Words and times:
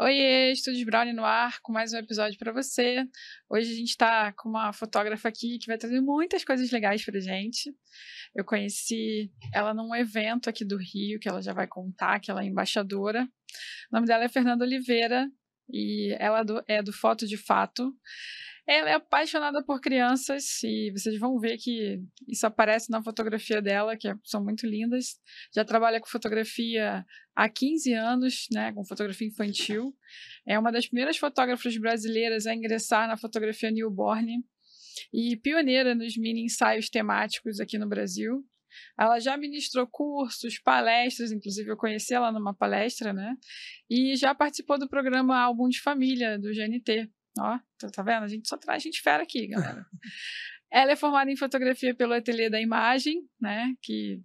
Oiê, 0.00 0.52
Estúdios 0.52 0.84
Brownie 0.84 1.12
no 1.12 1.24
ar, 1.24 1.58
com 1.60 1.72
mais 1.72 1.92
um 1.92 1.96
episódio 1.96 2.38
para 2.38 2.52
você. 2.52 3.04
Hoje 3.50 3.72
a 3.72 3.74
gente 3.74 3.88
está 3.88 4.32
com 4.32 4.48
uma 4.48 4.72
fotógrafa 4.72 5.28
aqui 5.28 5.58
que 5.58 5.66
vai 5.66 5.76
trazer 5.76 6.00
muitas 6.00 6.44
coisas 6.44 6.70
legais 6.70 7.04
para 7.04 7.18
gente. 7.18 7.74
Eu 8.32 8.44
conheci 8.44 9.28
ela 9.52 9.74
num 9.74 9.92
evento 9.96 10.48
aqui 10.48 10.64
do 10.64 10.76
Rio, 10.76 11.18
que 11.18 11.28
ela 11.28 11.42
já 11.42 11.52
vai 11.52 11.66
contar, 11.66 12.20
que 12.20 12.30
ela 12.30 12.44
é 12.44 12.46
embaixadora. 12.46 13.24
O 13.90 13.96
nome 13.96 14.06
dela 14.06 14.22
é 14.22 14.28
Fernanda 14.28 14.64
Oliveira 14.64 15.28
e 15.68 16.16
ela 16.20 16.44
é 16.68 16.80
do 16.80 16.92
Foto 16.92 17.26
de 17.26 17.36
Fato. 17.36 17.92
Ela 18.68 18.90
é 18.90 18.94
apaixonada 18.94 19.64
por 19.64 19.80
crianças 19.80 20.62
e 20.62 20.90
vocês 20.90 21.18
vão 21.18 21.38
ver 21.38 21.56
que 21.56 22.02
isso 22.28 22.46
aparece 22.46 22.90
na 22.90 23.02
fotografia 23.02 23.62
dela, 23.62 23.96
que 23.96 24.06
é, 24.06 24.14
são 24.22 24.44
muito 24.44 24.66
lindas. 24.66 25.18
Já 25.54 25.64
trabalha 25.64 25.98
com 25.98 26.06
fotografia 26.06 27.02
há 27.34 27.48
15 27.48 27.94
anos, 27.94 28.46
né, 28.52 28.70
com 28.74 28.84
fotografia 28.84 29.26
infantil. 29.26 29.96
É 30.46 30.58
uma 30.58 30.70
das 30.70 30.86
primeiras 30.86 31.16
fotógrafas 31.16 31.78
brasileiras 31.78 32.46
a 32.46 32.54
ingressar 32.54 33.08
na 33.08 33.16
fotografia 33.16 33.70
newborn 33.70 34.44
e 35.14 35.34
pioneira 35.38 35.94
nos 35.94 36.18
mini 36.18 36.44
ensaios 36.44 36.90
temáticos 36.90 37.60
aqui 37.60 37.78
no 37.78 37.88
Brasil. 37.88 38.44
Ela 39.00 39.18
já 39.18 39.34
ministrou 39.38 39.86
cursos, 39.86 40.58
palestras, 40.58 41.32
inclusive 41.32 41.70
eu 41.70 41.76
conheci 41.76 42.12
ela 42.12 42.30
numa 42.30 42.54
palestra, 42.54 43.14
né? 43.14 43.34
E 43.88 44.14
já 44.14 44.34
participou 44.34 44.78
do 44.78 44.86
programa 44.86 45.38
Álbum 45.38 45.70
de 45.70 45.80
Família 45.80 46.38
do 46.38 46.50
GNT. 46.52 47.10
Ó, 47.38 47.58
tá, 47.78 47.88
tá 47.88 48.02
vendo? 48.02 48.24
A 48.24 48.28
gente 48.28 48.48
só 48.48 48.56
traz 48.56 48.82
gente 48.82 49.00
fera 49.00 49.22
aqui, 49.22 49.46
galera. 49.48 49.86
Ela 50.70 50.92
é 50.92 50.96
formada 50.96 51.30
em 51.30 51.36
fotografia 51.36 51.94
pelo 51.94 52.12
Ateliê 52.12 52.50
da 52.50 52.60
Imagem, 52.60 53.26
né? 53.40 53.74
Que 53.80 54.22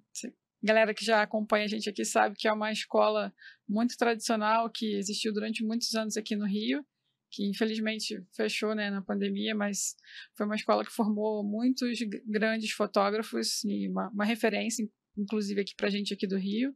galera 0.62 0.94
que 0.94 1.04
já 1.04 1.22
acompanha 1.22 1.66
a 1.66 1.68
gente 1.68 1.90
aqui 1.90 2.06
sabe 2.06 2.36
que 2.38 2.48
é 2.48 2.54
uma 2.54 2.72
escola 2.72 3.34
muito 3.68 3.98
tradicional 3.98 4.70
que 4.70 4.96
existiu 4.96 5.34
durante 5.34 5.64
muitos 5.64 5.94
anos 5.94 6.16
aqui 6.16 6.36
no 6.36 6.46
Rio, 6.46 6.86
que 7.30 7.46
infelizmente 7.50 8.24
fechou 8.36 8.74
né, 8.74 8.90
na 8.90 9.02
pandemia, 9.02 9.54
mas 9.54 9.96
foi 10.38 10.46
uma 10.46 10.56
escola 10.56 10.86
que 10.86 10.92
formou 10.92 11.44
muitos 11.44 12.00
grandes 12.26 12.72
fotógrafos 12.72 13.64
e 13.66 13.90
uma, 13.90 14.10
uma 14.10 14.24
referência, 14.24 14.88
inclusive 15.18 15.60
aqui 15.60 15.76
para 15.76 15.88
a 15.88 15.92
gente 15.92 16.14
aqui 16.14 16.28
do 16.28 16.38
Rio. 16.38 16.74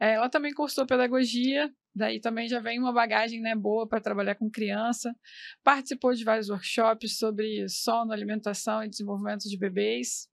É, 0.00 0.14
ela 0.14 0.28
também 0.28 0.52
cursou 0.52 0.86
pedagogia, 0.86 1.72
daí 1.94 2.20
também 2.20 2.48
já 2.48 2.60
vem 2.60 2.78
uma 2.78 2.92
bagagem 2.92 3.40
né, 3.40 3.54
boa 3.54 3.88
para 3.88 4.00
trabalhar 4.00 4.34
com 4.34 4.50
criança. 4.50 5.14
Participou 5.62 6.14
de 6.14 6.24
vários 6.24 6.48
workshops 6.48 7.18
sobre 7.18 7.68
sono, 7.68 8.12
alimentação 8.12 8.82
e 8.82 8.88
desenvolvimento 8.88 9.48
de 9.48 9.58
bebês. 9.58 10.28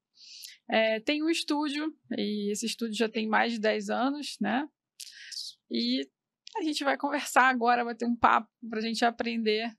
É, 0.69 0.99
tem 0.99 1.23
um 1.23 1.29
estúdio, 1.29 1.93
e 2.17 2.51
esse 2.51 2.65
estúdio 2.65 2.95
já 2.95 3.07
tem 3.07 3.27
mais 3.27 3.53
de 3.53 3.59
10 3.59 3.89
anos, 3.89 4.37
né? 4.41 4.67
E 5.71 6.07
a 6.57 6.61
gente 6.61 6.83
vai 6.83 6.97
conversar 6.97 7.49
agora, 7.49 7.85
vai 7.85 7.95
ter 7.95 8.05
um 8.05 8.15
papo 8.15 8.49
para 8.69 8.79
a 8.79 8.81
gente 8.81 9.03
aprender 9.05 9.71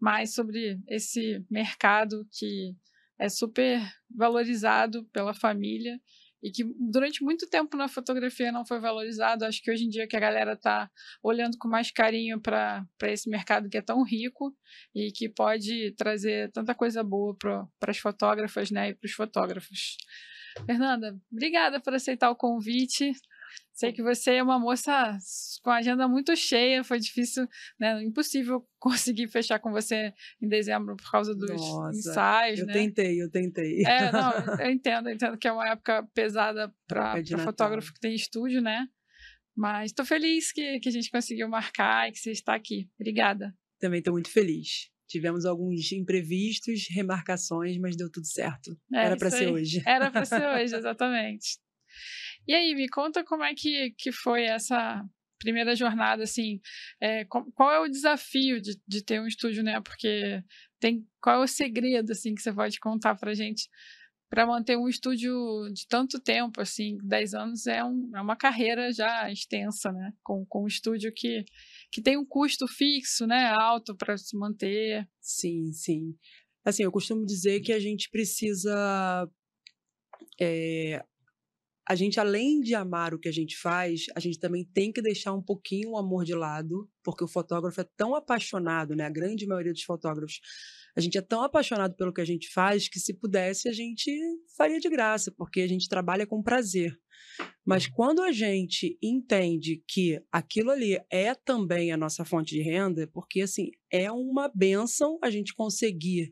mais 0.00 0.34
sobre 0.34 0.80
esse 0.88 1.44
mercado 1.50 2.26
que 2.32 2.74
é 3.18 3.28
super 3.28 3.80
valorizado 4.08 5.04
pela 5.12 5.34
família 5.34 6.00
e 6.42 6.50
que 6.50 6.64
durante 6.78 7.22
muito 7.22 7.48
tempo 7.48 7.76
na 7.76 7.88
fotografia 7.88 8.50
não 8.50 8.64
foi 8.64 8.78
valorizado. 8.80 9.44
Acho 9.44 9.62
que 9.62 9.70
hoje 9.70 9.84
em 9.84 9.88
dia 9.88 10.06
que 10.06 10.16
a 10.16 10.20
galera 10.20 10.54
está 10.54 10.90
olhando 11.22 11.58
com 11.58 11.68
mais 11.68 11.90
carinho 11.90 12.40
para 12.40 12.86
esse 13.02 13.28
mercado 13.28 13.68
que 13.68 13.78
é 13.78 13.82
tão 13.82 14.02
rico 14.02 14.56
e 14.94 15.12
que 15.12 15.28
pode 15.28 15.92
trazer 15.96 16.50
tanta 16.52 16.74
coisa 16.74 17.02
boa 17.02 17.36
para 17.36 17.90
as 17.90 17.98
fotógrafas 17.98 18.70
né, 18.70 18.90
e 18.90 18.94
para 18.94 19.06
os 19.06 19.12
fotógrafos. 19.12 19.96
Fernanda, 20.66 21.16
obrigada 21.30 21.80
por 21.80 21.94
aceitar 21.94 22.30
o 22.30 22.36
convite. 22.36 23.12
Sei 23.72 23.92
que 23.92 24.02
você 24.02 24.34
é 24.34 24.42
uma 24.42 24.58
moça 24.58 25.16
com 25.62 25.70
a 25.70 25.76
agenda 25.76 26.06
muito 26.06 26.36
cheia, 26.36 26.84
foi 26.84 26.98
difícil, 26.98 27.46
né? 27.78 28.02
Impossível 28.02 28.66
conseguir 28.78 29.28
fechar 29.28 29.58
com 29.58 29.70
você 29.70 30.12
em 30.40 30.48
dezembro 30.48 30.96
por 30.96 31.10
causa 31.10 31.34
dos 31.34 31.50
Nossa, 31.50 31.96
ensaios. 31.96 32.60
Eu 32.60 32.66
né? 32.66 32.72
tentei, 32.72 33.22
eu 33.22 33.30
tentei. 33.30 33.82
É, 33.86 34.12
não, 34.12 34.32
eu 34.60 34.70
entendo, 34.70 35.08
eu 35.08 35.14
entendo 35.14 35.38
que 35.38 35.48
é 35.48 35.52
uma 35.52 35.68
época 35.68 36.06
pesada 36.14 36.72
para 36.86 37.14
fotógrafo 37.42 37.94
que 37.94 38.00
tem 38.00 38.14
estúdio, 38.14 38.60
né? 38.60 38.86
Mas 39.56 39.90
estou 39.90 40.04
feliz 40.04 40.52
que, 40.52 40.78
que 40.80 40.88
a 40.88 40.92
gente 40.92 41.10
conseguiu 41.10 41.48
marcar 41.48 42.08
e 42.08 42.12
que 42.12 42.18
você 42.18 42.30
está 42.30 42.54
aqui. 42.54 42.88
Obrigada. 42.98 43.54
Também 43.78 43.98
estou 43.98 44.12
muito 44.12 44.30
feliz. 44.30 44.90
Tivemos 45.08 45.44
alguns 45.44 45.90
imprevistos, 45.90 46.86
remarcações, 46.90 47.76
mas 47.78 47.96
deu 47.96 48.10
tudo 48.10 48.26
certo. 48.26 48.78
É, 48.94 49.06
Era 49.06 49.16
para 49.16 49.30
ser 49.30 49.50
hoje. 49.50 49.82
Era 49.84 50.10
para 50.10 50.24
ser 50.24 50.40
hoje, 50.54 50.76
exatamente. 50.76 51.58
E 52.46 52.54
aí, 52.54 52.74
me 52.74 52.88
conta 52.88 53.24
como 53.24 53.44
é 53.44 53.54
que, 53.54 53.92
que 53.96 54.12
foi 54.12 54.44
essa 54.44 55.04
primeira 55.38 55.74
jornada, 55.74 56.22
assim, 56.22 56.60
é, 57.00 57.24
qual 57.24 57.72
é 57.72 57.80
o 57.80 57.88
desafio 57.88 58.60
de, 58.60 58.78
de 58.86 59.02
ter 59.02 59.20
um 59.20 59.26
estúdio, 59.26 59.62
né? 59.62 59.80
Porque 59.80 60.42
tem, 60.78 61.06
qual 61.20 61.40
é 61.40 61.44
o 61.44 61.48
segredo, 61.48 62.12
assim, 62.12 62.34
que 62.34 62.42
você 62.42 62.52
pode 62.52 62.78
contar 62.78 63.14
pra 63.14 63.34
gente 63.34 63.68
para 64.30 64.46
manter 64.46 64.76
um 64.76 64.88
estúdio 64.88 65.32
de 65.72 65.88
tanto 65.88 66.20
tempo, 66.20 66.60
assim, 66.60 66.96
10 67.02 67.34
anos 67.34 67.66
é, 67.66 67.82
um, 67.82 68.10
é 68.14 68.20
uma 68.20 68.36
carreira 68.36 68.92
já 68.92 69.30
extensa, 69.30 69.90
né? 69.90 70.12
Com, 70.22 70.46
com 70.46 70.62
um 70.62 70.68
estúdio 70.68 71.12
que, 71.12 71.44
que 71.90 72.00
tem 72.00 72.16
um 72.16 72.24
custo 72.24 72.68
fixo, 72.68 73.26
né? 73.26 73.52
Alto 73.58 73.96
para 73.96 74.16
se 74.16 74.36
manter. 74.38 75.08
Sim, 75.20 75.72
sim. 75.72 76.14
Assim, 76.64 76.84
eu 76.84 76.92
costumo 76.92 77.26
dizer 77.26 77.60
que 77.60 77.72
a 77.72 77.80
gente 77.80 78.08
precisa 78.08 79.28
é, 80.40 81.04
a 81.90 81.96
gente, 81.96 82.20
além 82.20 82.60
de 82.60 82.72
amar 82.72 83.12
o 83.12 83.18
que 83.18 83.28
a 83.28 83.32
gente 83.32 83.56
faz, 83.56 84.04
a 84.14 84.20
gente 84.20 84.38
também 84.38 84.64
tem 84.64 84.92
que 84.92 85.02
deixar 85.02 85.32
um 85.32 85.42
pouquinho 85.42 85.90
o 85.90 85.98
amor 85.98 86.24
de 86.24 86.36
lado, 86.36 86.88
porque 87.02 87.24
o 87.24 87.26
fotógrafo 87.26 87.80
é 87.80 87.86
tão 87.96 88.14
apaixonado, 88.14 88.94
né? 88.94 89.06
A 89.06 89.10
grande 89.10 89.44
maioria 89.44 89.72
dos 89.72 89.82
fotógrafos, 89.82 90.38
a 90.96 91.00
gente 91.00 91.18
é 91.18 91.20
tão 91.20 91.42
apaixonado 91.42 91.96
pelo 91.96 92.12
que 92.12 92.20
a 92.20 92.24
gente 92.24 92.48
faz 92.52 92.88
que 92.88 93.00
se 93.00 93.12
pudesse 93.12 93.68
a 93.68 93.72
gente 93.72 94.08
faria 94.56 94.78
de 94.78 94.88
graça, 94.88 95.34
porque 95.36 95.62
a 95.62 95.66
gente 95.66 95.88
trabalha 95.88 96.24
com 96.24 96.40
prazer. 96.40 96.96
Mas 97.66 97.88
quando 97.88 98.22
a 98.22 98.30
gente 98.30 98.96
entende 99.02 99.82
que 99.88 100.22
aquilo 100.30 100.70
ali 100.70 100.96
é 101.10 101.34
também 101.34 101.90
a 101.90 101.96
nossa 101.96 102.24
fonte 102.24 102.54
de 102.54 102.62
renda, 102.62 103.08
porque 103.12 103.40
assim, 103.40 103.72
é 103.90 104.12
uma 104.12 104.48
benção 104.54 105.18
a 105.24 105.28
gente 105.28 105.52
conseguir 105.56 106.30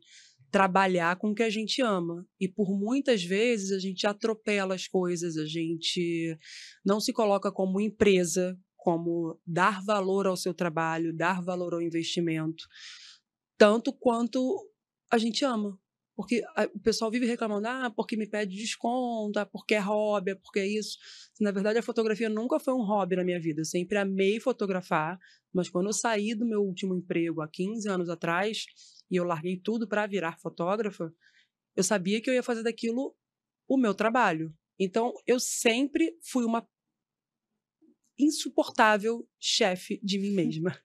trabalhar 0.50 1.16
com 1.16 1.30
o 1.30 1.34
que 1.34 1.42
a 1.42 1.50
gente 1.50 1.82
ama. 1.82 2.26
E 2.40 2.48
por 2.48 2.70
muitas 2.70 3.22
vezes 3.22 3.72
a 3.72 3.78
gente 3.78 4.06
atropela 4.06 4.74
as 4.74 4.86
coisas, 4.86 5.36
a 5.36 5.46
gente 5.46 6.38
não 6.84 7.00
se 7.00 7.12
coloca 7.12 7.52
como 7.52 7.80
empresa, 7.80 8.58
como 8.76 9.38
dar 9.46 9.82
valor 9.84 10.26
ao 10.26 10.36
seu 10.36 10.54
trabalho, 10.54 11.14
dar 11.14 11.42
valor 11.42 11.74
ao 11.74 11.82
investimento, 11.82 12.64
tanto 13.58 13.92
quanto 13.92 14.40
a 15.10 15.18
gente 15.18 15.44
ama. 15.44 15.78
Porque 16.16 16.42
o 16.74 16.80
pessoal 16.80 17.12
vive 17.12 17.26
reclamando, 17.26 17.68
ah, 17.68 17.92
porque 17.94 18.16
me 18.16 18.26
pede 18.26 18.56
desconto, 18.56 19.38
ah, 19.38 19.46
porque 19.46 19.76
é 19.76 19.78
hobby, 19.78 20.32
é 20.32 20.34
porque 20.34 20.58
é 20.58 20.66
isso. 20.66 20.98
Na 21.40 21.52
verdade, 21.52 21.78
a 21.78 21.82
fotografia 21.82 22.28
nunca 22.28 22.58
foi 22.58 22.74
um 22.74 22.82
hobby 22.82 23.14
na 23.14 23.22
minha 23.22 23.38
vida. 23.38 23.60
Eu 23.60 23.64
sempre 23.64 23.98
amei 23.98 24.40
fotografar, 24.40 25.16
mas 25.52 25.68
quando 25.68 25.86
eu 25.86 25.92
saí 25.92 26.34
do 26.34 26.44
meu 26.44 26.60
último 26.60 26.96
emprego 26.96 27.40
há 27.40 27.46
15 27.46 27.88
anos 27.88 28.08
atrás, 28.08 28.64
e 29.10 29.16
eu 29.16 29.24
larguei 29.24 29.58
tudo 29.58 29.88
para 29.88 30.06
virar 30.06 30.38
fotógrafa, 30.38 31.12
eu 31.74 31.84
sabia 31.84 32.20
que 32.20 32.28
eu 32.28 32.34
ia 32.34 32.42
fazer 32.42 32.62
daquilo 32.62 33.16
o 33.68 33.76
meu 33.76 33.94
trabalho. 33.94 34.54
Então, 34.78 35.12
eu 35.26 35.38
sempre 35.40 36.16
fui 36.22 36.44
uma 36.44 36.66
insuportável 38.18 39.28
chefe 39.40 40.00
de 40.02 40.18
mim 40.18 40.32
mesma. 40.34 40.78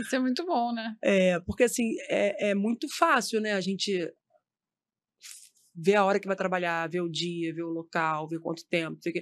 Isso 0.00 0.14
é 0.14 0.18
muito 0.18 0.44
bom, 0.44 0.72
né? 0.72 0.96
É, 1.02 1.40
porque 1.40 1.64
assim, 1.64 1.94
é, 2.08 2.50
é 2.50 2.54
muito 2.54 2.86
fácil, 2.88 3.40
né? 3.40 3.52
A 3.54 3.60
gente 3.60 4.12
ver 5.76 5.96
a 5.96 6.04
hora 6.04 6.20
que 6.20 6.28
vai 6.28 6.36
trabalhar, 6.36 6.88
ver 6.88 7.00
o 7.00 7.08
dia, 7.08 7.52
ver 7.52 7.62
o 7.62 7.70
local, 7.70 8.28
ver 8.28 8.38
quanto 8.38 8.66
tempo, 8.68 9.00
sei. 9.02 9.12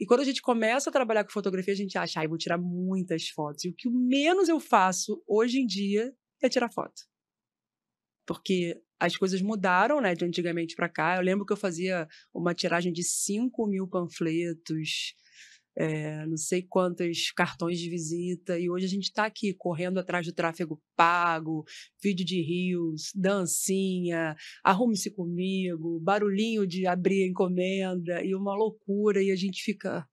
E 0.00 0.06
quando 0.06 0.20
a 0.20 0.24
gente 0.24 0.40
começa 0.40 0.88
a 0.88 0.92
trabalhar 0.92 1.24
com 1.24 1.30
fotografia, 1.30 1.74
a 1.74 1.76
gente 1.76 1.98
acha, 1.98 2.20
ai, 2.20 2.26
ah, 2.26 2.28
vou 2.28 2.38
tirar 2.38 2.58
muitas 2.58 3.28
fotos. 3.28 3.64
E 3.64 3.68
o 3.68 3.74
que 3.74 3.90
menos 3.90 4.48
eu 4.48 4.58
faço 4.60 5.22
hoje 5.26 5.58
em 5.58 5.66
dia 5.66 6.14
é 6.42 6.48
tirar 6.48 6.70
foto 6.70 7.02
porque 8.28 8.78
as 9.00 9.16
coisas 9.16 9.40
mudaram, 9.40 10.02
né, 10.02 10.14
de 10.14 10.22
antigamente 10.22 10.76
para 10.76 10.88
cá. 10.88 11.16
Eu 11.16 11.22
lembro 11.22 11.46
que 11.46 11.52
eu 11.52 11.56
fazia 11.56 12.06
uma 12.34 12.54
tiragem 12.54 12.92
de 12.92 13.02
5 13.02 13.66
mil 13.66 13.88
panfletos, 13.88 15.14
é, 15.74 16.26
não 16.26 16.36
sei 16.36 16.60
quantos 16.60 17.30
cartões 17.30 17.78
de 17.78 17.88
visita, 17.88 18.58
e 18.58 18.68
hoje 18.68 18.84
a 18.84 18.88
gente 18.88 19.04
está 19.04 19.24
aqui 19.24 19.54
correndo 19.54 19.98
atrás 19.98 20.26
do 20.26 20.32
tráfego 20.32 20.82
pago, 20.94 21.64
vídeo 22.02 22.26
de 22.26 22.42
rios, 22.42 23.12
dancinha, 23.14 24.36
arrume-se 24.62 25.10
comigo, 25.10 25.98
barulhinho 26.00 26.66
de 26.66 26.86
abrir 26.86 27.26
encomenda, 27.26 28.22
e 28.22 28.34
uma 28.34 28.54
loucura, 28.54 29.22
e 29.22 29.30
a 29.30 29.36
gente 29.36 29.62
fica. 29.62 30.06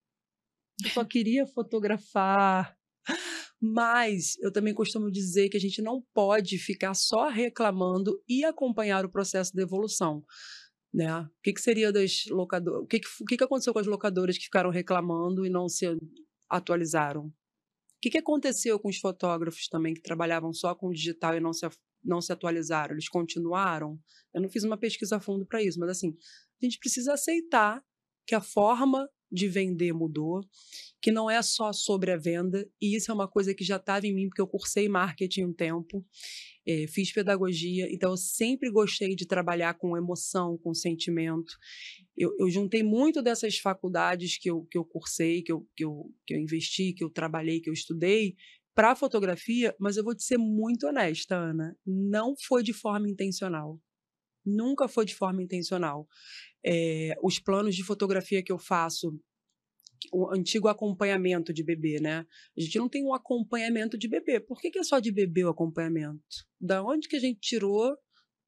Eu 0.83 0.89
só 0.91 1.03
queria 1.03 1.45
fotografar. 1.47 2.77
Mas 3.61 4.37
eu 4.39 4.51
também 4.51 4.73
costumo 4.73 5.11
dizer 5.11 5.49
que 5.49 5.57
a 5.57 5.59
gente 5.59 5.81
não 5.81 6.03
pode 6.13 6.57
ficar 6.57 6.93
só 6.93 7.29
reclamando 7.29 8.21
e 8.27 8.43
acompanhar 8.43 9.05
o 9.05 9.11
processo 9.11 9.53
de 9.53 9.61
evolução. 9.61 10.23
Né? 10.93 11.11
O 11.21 11.29
que, 11.43 11.53
que 11.53 11.61
seria 11.61 11.91
das 11.91 12.25
locadoras? 12.29 12.83
O, 12.83 12.85
que, 12.85 12.99
que, 12.99 13.07
o 13.21 13.25
que, 13.25 13.37
que 13.37 13.43
aconteceu 13.43 13.73
com 13.73 13.79
as 13.79 13.87
locadoras 13.87 14.37
que 14.37 14.45
ficaram 14.45 14.69
reclamando 14.69 15.45
e 15.45 15.49
não 15.49 15.67
se 15.67 15.85
atualizaram? 16.49 17.33
que, 18.05 18.11
que 18.11 18.17
aconteceu 18.19 18.79
com 18.79 18.87
os 18.87 18.99
fotógrafos 18.99 19.67
também 19.67 19.95
que 19.95 20.01
trabalhavam 20.01 20.53
só 20.53 20.75
com 20.75 20.91
digital 20.91 21.35
e 21.35 21.39
não 21.39 21.51
se, 21.51 21.67
não 22.03 22.21
se 22.21 22.31
atualizaram? 22.31 22.93
Eles 22.93 23.09
continuaram? 23.09 23.99
Eu 24.31 24.43
não 24.43 24.49
fiz 24.49 24.63
uma 24.63 24.77
pesquisa 24.77 25.15
a 25.15 25.19
fundo 25.19 25.43
para 25.43 25.63
isso, 25.63 25.79
mas 25.79 25.89
assim, 25.89 26.15
a 26.61 26.65
gente 26.65 26.77
precisa 26.77 27.13
aceitar 27.13 27.83
que 28.27 28.35
a 28.35 28.41
forma 28.41 29.09
de 29.31 29.47
vender 29.47 29.93
mudou, 29.93 30.41
que 31.01 31.11
não 31.11 31.29
é 31.29 31.41
só 31.41 31.71
sobre 31.73 32.11
a 32.11 32.17
venda, 32.17 32.67
e 32.81 32.95
isso 32.95 33.11
é 33.11 33.13
uma 33.13 33.27
coisa 33.27 33.53
que 33.53 33.63
já 33.63 33.77
estava 33.77 34.07
em 34.07 34.13
mim, 34.13 34.27
porque 34.27 34.41
eu 34.41 34.47
cursei 34.47 34.87
marketing 34.87 35.45
um 35.45 35.53
tempo, 35.53 36.05
é, 36.67 36.87
fiz 36.87 37.11
pedagogia, 37.11 37.87
então 37.91 38.11
eu 38.11 38.17
sempre 38.17 38.71
gostei 38.71 39.15
de 39.15 39.25
trabalhar 39.25 39.75
com 39.75 39.95
emoção, 39.95 40.57
com 40.57 40.73
sentimento. 40.73 41.53
Eu, 42.17 42.35
eu, 42.39 42.49
juntei 42.49 42.81
muito 42.81 43.21
dessas 43.21 43.57
faculdades 43.57 44.37
que 44.37 44.49
eu, 44.49 44.65
que 44.65 44.77
eu 44.77 44.85
cursei, 44.85 45.43
que 45.43 45.51
eu, 45.51 45.67
que, 45.75 45.85
eu, 45.85 46.11
que 46.25 46.33
eu 46.33 46.39
investi, 46.39 46.93
que 46.93 47.03
eu 47.03 47.09
trabalhei, 47.09 47.59
que 47.59 47.69
eu 47.69 47.73
estudei, 47.73 48.35
para 48.73 48.91
a 48.91 48.95
fotografia, 48.95 49.73
mas 49.79 49.95
eu 49.95 50.03
vou 50.03 50.13
te 50.13 50.23
ser 50.23 50.37
muito 50.37 50.87
honesta, 50.87 51.35
Ana, 51.35 51.77
não 51.85 52.35
foi 52.35 52.61
de 52.61 52.73
forma 52.73 53.07
intencional. 53.07 53.79
Nunca 54.45 54.87
foi 54.87 55.05
de 55.05 55.15
forma 55.15 55.41
intencional 55.41 56.07
é, 56.65 57.15
os 57.21 57.37
planos 57.37 57.75
de 57.75 57.83
fotografia 57.83 58.43
que 58.43 58.51
eu 58.51 58.57
faço, 58.57 59.17
o 60.11 60.33
antigo 60.33 60.67
acompanhamento 60.67 61.53
de 61.53 61.63
bebê, 61.63 61.99
né? 61.99 62.25
A 62.57 62.61
gente 62.61 62.77
não 62.77 62.89
tem 62.89 63.05
um 63.05 63.13
acompanhamento 63.13 63.97
de 63.97 64.07
bebê. 64.07 64.39
Por 64.39 64.59
que, 64.59 64.71
que 64.71 64.79
é 64.79 64.83
só 64.83 64.99
de 64.99 65.11
bebê 65.11 65.45
o 65.45 65.49
acompanhamento? 65.49 66.19
Da 66.59 66.83
onde 66.83 67.07
que 67.07 67.15
a 67.15 67.19
gente 67.19 67.39
tirou 67.39 67.95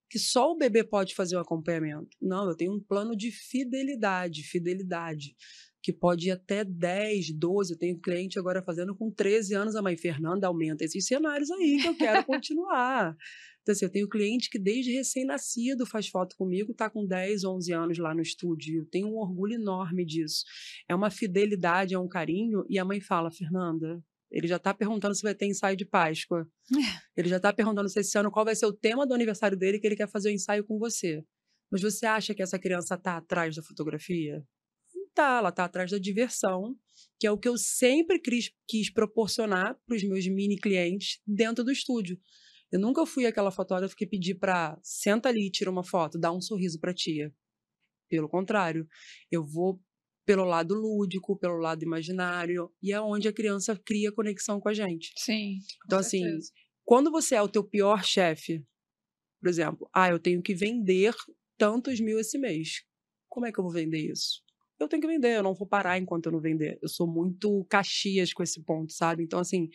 que 0.09 0.17
só 0.17 0.51
o 0.51 0.57
bebê 0.57 0.83
pode 0.83 1.13
fazer 1.13 1.35
o 1.35 1.39
acompanhamento? 1.39 2.09
Não, 2.21 2.49
eu 2.49 2.55
tenho 2.55 2.73
um 2.73 2.79
plano 2.79 3.15
de 3.15 3.31
fidelidade, 3.31 4.43
fidelidade 4.43 5.35
que 5.81 5.93
pode 5.93 6.27
ir 6.27 6.31
até 6.31 6.63
10, 6.63 7.33
12. 7.33 7.73
Eu 7.73 7.79
tenho 7.79 7.99
cliente 7.99 8.39
agora 8.39 8.63
fazendo 8.63 8.95
com 8.95 9.11
13 9.11 9.53
anos. 9.55 9.75
A 9.75 9.81
mãe 9.81 9.95
Fernanda 9.95 10.47
aumenta 10.47 10.83
esses 10.83 11.05
cenários 11.05 11.49
aí 11.51 11.79
que 11.81 11.87
eu 11.87 11.95
quero 11.95 12.23
continuar. 12.25 13.15
Então, 13.67 13.73
assim, 13.73 13.83
eu 13.83 13.91
tenho 13.91 14.07
cliente 14.07 14.49
que 14.49 14.57
desde 14.57 14.93
recém-nascido 14.93 15.85
faz 15.85 16.07
foto 16.07 16.37
comigo, 16.37 16.71
está 16.71 16.89
com 16.89 17.05
10, 17.05 17.43
11 17.43 17.73
anos 17.73 17.97
lá 17.97 18.15
no 18.15 18.21
estúdio. 18.21 18.79
Eu 18.79 18.85
tenho 18.85 19.09
um 19.09 19.17
orgulho 19.17 19.55
enorme 19.55 20.05
disso. 20.05 20.45
É 20.87 20.95
uma 20.95 21.11
fidelidade, 21.11 21.93
é 21.93 21.99
um 21.99 22.07
carinho. 22.07 22.63
E 22.69 22.79
a 22.79 22.85
mãe 22.85 23.01
fala, 23.01 23.29
Fernanda, 23.29 24.01
ele 24.31 24.47
já 24.47 24.55
está 24.55 24.73
perguntando 24.73 25.13
se 25.15 25.21
vai 25.21 25.35
ter 25.35 25.47
ensaio 25.47 25.75
de 25.75 25.83
Páscoa. 25.83 26.49
Ele 27.13 27.27
já 27.27 27.35
está 27.35 27.51
perguntando 27.51 27.89
se 27.89 27.99
esse 27.99 28.17
ano 28.17 28.31
qual 28.31 28.45
vai 28.45 28.55
ser 28.55 28.67
o 28.67 28.71
tema 28.71 29.05
do 29.05 29.13
aniversário 29.13 29.57
dele 29.57 29.79
que 29.79 29.85
ele 29.85 29.97
quer 29.97 30.09
fazer 30.09 30.29
o 30.29 30.33
ensaio 30.33 30.63
com 30.63 30.79
você. 30.79 31.21
Mas 31.69 31.81
você 31.81 32.05
acha 32.05 32.33
que 32.33 32.41
essa 32.41 32.57
criança 32.57 32.95
está 32.95 33.17
atrás 33.17 33.53
da 33.53 33.61
fotografia? 33.61 34.41
Não 34.95 35.07
está, 35.07 35.39
ela 35.39 35.49
está 35.49 35.65
atrás 35.65 35.91
da 35.91 35.97
diversão, 35.97 36.73
que 37.19 37.27
é 37.27 37.31
o 37.31 37.37
que 37.37 37.49
eu 37.49 37.57
sempre 37.57 38.17
quis, 38.17 38.49
quis 38.65 38.89
proporcionar 38.89 39.77
para 39.85 39.97
os 39.97 40.03
meus 40.03 40.25
mini 40.25 40.55
clientes 40.55 41.19
dentro 41.27 41.65
do 41.65 41.71
estúdio. 41.71 42.17
Eu 42.71 42.79
nunca 42.79 43.05
fui 43.05 43.25
aquela 43.25 43.51
fotógrafa 43.51 43.95
que 43.95 44.05
pedi 44.05 44.35
para 44.35 44.77
senta 44.83 45.29
ali, 45.29 45.49
tira 45.49 45.71
uma 45.71 45.83
foto, 45.83 46.19
dá 46.19 46.31
um 46.31 46.41
sorriso 46.41 46.79
para 46.79 46.93
tia. 46.93 47.33
Pelo 48.09 48.27
contrário, 48.27 48.87
eu 49.31 49.45
vou 49.45 49.81
pelo 50.25 50.43
lado 50.43 50.75
lúdico, 50.75 51.37
pelo 51.37 51.57
lado 51.57 51.83
imaginário, 51.83 52.69
e 52.83 52.91
é 52.91 52.99
onde 52.99 53.29
a 53.29 53.33
criança 53.33 53.79
cria 53.85 54.11
conexão 54.11 54.59
com 54.59 54.67
a 54.67 54.73
gente. 54.73 55.13
Sim. 55.15 55.59
Então, 55.85 55.99
assim, 55.99 56.21
quando 56.83 57.09
você 57.09 57.35
é 57.35 57.41
o 57.41 57.47
teu 57.47 57.63
pior 57.63 58.03
chefe, 58.03 58.65
por 59.39 59.47
exemplo, 59.47 59.89
ah, 59.93 60.09
eu 60.09 60.19
tenho 60.19 60.41
que 60.41 60.53
vender 60.53 61.13
tantos 61.57 62.01
mil 62.01 62.19
esse 62.19 62.37
mês. 62.37 62.83
Como 63.29 63.45
é 63.45 63.51
que 63.51 63.59
eu 63.59 63.63
vou 63.63 63.71
vender 63.71 64.11
isso? 64.11 64.43
Eu 64.79 64.87
tenho 64.87 65.01
que 65.01 65.07
vender, 65.07 65.37
eu 65.37 65.43
não 65.43 65.53
vou 65.53 65.67
parar 65.67 65.97
enquanto 65.97 66.27
eu 66.27 66.31
não 66.31 66.39
vender. 66.39 66.77
Eu 66.81 66.87
sou 66.87 67.07
muito 67.07 67.65
caxias 67.69 68.33
com 68.33 68.43
esse 68.43 68.61
ponto, 68.63 68.93
sabe? 68.93 69.23
Então, 69.23 69.39
assim, 69.39 69.69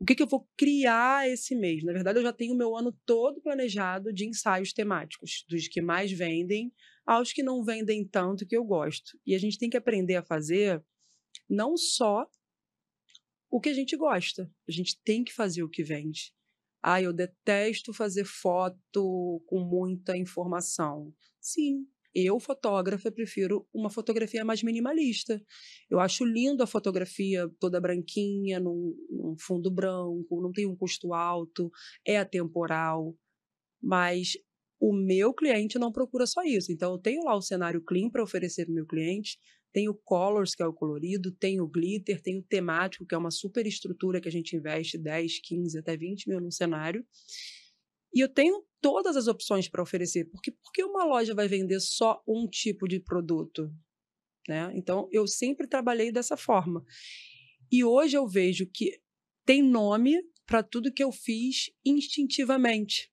o 0.00 0.04
que, 0.04 0.14
que 0.14 0.22
eu 0.22 0.26
vou 0.26 0.48
criar 0.56 1.28
esse 1.28 1.54
mês? 1.54 1.82
Na 1.84 1.92
verdade, 1.92 2.18
eu 2.18 2.22
já 2.22 2.32
tenho 2.32 2.54
o 2.54 2.56
meu 2.56 2.76
ano 2.76 2.92
todo 3.06 3.40
planejado 3.40 4.12
de 4.12 4.26
ensaios 4.26 4.72
temáticos, 4.72 5.44
dos 5.48 5.68
que 5.68 5.80
mais 5.80 6.12
vendem 6.12 6.72
aos 7.06 7.32
que 7.32 7.42
não 7.42 7.64
vendem 7.64 8.06
tanto 8.06 8.46
que 8.46 8.56
eu 8.56 8.64
gosto. 8.64 9.18
E 9.26 9.34
a 9.34 9.38
gente 9.38 9.58
tem 9.58 9.70
que 9.70 9.76
aprender 9.76 10.16
a 10.16 10.22
fazer 10.22 10.84
não 11.48 11.76
só 11.76 12.26
o 13.50 13.60
que 13.60 13.68
a 13.68 13.74
gente 13.74 13.96
gosta, 13.96 14.50
a 14.66 14.72
gente 14.72 14.98
tem 15.04 15.22
que 15.22 15.32
fazer 15.32 15.62
o 15.62 15.68
que 15.68 15.82
vende. 15.82 16.32
Ah, 16.82 17.00
eu 17.00 17.12
detesto 17.12 17.92
fazer 17.92 18.24
foto 18.24 19.42
com 19.46 19.60
muita 19.60 20.16
informação. 20.16 21.14
Sim, 21.40 21.86
eu, 22.14 22.38
fotógrafa, 22.38 23.10
prefiro 23.10 23.66
uma 23.72 23.90
fotografia 23.90 24.44
mais 24.44 24.62
minimalista. 24.62 25.42
Eu 25.90 26.00
acho 26.00 26.24
lindo 26.24 26.62
a 26.62 26.66
fotografia 26.66 27.50
toda 27.58 27.80
branquinha, 27.80 28.60
num, 28.60 28.94
num 29.10 29.36
fundo 29.38 29.70
branco, 29.70 30.40
não 30.42 30.52
tem 30.52 30.66
um 30.66 30.76
custo 30.76 31.14
alto, 31.14 31.70
é 32.06 32.18
atemporal. 32.18 33.16
Mas 33.82 34.32
o 34.80 34.92
meu 34.92 35.32
cliente 35.32 35.78
não 35.78 35.92
procura 35.92 36.26
só 36.26 36.42
isso. 36.42 36.72
Então, 36.72 36.92
eu 36.92 36.98
tenho 36.98 37.24
lá 37.24 37.36
o 37.36 37.42
cenário 37.42 37.80
clean 37.80 38.10
para 38.10 38.22
oferecer 38.22 38.64
para 38.64 38.72
o 38.72 38.74
meu 38.74 38.86
cliente, 38.86 39.38
tenho 39.72 39.92
o 39.92 39.94
colors, 39.94 40.54
que 40.54 40.62
é 40.62 40.66
o 40.66 40.72
colorido, 40.72 41.32
tenho 41.32 41.64
o 41.64 41.68
glitter, 41.68 42.20
tenho 42.20 42.40
o 42.40 42.42
temático, 42.42 43.06
que 43.06 43.14
é 43.14 43.18
uma 43.18 43.30
super 43.30 43.66
estrutura 43.66 44.20
que 44.20 44.28
a 44.28 44.32
gente 44.32 44.54
investe 44.54 44.98
10, 44.98 45.40
15, 45.40 45.78
até 45.78 45.96
20 45.96 46.28
mil 46.28 46.40
no 46.40 46.52
cenário. 46.52 47.06
E 48.14 48.20
eu 48.20 48.28
tenho 48.28 48.64
todas 48.80 49.16
as 49.16 49.26
opções 49.26 49.68
para 49.68 49.82
oferecer. 49.82 50.26
Porque 50.26 50.50
por 50.50 50.72
que 50.72 50.84
uma 50.84 51.04
loja 51.04 51.34
vai 51.34 51.48
vender 51.48 51.80
só 51.80 52.22
um 52.26 52.46
tipo 52.46 52.86
de 52.86 53.00
produto? 53.00 53.72
Né? 54.48 54.70
Então, 54.74 55.08
eu 55.12 55.26
sempre 55.26 55.66
trabalhei 55.66 56.10
dessa 56.10 56.36
forma. 56.36 56.84
E 57.70 57.84
hoje 57.84 58.16
eu 58.16 58.26
vejo 58.26 58.66
que 58.66 59.00
tem 59.46 59.62
nome 59.62 60.22
para 60.46 60.62
tudo 60.62 60.92
que 60.92 61.02
eu 61.02 61.12
fiz 61.12 61.70
instintivamente. 61.84 63.10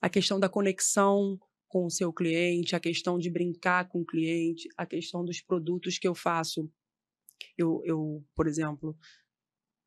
A 0.00 0.08
questão 0.08 0.40
da 0.40 0.48
conexão 0.48 1.38
com 1.68 1.86
o 1.86 1.90
seu 1.90 2.12
cliente, 2.12 2.74
a 2.74 2.80
questão 2.80 3.18
de 3.18 3.30
brincar 3.30 3.88
com 3.88 4.00
o 4.00 4.04
cliente, 4.04 4.68
a 4.76 4.84
questão 4.84 5.24
dos 5.24 5.40
produtos 5.40 5.98
que 5.98 6.08
eu 6.08 6.14
faço. 6.14 6.70
Eu, 7.56 7.80
eu 7.84 8.24
por 8.34 8.46
exemplo, 8.46 8.96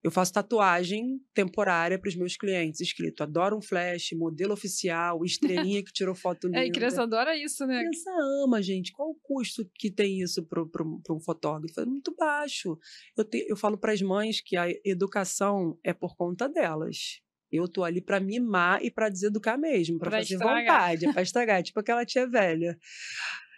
eu 0.05 0.11
faço 0.11 0.31
tatuagem 0.31 1.19
temporária 1.33 1.97
para 1.97 2.07
os 2.07 2.15
meus 2.15 2.37
clientes, 2.37 2.79
escrito 2.79 3.23
adoro 3.23 3.57
um 3.57 3.61
flash, 3.61 4.11
modelo 4.13 4.53
oficial, 4.53 5.25
estrelinha 5.25 5.83
que 5.83 5.91
tirou 5.91 6.13
foto 6.13 6.45
linda. 6.45 6.59
É, 6.59 6.67
e 6.67 6.71
criança 6.71 7.01
adora 7.01 7.35
isso, 7.35 7.65
né? 7.65 7.77
A 7.77 7.79
criança 7.79 8.11
ama, 8.43 8.61
gente. 8.61 8.91
Qual 8.91 9.09
o 9.09 9.15
custo 9.15 9.67
que 9.73 9.89
tem 9.89 10.21
isso 10.21 10.45
para 10.45 10.61
um 11.09 11.19
fotógrafo? 11.19 11.81
É 11.81 11.85
muito 11.85 12.15
baixo. 12.15 12.77
Eu, 13.17 13.25
te, 13.25 13.47
eu 13.49 13.57
falo 13.57 13.79
para 13.79 13.93
as 13.93 14.01
mães 14.03 14.41
que 14.41 14.55
a 14.55 14.67
educação 14.85 15.75
é 15.83 15.91
por 15.91 16.15
conta 16.15 16.47
delas. 16.47 17.19
Eu 17.51 17.67
tô 17.67 17.83
ali 17.83 17.99
para 17.99 18.19
mimar 18.19 18.85
e 18.85 18.91
para 18.91 19.09
deseducar 19.09 19.57
mesmo, 19.57 19.97
para 19.97 20.11
fazer 20.11 20.35
estragar. 20.35 20.65
vontade, 20.65 21.13
para 21.13 21.21
estragar, 21.23 21.63
tipo 21.63 21.79
aquela 21.79 22.05
tia 22.05 22.27
velha. 22.27 22.77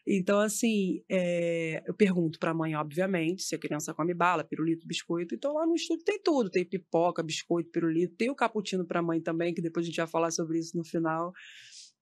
Então, 0.10 0.40
assim, 0.40 1.04
é, 1.10 1.84
eu 1.86 1.94
pergunto 1.94 2.40
para 2.40 2.52
a 2.52 2.54
mãe, 2.54 2.74
obviamente, 2.76 3.44
se 3.44 3.54
a 3.54 3.60
criança 3.60 3.94
come 3.94 4.14
bala, 4.14 4.42
pirulito, 4.42 4.88
biscoito. 4.88 5.36
Então, 5.36 5.54
lá 5.54 5.66
no 5.68 5.76
estúdio 5.76 6.06
tem 6.06 6.18
tudo: 6.24 6.50
tem 6.50 6.64
pipoca, 6.64 7.22
biscoito, 7.22 7.70
pirulito, 7.70 8.16
tem 8.16 8.30
o 8.30 8.36
cappuccino 8.36 8.86
para 8.86 9.02
a 9.02 9.04
mãe 9.04 9.20
também, 9.20 9.54
que 9.54 9.62
depois 9.62 9.86
a 9.86 9.88
gente 9.88 9.98
vai 9.98 10.08
falar 10.08 10.32
sobre 10.32 10.60
isso 10.60 10.78
no 10.78 10.86
final. 10.86 11.34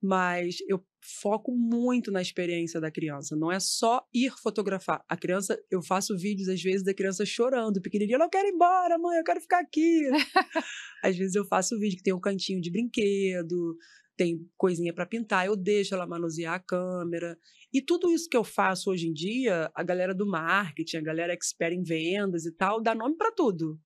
Mas 0.03 0.57
eu 0.67 0.85
foco 1.01 1.51
muito 1.51 2.11
na 2.11 2.21
experiência 2.21 2.79
da 2.79 2.91
criança. 2.91 3.35
Não 3.35 3.51
é 3.51 3.59
só 3.59 4.05
ir 4.13 4.31
fotografar. 4.43 5.03
A 5.09 5.17
criança, 5.17 5.57
eu 5.71 5.81
faço 5.81 6.15
vídeos 6.15 6.47
às 6.47 6.61
vezes 6.61 6.83
da 6.83 6.93
criança 6.93 7.25
chorando, 7.25 7.81
pequenininha, 7.81 8.17
eu 8.17 8.19
não 8.19 8.29
quero 8.29 8.47
ir 8.47 8.51
embora, 8.51 8.99
mãe, 8.99 9.17
eu 9.17 9.23
quero 9.23 9.41
ficar 9.41 9.61
aqui. 9.61 10.01
às 11.01 11.17
vezes 11.17 11.33
eu 11.33 11.45
faço 11.45 11.79
vídeo 11.79 11.97
que 11.97 12.03
tem 12.03 12.13
um 12.13 12.19
cantinho 12.19 12.61
de 12.61 12.69
brinquedo, 12.69 13.77
tem 14.15 14.49
coisinha 14.57 14.93
para 14.93 15.05
pintar, 15.05 15.45
eu 15.45 15.55
deixo 15.55 15.93
ela 15.93 16.07
manusear 16.07 16.55
a 16.55 16.59
câmera. 16.59 17.37
E 17.73 17.81
tudo 17.81 18.11
isso 18.11 18.29
que 18.29 18.37
eu 18.37 18.43
faço 18.43 18.89
hoje 18.89 19.07
em 19.07 19.13
dia, 19.13 19.69
a 19.75 19.83
galera 19.83 20.13
do 20.13 20.25
marketing, 20.25 20.97
a 20.97 21.01
galera 21.01 21.33
expert 21.33 21.73
em 21.73 21.83
vendas 21.83 22.45
e 22.45 22.51
tal, 22.51 22.81
dá 22.81 22.95
nome 22.95 23.15
para 23.17 23.31
tudo. 23.31 23.79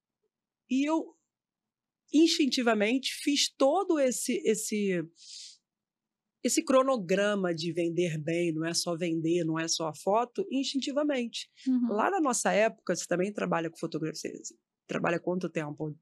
E 0.69 0.87
eu 0.87 1.15
instintivamente 2.13 3.13
fiz 3.21 3.53
todo 3.55 3.99
esse 3.99 4.41
esse 4.45 5.03
esse 6.43 6.63
cronograma 6.63 7.53
de 7.53 7.73
vender 7.73 8.17
bem, 8.17 8.53
não 8.53 8.65
é 8.65 8.73
só 8.73 8.95
vender, 8.95 9.43
não 9.43 9.59
é 9.59 9.67
só 9.67 9.87
a 9.87 9.93
foto, 9.93 10.45
instintivamente. 10.49 11.49
Uhum. 11.67 11.89
Lá 11.89 12.09
na 12.09 12.21
nossa 12.21 12.51
época, 12.53 12.95
você 12.95 13.05
também 13.05 13.33
trabalha 13.33 13.69
com 13.69 13.77
fotografia, 13.77 14.31
você 14.31 14.55
trabalha 14.87 15.19
quanto 15.19 15.49
tempo? 15.49 15.93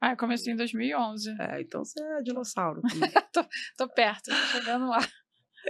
Ah, 0.00 0.12
eu 0.12 0.16
comecei 0.16 0.52
em 0.52 0.56
2011. 0.56 1.30
É, 1.40 1.60
então 1.62 1.84
você 1.84 2.02
é 2.02 2.22
dinossauro. 2.22 2.80
tô, 3.32 3.44
tô, 3.76 3.88
perto, 3.88 4.30
tô 4.30 4.58
chegando 4.58 4.88
lá. 4.88 5.00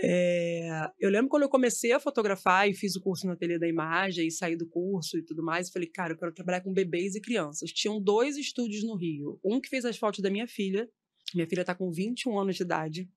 É, 0.03 0.91
eu 0.99 1.09
lembro 1.09 1.29
quando 1.29 1.45
eu 1.45 1.49
comecei 1.49 1.93
a 1.93 2.01
fotografar 2.01 2.69
e 2.69 2.75
fiz 2.75 2.97
o 2.97 3.01
curso 3.01 3.27
na 3.27 3.35
Ateliê 3.35 3.59
da 3.59 3.69
Imagem 3.69 4.27
e 4.27 4.31
saí 4.31 4.57
do 4.57 4.69
curso 4.69 5.17
e 5.17 5.25
tudo 5.25 5.43
mais, 5.43 5.71
falei, 5.71 5.89
cara, 5.89 6.15
eu 6.15 6.19
quero 6.19 6.35
trabalhar 6.35 6.63
com 6.63 6.73
bebês 6.73 7.15
e 7.15 7.21
crianças. 7.21 7.71
Tinham 7.71 8.03
dois 8.03 8.37
estúdios 8.37 8.83
no 8.83 8.97
Rio. 8.97 9.39
Um 9.45 9.61
que 9.61 9.69
fez 9.69 9.85
as 9.85 9.97
fotos 9.97 10.21
da 10.21 10.31
minha 10.31 10.49
filha. 10.49 10.89
Minha 11.35 11.47
filha 11.47 11.61
está 11.61 11.75
com 11.75 11.91
21 11.93 12.39
anos 12.39 12.57
de 12.57 12.63
idade. 12.65 13.09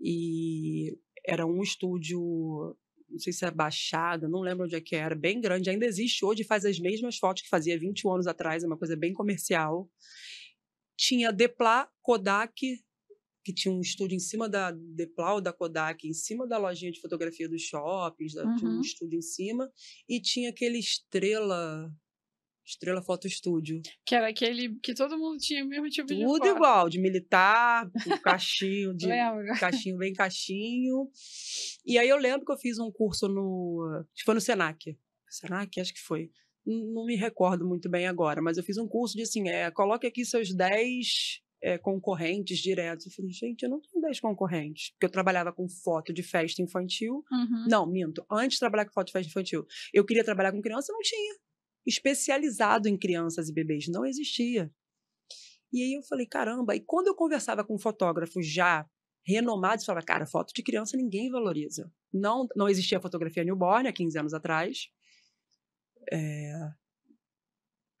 E 0.00 0.98
era 1.24 1.46
um 1.46 1.62
estúdio 1.62 2.76
não 3.12 3.18
sei 3.18 3.32
se 3.32 3.44
é 3.44 3.50
Baixada, 3.50 4.28
não 4.28 4.40
lembro 4.40 4.64
onde 4.64 4.74
é 4.74 4.80
que 4.80 4.96
era, 4.96 5.14
bem 5.14 5.40
grande, 5.40 5.70
ainda 5.70 5.86
existe 5.86 6.24
hoje, 6.24 6.44
faz 6.44 6.64
as 6.64 6.78
mesmas 6.78 7.18
fotos 7.18 7.42
que 7.42 7.48
fazia 7.48 7.78
20 7.78 8.08
anos 8.08 8.26
atrás, 8.26 8.64
é 8.64 8.66
uma 8.66 8.78
coisa 8.78 8.96
bem 8.96 9.12
comercial. 9.12 9.88
Tinha 10.96 11.32
Depla, 11.32 11.88
Kodak, 12.00 12.80
que 13.44 13.52
tinha 13.52 13.74
um 13.74 13.80
estúdio 13.80 14.16
em 14.16 14.20
cima 14.20 14.48
da 14.48 14.70
Depla 14.70 15.34
ou 15.34 15.40
da 15.40 15.52
Kodak, 15.52 16.06
em 16.06 16.14
cima 16.14 16.46
da 16.46 16.58
lojinha 16.58 16.92
de 16.92 17.00
fotografia 17.00 17.48
dos 17.48 17.62
shoppings, 17.62 18.34
uhum. 18.34 18.56
tinha 18.56 18.70
um 18.70 18.74
uhum. 18.74 18.80
estúdio 18.80 19.18
em 19.18 19.22
cima, 19.22 19.70
e 20.08 20.20
tinha 20.20 20.50
aquele 20.50 20.78
Estrela, 20.78 21.92
Estrela 22.64 23.02
Foto 23.02 23.26
Estúdio. 23.26 23.80
Que 24.04 24.14
era 24.14 24.28
aquele 24.28 24.78
que 24.80 24.94
todo 24.94 25.18
mundo 25.18 25.38
tinha 25.38 25.64
o 25.64 25.68
mesmo 25.68 25.88
tipo 25.88 26.08
Tudo 26.08 26.18
de 26.18 26.24
Tudo 26.24 26.46
igual, 26.46 26.88
de 26.88 27.00
militar, 27.00 27.90
cachinho, 28.22 28.94
de 28.94 29.08
cachinho 29.58 29.98
bem 29.98 30.12
cachinho. 30.12 31.08
E 31.84 31.98
aí 31.98 32.08
eu 32.08 32.16
lembro 32.16 32.46
que 32.46 32.52
eu 32.52 32.58
fiz 32.58 32.78
um 32.78 32.90
curso 32.90 33.28
no. 33.28 34.04
Foi 34.24 34.34
no 34.34 34.40
Senac. 34.40 34.96
Senac, 35.28 35.80
acho 35.80 35.94
que 35.94 36.00
foi. 36.00 36.30
Não 36.64 37.04
me 37.04 37.16
recordo 37.16 37.66
muito 37.66 37.90
bem 37.90 38.06
agora, 38.06 38.40
mas 38.40 38.56
eu 38.56 38.62
fiz 38.62 38.78
um 38.78 38.86
curso 38.86 39.16
de 39.16 39.22
assim: 39.22 39.48
é, 39.48 39.70
coloque 39.70 40.06
aqui 40.06 40.24
seus 40.24 40.54
10 40.54 41.42
é, 41.62 41.78
concorrentes 41.78 42.58
diretos. 42.58 43.06
Eu 43.06 43.12
falei, 43.12 43.32
gente, 43.32 43.62
eu 43.62 43.70
não 43.70 43.80
tenho 43.80 44.00
10 44.02 44.20
concorrentes. 44.20 44.90
Porque 44.92 45.06
eu 45.06 45.10
trabalhava 45.10 45.52
com 45.52 45.68
foto 45.68 46.12
de 46.12 46.22
festa 46.22 46.62
infantil. 46.62 47.24
Uhum. 47.30 47.66
Não, 47.68 47.86
minto. 47.86 48.24
Antes 48.30 48.54
de 48.54 48.60
trabalhar 48.60 48.84
com 48.84 48.92
foto 48.92 49.06
de 49.06 49.12
festa 49.12 49.28
infantil, 49.28 49.66
eu 49.92 50.04
queria 50.04 50.24
trabalhar 50.24 50.52
com 50.52 50.60
criança, 50.60 50.92
não 50.92 51.00
tinha 51.00 51.34
especializado 51.86 52.88
em 52.88 52.96
crianças 52.96 53.48
e 53.48 53.52
bebês. 53.52 53.86
Não 53.88 54.04
existia. 54.04 54.72
E 55.72 55.82
aí 55.82 55.94
eu 55.94 56.02
falei, 56.02 56.26
caramba. 56.26 56.76
E 56.76 56.80
quando 56.80 57.06
eu 57.06 57.14
conversava 57.14 57.64
com 57.64 57.78
fotógrafos 57.78 58.46
já 58.46 58.86
renomados, 59.26 59.84
falava, 59.84 60.04
cara, 60.04 60.26
foto 60.26 60.52
de 60.54 60.62
criança 60.62 60.96
ninguém 60.96 61.30
valoriza. 61.30 61.90
Não, 62.12 62.46
não 62.54 62.68
existia 62.68 63.00
fotografia 63.00 63.44
newborn 63.44 63.88
há 63.88 63.92
15 63.92 64.18
anos 64.18 64.34
atrás. 64.34 64.88
É... 66.10 66.52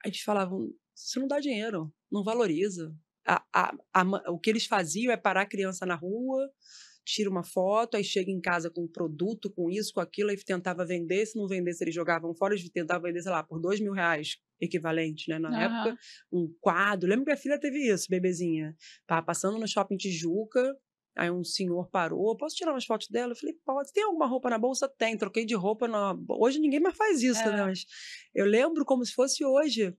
A 0.04 0.08
gente 0.08 0.24
falava, 0.24 0.54
isso 0.94 1.20
não 1.20 1.28
dá 1.28 1.38
dinheiro, 1.38 1.92
não 2.10 2.24
valoriza. 2.24 2.94
A, 3.26 3.44
a, 3.52 3.74
a, 3.94 4.30
o 4.32 4.38
que 4.38 4.50
eles 4.50 4.66
faziam 4.66 5.12
é 5.12 5.16
parar 5.16 5.42
a 5.42 5.48
criança 5.48 5.86
na 5.86 5.94
rua, 5.94 6.50
tira 7.04 7.28
uma 7.28 7.42
foto, 7.42 7.96
aí 7.96 8.04
chega 8.04 8.30
em 8.30 8.40
casa 8.40 8.70
com 8.70 8.82
um 8.84 8.88
produto, 8.88 9.50
com 9.50 9.70
isso, 9.70 9.92
com 9.94 10.00
aquilo, 10.00 10.30
aí 10.30 10.36
tentava 10.36 10.84
vender, 10.84 11.26
se 11.26 11.36
não 11.36 11.46
vendesse 11.46 11.82
eles 11.84 11.94
jogavam 11.94 12.34
fora, 12.34 12.54
eles 12.54 12.68
tentavam 12.70 13.02
vender, 13.02 13.22
sei 13.22 13.32
lá, 13.32 13.42
por 13.42 13.60
dois 13.60 13.80
mil 13.80 13.92
reais, 13.92 14.38
equivalente, 14.60 15.28
né, 15.28 15.38
na 15.38 15.50
uhum. 15.50 15.56
época, 15.56 15.98
um 16.32 16.54
quadro, 16.60 17.08
lembro 17.08 17.24
que 17.24 17.32
a 17.32 17.36
filha 17.36 17.58
teve 17.58 17.78
isso, 17.92 18.06
bebezinha, 18.08 18.76
tava 19.06 19.24
passando 19.24 19.58
no 19.58 19.66
shopping 19.66 19.96
Tijuca, 19.96 20.76
Aí 21.16 21.30
um 21.30 21.44
senhor 21.44 21.90
parou, 21.90 22.34
posso 22.36 22.56
tirar 22.56 22.72
umas 22.72 22.86
fotos 22.86 23.08
dela? 23.08 23.32
Eu 23.32 23.36
falei, 23.36 23.54
pode. 23.66 23.92
Tem 23.92 24.02
alguma 24.02 24.26
roupa 24.26 24.48
na 24.48 24.58
bolsa? 24.58 24.88
Tem. 24.88 25.16
Troquei 25.16 25.44
de 25.44 25.54
roupa. 25.54 25.86
Na... 25.86 26.16
Hoje 26.26 26.58
ninguém 26.58 26.80
mais 26.80 26.96
faz 26.96 27.22
isso, 27.22 27.44
né, 27.44 27.52
é. 27.52 27.56
né? 27.56 27.64
Mas 27.66 27.84
eu 28.34 28.46
lembro 28.46 28.84
como 28.84 29.04
se 29.04 29.12
fosse 29.12 29.44
hoje. 29.44 29.94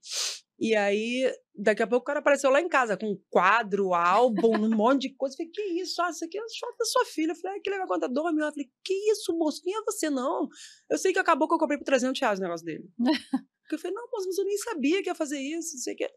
E 0.60 0.75
aí, 0.75 1.31
daqui 1.55 1.81
a 1.83 1.88
pouco 1.88 2.03
o 2.03 2.05
cara 2.05 2.19
apareceu 2.19 2.50
lá 2.50 2.62
em 2.62 2.69
casa 2.69 2.95
com 2.95 3.12
um 3.12 3.22
quadro, 3.29 3.93
álbum, 3.93 4.55
um 4.55 4.69
monte 4.69 5.10
de 5.10 5.15
coisa. 5.15 5.33
Eu 5.33 5.38
falei, 5.38 5.51
que 5.51 5.62
isso? 5.81 6.01
Ah, 6.01 6.10
isso 6.10 6.24
aqui 6.24 6.38
é 6.38 6.41
foto 6.60 6.77
da 6.77 6.86
sua 6.86 7.05
filha. 7.05 7.31
Eu 7.31 7.36
falei, 7.36 7.57
ah, 7.57 7.62
que 7.62 7.69
legal, 7.69 7.88
quando 7.88 8.07
dorme. 8.10 8.41
Eu 8.41 8.51
falei, 8.51 8.69
que 8.83 8.93
isso, 9.12 9.36
moço? 9.38 9.62
Quem 9.62 9.75
é 9.75 9.81
você, 9.83 10.10
não? 10.10 10.48
Eu 10.89 10.98
sei 10.98 11.12
que 11.12 11.19
acabou 11.19 11.48
que 11.48 11.53
eu 11.53 11.60
comprei 11.60 11.77
por 11.77 11.86
300 11.86 12.19
reais 12.19 12.39
o 12.39 12.41
negócio 12.41 12.65
dele. 12.65 12.88
Porque 13.63 13.75
eu 13.75 13.79
falei, 13.79 13.95
não, 13.95 14.10
moço, 14.12 14.27
mas 14.27 14.38
eu 14.38 14.45
nem 14.45 14.57
sabia 14.57 15.01
que 15.01 15.10
ia 15.10 15.15
fazer 15.15 15.39
isso, 15.39 15.75
não 15.75 15.81
sei 15.81 15.93
o 15.93 15.98
que. 15.98 16.07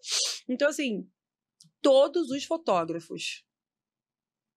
Então, 0.49 0.69
assim, 0.69 1.09
todos 1.81 2.31
os 2.31 2.45
fotógrafos 2.45 3.45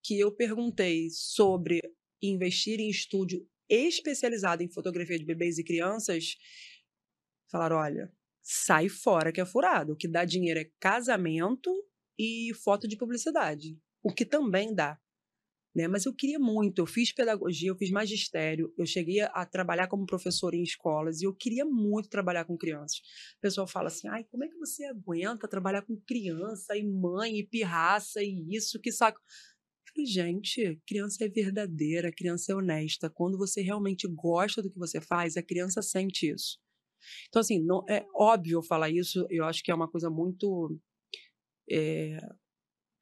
que 0.03 0.19
eu 0.19 0.35
perguntei 0.35 1.09
sobre 1.11 1.79
investir 2.21 2.79
em 2.79 2.89
estúdio 2.89 3.47
especializado 3.69 4.63
em 4.63 4.71
fotografia 4.71 5.19
de 5.19 5.25
bebês 5.25 5.57
e 5.57 5.63
crianças, 5.63 6.35
falaram, 7.51 7.77
olha, 7.77 8.11
sai 8.41 8.89
fora 8.89 9.31
que 9.31 9.41
é 9.41 9.45
furado. 9.45 9.93
O 9.93 9.95
que 9.95 10.07
dá 10.07 10.25
dinheiro 10.25 10.59
é 10.59 10.69
casamento 10.79 11.71
e 12.17 12.53
foto 12.53 12.87
de 12.87 12.97
publicidade, 12.97 13.79
o 14.03 14.13
que 14.13 14.25
também 14.25 14.73
dá. 14.73 14.99
Né? 15.75 15.87
Mas 15.87 16.05
eu 16.05 16.13
queria 16.13 16.39
muito, 16.39 16.79
eu 16.79 16.85
fiz 16.85 17.13
pedagogia, 17.13 17.69
eu 17.69 17.77
fiz 17.77 17.91
magistério, 17.91 18.73
eu 18.77 18.85
cheguei 18.85 19.21
a 19.21 19.45
trabalhar 19.45 19.87
como 19.87 20.05
professora 20.05 20.55
em 20.55 20.63
escolas 20.63 21.21
e 21.21 21.25
eu 21.25 21.33
queria 21.33 21.63
muito 21.63 22.09
trabalhar 22.09 22.43
com 22.45 22.57
crianças. 22.57 22.97
O 23.37 23.41
pessoal 23.41 23.67
fala 23.67 23.87
assim, 23.87 24.07
ai, 24.07 24.25
como 24.25 24.43
é 24.43 24.47
que 24.47 24.57
você 24.57 24.83
aguenta 24.85 25.47
trabalhar 25.47 25.83
com 25.83 25.95
criança 26.07 26.75
e 26.75 26.83
mãe 26.83 27.37
e 27.37 27.47
pirraça 27.47 28.21
e 28.21 28.55
isso, 28.55 28.79
que 28.79 28.91
saco. 28.91 29.19
Eu 29.19 29.93
falei, 29.93 30.05
gente, 30.07 30.81
criança 30.87 31.23
é 31.23 31.29
verdadeira, 31.29 32.11
criança 32.11 32.51
é 32.51 32.55
honesta. 32.55 33.09
Quando 33.09 33.37
você 33.37 33.61
realmente 33.61 34.07
gosta 34.07 34.61
do 34.61 34.71
que 34.71 34.77
você 34.77 34.99
faz, 34.99 35.37
a 35.37 35.43
criança 35.43 35.81
sente 35.81 36.29
isso. 36.29 36.59
Então, 37.27 37.39
assim, 37.39 37.63
não, 37.63 37.83
é 37.89 38.05
óbvio 38.15 38.61
falar 38.61 38.89
isso, 38.89 39.25
eu 39.29 39.45
acho 39.45 39.63
que 39.63 39.71
é 39.71 39.75
uma 39.75 39.89
coisa 39.89 40.09
muito. 40.09 40.77
É, 41.69 42.17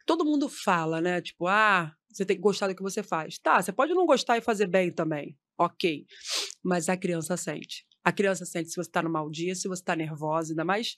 todo 0.05 0.25
mundo 0.25 0.49
fala, 0.49 1.01
né? 1.01 1.21
Tipo, 1.21 1.47
ah, 1.47 1.93
você 2.09 2.25
tem 2.25 2.35
que 2.35 2.41
gostar 2.41 2.67
do 2.67 2.75
que 2.75 2.81
você 2.81 3.03
faz. 3.03 3.37
Tá, 3.39 3.61
você 3.61 3.71
pode 3.71 3.93
não 3.93 4.05
gostar 4.05 4.37
e 4.37 4.41
fazer 4.41 4.67
bem 4.67 4.91
também. 4.91 5.37
Ok. 5.57 6.05
Mas 6.63 6.89
a 6.89 6.97
criança 6.97 7.35
sente. 7.37 7.85
A 8.03 8.11
criança 8.11 8.45
sente 8.45 8.69
se 8.69 8.75
você 8.75 8.89
está 8.89 9.01
no 9.01 9.09
mau 9.09 9.29
dia, 9.29 9.53
se 9.55 9.67
você 9.67 9.81
está 9.81 9.95
nervosa, 9.95 10.53
ainda 10.53 10.63
mais 10.63 10.97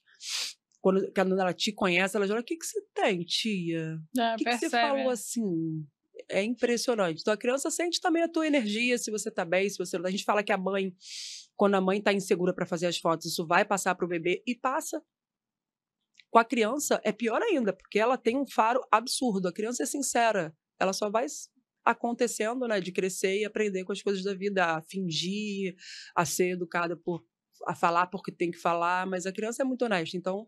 quando, 0.82 1.12
quando 1.14 1.40
ela 1.40 1.54
te 1.54 1.72
conhece, 1.72 2.16
ela 2.16 2.28
fala: 2.28 2.40
O 2.40 2.44
que, 2.44 2.56
que 2.56 2.66
você 2.66 2.82
tem, 2.94 3.24
tia? 3.24 4.00
É, 4.18 4.34
o 4.34 4.38
que, 4.38 4.46
que 4.46 4.58
você 4.58 4.70
falou 4.70 5.10
assim? 5.10 5.86
É 6.30 6.44
impressionante. 6.44 7.22
Então 7.22 7.34
a 7.34 7.38
criança 7.38 7.72
sente 7.72 8.00
também 8.02 8.24
a 8.24 8.30
tua 8.30 8.46
energia, 8.46 8.98
se 8.98 9.10
você 9.10 9.32
tá 9.32 9.46
bem, 9.46 9.70
se 9.70 9.78
você 9.78 9.98
não. 9.98 10.06
A 10.06 10.12
gente 10.12 10.24
fala 10.24 10.44
que 10.44 10.52
a 10.52 10.58
mãe 10.58 10.94
quando 11.60 11.76
a 11.76 11.82
mãe 11.82 12.00
está 12.00 12.14
insegura 12.14 12.54
para 12.54 12.66
fazer 12.66 12.88
as 12.88 12.98
fotos, 12.98 13.26
isso 13.26 13.46
vai 13.46 13.66
passar 13.66 13.94
para 13.94 14.06
o 14.06 14.08
bebê 14.08 14.42
e 14.48 14.56
passa. 14.56 15.04
Com 16.32 16.40
a 16.40 16.46
criança 16.46 17.02
é 17.04 17.12
pior 17.12 17.42
ainda, 17.42 17.74
porque 17.74 18.00
ela 18.00 18.18
tem 18.18 18.38
um 18.38 18.48
faro 18.48 18.80
absurdo. 18.90 19.50
A 19.50 19.54
criança 19.54 19.84
é 19.84 19.86
sincera, 19.86 20.56
ela 20.80 20.94
só 20.94 21.10
vai 21.10 21.26
acontecendo, 21.84 22.66
né, 22.66 22.80
de 22.80 22.94
crescer 22.94 23.40
e 23.40 23.46
aprender 23.46 23.84
com 23.84 23.92
as 23.92 24.02
coisas 24.02 24.24
da 24.24 24.34
vida, 24.34 24.78
a 24.78 24.82
fingir, 24.82 25.76
a 26.16 26.24
ser 26.24 26.52
educada 26.52 26.96
por 26.96 27.26
a 27.68 27.76
falar 27.76 28.08
porque 28.08 28.32
tem 28.32 28.52
que 28.52 28.58
falar, 28.58 29.06
mas 29.06 29.26
a 29.26 29.34
criança 29.34 29.62
é 29.62 29.66
muito 29.66 29.84
honesta. 29.84 30.16
Então, 30.16 30.48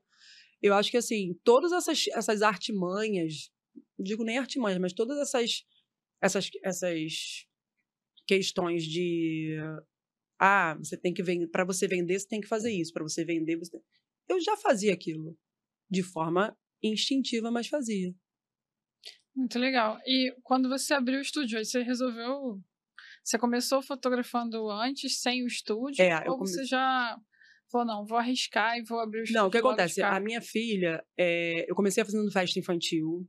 eu 0.62 0.74
acho 0.74 0.90
que 0.90 0.96
assim, 0.96 1.38
todas 1.44 1.74
essas 1.74 2.06
essas 2.14 2.42
artimanhas, 2.42 3.52
digo 4.00 4.24
nem 4.24 4.38
artimanhas, 4.38 4.80
mas 4.80 4.94
todas 4.94 5.18
essas 5.18 5.66
essas 6.22 6.50
essas 6.64 7.46
questões 8.26 8.84
de 8.86 9.58
ah, 10.42 10.76
você 10.76 10.98
tem 10.98 11.14
que 11.14 11.22
vender, 11.22 11.48
para 11.48 11.64
você 11.64 11.88
vender, 11.88 12.20
você 12.20 12.28
tem 12.28 12.42
que 12.42 12.48
fazer 12.48 12.72
isso, 12.72 12.92
para 12.92 13.04
você 13.04 13.24
vender, 13.24 13.58
você 13.58 13.72
tem... 13.72 13.82
Eu 14.28 14.42
já 14.42 14.58
fazia 14.58 14.92
aquilo 14.92 15.38
de 15.90 16.02
forma 16.02 16.58
instintiva, 16.82 17.52
mas 17.52 17.68
fazia. 17.68 18.12
Muito 19.36 19.60
legal. 19.60 20.00
E 20.06 20.36
quando 20.42 20.68
você 20.68 20.94
abriu 20.94 21.20
o 21.20 21.22
estúdio, 21.22 21.64
você 21.64 21.84
resolveu 21.84 22.60
você 23.24 23.38
começou 23.38 23.84
fotografando 23.84 24.70
antes, 24.70 25.22
sem 25.22 25.44
o 25.44 25.48
estúdio? 25.48 26.04
É, 26.04 26.28
ou 26.28 26.40
você 26.40 26.66
já 26.66 27.20
falou, 27.72 27.86
não, 27.86 28.06
vou 28.06 28.18
arriscar 28.18 28.78
e 28.78 28.84
vou 28.84 29.00
abrir 29.00 29.20
o 29.20 29.24
estúdio? 29.24 29.42
Não, 29.42 29.48
o 29.48 29.52
que 29.52 29.60
acontece? 29.60 30.02
A 30.02 30.20
minha 30.20 30.42
filha, 30.42 31.06
é, 31.18 31.70
eu 31.70 31.76
comecei 31.76 32.04
fazendo 32.04 32.32
festa 32.32 32.60
infantil 32.60 33.28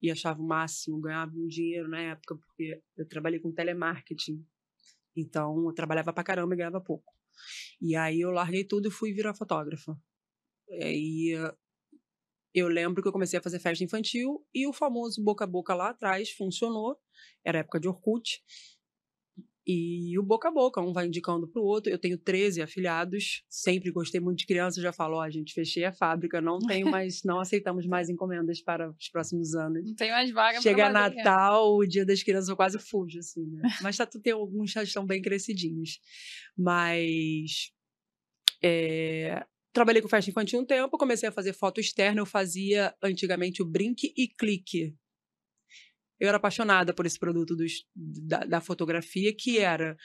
e 0.00 0.10
achava 0.10 0.40
o 0.40 0.46
máximo, 0.46 1.00
ganhava 1.00 1.32
um 1.34 1.48
dinheiro 1.48 1.88
na 1.88 2.00
época, 2.00 2.36
porque 2.36 2.80
eu 2.96 3.08
trabalhei 3.08 3.40
com 3.40 3.52
telemarketing. 3.52 4.44
Então, 5.16 5.66
eu 5.66 5.72
trabalhava 5.74 6.12
pra 6.12 6.24
caramba 6.24 6.54
e 6.54 6.58
ganhava 6.58 6.80
pouco. 6.80 7.12
E 7.80 7.96
aí 7.96 8.20
eu 8.20 8.30
larguei 8.30 8.64
tudo 8.64 8.88
e 8.88 8.90
fui 8.90 9.12
virar 9.12 9.34
fotógrafa. 9.34 9.96
E 10.70 10.84
aí 10.84 11.52
eu 12.54 12.68
lembro 12.68 13.02
que 13.02 13.08
eu 13.08 13.12
comecei 13.12 13.38
a 13.38 13.42
fazer 13.42 13.58
festa 13.58 13.82
infantil 13.82 14.46
e 14.54 14.66
o 14.66 14.72
famoso 14.72 15.22
boca 15.22 15.44
a 15.44 15.46
boca 15.46 15.74
lá 15.74 15.90
atrás 15.90 16.30
funcionou. 16.30 16.96
Era 17.44 17.58
época 17.58 17.80
de 17.80 17.88
Orkut. 17.88 18.42
E 19.66 20.18
o 20.18 20.22
boca 20.22 20.48
a 20.48 20.52
boca, 20.52 20.80
um 20.80 20.92
vai 20.92 21.06
indicando 21.06 21.48
para 21.48 21.60
o 21.60 21.64
outro. 21.64 21.90
Eu 21.90 21.98
tenho 21.98 22.18
13 22.18 22.60
afiliados, 22.60 23.44
sempre 23.48 23.90
gostei 23.90 24.20
muito 24.20 24.40
de 24.40 24.46
criança, 24.46 24.80
já 24.80 24.92
falou, 24.92 25.20
a 25.20 25.30
gente 25.30 25.54
fechei 25.54 25.84
a 25.84 25.92
fábrica, 25.92 26.40
não 26.40 26.58
tenho 26.68 26.90
mais, 26.90 27.22
não 27.24 27.40
aceitamos 27.40 27.86
mais 27.86 28.10
encomendas 28.10 28.60
para 28.60 28.90
os 28.90 29.08
próximos 29.08 29.54
anos. 29.54 29.82
Não 29.84 29.94
tem 29.94 30.10
mais 30.10 30.30
vaga 30.30 30.60
Chega 30.60 30.90
Natal, 30.90 31.76
o 31.76 31.86
dia 31.86 32.04
das 32.04 32.22
crianças 32.22 32.48
eu 32.48 32.56
quase 32.56 32.78
fujo, 32.78 33.18
assim, 33.18 33.46
né? 33.46 33.62
Mas 33.80 33.96
tá, 33.96 34.06
tem 34.06 34.34
alguns 34.34 34.70
já 34.70 34.82
estão 34.82 35.06
bem 35.06 35.22
crescidinhos. 35.22 35.98
Mas 36.56 37.72
é, 38.62 39.46
trabalhei 39.72 40.02
com 40.02 40.08
festa 40.08 40.30
infantil 40.30 40.60
um 40.60 40.66
tempo, 40.66 40.98
comecei 40.98 41.28
a 41.28 41.32
fazer 41.32 41.54
foto 41.54 41.80
externa, 41.80 42.20
eu 42.20 42.26
fazia 42.26 42.94
antigamente 43.02 43.62
o 43.62 43.66
brinque 43.66 44.12
e 44.16 44.28
clique 44.28 44.94
eu 46.20 46.28
era 46.28 46.36
apaixonada 46.36 46.94
por 46.94 47.06
esse 47.06 47.18
produto 47.18 47.56
dos, 47.56 47.86
da, 47.94 48.44
da 48.44 48.60
fotografia, 48.60 49.34
que 49.34 49.58
era 49.58 49.96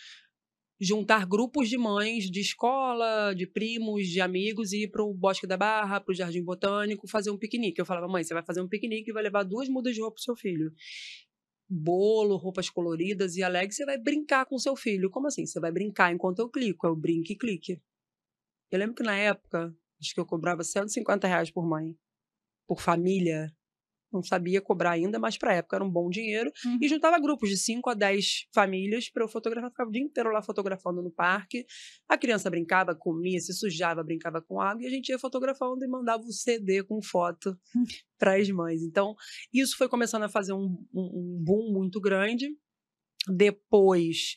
juntar 0.79 1.25
grupos 1.25 1.67
de 1.67 1.77
mães 1.77 2.31
de 2.31 2.39
escola, 2.39 3.33
de 3.35 3.45
primos, 3.45 4.07
de 4.07 4.21
amigos 4.21 4.71
e 4.71 4.83
ir 4.83 4.87
para 4.87 5.03
o 5.03 5.13
Bosque 5.13 5.45
da 5.45 5.57
Barra, 5.57 5.99
para 5.99 6.11
o 6.11 6.15
Jardim 6.15 6.43
Botânico, 6.43 7.07
fazer 7.07 7.31
um 7.31 7.37
piquenique. 7.37 7.81
Eu 7.81 7.85
falava, 7.85 8.07
mãe, 8.07 8.23
você 8.23 8.33
vai 8.33 8.43
fazer 8.43 8.61
um 8.61 8.67
piquenique 8.67 9.09
e 9.09 9.13
vai 9.13 9.21
levar 9.21 9.43
duas 9.43 9.67
mudas 9.67 9.93
de 9.93 10.01
roupa 10.01 10.15
para 10.15 10.23
seu 10.23 10.35
filho. 10.37 10.73
bolo, 11.69 12.37
roupas 12.37 12.69
coloridas 12.69 13.35
e 13.35 13.43
alegre, 13.43 13.73
você 13.73 13.85
vai 13.85 13.97
brincar 13.97 14.45
com 14.45 14.57
seu 14.57 14.75
filho. 14.75 15.09
Como 15.09 15.27
assim? 15.27 15.45
Você 15.45 15.59
vai 15.59 15.71
brincar 15.71 16.13
enquanto 16.13 16.39
eu 16.39 16.49
clico, 16.49 16.87
é 16.87 16.89
o 16.89 16.95
brinque 16.95 17.33
e 17.33 17.37
clique. 17.37 17.81
Eu 18.71 18.79
lembro 18.79 18.95
que 18.95 19.03
na 19.03 19.15
época, 19.17 19.75
acho 20.01 20.13
que 20.13 20.19
eu 20.19 20.25
cobrava 20.25 20.63
150 20.63 21.27
reais 21.27 21.51
por 21.51 21.67
mãe, 21.67 21.95
por 22.67 22.81
família, 22.81 23.51
não 24.11 24.23
sabia 24.23 24.61
cobrar 24.61 24.91
ainda, 24.91 25.19
mas 25.19 25.37
para 25.37 25.51
a 25.51 25.55
época 25.55 25.77
era 25.77 25.83
um 25.83 25.89
bom 25.89 26.09
dinheiro. 26.09 26.51
Uhum. 26.65 26.77
E 26.81 26.87
juntava 26.87 27.19
grupos 27.19 27.49
de 27.49 27.57
5 27.57 27.89
a 27.89 27.93
10 27.93 28.47
famílias 28.53 29.09
para 29.09 29.23
eu 29.23 29.27
fotografar. 29.27 29.69
Ficava 29.69 29.89
o 29.89 29.91
dia 29.93 30.01
inteiro 30.01 30.31
lá 30.31 30.41
fotografando 30.41 31.01
no 31.01 31.11
parque. 31.11 31.65
A 32.07 32.17
criança 32.17 32.49
brincava, 32.49 32.95
comia, 32.95 33.39
se 33.39 33.53
sujava, 33.53 34.03
brincava 34.03 34.41
com 34.41 34.59
água. 34.59 34.83
E 34.83 34.87
a 34.87 34.89
gente 34.89 35.09
ia 35.09 35.19
fotografando 35.19 35.83
e 35.83 35.87
mandava 35.87 36.23
o 36.23 36.27
um 36.27 36.31
CD 36.31 36.83
com 36.83 37.01
foto 37.01 37.57
para 38.17 38.35
as 38.35 38.49
mães. 38.49 38.81
Então, 38.81 39.15
isso 39.53 39.77
foi 39.77 39.87
começando 39.87 40.23
a 40.23 40.29
fazer 40.29 40.53
um, 40.53 40.77
um, 40.93 41.01
um 41.01 41.43
boom 41.43 41.71
muito 41.71 42.01
grande. 42.01 42.49
Depois, 43.27 44.35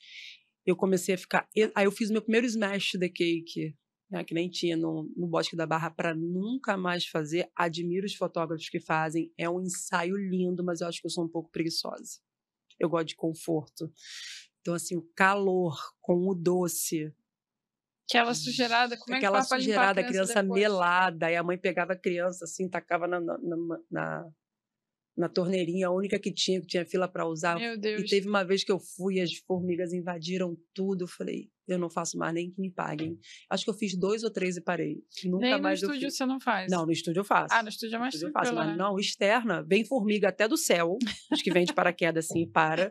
eu 0.67 0.77
comecei 0.77 1.15
a 1.15 1.19
ficar. 1.19 1.49
Aí 1.75 1.85
eu 1.85 1.93
fiz 1.93 2.11
meu 2.11 2.23
primeiro 2.23 2.47
Smash 2.47 2.93
the 2.99 3.09
Cake 3.09 3.75
né, 4.13 4.23
que 4.23 4.35
nem 4.35 4.51
tinha 4.51 4.77
no, 4.77 5.11
no 5.17 5.27
Bosque 5.27 5.57
da 5.57 5.67
Barra, 5.67 5.91
para 5.91 6.15
nunca 6.15 6.77
mais 6.77 7.07
fazer. 7.07 7.51
Admiro 7.57 8.05
os 8.05 8.15
fotógrafos 8.15 8.69
que 8.69 8.79
fazem. 8.79 9.33
É 9.39 9.49
um 9.49 9.63
ensaio 9.63 10.17
lindo, 10.17 10.63
mas 10.63 10.83
eu 10.83 10.89
acho 10.89 11.01
que 11.01 11.07
eu 11.07 11.11
sou 11.11 11.25
um 11.25 11.29
pouco 11.29 11.51
preguiçosa. 11.51 12.21
Eu 12.79 12.91
gosto 12.91 13.09
de 13.09 13.17
conforto. 13.17 13.91
Então, 14.61 14.75
assim, 14.75 14.97
o 14.97 15.09
calor 15.17 15.79
com 15.99 16.29
o 16.29 16.35
doce. 16.35 17.11
Aquela 18.07 18.35
sujeirada, 18.35 18.99
como 18.99 19.17
Aquela 19.17 19.39
é 19.39 19.41
que 19.41 19.47
Aquela 19.47 19.61
sujeirada, 19.61 20.01
a 20.03 20.05
criança, 20.05 20.33
criança 20.35 20.43
melada, 20.43 21.31
e 21.31 21.37
a 21.37 21.43
mãe 21.43 21.57
pegava 21.57 21.95
a 21.95 21.99
criança 21.99 22.45
assim, 22.45 22.69
tacava 22.69 23.07
na, 23.07 23.19
na, 23.19 23.39
na, 23.91 24.31
na 25.17 25.29
torneirinha, 25.31 25.87
a 25.87 25.91
única 25.91 26.19
que 26.19 26.31
tinha, 26.31 26.61
que 26.61 26.67
tinha 26.67 26.85
fila 26.85 27.09
para 27.09 27.27
usar. 27.27 27.59
Meu 27.59 27.79
Deus. 27.79 28.03
E 28.03 28.05
teve 28.05 28.29
uma 28.29 28.45
vez 28.45 28.63
que 28.63 28.73
eu 28.73 28.79
fui, 28.79 29.21
as 29.21 29.33
formigas 29.47 29.95
invadiram 29.95 30.55
tudo. 30.75 31.05
Eu 31.05 31.09
falei, 31.09 31.51
eu 31.67 31.79
não 31.79 31.89
faço 31.89 32.19
mais 32.19 32.35
nem 32.35 32.51
que 32.51 32.61
me 32.61 32.71
paguem. 32.71 33.19
Acho 33.49 33.65
que 33.65 33.71
eu 33.71 33.75
fiz 33.75 33.97
dois 33.97 34.23
ou 34.25 34.31
três 34.31 34.57
e 34.57 34.61
parei. 34.61 35.03
Nunca 35.25 35.47
nem 35.47 35.61
mais 35.61 35.81
no 35.81 35.89
estúdio 35.89 36.11
você 36.11 36.27
não 36.27 36.41
faz? 36.41 36.71
Não, 36.71 36.85
no 36.85 36.93
estúdio 36.93 37.21
eu 37.21 37.25
faço. 37.25 37.55
Ah, 37.55 37.63
no 37.63 37.69
estúdio 37.69 37.97
é 37.97 37.99
mais 37.99 38.15
estúdio 38.15 38.31
eu 38.31 38.33
faço, 38.33 38.55
mas 38.55 38.69
né? 38.69 38.77
não, 38.77 38.99
externa, 38.99 39.63
vem 39.63 39.85
formiga 39.85 40.29
até 40.29 40.49
do 40.49 40.57
céu, 40.57 40.99
acho 41.31 41.43
que 41.43 41.53
vem 41.53 41.65
de 41.65 41.73
paraquedas 41.73 42.27
assim 42.27 42.43
e 42.43 42.47
para. 42.47 42.91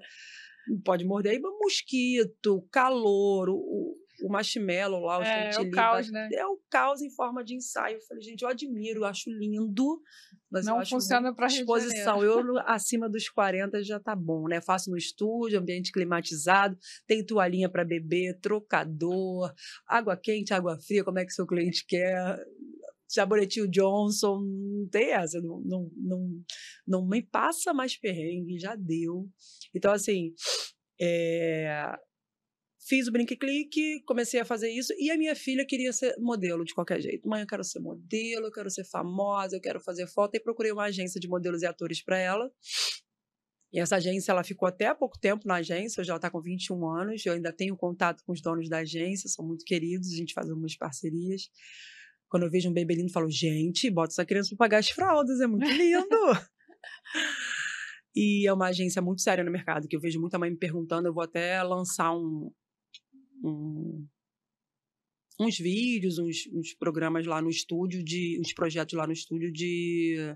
Pode 0.86 1.04
morder 1.04 1.34
aí, 1.34 1.40
mosquito, 1.40 2.66
calor, 2.72 3.50
o, 3.50 3.98
o 4.22 4.30
marshmallow 4.30 5.06
lá, 5.06 5.20
o 5.20 5.24
é, 5.24 5.51
é 5.51 5.60
o 5.60 5.72
caos, 5.72 6.12
né? 6.12 6.30
É 6.34 6.46
o 6.46 6.60
caos 6.70 7.01
em 7.01 7.10
forma 7.10 7.44
de 7.44 7.56
ensaio. 7.56 7.98
Eu 7.98 8.01
falei, 8.01 8.24
gente, 8.24 8.42
eu 8.42 8.50
admiro, 8.50 9.01
eu 9.01 9.06
acho 9.06 9.30
lindo, 9.30 10.01
mas 10.50 10.66
não 10.66 10.86
funciona 10.86 11.34
para 11.34 11.48
exposição. 11.48 12.24
Eu 12.24 12.58
acima 12.66 13.10
dos 13.10 13.30
40 13.30 13.84
já 13.84 14.00
tá 14.00 14.16
bom, 14.16 14.48
né? 14.48 14.62
Faço 14.62 14.90
no 14.90 14.98
estúdio, 14.98 15.60
ambiente 15.60 15.92
climatizado, 15.92 16.78
tem 17.08 17.25
toalhinha 17.25 17.70
para 17.70 17.86
beber, 17.86 18.40
trocador, 18.40 19.54
água 19.88 20.18
quente, 20.18 20.54
água 20.54 20.78
fria, 20.80 21.04
como 21.04 21.20
é 21.20 21.25
que 21.25 21.34
seu 21.34 21.48
cliente 21.48 21.86
quer. 21.88 22.38
Jaboretinho 23.13 23.70
Johnson, 23.70 24.40
não 24.40 24.88
tem 24.88 25.12
essa, 25.12 25.42
não, 25.42 25.62
não, 25.66 25.92
não, 25.98 26.44
não 26.88 27.08
me 27.08 27.22
passa 27.22 27.74
mais 27.74 27.98
perrengue, 27.98 28.58
já 28.58 28.74
deu. 28.75 29.28
Então, 29.75 29.92
assim, 29.92 30.34
é, 31.00 31.94
Fiz 32.84 33.08
o 33.08 33.12
brinque 33.12 33.36
clique, 33.36 34.02
comecei 34.06 34.40
a 34.40 34.46
fazer 34.46 34.72
isso 34.72 34.92
e 34.98 35.12
a 35.12 35.18
minha 35.18 35.36
filha 35.36 35.64
queria 35.64 35.94
ser 35.94 36.16
modelo 36.18 36.66
de 36.66 36.74
qualquer 36.74 37.00
jeito. 37.00 37.30
Mãe, 37.30 37.42
eu 37.42 37.48
quero 37.48 37.64
ser 37.64 37.80
modelo, 37.80 38.48
eu 38.48 38.52
quero 38.52 38.72
ser 38.72 38.84
famosa, 38.84 39.56
eu 39.56 39.62
quero 39.62 39.80
fazer 39.80 40.08
foto. 40.08 40.36
E 40.36 40.40
procurei 40.40 40.72
uma 40.72 40.86
agência 40.86 41.20
de 41.20 41.28
modelos 41.28 41.62
e 41.62 41.68
atores 41.68 42.04
para 42.04 42.18
ela. 42.18 42.52
E 43.72 43.80
essa 43.80 43.98
agência, 43.98 44.32
ela 44.32 44.44
ficou 44.44 44.68
até 44.68 44.88
há 44.88 44.96
pouco 44.96 45.18
tempo 45.20 45.48
na 45.48 45.56
agência, 45.56 46.02
hoje 46.02 46.10
ela 46.10 46.18
está 46.18 46.30
com 46.30 46.42
21 46.42 46.90
anos. 46.90 47.24
Eu 47.24 47.34
ainda 47.34 47.54
tenho 47.54 47.78
contato 47.78 48.24
com 48.26 48.34
os 48.34 48.42
donos 48.42 48.68
da 48.68 48.80
agência, 48.80 49.30
são 49.30 49.46
muito 49.46 49.64
queridos, 49.64 50.12
a 50.12 50.16
gente 50.16 50.34
faz 50.34 50.50
algumas 50.50 50.76
parcerias. 50.76 51.50
Quando 52.28 52.44
eu 52.44 52.50
vejo 52.50 52.68
um 52.68 52.74
bebê 52.74 52.96
lindo, 52.96 53.10
eu 53.10 53.14
falo, 53.14 53.30
gente, 53.30 53.92
bota 53.92 54.12
essa 54.12 54.26
criança 54.26 54.50
para 54.50 54.58
pagar 54.58 54.80
as 54.80 54.90
fraldas, 54.90 55.40
é 55.40 55.46
muito 55.46 55.70
lindo. 55.70 56.08
e 58.16 58.48
é 58.48 58.52
uma 58.52 58.70
agência 58.70 59.04
muito 59.04 59.22
séria 59.22 59.44
no 59.44 59.52
mercado, 59.52 59.88
que 59.88 59.96
eu 59.96 60.02
vejo 60.02 60.20
muita 60.20 60.39
mãe 60.39 60.50
me 60.50 60.58
perguntando, 60.58 61.08
eu 61.08 61.13
vou 61.13 61.24
até 61.24 61.62
lançar 61.62 62.12
um, 62.13 62.52
um, 63.43 64.08
uns 65.39 65.58
vídeos, 65.58 66.17
uns, 66.17 66.47
uns, 66.54 66.73
programas 66.73 67.25
lá 67.25 67.41
no 67.41 67.49
estúdio, 67.49 68.04
de 68.04 68.39
uns 68.39 68.54
projetos 68.54 68.93
lá 68.93 69.08
no 69.08 69.13
estúdio 69.13 69.51
de 69.51 70.36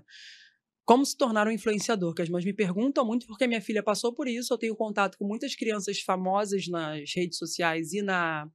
como 0.84 1.04
se 1.04 1.16
tornar 1.16 1.48
um 1.48 1.50
influenciador, 1.50 2.14
que 2.14 2.22
as 2.22 2.28
mães 2.28 2.44
me 2.44 2.52
perguntam 2.52 3.04
muito 3.04 3.26
porque 3.26 3.46
minha 3.46 3.60
filha 3.60 3.82
passou 3.82 4.14
por 4.14 4.28
isso, 4.28 4.54
eu 4.54 4.58
tenho 4.58 4.76
contato 4.76 5.18
com 5.18 5.26
muitas 5.26 5.56
crianças 5.56 6.00
famosas 6.00 6.68
nas 6.68 7.12
redes 7.12 7.38
sociais 7.38 7.92
e 7.92 8.02
na 8.02 8.48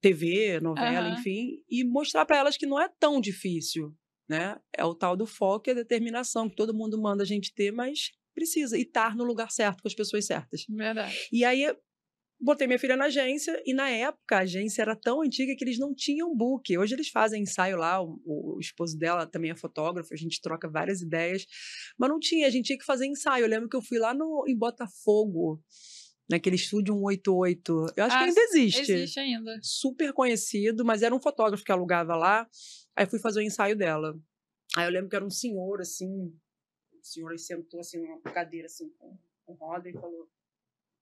TV, 0.00 0.58
novela, 0.60 1.08
uhum. 1.08 1.14
enfim, 1.14 1.62
e 1.68 1.84
mostrar 1.84 2.24
para 2.24 2.38
elas 2.38 2.56
que 2.56 2.66
não 2.66 2.80
é 2.80 2.88
tão 2.98 3.20
difícil, 3.20 3.94
né? 4.28 4.58
É 4.74 4.84
o 4.84 4.94
tal 4.94 5.14
do 5.14 5.26
foco 5.26 5.68
e 5.68 5.72
a 5.72 5.74
determinação 5.74 6.48
que 6.48 6.56
todo 6.56 6.74
mundo 6.74 7.00
manda 7.00 7.22
a 7.22 7.26
gente 7.26 7.54
ter, 7.54 7.70
mas 7.70 8.10
precisa 8.34 8.78
e 8.78 8.82
estar 8.82 9.14
no 9.14 9.22
lugar 9.22 9.50
certo 9.50 9.82
com 9.82 9.88
as 9.88 9.94
pessoas 9.94 10.24
certas. 10.24 10.64
Verdade. 10.68 11.28
E 11.30 11.44
aí 11.44 11.76
botei 12.42 12.66
minha 12.66 12.78
filha 12.78 12.96
na 12.96 13.04
agência 13.04 13.62
e 13.64 13.72
na 13.72 13.88
época 13.88 14.36
a 14.36 14.40
agência 14.40 14.82
era 14.82 14.96
tão 14.96 15.22
antiga 15.22 15.54
que 15.56 15.62
eles 15.62 15.78
não 15.78 15.94
tinham 15.94 16.34
book. 16.34 16.76
Hoje 16.76 16.94
eles 16.94 17.08
fazem 17.08 17.42
ensaio 17.42 17.76
lá, 17.76 18.02
o, 18.02 18.20
o, 18.24 18.58
esposo 18.60 18.98
dela 18.98 19.26
também 19.26 19.52
é 19.52 19.56
fotógrafo, 19.56 20.12
a 20.12 20.16
gente 20.16 20.40
troca 20.40 20.68
várias 20.68 21.00
ideias, 21.00 21.46
mas 21.96 22.10
não 22.10 22.18
tinha, 22.18 22.46
a 22.46 22.50
gente 22.50 22.66
tinha 22.66 22.78
que 22.78 22.84
fazer 22.84 23.06
ensaio. 23.06 23.44
Eu 23.44 23.48
lembro 23.48 23.68
que 23.68 23.76
eu 23.76 23.82
fui 23.82 23.98
lá 23.98 24.12
no, 24.12 24.44
em 24.48 24.58
Botafogo, 24.58 25.62
naquele 26.28 26.56
estúdio 26.56 26.94
188. 26.94 27.86
Eu 27.96 28.04
acho 28.04 28.16
ah, 28.16 28.18
que 28.18 28.24
ainda 28.24 28.40
existe. 28.40 28.92
Existe 28.92 29.20
ainda. 29.20 29.58
Super 29.62 30.12
conhecido, 30.12 30.84
mas 30.84 31.02
era 31.02 31.14
um 31.14 31.22
fotógrafo 31.22 31.64
que 31.64 31.70
alugava 31.70 32.16
lá. 32.16 32.48
Aí 32.96 33.06
fui 33.06 33.20
fazer 33.20 33.40
o 33.40 33.42
ensaio 33.42 33.76
dela. 33.76 34.18
Aí 34.76 34.86
eu 34.86 34.90
lembro 34.90 35.08
que 35.08 35.16
era 35.16 35.24
um 35.24 35.30
senhor, 35.30 35.80
assim, 35.80 36.08
o 36.92 37.04
senhor 37.04 37.38
sentou 37.38 37.78
assim 37.80 38.00
numa 38.00 38.20
cadeira 38.20 38.66
assim 38.66 38.88
com, 38.98 39.16
com 39.44 39.52
roda 39.54 39.88
e 39.88 39.92
falou: 39.92 40.28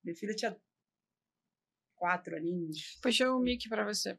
Minha 0.04 0.16
filha 0.16 0.34
tinha 0.34 0.56
quatro 2.00 2.34
aninhos. 2.34 2.98
Puxa 3.02 3.30
o 3.30 3.38
mic 3.38 3.68
para 3.68 3.84
você. 3.84 4.18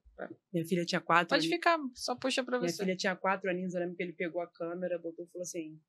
Minha 0.54 0.66
filha 0.68 0.86
tinha 0.86 1.02
quatro 1.02 1.30
Pode 1.30 1.48
aninhos. 1.48 1.56
ficar, 1.56 1.80
só 1.96 2.16
puxa 2.16 2.44
para 2.44 2.60
você. 2.60 2.66
Minha 2.66 2.86
filha 2.86 2.96
tinha 2.96 3.16
quatro 3.16 3.50
aninhos, 3.50 3.74
eu 3.74 3.80
lembro 3.80 3.96
que 3.96 4.04
ele 4.04 4.14
pegou 4.14 4.40
a 4.40 4.48
câmera, 4.48 5.00
botou 5.00 5.26
e 5.26 5.28
falou 5.30 5.42
assim. 5.42 5.82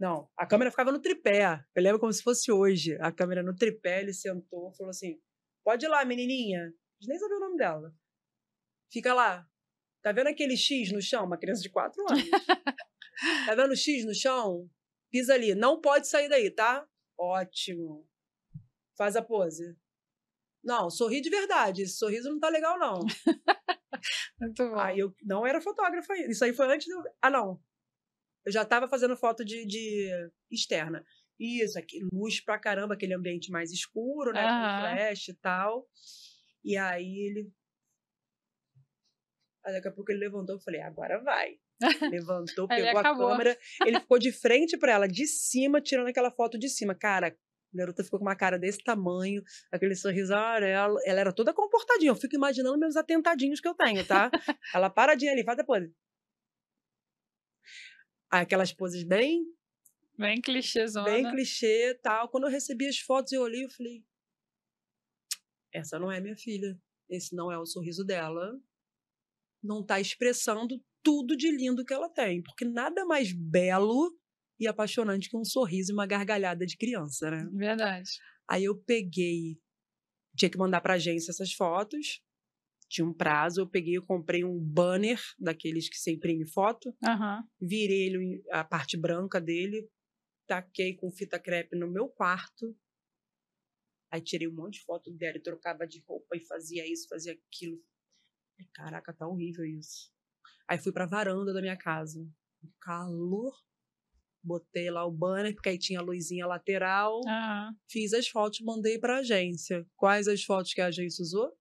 Não, 0.00 0.28
a 0.36 0.44
câmera 0.44 0.70
ficava 0.70 0.90
no 0.90 1.00
tripé. 1.00 1.64
Eu 1.74 1.82
lembro 1.82 2.00
como 2.00 2.12
se 2.12 2.22
fosse 2.22 2.50
hoje. 2.50 2.98
A 3.00 3.12
câmera 3.12 3.40
no 3.40 3.54
tripé, 3.54 4.00
ele 4.00 4.12
sentou 4.12 4.72
falou 4.74 4.90
assim: 4.90 5.18
Pode 5.64 5.86
ir 5.86 5.88
lá, 5.88 6.04
menininha. 6.04 6.62
A 6.62 7.00
gente 7.00 7.08
nem 7.08 7.18
sabia 7.18 7.36
o 7.36 7.40
nome 7.40 7.56
dela. 7.56 7.94
Fica 8.92 9.14
lá. 9.14 9.48
Tá 10.02 10.12
vendo 10.12 10.26
aquele 10.26 10.56
X 10.56 10.92
no 10.92 11.00
chão? 11.00 11.24
Uma 11.24 11.38
criança 11.38 11.62
de 11.62 11.70
quatro 11.70 12.02
anos. 12.10 12.22
tá 13.46 13.54
vendo 13.54 13.70
o 13.70 13.76
X 13.76 14.04
no 14.04 14.14
chão? 14.14 14.68
Pisa 15.10 15.34
ali. 15.34 15.54
Não 15.54 15.80
pode 15.80 16.08
sair 16.08 16.28
daí, 16.28 16.50
tá? 16.50 16.86
Ótimo. 17.16 18.06
Faz 18.98 19.14
a 19.16 19.22
pose. 19.22 19.76
Não, 20.66 20.90
sorri 20.90 21.20
de 21.20 21.30
verdade. 21.30 21.82
Esse 21.82 21.96
sorriso 21.96 22.28
não 22.28 22.40
tá 22.40 22.48
legal, 22.48 22.76
não. 22.76 23.00
Muito 24.40 24.68
bom. 24.68 24.78
Aí 24.78 24.98
eu 24.98 25.14
não 25.22 25.46
era 25.46 25.60
fotógrafa 25.60 26.12
ainda. 26.12 26.32
Isso 26.32 26.44
aí 26.44 26.52
foi 26.52 26.66
antes 26.66 26.86
de 26.86 26.92
eu. 26.92 27.02
Ah, 27.22 27.30
não. 27.30 27.62
Eu 28.44 28.50
já 28.50 28.62
estava 28.62 28.88
fazendo 28.88 29.16
foto 29.16 29.44
de, 29.44 29.64
de, 29.64 30.10
externa. 30.50 31.04
Isso, 31.38 31.78
aqui, 31.78 32.00
luz 32.12 32.40
pra 32.40 32.58
caramba, 32.58 32.94
aquele 32.94 33.14
ambiente 33.14 33.50
mais 33.50 33.70
escuro, 33.70 34.32
né? 34.32 34.42
Com 34.42 34.80
flash 34.80 35.28
e 35.28 35.34
tal. 35.34 35.88
E 36.64 36.76
aí 36.76 37.16
ele. 37.28 37.52
Aí 39.64 39.72
daqui 39.72 39.88
a 39.88 39.92
pouco 39.92 40.10
ele 40.10 40.20
levantou 40.20 40.56
e 40.56 40.62
falei, 40.62 40.80
agora 40.80 41.22
vai. 41.22 41.58
Levantou, 42.10 42.66
pegou 42.66 42.98
a 42.98 43.14
câmera. 43.14 43.58
Ele 43.84 44.00
ficou 44.00 44.18
de 44.18 44.32
frente 44.32 44.76
para 44.78 44.92
ela, 44.92 45.06
de 45.06 45.26
cima, 45.26 45.80
tirando 45.80 46.08
aquela 46.08 46.30
foto 46.30 46.58
de 46.58 46.68
cima. 46.68 46.94
Cara, 46.94 47.36
a 47.76 47.84
garota 47.84 48.02
ficou 48.02 48.18
com 48.18 48.24
uma 48.24 48.36
cara 48.36 48.58
desse 48.58 48.82
tamanho, 48.82 49.42
aquele 49.70 49.94
sorriso 49.94 50.34
amarelo. 50.34 50.98
Ela 51.04 51.20
era 51.20 51.32
toda 51.32 51.52
comportadinha. 51.52 52.10
Eu 52.10 52.16
fico 52.16 52.34
imaginando 52.34 52.78
meus 52.78 52.96
atentadinhos 52.96 53.60
que 53.60 53.68
eu 53.68 53.74
tenho, 53.74 54.06
tá? 54.06 54.30
ela 54.74 54.90
paradinha 54.90 55.32
ali, 55.32 55.44
faz 55.44 55.56
depois. 55.56 55.90
Aquelas 58.30 58.72
poses 58.72 59.04
bem. 59.04 59.44
Bem 60.18 60.40
clichêzona. 60.40 61.04
Bem 61.04 61.30
clichê 61.30 61.94
tal. 62.02 62.28
Quando 62.28 62.44
eu 62.44 62.50
recebi 62.50 62.88
as 62.88 62.98
fotos, 62.98 63.32
eu 63.32 63.42
olhei 63.42 63.64
e 63.64 63.70
falei: 63.70 64.02
essa 65.72 65.98
não 65.98 66.10
é 66.10 66.20
minha 66.20 66.36
filha. 66.36 66.78
Esse 67.08 67.36
não 67.36 67.52
é 67.52 67.58
o 67.58 67.66
sorriso 67.66 68.04
dela. 68.04 68.58
Não 69.62 69.80
está 69.80 70.00
expressando 70.00 70.82
tudo 71.02 71.36
de 71.36 71.50
lindo 71.50 71.84
que 71.84 71.92
ela 71.92 72.08
tem. 72.08 72.42
Porque 72.42 72.64
nada 72.64 73.04
mais 73.04 73.32
belo 73.32 74.18
e 74.58 74.66
apaixonante 74.66 75.28
que 75.28 75.36
um 75.36 75.44
sorriso 75.44 75.92
e 75.92 75.94
uma 75.94 76.06
gargalhada 76.06 76.64
de 76.64 76.76
criança, 76.76 77.30
né? 77.30 77.48
Verdade. 77.52 78.10
Aí 78.48 78.64
eu 78.64 78.76
peguei, 78.76 79.58
tinha 80.36 80.50
que 80.50 80.58
mandar 80.58 80.80
para 80.80 80.94
agência 80.94 81.30
essas 81.30 81.52
fotos, 81.52 82.22
tinha 82.88 83.06
um 83.06 83.12
prazo, 83.12 83.60
eu 83.60 83.68
peguei, 83.68 83.96
eu 83.96 84.06
comprei 84.06 84.44
um 84.44 84.58
banner 84.58 85.20
daqueles 85.38 85.88
que 85.88 85.96
você 85.96 86.12
imprime 86.12 86.46
foto, 86.46 86.88
uhum. 87.02 87.42
virei 87.60 88.06
ele, 88.06 88.42
a 88.50 88.64
parte 88.64 88.96
branca 88.96 89.40
dele, 89.40 89.88
taquei 90.46 90.94
com 90.94 91.10
fita 91.10 91.38
crepe 91.38 91.76
no 91.76 91.90
meu 91.90 92.08
quarto. 92.08 92.76
Aí 94.10 94.20
tirei 94.20 94.46
um 94.46 94.54
monte 94.54 94.74
de 94.74 94.84
foto 94.84 95.10
dela 95.10 95.36
e 95.36 95.42
trocava 95.42 95.86
de 95.86 96.00
roupa 96.06 96.36
e 96.36 96.46
fazia 96.46 96.86
isso, 96.90 97.08
fazia 97.08 97.32
aquilo. 97.32 97.82
Caraca, 98.72 99.12
tá 99.12 99.26
horrível 99.26 99.64
isso. 99.64 100.12
Aí 100.68 100.78
fui 100.78 100.92
pra 100.92 101.06
varanda 101.06 101.52
da 101.52 101.60
minha 101.60 101.76
casa. 101.76 102.26
Calor. 102.80 103.52
Botei 104.46 104.90
lá 104.90 105.04
o 105.04 105.10
banner, 105.10 105.52
porque 105.54 105.70
aí 105.70 105.78
tinha 105.78 105.98
a 105.98 106.02
luzinha 106.02 106.46
lateral. 106.46 107.20
Aham. 107.26 107.74
Fiz 107.90 108.12
as 108.12 108.28
fotos, 108.28 108.60
mandei 108.60 108.98
pra 108.98 109.18
agência. 109.18 109.84
Quais 109.96 110.28
as 110.28 110.44
fotos 110.44 110.72
que 110.72 110.80
a 110.80 110.86
agência 110.86 111.22
usou? 111.22 111.52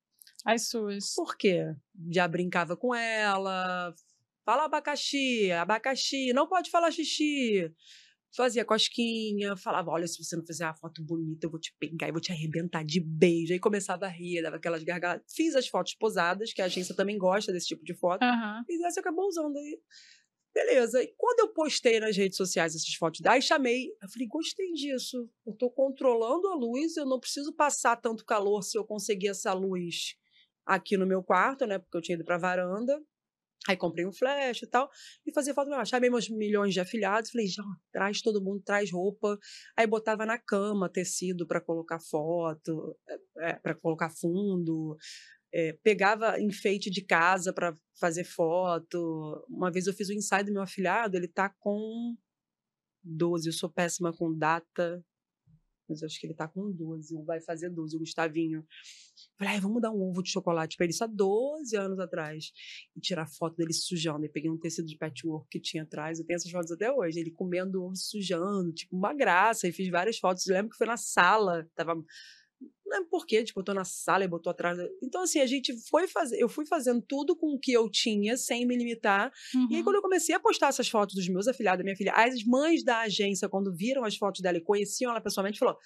As 0.45 0.69
suas. 0.69 1.15
Por 1.15 1.35
quê? 1.35 1.73
Já 2.11 2.27
brincava 2.27 2.77
com 2.77 2.93
ela. 2.93 3.93
Fala 4.45 4.65
abacaxi, 4.65 5.51
abacaxi, 5.51 6.31
não 6.31 6.47
pode 6.47 6.69
falar 6.69 6.91
xixi. 6.91 7.73
Fazia 8.35 8.63
cosquinha, 8.63 9.55
falava: 9.55 9.89
olha, 9.89 10.05
se 10.05 10.23
você 10.23 10.35
não 10.35 10.45
fizer 10.45 10.65
uma 10.65 10.75
foto 10.75 11.01
bonita, 11.01 11.47
eu 11.47 11.49
vou 11.49 11.59
te 11.59 11.73
pegar 11.79 12.09
e 12.09 12.11
vou 12.11 12.21
te 12.21 12.31
arrebentar 12.31 12.83
de 12.83 12.99
beijo. 12.99 13.53
Aí 13.53 13.59
começava 13.59 14.05
a 14.05 14.09
rir, 14.09 14.43
dava 14.43 14.57
aquelas 14.57 14.83
gargalhadas. 14.83 15.25
Fiz 15.33 15.55
as 15.55 15.67
fotos 15.67 15.95
posadas, 15.95 16.53
que 16.53 16.61
a 16.61 16.65
agência 16.65 16.93
também 16.93 17.17
gosta 17.17 17.51
desse 17.51 17.67
tipo 17.67 17.83
de 17.83 17.95
foto. 17.95 18.21
Aham. 18.21 18.63
E 18.69 18.85
essa 18.85 18.99
acabou 18.99 19.25
usando 19.27 19.57
aí. 19.57 19.79
Beleza. 20.55 21.03
E 21.03 21.13
quando 21.17 21.41
eu 21.41 21.53
postei 21.53 21.99
nas 21.99 22.15
redes 22.15 22.37
sociais 22.37 22.73
essas 22.73 22.93
fotos, 22.95 23.19
aí 23.25 23.41
chamei, 23.41 23.89
eu 24.01 24.09
falei, 24.09 24.25
gostei 24.25 24.71
disso. 24.71 25.29
Eu 25.45 25.53
tô 25.53 25.69
controlando 25.69 26.47
a 26.47 26.55
luz, 26.55 26.95
eu 26.95 27.05
não 27.05 27.19
preciso 27.19 27.53
passar 27.53 27.97
tanto 27.97 28.23
calor 28.23 28.63
se 28.63 28.77
eu 28.77 28.85
conseguir 28.85 29.27
essa 29.27 29.51
luz 29.51 30.15
aqui 30.65 30.95
no 30.95 31.05
meu 31.05 31.21
quarto, 31.21 31.67
né? 31.67 31.77
Porque 31.77 31.97
eu 31.97 32.01
tinha 32.01 32.15
ido 32.15 32.23
pra 32.23 32.37
varanda. 32.37 32.97
Aí 33.67 33.75
comprei 33.75 34.05
um 34.05 34.13
flash 34.13 34.61
e 34.61 34.67
tal, 34.67 34.89
e 35.25 35.33
fazia 35.33 35.53
foto 35.53 35.69
mesmo. 35.69 35.85
Chamei 35.85 36.09
meus 36.09 36.29
milhões 36.29 36.73
de 36.73 36.79
afiliados, 36.79 37.31
falei, 37.31 37.47
já, 37.47 37.63
traz 37.91 38.21
todo 38.21 38.41
mundo, 38.41 38.61
traz 38.63 38.91
roupa. 38.91 39.37
Aí 39.75 39.87
botava 39.87 40.25
na 40.25 40.37
cama 40.37 40.87
tecido 40.87 41.47
para 41.47 41.59
colocar 41.59 41.99
foto, 41.99 42.95
é, 43.39 43.53
para 43.53 43.73
colocar 43.75 44.09
fundo. 44.09 44.95
É, 45.57 45.71
pegava 45.81 46.37
enfeite 46.37 46.89
de 46.89 47.01
casa 47.01 47.53
para 47.53 47.77
fazer 47.97 48.25
foto. 48.25 49.41
Uma 49.49 49.71
vez 49.71 49.87
eu 49.87 49.93
fiz 49.93 50.09
o 50.09 50.13
ensaio 50.13 50.45
do 50.45 50.51
meu 50.51 50.61
afilhado, 50.61 51.15
ele 51.15 51.29
tá 51.29 51.49
com 51.59 52.13
12. 53.01 53.47
Eu 53.47 53.53
sou 53.53 53.69
péssima 53.69 54.11
com 54.11 54.37
data, 54.37 55.01
mas 55.87 56.03
acho 56.03 56.19
que 56.19 56.27
ele 56.27 56.33
tá 56.33 56.45
com 56.45 56.69
12, 56.71 57.15
ou 57.15 57.23
vai 57.23 57.39
fazer 57.39 57.69
12, 57.69 57.95
o 57.95 57.99
Gustavinho. 57.99 58.65
Falei, 59.39 59.57
vamos 59.61 59.81
dar 59.81 59.91
um 59.91 60.01
ovo 60.01 60.21
de 60.21 60.29
chocolate 60.29 60.75
pra 60.75 60.85
ele, 60.85 60.93
isso 60.93 61.05
há 61.05 61.07
12 61.07 61.77
anos 61.77 61.99
atrás. 61.99 62.51
E 62.93 62.99
tirar 62.99 63.25
foto 63.25 63.55
dele 63.55 63.71
sujando. 63.71 64.25
Eu 64.25 64.31
peguei 64.31 64.49
um 64.49 64.59
tecido 64.59 64.87
de 64.87 64.97
patchwork 64.97 65.47
que 65.49 65.59
tinha 65.61 65.83
atrás, 65.83 66.19
eu 66.19 66.25
tenho 66.25 66.35
essas 66.35 66.51
fotos 66.51 66.71
até 66.71 66.91
hoje. 66.91 67.19
Ele 67.19 67.31
comendo 67.31 67.81
ovo 67.81 67.95
sujando, 67.95 68.73
tipo, 68.73 68.95
uma 68.95 69.13
graça. 69.13 69.67
E 69.67 69.71
fiz 69.71 69.89
várias 69.89 70.17
fotos. 70.17 70.45
Eu 70.47 70.55
lembro 70.55 70.71
que 70.71 70.77
foi 70.77 70.87
na 70.87 70.97
sala, 70.97 71.65
tava 71.75 71.95
lembro 72.95 73.09
por 73.09 73.25
quê, 73.25 73.43
tipo, 73.43 73.59
botou 73.59 73.75
na 73.75 73.85
sala 73.85 74.23
e 74.23 74.27
botou 74.27 74.51
atrás. 74.51 74.77
Então, 75.01 75.23
assim, 75.23 75.39
a 75.39 75.45
gente 75.45 75.73
foi 75.89 76.07
fazer, 76.07 76.37
eu 76.39 76.49
fui 76.49 76.65
fazendo 76.65 77.01
tudo 77.01 77.35
com 77.35 77.53
o 77.53 77.59
que 77.59 77.71
eu 77.71 77.89
tinha, 77.89 78.37
sem 78.37 78.65
me 78.65 78.75
limitar. 78.75 79.31
Uhum. 79.53 79.67
E 79.69 79.75
aí, 79.75 79.83
quando 79.83 79.97
eu 79.97 80.01
comecei 80.01 80.33
a 80.35 80.39
postar 80.39 80.67
essas 80.67 80.89
fotos 80.89 81.15
dos 81.15 81.27
meus 81.29 81.47
afilhados, 81.47 81.79
da 81.79 81.83
minha 81.83 81.95
filha, 81.95 82.13
as 82.13 82.43
mães 82.43 82.83
da 82.83 83.01
agência, 83.01 83.49
quando 83.49 83.75
viram 83.75 84.03
as 84.03 84.15
fotos 84.15 84.41
dela 84.41 84.57
e 84.57 84.61
conheciam 84.61 85.11
ela 85.11 85.21
pessoalmente, 85.21 85.59
falou: 85.59 85.77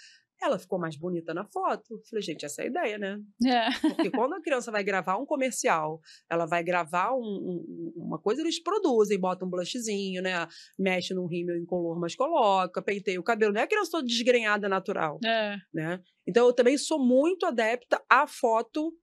ela 0.41 0.58
ficou 0.58 0.80
mais 0.80 0.95
bonita 0.95 1.34
na 1.34 1.45
foto. 1.45 2.02
Falei, 2.10 2.21
gente, 2.23 2.45
essa 2.45 2.62
é 2.62 2.65
a 2.65 2.67
ideia, 2.67 2.97
né? 2.97 3.19
É. 3.45 3.69
Porque 3.89 4.10
quando 4.12 4.34
a 4.34 4.41
criança 4.41 4.71
vai 4.71 4.84
gravar 4.84 5.17
um 5.17 5.25
comercial, 5.25 5.99
ela 6.30 6.45
vai 6.45 6.63
gravar 6.63 7.13
um- 7.13 7.19
um- 7.21 7.93
uma 7.97 8.19
coisa, 8.19 8.41
eles 8.41 8.62
produzem, 8.62 9.19
botam 9.19 9.47
um 9.47 9.52
blushzinho, 9.52 10.21
né? 10.21 10.47
Mexe 10.78 11.13
num 11.13 11.25
rímel 11.28 11.58
incolor, 11.58 11.99
mas 11.99 12.15
coloca, 12.15 12.82
penteia 12.82 13.19
o 13.19 13.23
cabelo. 13.23 13.54
Não 13.54 13.62
é 13.62 13.63
a 13.63 13.67
criança 13.67 13.91
toda 13.91 14.06
desgrenhada 14.06 14.69
natural 14.69 15.19
É. 15.25 15.58
né? 15.73 16.02
Então 16.28 16.45
eu 16.47 16.54
também 16.54 16.78
sou 16.78 16.99
muito 16.99 17.45
adepta 17.45 18.02
à 18.10 18.25
foto 18.28 18.93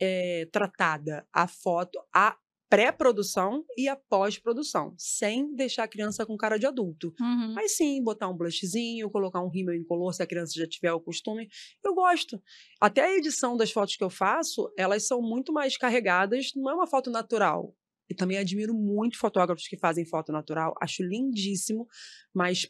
eh, 0.00 0.48
tratada, 0.50 1.24
à 1.32 1.46
foto, 1.46 1.98
à 2.12 2.36
pré-produção 2.72 3.66
e 3.76 3.86
à 3.86 3.94
pós-produção, 3.94 4.94
sem 4.96 5.54
deixar 5.54 5.84
a 5.84 5.88
criança 5.88 6.24
com 6.24 6.38
cara 6.38 6.58
de 6.58 6.64
adulto. 6.64 7.12
Uhum. 7.20 7.52
Mas 7.52 7.76
sim, 7.76 8.02
botar 8.02 8.30
um 8.30 8.34
blushzinho, 8.34 9.10
colocar 9.10 9.42
um 9.42 9.50
rímel 9.50 9.74
incolor, 9.74 10.14
se 10.14 10.22
a 10.22 10.26
criança 10.26 10.54
já 10.56 10.66
tiver 10.66 10.90
o 10.90 10.98
costume, 10.98 11.50
eu 11.84 11.94
gosto. 11.94 12.42
Até 12.80 13.02
a 13.04 13.14
edição 13.14 13.58
das 13.58 13.70
fotos 13.70 13.94
que 13.94 14.02
eu 14.02 14.08
faço, 14.08 14.72
elas 14.74 15.06
são 15.06 15.20
muito 15.20 15.52
mais 15.52 15.76
carregadas, 15.76 16.52
não 16.56 16.70
é 16.70 16.74
uma 16.74 16.86
foto 16.86 17.10
natural. 17.10 17.76
E 18.08 18.14
também 18.14 18.38
admiro 18.38 18.72
muito 18.72 19.18
fotógrafos 19.18 19.68
que 19.68 19.76
fazem 19.76 20.06
foto 20.06 20.32
natural, 20.32 20.74
acho 20.80 21.02
lindíssimo, 21.02 21.86
mas 22.34 22.66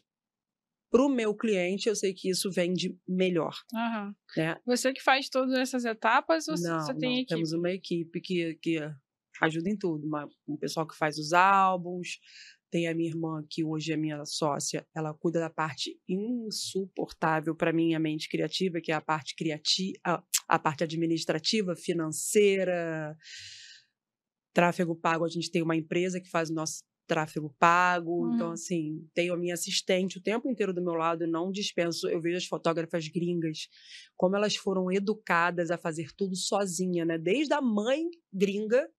para 0.91 1.01
o 1.01 1.09
meu 1.09 1.33
cliente 1.33 1.87
eu 1.87 1.95
sei 1.95 2.13
que 2.13 2.29
isso 2.29 2.51
vende 2.51 2.93
melhor, 3.07 3.55
Aham. 3.73 4.13
né? 4.35 4.57
Você 4.65 4.91
que 4.91 5.01
faz 5.01 5.29
todas 5.29 5.57
essas 5.57 5.85
etapas 5.85 6.49
ou 6.49 6.55
não, 6.59 6.79
você 6.81 6.93
tem 6.93 7.09
não, 7.09 7.17
equipe? 7.19 7.35
temos 7.35 7.53
uma 7.53 7.71
equipe 7.71 8.19
que, 8.19 8.55
que 8.61 8.79
ajuda 9.41 9.69
em 9.69 9.77
tudo, 9.77 10.05
uma, 10.07 10.27
um 10.47 10.57
pessoal 10.57 10.87
que 10.87 10.95
faz 10.97 11.17
os 11.17 11.33
álbuns, 11.33 12.19
tem 12.71 12.87
a 12.87 12.93
minha 12.95 13.09
irmã 13.09 13.45
que 13.47 13.63
hoje 13.63 13.93
é 13.93 13.97
minha 13.97 14.25
sócia, 14.25 14.85
ela 14.95 15.13
cuida 15.13 15.39
da 15.39 15.49
parte 15.49 15.99
insuportável 16.09 17.55
para 17.55 17.71
mim 17.71 17.93
a 17.93 17.99
mente 17.99 18.27
criativa, 18.27 18.81
que 18.81 18.91
é 18.91 18.95
a 18.95 19.01
parte 19.01 19.35
criativa, 19.35 19.99
a, 20.47 20.57
parte 20.57 20.83
administrativa, 20.83 21.75
financeira, 21.75 23.15
tráfego 24.53 24.95
pago, 24.95 25.25
a 25.25 25.29
gente 25.29 25.51
tem 25.51 25.61
uma 25.61 25.75
empresa 25.75 26.21
que 26.21 26.29
faz 26.29 26.49
o 26.49 26.53
nosso 26.53 26.83
tráfego 27.07 27.53
pago, 27.59 28.29
então 28.29 28.47
Uhum. 28.47 28.53
assim, 28.53 29.07
tenho 29.13 29.33
a 29.33 29.37
minha 29.37 29.53
assistente 29.53 30.17
o 30.17 30.21
tempo 30.21 30.49
inteiro 30.49 30.73
do 30.73 30.81
meu 30.81 30.93
lado, 30.93 31.27
não 31.27 31.51
dispenso, 31.51 32.07
eu 32.07 32.21
vejo 32.21 32.37
as 32.37 32.45
fotógrafas 32.45 33.07
gringas, 33.07 33.67
como 34.15 34.35
elas 34.37 34.55
foram 34.55 34.91
educadas 34.91 35.69
a 35.69 35.77
fazer 35.77 36.11
tudo 36.15 36.35
sozinha, 36.35 37.03
né? 37.03 37.17
Desde 37.17 37.53
a 37.53 37.61
mãe 37.61 38.05
gringa 38.31 38.89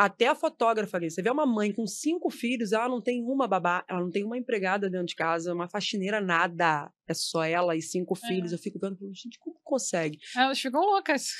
até 0.00 0.28
a 0.28 0.34
fotógrafa 0.34 0.96
ali. 0.96 1.10
Você 1.10 1.20
vê 1.20 1.28
uma 1.30 1.44
mãe 1.44 1.74
com 1.74 1.86
cinco 1.86 2.30
filhos, 2.30 2.72
ela 2.72 2.88
não 2.88 3.02
tem 3.02 3.22
uma 3.22 3.46
babá, 3.46 3.84
ela 3.86 4.00
não 4.00 4.10
tem 4.10 4.24
uma 4.24 4.38
empregada 4.38 4.88
dentro 4.88 5.08
de 5.08 5.14
casa, 5.14 5.52
uma 5.52 5.68
faxineira, 5.68 6.22
nada. 6.22 6.90
É 7.06 7.12
só 7.12 7.44
ela 7.44 7.76
e 7.76 7.82
cinco 7.82 8.14
filhos. 8.14 8.50
Eu 8.52 8.58
fico 8.58 8.78
vendo, 8.78 8.96
gente, 9.12 9.38
como 9.38 9.60
consegue? 9.62 10.18
Elas 10.34 10.58
ficam 10.58 10.80
loucas. 10.80 11.32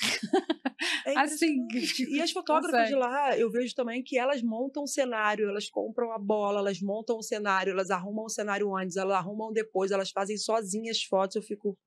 É 1.06 1.16
Assim, 1.20 1.56
impressionante. 1.56 2.04
E 2.12 2.20
as 2.20 2.32
fotógrafas 2.32 2.88
de 2.88 2.94
consegue. 2.94 3.14
lá, 3.14 3.38
eu 3.38 3.50
vejo 3.50 3.74
também 3.74 4.02
que 4.02 4.18
elas 4.18 4.42
montam 4.42 4.82
o 4.82 4.86
cenário, 4.86 5.48
elas 5.48 5.70
compram 5.70 6.12
a 6.12 6.18
bola, 6.18 6.58
elas 6.60 6.82
montam 6.82 7.16
o 7.16 7.22
cenário, 7.22 7.70
elas 7.70 7.90
arrumam 7.90 8.26
o 8.26 8.30
cenário 8.30 8.76
antes, 8.76 8.96
elas 8.96 9.16
arrumam 9.16 9.52
depois, 9.54 9.90
elas 9.90 10.10
fazem 10.10 10.36
sozinhas 10.36 11.02
fotos. 11.02 11.36
Eu 11.36 11.42
fico. 11.42 11.78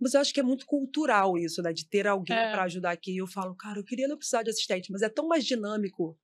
Mas 0.00 0.14
eu 0.14 0.20
acho 0.20 0.32
que 0.34 0.40
é 0.40 0.42
muito 0.42 0.66
cultural 0.66 1.38
isso, 1.38 1.62
né? 1.62 1.72
De 1.72 1.88
ter 1.88 2.06
alguém 2.06 2.36
É. 2.36 2.50
para 2.50 2.64
ajudar 2.64 2.90
aqui. 2.90 3.16
Eu 3.16 3.26
falo, 3.26 3.54
cara, 3.56 3.78
eu 3.78 3.84
queria 3.84 4.06
não 4.08 4.16
precisar 4.16 4.42
de 4.42 4.50
assistente, 4.50 4.92
mas 4.92 5.02
é 5.02 5.08
tão 5.08 5.26
mais 5.26 5.44
dinâmico 5.44 6.18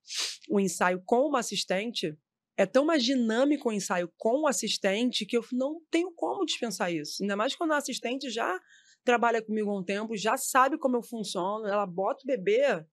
o 0.50 0.60
ensaio 0.60 1.02
com 1.06 1.26
uma 1.28 1.38
assistente. 1.40 2.16
É 2.56 2.66
tão 2.66 2.84
mais 2.84 3.02
dinâmico 3.02 3.70
o 3.70 3.72
ensaio 3.72 4.12
com 4.18 4.42
o 4.42 4.46
assistente 4.46 5.24
que 5.24 5.36
eu 5.36 5.44
não 5.52 5.80
tenho 5.90 6.12
como 6.14 6.44
dispensar 6.44 6.92
isso. 6.92 7.22
Ainda 7.22 7.34
mais 7.34 7.54
quando 7.56 7.72
a 7.72 7.78
assistente 7.78 8.28
já 8.28 8.60
trabalha 9.04 9.40
comigo 9.42 9.70
há 9.70 9.78
um 9.80 9.82
tempo, 9.82 10.16
já 10.16 10.36
sabe 10.36 10.78
como 10.78 10.96
eu 10.96 11.02
funciono, 11.02 11.66
ela 11.66 11.86
bota 11.86 12.22
o 12.24 12.26
bebê 12.26 12.84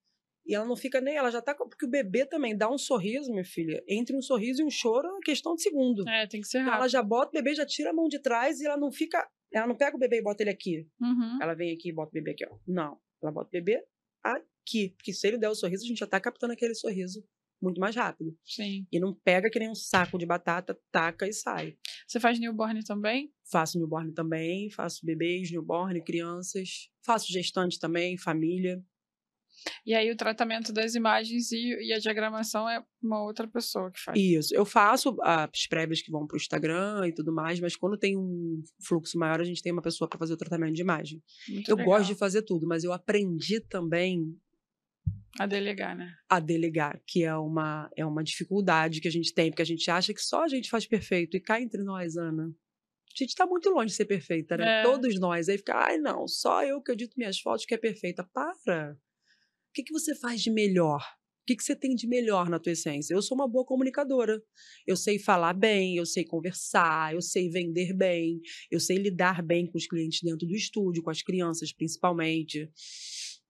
e 0.48 0.56
ela 0.56 0.66
não 0.66 0.78
fica 0.78 1.02
nem. 1.02 1.18
Ela 1.18 1.30
já 1.30 1.42
tá. 1.42 1.54
Porque 1.54 1.86
o 1.86 1.90
bebê 1.90 2.26
também 2.26 2.58
dá 2.58 2.72
um 2.72 2.78
sorriso, 2.78 3.30
minha 3.32 3.44
filha. 3.44 3.84
Entre 3.88 4.16
um 4.16 4.22
sorriso 4.22 4.62
e 4.62 4.66
um 4.66 4.70
choro 4.72 5.08
é 5.08 5.20
questão 5.26 5.54
de 5.56 5.62
segundo. 5.62 6.08
É, 6.08 6.26
tem 6.26 6.40
que 6.42 6.48
ser 6.48 6.60
Então 6.60 6.70
ela 6.70 6.78
rápido. 6.78 6.92
já 6.92 7.04
bota 7.04 7.28
o 7.30 7.32
bebê, 7.34 7.54
já 7.54 7.66
tira 7.66 7.90
a 7.90 7.94
mão 7.94 8.08
de 8.08 8.18
trás 8.20 8.62
e 8.62 8.66
ela 8.66 8.78
não 8.78 8.92
fica. 8.92 9.28
Ela 9.52 9.68
não 9.68 9.76
pega 9.76 9.96
o 9.96 10.00
bebê 10.00 10.18
e 10.18 10.24
bota 10.24 10.44
ele 10.44 10.50
aqui. 10.50 10.88
Uhum. 11.00 11.40
Ela 11.42 11.54
vem 11.54 11.74
aqui 11.74 11.90
e 11.90 11.94
bota 11.94 12.10
o 12.10 12.14
bebê 12.14 12.32
aqui, 12.32 12.46
ó. 12.46 12.58
Não. 12.68 13.00
Ela 13.22 13.32
bota 13.32 13.48
o 13.48 13.52
bebê 13.52 13.84
aqui. 14.24 14.90
Porque 14.98 15.14
se 15.14 15.28
ele 15.28 15.38
der 15.38 15.50
o 15.50 15.56
sorriso, 15.56 15.84
a 15.84 15.88
gente 15.88 16.00
já 16.00 16.08
tá 16.08 16.20
captando 16.20 16.54
aquele 16.54 16.76
sorriso 16.76 17.24
muito 17.62 17.80
mais 17.80 17.96
rápido. 17.96 18.38
Sim. 18.46 18.88
E 18.92 19.00
não 19.00 19.14
pega 19.14 19.50
que 19.50 19.60
nem 19.60 19.70
um 19.70 19.76
saco 19.76 20.18
de 20.18 20.26
batata, 20.26 20.80
taca 20.92 21.28
e 21.28 21.34
sai. 21.34 21.78
Você 22.08 22.20
faz 22.20 22.40
newborn 22.40 22.84
também? 22.84 23.34
Faço 23.52 23.78
newborn 23.78 24.14
também, 24.14 24.70
faço 24.70 25.06
bebês, 25.06 25.52
newborn, 25.52 26.02
crianças. 26.04 26.90
Faço 27.06 27.32
gestante 27.32 27.80
também, 27.80 28.18
família. 28.18 28.84
E 29.86 29.94
aí 29.94 30.10
o 30.12 30.16
tratamento 30.16 30.72
das 30.72 30.96
imagens 30.96 31.52
e, 31.52 31.88
e 31.88 31.94
a 31.94 32.00
diagramação 32.00 32.68
é 32.70 32.84
uma 33.02 33.22
outra 33.24 33.48
pessoa 33.48 33.92
que 33.92 34.00
faz. 34.00 34.20
Isso. 34.20 34.56
Eu 34.56 34.66
faço 34.66 35.16
as 35.22 35.68
prévias 35.68 36.02
que 36.02 36.12
vão 36.12 36.26
pro 36.28 36.38
Instagram 36.38 37.08
e 37.08 37.14
tudo 37.14 37.34
mais, 37.34 37.60
mas 37.60 37.76
quando 37.76 37.98
tem 37.98 38.18
um 38.18 38.62
fluxo 38.82 39.18
maior, 39.18 39.40
a 39.42 39.44
gente 39.44 39.62
tem 39.62 39.72
uma 39.72 39.82
pessoa 39.82 40.08
para 40.08 40.20
fazer 40.20 40.34
o 40.34 40.38
tratamento 40.38 40.74
de 40.76 40.82
imagem. 40.82 41.22
Muito 41.48 41.70
Eu 41.70 41.76
legal. 41.76 41.98
gosto 41.98 42.08
de 42.10 42.16
fazer 42.16 42.42
tudo, 42.44 42.68
mas 42.68 42.84
eu 42.84 42.94
aprendi 42.94 43.60
também 43.60 44.36
A 45.40 45.46
delegar, 45.46 45.96
né? 45.96 46.14
a 46.30 46.40
delegar, 46.40 47.02
que 47.06 47.24
é 47.24 47.36
uma, 47.36 47.90
é 47.96 48.06
uma 48.06 48.24
dificuldade 48.24 49.00
que 49.02 49.08
a 49.08 49.12
gente 49.12 49.34
tem, 49.34 49.50
porque 49.52 49.62
a 49.62 49.66
gente 49.66 49.90
acha 49.90 50.14
que 50.14 50.22
só 50.22 50.44
a 50.44 50.48
gente 50.48 50.70
faz 50.70 50.86
perfeito. 50.86 51.36
E 51.38 51.40
cá 51.40 51.62
entre 51.62 51.84
nós, 51.84 52.18
Ana. 52.18 52.52
A 53.12 53.18
gente 53.24 53.34
tá 53.36 53.46
muito 53.46 53.70
longe 53.70 53.88
de 53.88 53.94
ser 53.94 54.06
perfeita, 54.06 54.56
né? 54.56 54.82
É. 54.82 54.84
Todos 54.84 55.20
nós. 55.20 55.50
Aí 55.50 55.58
fica, 55.58 55.76
ai, 55.76 55.98
não, 55.98 56.28
só 56.28 56.64
eu 56.64 56.82
que 56.82 56.92
edito 56.92 57.16
minhas 57.18 57.40
fotos 57.40 57.66
que 57.66 57.74
é 57.74 57.78
perfeita. 57.78 58.24
Para! 58.34 58.96
O 59.70 59.74
que, 59.74 59.84
que 59.84 59.94
você 59.94 60.16
faz 60.16 60.42
de 60.42 60.52
melhor? 60.52 61.00
O 61.00 61.46
que, 61.46 61.56
que 61.56 61.64
você 61.64 61.76
tem 61.76 61.96
de 61.96 62.08
melhor 62.08 62.50
na 62.50 62.60
tua 62.60 62.72
essência? 62.72 63.14
Eu 63.14 63.22
sou 63.22 63.36
uma 63.36 63.48
boa 63.48 63.66
comunicadora. 63.66 64.42
Eu 64.86 64.96
sei 64.96 65.18
falar 65.18 65.54
bem, 65.54 65.96
eu 65.96 66.06
sei 66.06 66.26
conversar, 66.26 67.14
eu 67.14 67.22
sei 67.22 67.50
vender 67.50 67.94
bem, 67.94 68.40
eu 68.70 68.80
sei 68.80 68.98
lidar 68.98 69.42
bem 69.44 69.66
com 69.66 69.78
os 69.78 69.88
clientes 69.88 70.22
dentro 70.22 70.48
do 70.48 70.56
estúdio, 70.56 71.04
com 71.04 71.10
as 71.10 71.22
crianças 71.22 71.72
principalmente. 71.72 72.70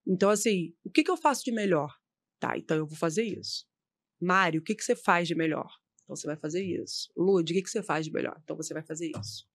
Então, 0.07 0.29
assim, 0.29 0.73
o 0.83 0.89
que, 0.89 1.03
que 1.03 1.11
eu 1.11 1.17
faço 1.17 1.43
de 1.43 1.51
melhor? 1.51 1.93
Tá, 2.39 2.57
então 2.57 2.77
eu 2.77 2.87
vou 2.87 2.97
fazer 2.97 3.23
isso. 3.23 3.65
Mário, 4.21 4.61
o 4.61 4.63
que, 4.63 4.75
que 4.75 4.83
você 4.83 4.95
faz 4.95 5.27
de 5.27 5.35
melhor? 5.35 5.69
Então 6.03 6.15
você 6.15 6.27
vai 6.27 6.37
fazer 6.37 6.63
isso. 6.63 7.09
Lud, 7.15 7.51
o 7.51 7.55
que, 7.55 7.61
que 7.61 7.69
você 7.69 7.83
faz 7.83 8.05
de 8.05 8.11
melhor? 8.11 8.37
Então 8.43 8.55
você 8.55 8.73
vai 8.73 8.83
fazer 8.83 9.11
isso. 9.19 9.47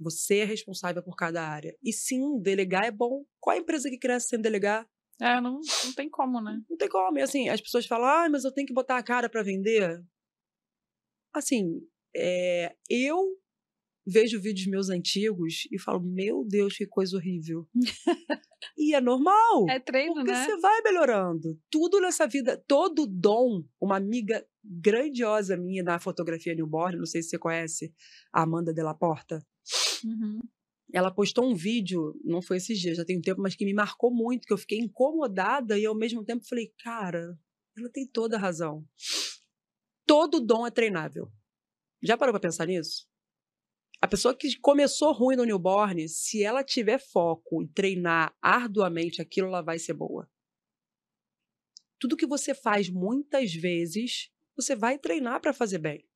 Você 0.00 0.38
é 0.38 0.44
responsável 0.44 1.02
por 1.02 1.16
cada 1.16 1.42
área. 1.42 1.76
E 1.82 1.92
sim, 1.92 2.40
delegar 2.40 2.84
é 2.84 2.90
bom. 2.90 3.24
Qual 3.40 3.56
a 3.56 3.58
empresa 3.58 3.90
que 3.90 3.98
cresce 3.98 4.28
sem 4.28 4.40
delegar? 4.40 4.88
É, 5.20 5.40
não, 5.40 5.60
não 5.84 5.92
tem 5.94 6.08
como, 6.08 6.40
né? 6.40 6.62
Não 6.68 6.76
tem 6.76 6.88
como. 6.88 7.18
E 7.18 7.22
assim, 7.22 7.48
as 7.48 7.60
pessoas 7.60 7.86
falam, 7.86 8.06
ah, 8.06 8.28
mas 8.28 8.44
eu 8.44 8.52
tenho 8.52 8.66
que 8.66 8.74
botar 8.74 8.96
a 8.96 9.02
cara 9.02 9.28
para 9.28 9.42
vender. 9.42 10.00
Assim, 11.34 11.80
é, 12.14 12.74
eu 12.88 13.36
vejo 14.06 14.40
vídeos 14.40 14.66
meus 14.68 14.88
antigos 14.88 15.68
e 15.70 15.78
falo, 15.78 16.00
meu 16.00 16.42
Deus, 16.42 16.76
que 16.76 16.86
coisa 16.86 17.16
horrível. 17.16 17.68
e 18.76 18.94
é 18.94 19.00
normal. 19.00 19.68
É 19.68 19.78
treino, 19.78 20.14
porque 20.14 20.30
né? 20.30 20.44
você 20.44 20.56
vai 20.58 20.80
melhorando. 20.82 21.60
Tudo 21.70 22.00
nessa 22.00 22.26
vida, 22.26 22.56
todo 22.66 23.06
dom. 23.06 23.62
Uma 23.80 23.96
amiga 23.96 24.46
grandiosa 24.64 25.56
minha 25.56 25.82
na 25.82 25.98
fotografia 25.98 26.54
newborn, 26.54 26.96
não 26.96 27.06
sei 27.06 27.22
se 27.22 27.30
você 27.30 27.38
conhece, 27.38 27.92
a 28.32 28.42
Amanda 28.42 28.72
Della 28.72 28.94
Porta. 28.94 29.44
Uhum. 30.04 30.40
Ela 30.92 31.10
postou 31.10 31.44
um 31.44 31.54
vídeo, 31.54 32.18
não 32.24 32.40
foi 32.40 32.56
esses 32.56 32.78
dias, 32.78 32.96
já 32.96 33.04
tem 33.04 33.18
um 33.18 33.22
tempo, 33.22 33.42
mas 33.42 33.54
que 33.54 33.64
me 33.64 33.74
marcou 33.74 34.10
muito, 34.10 34.46
que 34.46 34.52
eu 34.52 34.58
fiquei 34.58 34.78
incomodada 34.78 35.78
e 35.78 35.84
ao 35.84 35.94
mesmo 35.94 36.24
tempo 36.24 36.46
falei, 36.46 36.72
cara, 36.82 37.38
ela 37.76 37.90
tem 37.90 38.06
toda 38.06 38.36
a 38.36 38.40
razão. 38.40 38.86
Todo 40.06 40.40
dom 40.40 40.66
é 40.66 40.70
treinável. 40.70 41.30
Já 42.02 42.16
parou 42.16 42.32
para 42.32 42.40
pensar 42.40 42.66
nisso? 42.66 43.06
A 44.00 44.06
pessoa 44.06 44.34
que 44.34 44.56
começou 44.60 45.12
ruim 45.12 45.36
no 45.36 45.44
newborn, 45.44 46.08
se 46.08 46.42
ela 46.42 46.62
tiver 46.62 46.98
foco 46.98 47.62
e 47.62 47.68
treinar 47.68 48.34
arduamente 48.40 49.20
aquilo, 49.20 49.48
ela 49.48 49.60
vai 49.60 49.78
ser 49.78 49.92
boa. 49.92 50.30
Tudo 51.98 52.16
que 52.16 52.26
você 52.26 52.54
faz 52.54 52.88
muitas 52.88 53.52
vezes, 53.52 54.30
você 54.56 54.76
vai 54.76 54.98
treinar 54.98 55.40
para 55.40 55.52
fazer 55.52 55.78
bem. 55.78 56.08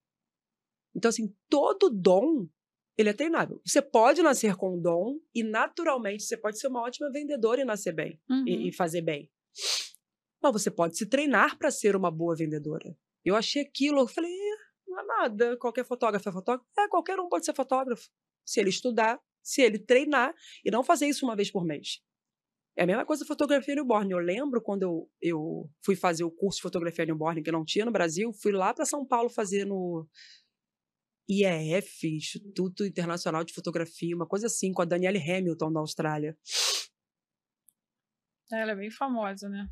Então, 0.94 1.08
assim, 1.08 1.34
todo 1.48 1.90
dom, 1.90 2.48
ele 2.96 3.08
é 3.08 3.12
treinável. 3.12 3.60
Você 3.64 3.80
pode 3.82 4.22
nascer 4.22 4.54
com 4.56 4.76
um 4.76 4.80
dom 4.80 5.18
e, 5.34 5.42
naturalmente, 5.42 6.22
você 6.24 6.36
pode 6.36 6.58
ser 6.58 6.68
uma 6.68 6.82
ótima 6.82 7.10
vendedora 7.10 7.60
e 7.60 7.64
nascer 7.64 7.94
bem 7.94 8.20
Uhum. 8.28 8.44
e, 8.46 8.68
e 8.68 8.72
fazer 8.72 9.02
bem. 9.02 9.30
Mas 10.42 10.52
você 10.52 10.70
pode 10.70 10.96
se 10.96 11.06
treinar 11.06 11.56
para 11.58 11.70
ser 11.70 11.94
uma 11.96 12.10
boa 12.10 12.34
vendedora. 12.36 12.96
Eu 13.24 13.36
achei 13.36 13.62
aquilo, 13.62 14.00
eu 14.00 14.08
falei, 14.08 14.30
"Eh, 14.32 14.56
não 14.88 15.00
é 15.00 15.06
nada. 15.06 15.56
Qualquer 15.58 15.84
fotógrafo 15.84 16.28
é 16.28 16.32
fotógrafo? 16.32 16.68
É, 16.78 16.88
qualquer 16.88 17.18
um 17.20 17.28
pode 17.28 17.44
ser 17.44 17.54
fotógrafo. 17.54 18.08
Se 18.44 18.58
ele 18.60 18.70
estudar, 18.70 19.20
se 19.42 19.62
ele 19.62 19.78
treinar 19.78 20.34
e 20.64 20.70
não 20.70 20.82
fazer 20.82 21.06
isso 21.06 21.24
uma 21.24 21.36
vez 21.36 21.50
por 21.50 21.64
mês. 21.64 22.00
É 22.76 22.84
a 22.84 22.86
mesma 22.86 23.04
coisa 23.04 23.24
fotografia 23.24 23.74
newborn. 23.74 24.10
Eu 24.10 24.18
lembro 24.18 24.60
quando 24.60 24.82
eu, 24.82 25.08
eu 25.20 25.70
fui 25.84 25.94
fazer 25.94 26.24
o 26.24 26.30
curso 26.30 26.56
de 26.58 26.62
fotografia 26.62 27.04
newborn, 27.04 27.42
que 27.42 27.52
não 27.52 27.64
tinha 27.64 27.84
no 27.84 27.92
Brasil, 27.92 28.32
fui 28.32 28.50
lá 28.50 28.72
para 28.74 28.84
São 28.86 29.06
Paulo 29.06 29.28
fazer 29.28 29.64
no 29.66 30.08
IEF, 31.32 32.04
Instituto 32.04 32.84
Internacional 32.84 33.42
de 33.44 33.54
Fotografia, 33.54 34.14
uma 34.14 34.26
coisa 34.26 34.46
assim, 34.46 34.72
com 34.72 34.82
a 34.82 34.84
Danielle 34.84 35.18
Hamilton 35.18 35.72
da 35.72 35.80
Austrália. 35.80 36.36
Ela 38.52 38.72
é 38.72 38.76
bem 38.76 38.90
famosa, 38.90 39.48
né? 39.48 39.66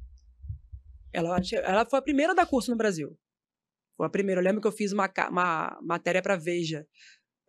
Ela, 1.13 1.39
ela 1.65 1.85
foi 1.85 1.99
a 1.99 2.03
primeira 2.03 2.35
da 2.35 2.47
curso 2.47 2.71
no 2.71 2.77
Brasil. 2.77 3.19
Foi 3.97 4.07
a 4.07 4.11
primeira. 4.11 4.41
Eu 4.41 4.45
lembro 4.45 4.61
que 4.61 4.67
eu 4.67 4.73
fiz 4.73 4.93
uma, 4.93 5.11
uma 5.29 5.79
matéria 5.83 6.23
para 6.23 6.37
Veja. 6.37 6.87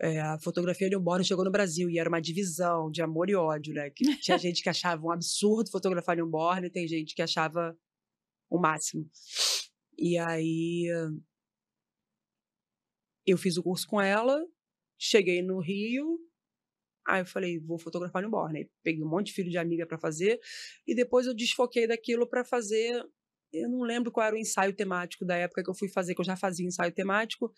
É, 0.04 0.20
a 0.20 0.40
fotografia 0.40 0.90
newborn 0.90 1.24
chegou 1.24 1.46
no 1.46 1.52
Brasil 1.52 1.88
e 1.88 2.00
era 2.00 2.10
uma 2.10 2.20
divisão 2.20 2.90
de 2.90 3.04
amor 3.04 3.30
e 3.30 3.36
ódio, 3.36 3.74
né? 3.74 3.90
Que 3.92 4.18
tinha 4.18 4.38
gente 4.40 4.62
que 4.64 4.70
achava 4.70 5.06
um 5.06 5.12
absurdo 5.12 5.70
fotografar 5.70 6.16
newborn 6.16 6.66
e 6.66 6.72
tem 6.72 6.88
gente 6.88 7.14
que 7.14 7.22
achava 7.22 7.78
o 8.50 8.60
máximo. 8.60 9.08
E 9.98 10.18
aí 10.18 10.88
eu 13.26 13.38
fiz 13.38 13.58
o 13.58 13.64
curso 13.64 13.88
com 13.88 14.02
ela, 14.02 14.44
cheguei 15.00 15.42
no 15.42 15.60
Rio, 15.60 16.20
aí 17.08 17.22
eu 17.22 17.26
falei, 17.26 17.60
vou 17.60 17.78
fotografar 17.80 18.22
newborn. 18.22 18.60
Aí 18.60 18.70
peguei 18.84 19.04
um 19.04 19.10
monte 19.10 19.28
de 19.28 19.34
filho 19.34 19.50
de 19.50 19.58
amiga 19.58 19.86
para 19.88 19.98
fazer 19.98 20.40
e 20.88 20.96
depois 20.96 21.28
eu 21.28 21.34
desfoquei 21.34 21.88
daquilo 21.88 22.28
para 22.28 22.44
fazer 22.46 23.04
eu 23.54 23.70
não 23.70 23.82
lembro 23.82 24.12
qual 24.12 24.26
era 24.26 24.36
o 24.36 24.40
ensaio 24.40 24.74
temático 24.74 25.26
da 25.26 25.36
época 25.36 25.64
que 25.64 25.70
eu 25.70 25.76
fui 25.76 25.90
fazer, 25.90 26.16
que 26.16 26.22
eu 26.22 26.26
já 26.26 26.38
fazia 26.38 26.66
ensaio 26.66 26.94
temático. 26.94 27.52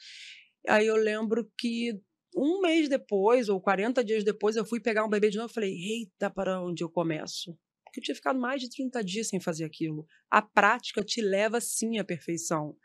Aí 0.67 0.88
eu 0.88 0.95
lembro 0.95 1.49
que 1.58 1.93
um 2.36 2.62
mês 2.62 2.89
depois, 2.89 3.49
ou 3.49 3.62
40 3.62 4.04
dias 4.04 4.23
depois, 4.23 4.56
eu 4.56 4.65
fui 4.65 4.80
pegar 4.80 5.06
um 5.06 5.10
bebê 5.10 5.30
de 5.30 5.38
novo 5.38 5.52
e 5.52 5.54
falei: 5.54 5.71
eita, 5.71 6.30
para 6.32 6.62
onde 6.62 6.84
eu 6.84 6.89
começo? 6.89 7.58
Porque 7.93 7.99
eu 7.99 8.03
tinha 8.06 8.15
ficado 8.15 8.39
mais 8.39 8.60
de 8.60 8.71
30 8.71 9.03
dias 9.03 9.27
sem 9.27 9.39
fazer 9.39 9.65
aquilo. 9.65 10.08
A 10.32 10.41
prática 10.41 11.03
te 11.03 11.21
leva 11.21 11.62
sim 11.62 11.99
à 11.99 12.03
perfeição. 12.03 12.75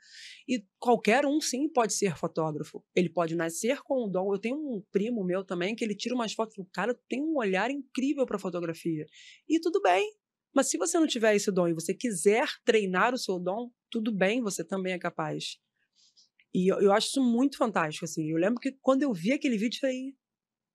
E 0.46 0.62
qualquer 0.78 1.24
um, 1.24 1.40
sim, 1.40 1.66
pode 1.66 1.94
ser 1.94 2.14
fotógrafo. 2.14 2.84
Ele 2.94 3.08
pode 3.08 3.34
nascer 3.34 3.80
com 3.80 4.04
o 4.04 4.06
dom. 4.06 4.34
Eu 4.34 4.38
tenho 4.38 4.56
um 4.56 4.84
primo 4.92 5.24
meu 5.24 5.42
também 5.42 5.74
que 5.74 5.82
ele 5.82 5.94
tira 5.96 6.14
umas 6.14 6.34
fotos. 6.34 6.58
O 6.58 6.66
cara 6.66 6.94
tem 7.08 7.22
um 7.22 7.38
olhar 7.38 7.70
incrível 7.70 8.26
para 8.26 8.38
fotografia. 8.38 9.06
E 9.48 9.58
tudo 9.58 9.80
bem, 9.80 10.06
mas 10.54 10.68
se 10.68 10.76
você 10.76 10.98
não 10.98 11.06
tiver 11.06 11.34
esse 11.34 11.50
dom 11.50 11.68
e 11.68 11.72
você 11.72 11.94
quiser 11.94 12.46
treinar 12.62 13.14
o 13.14 13.18
seu 13.18 13.38
dom, 13.38 13.70
tudo 13.90 14.14
bem, 14.14 14.42
você 14.42 14.62
também 14.62 14.92
é 14.92 14.98
capaz. 14.98 15.56
E 16.52 16.70
eu, 16.70 16.80
eu 16.80 16.92
acho 16.92 17.08
isso 17.08 17.22
muito 17.22 17.56
fantástico, 17.56 18.04
assim. 18.04 18.30
Eu 18.30 18.36
lembro 18.36 18.60
que 18.60 18.72
quando 18.82 19.02
eu 19.02 19.12
vi 19.14 19.32
aquele 19.32 19.56
vídeo, 19.56 19.78
eu 19.78 19.80
falei, 19.80 20.14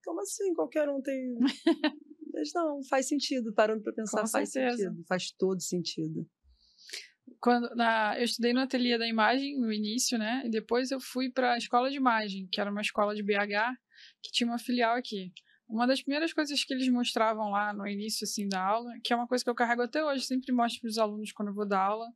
como 0.04 0.22
assim? 0.22 0.56
Qualquer 0.56 0.90
um 0.90 1.00
tem... 1.04 1.36
Mas 2.34 2.50
não, 2.54 2.84
faz 2.84 3.08
sentido. 3.08 3.54
Parando 3.54 3.84
para 3.84 3.94
pensar, 3.94 4.22
Com 4.22 4.28
faz 4.28 4.52
certeza. 4.52 4.78
sentido. 4.78 5.06
Faz 5.08 5.32
todo 5.32 5.62
sentido. 5.62 6.28
Quando, 7.40 7.74
na, 7.76 8.18
eu 8.18 8.24
estudei 8.24 8.54
no 8.54 8.62
ateliê 8.62 8.98
da 8.98 9.08
imagem 9.08 9.60
no 9.60 9.72
início, 9.72 10.18
né? 10.18 10.44
E 10.46 10.50
depois 10.50 10.92
eu 10.92 11.00
fui 11.00 11.30
para 11.30 11.54
a 11.54 11.58
escola 11.58 11.90
de 11.90 11.98
imagem, 11.98 12.48
que 12.52 12.60
era 12.60 12.72
uma 12.72 12.82
escola 12.82 13.16
de 13.16 13.24
BH, 13.24 13.78
que 14.22 14.32
tinha 14.32 14.48
uma 14.50 14.60
filial 14.60 14.96
aqui. 14.96 15.32
Uma 15.68 15.88
das 15.88 16.02
primeiras 16.02 16.34
coisas 16.34 16.64
que 16.64 16.74
eles 16.74 16.88
mostravam 16.90 17.50
lá 17.50 17.74
no 17.74 17.88
início 17.88 18.26
assim 18.26 18.48
da 18.48 18.62
aula, 18.62 18.92
que 19.04 19.14
é 19.14 19.16
uma 19.16 19.28
coisa 19.28 19.44
que 19.44 19.50
eu 19.50 19.56
carrego 19.56 19.82
até 19.82 20.04
hoje, 20.04 20.26
sempre 20.26 20.52
mostro 20.52 20.82
para 20.82 20.90
os 20.90 20.98
alunos 20.98 21.32
quando 21.32 21.50
eu 21.50 21.54
vou 21.54 21.68
dar 21.68 21.80
aula, 21.80 22.08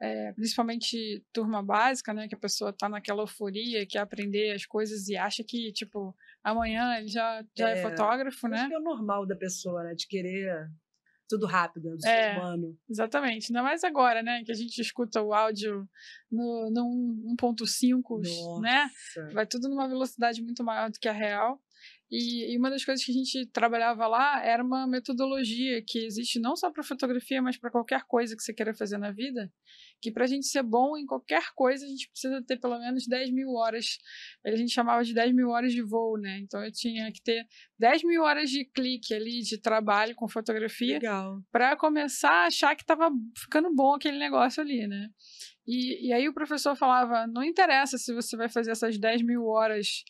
é, 0.00 0.32
principalmente 0.32 1.22
turma 1.32 1.62
básica, 1.62 2.14
né, 2.14 2.26
que 2.26 2.34
a 2.34 2.38
pessoa 2.38 2.70
está 2.70 2.88
naquela 2.88 3.22
euforia, 3.22 3.86
quer 3.86 3.98
aprender 3.98 4.52
as 4.52 4.64
coisas 4.64 5.08
e 5.08 5.16
acha 5.16 5.44
que 5.44 5.72
tipo 5.72 6.16
amanhã 6.42 6.96
ele 6.98 7.08
já 7.08 7.44
já 7.56 7.70
é, 7.70 7.78
É, 7.78 7.82
fotógrafo, 7.82 8.46
Acho 8.46 8.62
né? 8.62 8.68
que 8.68 8.74
é 8.74 8.78
o 8.78 8.82
normal 8.82 9.26
da 9.26 9.36
pessoa, 9.36 9.82
né? 9.84 9.94
De 9.94 10.06
querer 10.06 10.68
tudo 11.28 11.46
rápido, 11.46 11.96
do 11.96 12.06
É. 12.06 12.24
ser 12.24 12.32
humano. 12.32 12.76
Exatamente, 12.88 13.50
ainda 13.52 13.62
mais 13.62 13.84
agora, 13.84 14.20
né, 14.20 14.42
que 14.44 14.50
a 14.50 14.54
gente 14.54 14.76
escuta 14.80 15.22
o 15.22 15.32
áudio 15.32 15.88
no, 16.30 16.70
no 16.70 17.34
1.5, 17.40 18.20
né? 18.60 18.90
Vai 19.32 19.46
tudo 19.46 19.68
numa 19.68 19.86
velocidade 19.88 20.42
muito 20.42 20.64
maior 20.64 20.90
do 20.90 20.98
que 20.98 21.08
a 21.08 21.12
real. 21.12 21.60
E, 22.10 22.52
e 22.52 22.58
uma 22.58 22.70
das 22.70 22.84
coisas 22.84 23.04
que 23.04 23.12
a 23.12 23.14
gente 23.14 23.46
trabalhava 23.52 24.04
lá 24.08 24.44
era 24.44 24.64
uma 24.64 24.84
metodologia 24.84 25.80
que 25.86 25.98
existe 25.98 26.40
não 26.40 26.56
só 26.56 26.68
para 26.70 26.82
fotografia, 26.82 27.40
mas 27.40 27.56
para 27.56 27.70
qualquer 27.70 28.02
coisa 28.02 28.34
que 28.34 28.42
você 28.42 28.52
queira 28.52 28.74
fazer 28.74 28.98
na 28.98 29.12
vida. 29.12 29.52
Que 30.02 30.10
para 30.10 30.24
a 30.24 30.26
gente 30.26 30.46
ser 30.46 30.64
bom 30.64 30.96
em 30.96 31.06
qualquer 31.06 31.44
coisa, 31.54 31.84
a 31.84 31.88
gente 31.88 32.10
precisa 32.10 32.42
ter 32.42 32.58
pelo 32.58 32.80
menos 32.80 33.06
10 33.06 33.30
mil 33.30 33.50
horas. 33.52 33.98
A 34.44 34.56
gente 34.56 34.72
chamava 34.72 35.04
de 35.04 35.14
10 35.14 35.32
mil 35.32 35.50
horas 35.50 35.72
de 35.72 35.82
voo, 35.82 36.18
né? 36.18 36.40
Então 36.40 36.64
eu 36.64 36.72
tinha 36.72 37.12
que 37.12 37.22
ter 37.22 37.46
10 37.78 38.02
mil 38.02 38.22
horas 38.22 38.50
de 38.50 38.64
clique 38.64 39.14
ali, 39.14 39.40
de 39.42 39.58
trabalho 39.58 40.14
com 40.16 40.28
fotografia 40.28 40.98
para 41.52 41.76
começar 41.76 42.44
a 42.44 42.46
achar 42.46 42.74
que 42.74 42.82
estava 42.82 43.08
ficando 43.38 43.72
bom 43.72 43.94
aquele 43.94 44.18
negócio 44.18 44.60
ali, 44.60 44.88
né? 44.88 45.10
E, 45.64 46.08
e 46.08 46.12
aí 46.12 46.28
o 46.28 46.34
professor 46.34 46.74
falava: 46.74 47.28
não 47.28 47.44
interessa 47.44 47.96
se 47.96 48.12
você 48.12 48.36
vai 48.36 48.48
fazer 48.48 48.72
essas 48.72 48.98
10 48.98 49.22
mil 49.22 49.46
horas 49.46 50.02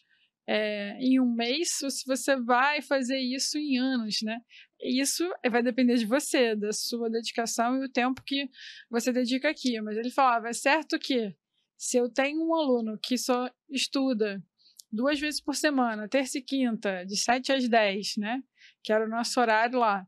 é, 0.46 0.96
em 0.98 1.20
um 1.20 1.32
mês 1.32 1.80
ou 1.82 1.90
se 1.90 2.04
você 2.06 2.36
vai 2.36 2.82
fazer 2.82 3.18
isso 3.18 3.58
em 3.58 3.78
anos, 3.78 4.18
né? 4.22 4.40
Isso 4.82 5.28
vai 5.50 5.62
depender 5.62 5.96
de 5.96 6.06
você, 6.06 6.56
da 6.56 6.72
sua 6.72 7.10
dedicação 7.10 7.76
e 7.82 7.84
o 7.84 7.90
tempo 7.90 8.22
que 8.24 8.48
você 8.90 9.12
dedica 9.12 9.50
aqui. 9.50 9.80
Mas 9.80 9.96
ele 9.96 10.10
falava: 10.10 10.48
é 10.48 10.52
certo 10.52 10.98
que 10.98 11.34
se 11.76 11.96
eu 11.96 12.10
tenho 12.10 12.40
um 12.46 12.54
aluno 12.54 12.98
que 12.98 13.16
só 13.16 13.50
estuda 13.70 14.42
duas 14.90 15.20
vezes 15.20 15.40
por 15.40 15.54
semana, 15.54 16.08
terça 16.08 16.38
e 16.38 16.42
quinta, 16.42 17.04
de 17.04 17.16
7 17.16 17.52
às 17.52 17.68
10, 17.68 18.16
né? 18.18 18.42
Que 18.82 18.92
era 18.92 19.04
o 19.04 19.08
nosso 19.08 19.40
horário 19.40 19.78
lá. 19.78 20.06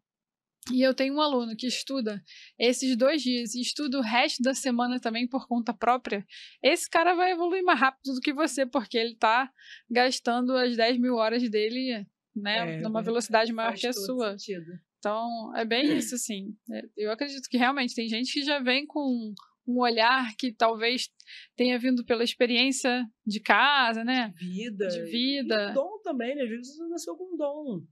E 0.70 0.80
eu 0.80 0.94
tenho 0.94 1.14
um 1.14 1.20
aluno 1.20 1.56
que 1.56 1.66
estuda 1.66 2.22
esses 2.58 2.96
dois 2.96 3.20
dias 3.22 3.54
e 3.54 3.60
estuda 3.60 3.98
o 3.98 4.02
resto 4.02 4.42
da 4.42 4.54
semana 4.54 5.00
também 5.00 5.26
por 5.26 5.48
conta 5.48 5.74
própria. 5.74 6.24
Esse 6.62 6.88
cara 6.88 7.14
vai 7.14 7.32
evoluir 7.32 7.64
mais 7.64 7.80
rápido 7.80 8.14
do 8.14 8.20
que 8.20 8.32
você, 8.32 8.64
porque 8.64 8.96
ele 8.96 9.12
está 9.14 9.50
gastando 9.90 10.56
as 10.56 10.76
10 10.76 10.98
mil 10.98 11.16
horas 11.16 11.48
dele, 11.50 12.06
né, 12.36 12.76
É, 12.76 12.80
numa 12.80 13.00
é, 13.00 13.02
velocidade 13.02 13.52
maior 13.52 13.74
que 13.74 13.86
a 13.86 13.92
sua. 13.92 14.38
sentido. 14.38 14.70
Então, 14.98 15.56
é 15.56 15.64
bem 15.64 15.96
isso, 15.98 16.14
assim. 16.14 16.56
É, 16.70 16.82
Eu 16.96 17.10
acredito 17.10 17.48
que 17.48 17.56
realmente 17.58 17.92
tem 17.92 18.08
gente 18.08 18.32
que 18.32 18.42
já 18.44 18.60
vem 18.60 18.86
com 18.86 19.34
um 19.66 19.80
olhar 19.80 20.34
que 20.36 20.52
talvez 20.52 21.08
tenha 21.56 21.78
vindo 21.78 22.04
pela 22.04 22.24
experiência 22.24 23.04
de 23.26 23.40
casa, 23.40 24.04
né? 24.04 24.32
Vida. 24.36 24.88
De 24.88 25.02
vida. 25.04 25.70
E 25.70 25.74
dom 25.74 26.00
também, 26.02 26.34
né? 26.34 26.42
Às 26.42 26.48
vezes 26.48 26.76
você 26.76 26.88
nasceu 26.88 27.16
com 27.16 27.36
dom. 27.36 27.82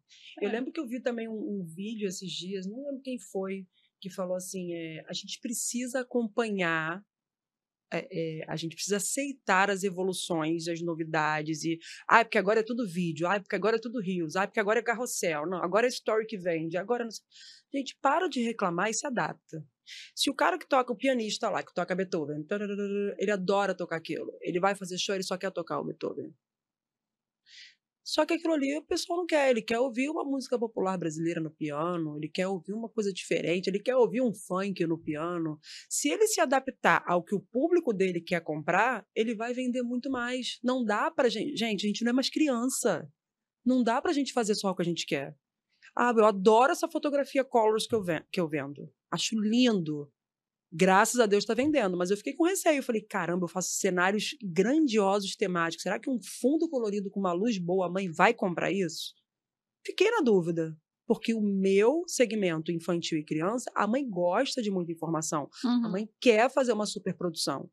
É. 0.41 0.47
Eu 0.47 0.51
lembro 0.51 0.73
que 0.73 0.81
eu 0.81 0.87
vi 0.87 1.01
também 1.01 1.29
um, 1.29 1.33
um, 1.33 1.65
vídeo 1.65 2.09
esses 2.09 2.31
dias, 2.31 2.67
não 2.67 2.83
lembro 2.85 3.03
quem 3.03 3.19
foi, 3.19 3.67
que 4.01 4.11
falou 4.11 4.37
assim: 4.37 4.73
é, 4.75 5.05
a 5.09 5.13
gente 5.13 5.39
precisa 5.41 6.01
acompanhar 6.01 7.03
é, 7.93 8.07
é, 8.13 8.45
a 8.47 8.55
gente 8.55 8.77
precisa 8.77 8.99
aceitar 8.99 9.69
as 9.69 9.83
evoluções, 9.83 10.69
as 10.69 10.81
novidades 10.81 11.65
e 11.65 11.77
ah, 12.07 12.25
porque 12.25 12.39
agora 12.39 12.61
é 12.61 12.63
tudo 12.63 12.89
vídeo, 12.89 13.27
ah, 13.27 13.41
porque 13.41 13.57
agora 13.57 13.77
é 13.77 13.81
tudo 13.81 14.01
rios, 14.01 14.37
ah, 14.37 14.47
porque 14.47 14.61
agora 14.61 14.79
é 14.79 14.83
carrossel, 14.83 15.45
não, 15.47 15.59
agora 15.59 15.87
é 15.87 15.89
story 15.89 16.25
que 16.25 16.39
vende, 16.39 16.77
agora 16.77 17.03
não. 17.03 17.11
Gente, 17.75 17.97
para 18.01 18.29
de 18.29 18.43
reclamar 18.43 18.91
e 18.91 18.95
se 18.95 19.07
adapta. 19.07 19.65
Se 20.15 20.31
o 20.31 20.35
cara 20.35 20.59
que 20.59 20.69
toca, 20.69 20.93
o 20.93 20.97
pianista 20.97 21.49
lá, 21.49 21.63
que 21.63 21.75
toca 21.75 21.95
Beethoven, 21.95 22.47
ele 23.19 23.31
adora 23.31 23.75
tocar 23.75 23.97
aquilo, 23.97 24.37
ele 24.41 24.61
vai 24.61 24.75
fazer 24.75 24.99
show, 24.99 25.15
ele 25.15 25.25
só 25.25 25.37
quer 25.37 25.51
tocar 25.51 25.81
o 25.81 25.85
Beethoven. 25.85 26.35
Só 28.03 28.27
que 28.27 28.35
aquilo 28.35 28.55
ali 28.55 28.77
o 28.77 28.83
pessoal 28.83 29.21
não 29.21 29.27
quer. 29.27 29.51
Ele 29.51 29.63
quer 29.63 29.79
ouvir 29.79 30.11
uma 30.11 30.25
música 30.25 30.59
popular 30.59 30.99
brasileira 30.99 31.41
no 31.41 31.51
piano, 31.51 32.17
ele 32.17 32.29
quer 32.29 32.49
ouvir 32.49 32.73
uma 32.73 32.89
coisa 32.89 33.13
diferente, 33.13 33.69
ele 33.69 33.79
quer 33.79 33.95
ouvir 33.95 34.21
um 34.21 34.35
funk 34.35 34.85
no 34.85 34.99
piano. 34.99 35.61
Se 35.89 36.09
ele 36.09 36.27
se 36.27 36.41
adaptar 36.41 37.05
ao 37.07 37.23
que 37.23 37.37
o 37.37 37.41
público 37.41 37.93
dele 37.93 38.21
quer 38.21 38.41
comprar, 38.43 39.07
ele 39.15 39.33
vai 39.35 39.55
vender 39.55 39.83
muito 39.83 40.11
mais. 40.11 40.59
Não 40.61 40.85
dá 40.85 41.09
pra 41.09 41.29
gente. 41.29 41.57
Gente, 41.57 41.87
a 41.87 41.89
gente 41.89 42.03
não 42.03 42.11
é 42.11 42.13
mais 42.13 42.29
criança. 42.29 43.09
Não 43.65 43.81
dá 43.81 44.03
pra 44.03 44.13
gente 44.13 44.33
fazer 44.33 44.57
só 44.57 44.71
o 44.71 44.75
que 44.75 44.83
a 44.83 44.85
gente 44.85 45.07
quer. 45.07 45.37
Ah, 45.97 46.13
eu 46.17 46.25
adoro 46.25 46.73
essa 46.73 46.89
fotografia 46.89 47.45
Colors 47.45 47.87
que 47.87 47.95
eu, 47.95 48.05
que 48.31 48.41
eu 48.41 48.49
vendo. 48.49 48.93
Acho 49.11 49.39
lindo 49.39 50.11
graças 50.73 51.19
a 51.19 51.27
Deus 51.27 51.43
está 51.43 51.55
vendendo. 51.55 51.97
Mas 51.97 52.11
eu 52.11 52.17
fiquei 52.17 52.35
com 52.35 52.45
receio. 52.45 52.79
Eu 52.79 52.83
falei, 52.83 53.03
caramba, 53.03 53.45
eu 53.45 53.49
faço 53.49 53.71
cenários 53.75 54.37
grandiosos 54.43 55.35
temáticos. 55.37 55.83
Será 55.83 55.99
que 55.99 56.11
um 56.11 56.21
fundo 56.23 56.69
colorido 56.69 57.11
com 57.11 57.21
uma 57.21 57.33
luz 57.33 57.59
boa, 57.59 57.87
a 57.87 57.91
mãe 57.91 58.11
vai 58.11 58.33
comprar 58.33 58.71
isso? 58.71 59.15
Fiquei 59.85 60.11
na 60.11 60.21
dúvida. 60.21 60.77
Porque 61.07 61.35
o 61.35 61.41
meu 61.41 62.05
segmento 62.07 62.71
infantil 62.71 63.19
e 63.19 63.25
criança, 63.25 63.69
a 63.75 63.85
mãe 63.85 64.09
gosta 64.09 64.63
de 64.63 64.71
muita 64.71 64.93
informação. 64.93 65.51
Uhum. 65.65 65.87
A 65.87 65.89
mãe 65.89 66.09
quer 66.21 66.49
fazer 66.49 66.73
uma 66.73 66.87
superprodução. 66.87 67.69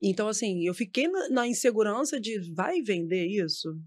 Então, 0.00 0.28
assim, 0.28 0.66
eu 0.66 0.74
fiquei 0.74 1.08
na, 1.08 1.28
na 1.30 1.46
insegurança 1.46 2.20
de 2.20 2.38
vai 2.52 2.82
vender 2.82 3.26
isso? 3.26 3.80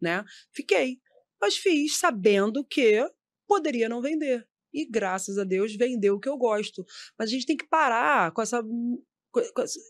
Né? 0.00 0.22
Fiquei. 0.52 1.00
Mas 1.40 1.56
fiz 1.56 1.98
sabendo 1.98 2.64
que 2.64 3.08
poderia 3.46 3.88
não 3.88 4.00
vender 4.00 4.46
e 4.76 4.84
graças 4.84 5.38
a 5.38 5.44
Deus 5.44 5.74
vendeu 5.74 6.16
o 6.16 6.20
que 6.20 6.28
eu 6.28 6.36
gosto. 6.36 6.84
Mas 7.18 7.30
a 7.30 7.32
gente 7.32 7.46
tem 7.46 7.56
que 7.56 7.66
parar 7.66 8.30
com 8.32 8.42
essa 8.42 8.62
com, 8.62 9.62
esse, 9.62 9.80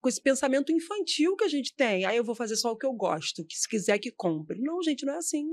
com 0.00 0.08
esse 0.08 0.22
pensamento 0.22 0.72
infantil 0.72 1.36
que 1.36 1.44
a 1.44 1.48
gente 1.48 1.74
tem. 1.74 2.04
Aí 2.04 2.16
eu 2.16 2.24
vou 2.24 2.34
fazer 2.34 2.56
só 2.56 2.70
o 2.70 2.76
que 2.76 2.86
eu 2.86 2.92
gosto, 2.92 3.44
que 3.44 3.56
se 3.56 3.68
quiser 3.68 3.98
que 3.98 4.12
compre. 4.12 4.60
Não, 4.60 4.82
gente, 4.82 5.04
não 5.04 5.14
é 5.14 5.18
assim. 5.18 5.46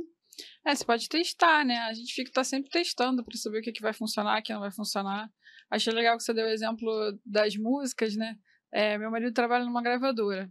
É, 0.66 0.76
você 0.76 0.86
pode 0.86 1.10
testar, 1.10 1.66
né? 1.66 1.78
A 1.80 1.94
gente 1.94 2.14
fica 2.14 2.32
tá 2.32 2.44
sempre 2.44 2.70
testando 2.70 3.24
para 3.24 3.38
saber 3.38 3.60
o 3.60 3.62
que, 3.62 3.72
que 3.72 3.82
vai 3.82 3.94
funcionar, 3.94 4.40
o 4.40 4.44
que 4.44 4.54
não 4.54 4.62
vai 4.62 4.72
funcionar. 4.72 5.30
Achei 5.70 5.94
legal 5.94 6.18
que 6.18 6.24
você 6.24 6.34
deu 6.34 6.46
o 6.46 6.50
exemplo 6.50 7.20
das 7.26 7.56
músicas, 7.56 8.16
né? 8.16 8.36
É, 8.72 8.98
meu 8.98 9.12
marido 9.12 9.34
trabalha 9.34 9.66
numa 9.66 9.82
gravadora. 9.82 10.50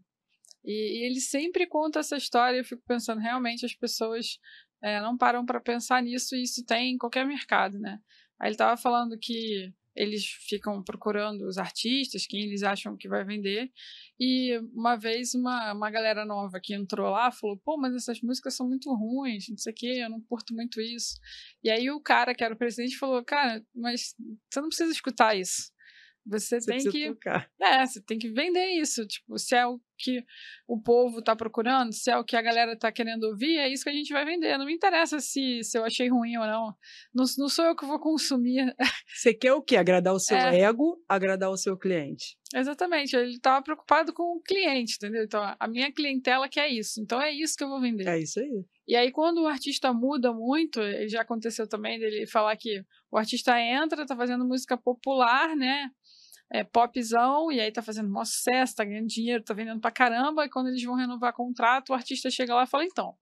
E, 0.64 0.72
e, 0.72 1.04
ele 1.06 1.20
sempre 1.20 1.66
conta 1.66 2.00
essa 2.00 2.16
história. 2.16 2.58
Eu 2.58 2.64
fico 2.64 2.82
pensando, 2.86 3.20
realmente, 3.20 3.64
as 3.64 3.74
pessoas 3.74 4.38
é, 4.82 5.00
não 5.00 5.16
param 5.16 5.44
para 5.44 5.60
pensar 5.60 6.02
nisso 6.02 6.34
e 6.34 6.42
isso 6.42 6.64
tem 6.64 6.94
em 6.94 6.98
qualquer 6.98 7.26
mercado, 7.26 7.78
né? 7.78 8.00
Aí 8.38 8.48
ele 8.48 8.54
estava 8.54 8.76
falando 8.76 9.18
que 9.18 9.72
eles 9.94 10.24
ficam 10.48 10.82
procurando 10.82 11.46
os 11.46 11.58
artistas, 11.58 12.26
quem 12.26 12.42
eles 12.42 12.62
acham 12.62 12.96
que 12.96 13.08
vai 13.08 13.24
vender. 13.24 13.70
E 14.18 14.58
uma 14.72 14.96
vez 14.96 15.34
uma, 15.34 15.72
uma 15.72 15.90
galera 15.90 16.24
nova 16.24 16.60
que 16.62 16.74
entrou 16.74 17.10
lá 17.10 17.30
falou: 17.30 17.58
pô, 17.58 17.76
mas 17.76 17.94
essas 17.94 18.20
músicas 18.20 18.54
são 18.54 18.68
muito 18.68 18.92
ruins, 18.94 19.48
não 19.48 19.58
sei 19.58 19.72
o 19.72 19.76
quê, 19.76 20.00
eu 20.02 20.10
não 20.10 20.20
curto 20.20 20.54
muito 20.54 20.80
isso. 20.80 21.18
E 21.62 21.70
aí 21.70 21.90
o 21.90 22.00
cara 22.00 22.34
que 22.34 22.44
era 22.44 22.54
o 22.54 22.58
presidente 22.58 22.96
falou: 22.96 23.22
cara, 23.24 23.62
mas 23.74 24.14
você 24.50 24.60
não 24.60 24.68
precisa 24.68 24.92
escutar 24.92 25.36
isso. 25.36 25.70
Você, 26.26 26.60
você 26.60 26.70
tem 26.70 26.90
que. 26.90 27.08
Tocar. 27.08 27.50
É, 27.60 27.84
você 27.84 28.00
tem 28.02 28.18
que 28.18 28.30
vender 28.30 28.66
isso. 28.80 29.06
Tipo, 29.06 29.38
se 29.38 29.54
é 29.54 29.66
o 29.66 29.80
que 30.00 30.24
o 30.66 30.80
povo 30.80 31.18
está 31.18 31.34
procurando, 31.36 31.92
se 31.92 32.10
é 32.10 32.16
o 32.16 32.24
que 32.24 32.36
a 32.36 32.42
galera 32.42 32.72
está 32.72 32.90
querendo 32.90 33.24
ouvir, 33.24 33.58
é 33.58 33.68
isso 33.68 33.84
que 33.84 33.90
a 33.90 33.92
gente 33.92 34.12
vai 34.12 34.24
vender. 34.24 34.56
Não 34.56 34.66
me 34.66 34.74
interessa 34.74 35.20
se, 35.20 35.62
se 35.62 35.78
eu 35.78 35.84
achei 35.84 36.08
ruim 36.08 36.36
ou 36.36 36.46
não. 36.46 36.74
não. 37.14 37.24
Não 37.38 37.48
sou 37.48 37.64
eu 37.64 37.76
que 37.76 37.86
vou 37.86 37.98
consumir. 37.98 38.74
Você 39.06 39.34
quer 39.34 39.52
o 39.52 39.62
quê? 39.62 39.76
Agradar 39.76 40.14
o 40.14 40.20
seu 40.20 40.36
é. 40.36 40.60
ego, 40.60 41.02
agradar 41.08 41.50
o 41.50 41.56
seu 41.56 41.76
cliente. 41.76 42.36
Exatamente. 42.54 43.14
Ele 43.14 43.32
estava 43.32 43.62
preocupado 43.62 44.12
com 44.12 44.36
o 44.36 44.40
cliente, 44.40 44.96
entendeu? 44.96 45.24
Então, 45.24 45.40
a 45.58 45.68
minha 45.68 45.92
clientela 45.92 46.48
quer 46.48 46.68
isso. 46.68 47.00
Então, 47.00 47.20
é 47.20 47.30
isso 47.30 47.56
que 47.56 47.62
eu 47.62 47.68
vou 47.68 47.80
vender. 47.80 48.08
É 48.08 48.18
isso 48.18 48.40
aí. 48.40 48.64
E 48.88 48.96
aí, 48.96 49.12
quando 49.12 49.42
o 49.42 49.46
artista 49.46 49.92
muda 49.92 50.32
muito, 50.32 50.80
já 51.08 51.22
aconteceu 51.22 51.68
também 51.68 51.98
dele 51.98 52.26
falar 52.26 52.56
que 52.56 52.82
o 53.10 53.16
artista 53.16 53.58
entra, 53.60 54.06
tá 54.06 54.16
fazendo 54.16 54.44
música 54.44 54.76
popular, 54.76 55.54
né? 55.56 55.88
É, 56.52 56.64
popzão, 56.64 57.50
e 57.52 57.60
aí 57.60 57.70
tá 57.70 57.82
fazendo 57.82 58.08
maior 58.08 58.24
sucesso, 58.24 58.74
tá 58.74 58.84
ganhando 58.84 59.06
dinheiro, 59.06 59.44
tá 59.44 59.54
vendendo 59.54 59.80
pra 59.80 59.90
caramba, 59.90 60.44
e 60.44 60.48
quando 60.48 60.68
eles 60.68 60.82
vão 60.82 60.96
renovar 60.96 61.32
contrato, 61.32 61.90
o 61.90 61.94
artista 61.94 62.30
chega 62.30 62.54
lá 62.54 62.64
e 62.64 62.66
fala, 62.66 62.84
então, 62.84 63.14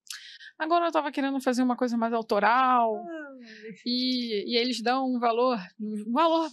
agora 0.58 0.86
eu 0.86 0.92
tava 0.92 1.12
querendo 1.12 1.40
fazer 1.40 1.62
uma 1.62 1.76
coisa 1.76 1.96
mais 1.96 2.12
autoral, 2.12 3.04
e, 3.84 4.54
e 4.54 4.56
eles 4.56 4.82
dão 4.82 5.06
um 5.06 5.18
valor, 5.18 5.58
um 5.78 6.12
valor 6.12 6.50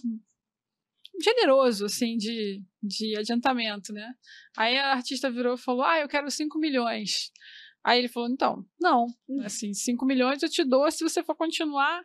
generoso, 1.22 1.86
assim, 1.86 2.16
de, 2.16 2.62
de 2.82 3.16
adiantamento, 3.16 3.92
né? 3.92 4.12
Aí 4.56 4.76
a 4.76 4.92
artista 4.92 5.30
virou 5.30 5.54
e 5.54 5.58
falou, 5.58 5.82
ah, 5.82 5.98
eu 5.98 6.08
quero 6.08 6.30
5 6.30 6.58
milhões. 6.58 7.32
Aí 7.82 8.00
ele 8.00 8.08
falou, 8.08 8.28
então, 8.28 8.66
não, 8.80 9.06
hum. 9.28 9.40
assim, 9.44 9.72
5 9.72 10.04
milhões 10.04 10.42
eu 10.42 10.48
te 10.50 10.64
dou 10.64 10.90
se 10.90 11.04
você 11.04 11.22
for 11.22 11.36
continuar 11.36 12.02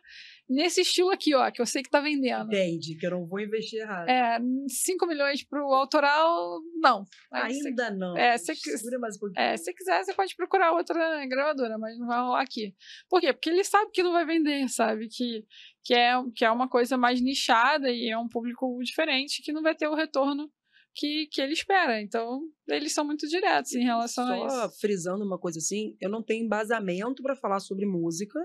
nesse 0.52 0.82
estilo 0.82 1.10
aqui, 1.10 1.34
ó, 1.34 1.50
que 1.50 1.60
eu 1.60 1.66
sei 1.66 1.82
que 1.82 1.90
tá 1.90 2.00
vendendo. 2.00 2.46
Entende, 2.46 2.96
que 2.96 3.06
eu 3.06 3.10
não 3.10 3.26
vou 3.26 3.40
investir 3.40 3.80
errado. 3.80 4.08
É, 4.08 4.38
5 4.68 5.06
milhões 5.06 5.42
pro 5.44 5.72
autoral, 5.72 6.60
não. 6.76 7.04
Ainda 7.32 7.86
cê, 7.86 7.90
não. 7.90 8.16
É, 8.16 8.36
Segura 8.38 8.98
mais 8.98 9.16
um 9.16 9.20
pouquinho. 9.20 9.40
É, 9.42 9.56
se 9.56 9.72
quiser, 9.72 10.04
você 10.04 10.14
pode 10.14 10.36
procurar 10.36 10.72
outra 10.72 11.26
gravadora, 11.26 11.78
mas 11.78 11.98
não 11.98 12.06
vai 12.06 12.20
rolar 12.20 12.42
aqui. 12.42 12.74
Por 13.08 13.20
quê? 13.20 13.32
Porque 13.32 13.50
ele 13.50 13.64
sabe 13.64 13.90
que 13.92 14.02
não 14.02 14.12
vai 14.12 14.26
vender, 14.26 14.68
sabe? 14.68 15.08
Que, 15.08 15.44
que, 15.84 15.94
é, 15.94 16.14
que 16.34 16.44
é 16.44 16.50
uma 16.50 16.68
coisa 16.68 16.96
mais 16.96 17.20
nichada 17.20 17.90
e 17.90 18.08
é 18.08 18.18
um 18.18 18.28
público 18.28 18.78
diferente 18.82 19.42
que 19.42 19.52
não 19.52 19.62
vai 19.62 19.74
ter 19.74 19.88
o 19.88 19.94
retorno 19.94 20.50
que, 20.94 21.26
que 21.26 21.40
ele 21.40 21.52
espera. 21.52 22.00
Então, 22.00 22.42
eles 22.68 22.92
são 22.92 23.04
muito 23.04 23.26
diretos 23.26 23.72
em 23.74 23.84
relação 23.84 24.26
Só 24.26 24.32
a 24.32 24.46
isso. 24.46 24.56
Só 24.56 24.70
frisando 24.70 25.24
uma 25.24 25.38
coisa 25.38 25.58
assim, 25.58 25.96
eu 26.00 26.10
não 26.10 26.22
tenho 26.22 26.44
embasamento 26.44 27.22
para 27.22 27.36
falar 27.36 27.60
sobre 27.60 27.86
música. 27.86 28.38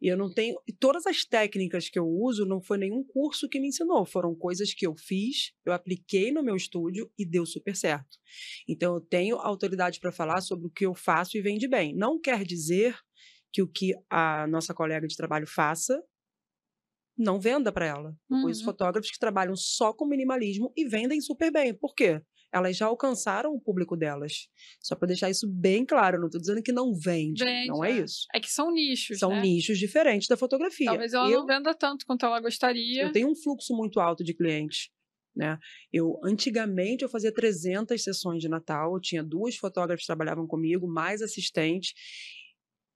E 0.00 0.08
eu 0.08 0.16
não 0.16 0.32
tenho. 0.32 0.56
Todas 0.78 1.06
as 1.06 1.24
técnicas 1.24 1.88
que 1.88 1.98
eu 1.98 2.06
uso 2.06 2.44
não 2.44 2.60
foi 2.60 2.78
nenhum 2.78 3.04
curso 3.04 3.48
que 3.48 3.60
me 3.60 3.68
ensinou, 3.68 4.04
foram 4.04 4.34
coisas 4.34 4.74
que 4.74 4.86
eu 4.86 4.94
fiz, 4.96 5.52
eu 5.64 5.72
apliquei 5.72 6.30
no 6.30 6.42
meu 6.42 6.56
estúdio 6.56 7.10
e 7.18 7.24
deu 7.24 7.46
super 7.46 7.76
certo. 7.76 8.18
Então 8.68 8.94
eu 8.94 9.00
tenho 9.00 9.36
autoridade 9.36 10.00
para 10.00 10.12
falar 10.12 10.40
sobre 10.40 10.66
o 10.66 10.70
que 10.70 10.86
eu 10.86 10.94
faço 10.94 11.36
e 11.36 11.42
vende 11.42 11.68
bem. 11.68 11.94
Não 11.94 12.20
quer 12.20 12.44
dizer 12.44 12.96
que 13.52 13.62
o 13.62 13.68
que 13.68 13.94
a 14.10 14.46
nossa 14.46 14.74
colega 14.74 15.06
de 15.06 15.16
trabalho 15.16 15.46
faça 15.46 16.02
não 17.16 17.40
venda 17.40 17.72
para 17.72 17.86
ela. 17.86 18.16
Uhum. 18.28 18.54
fotógrafos 18.64 19.10
que 19.10 19.18
trabalham 19.18 19.56
só 19.56 19.92
com 19.92 20.06
minimalismo 20.06 20.72
e 20.76 20.86
vendem 20.86 21.20
super 21.20 21.50
bem. 21.50 21.74
Por 21.74 21.94
quê? 21.94 22.20
Elas 22.56 22.76
já 22.76 22.86
alcançaram 22.86 23.54
o 23.54 23.60
público 23.60 23.96
delas. 23.96 24.48
Só 24.80 24.96
para 24.96 25.08
deixar 25.08 25.28
isso 25.28 25.46
bem 25.46 25.84
claro, 25.84 26.18
não 26.18 26.26
estou 26.26 26.40
dizendo 26.40 26.62
que 26.62 26.72
não 26.72 26.94
vende, 26.94 27.44
Vende, 27.44 27.68
não 27.68 27.84
é 27.84 27.92
é. 27.92 28.02
isso. 28.02 28.26
É 28.34 28.40
que 28.40 28.50
são 28.50 28.72
nichos. 28.72 29.18
São 29.18 29.30
né? 29.30 29.42
nichos 29.42 29.78
diferentes 29.78 30.26
da 30.26 30.36
fotografia. 30.36 30.86
Talvez 30.86 31.12
ela 31.12 31.30
eu, 31.30 31.40
não 31.40 31.46
venda 31.46 31.74
tanto 31.74 32.06
quanto 32.06 32.24
ela 32.24 32.40
gostaria. 32.40 33.02
eu 33.02 33.12
tenho 33.12 33.28
um 33.28 33.36
fluxo 33.36 33.74
muito 33.74 34.00
alto 34.00 34.24
de 34.24 34.32
clientes. 34.32 34.88
Né? 35.36 35.58
Eu 35.92 36.18
antigamente 36.24 37.02
eu 37.02 37.10
fazia 37.10 37.32
300 37.32 38.02
sessões 38.02 38.40
de 38.40 38.48
Natal, 38.48 38.94
eu 38.94 39.00
tinha 39.00 39.22
duas 39.22 39.54
fotógrafas 39.56 40.00
que 40.00 40.06
trabalhavam 40.06 40.46
comigo, 40.46 40.88
mais 40.88 41.20
assistente, 41.20 41.94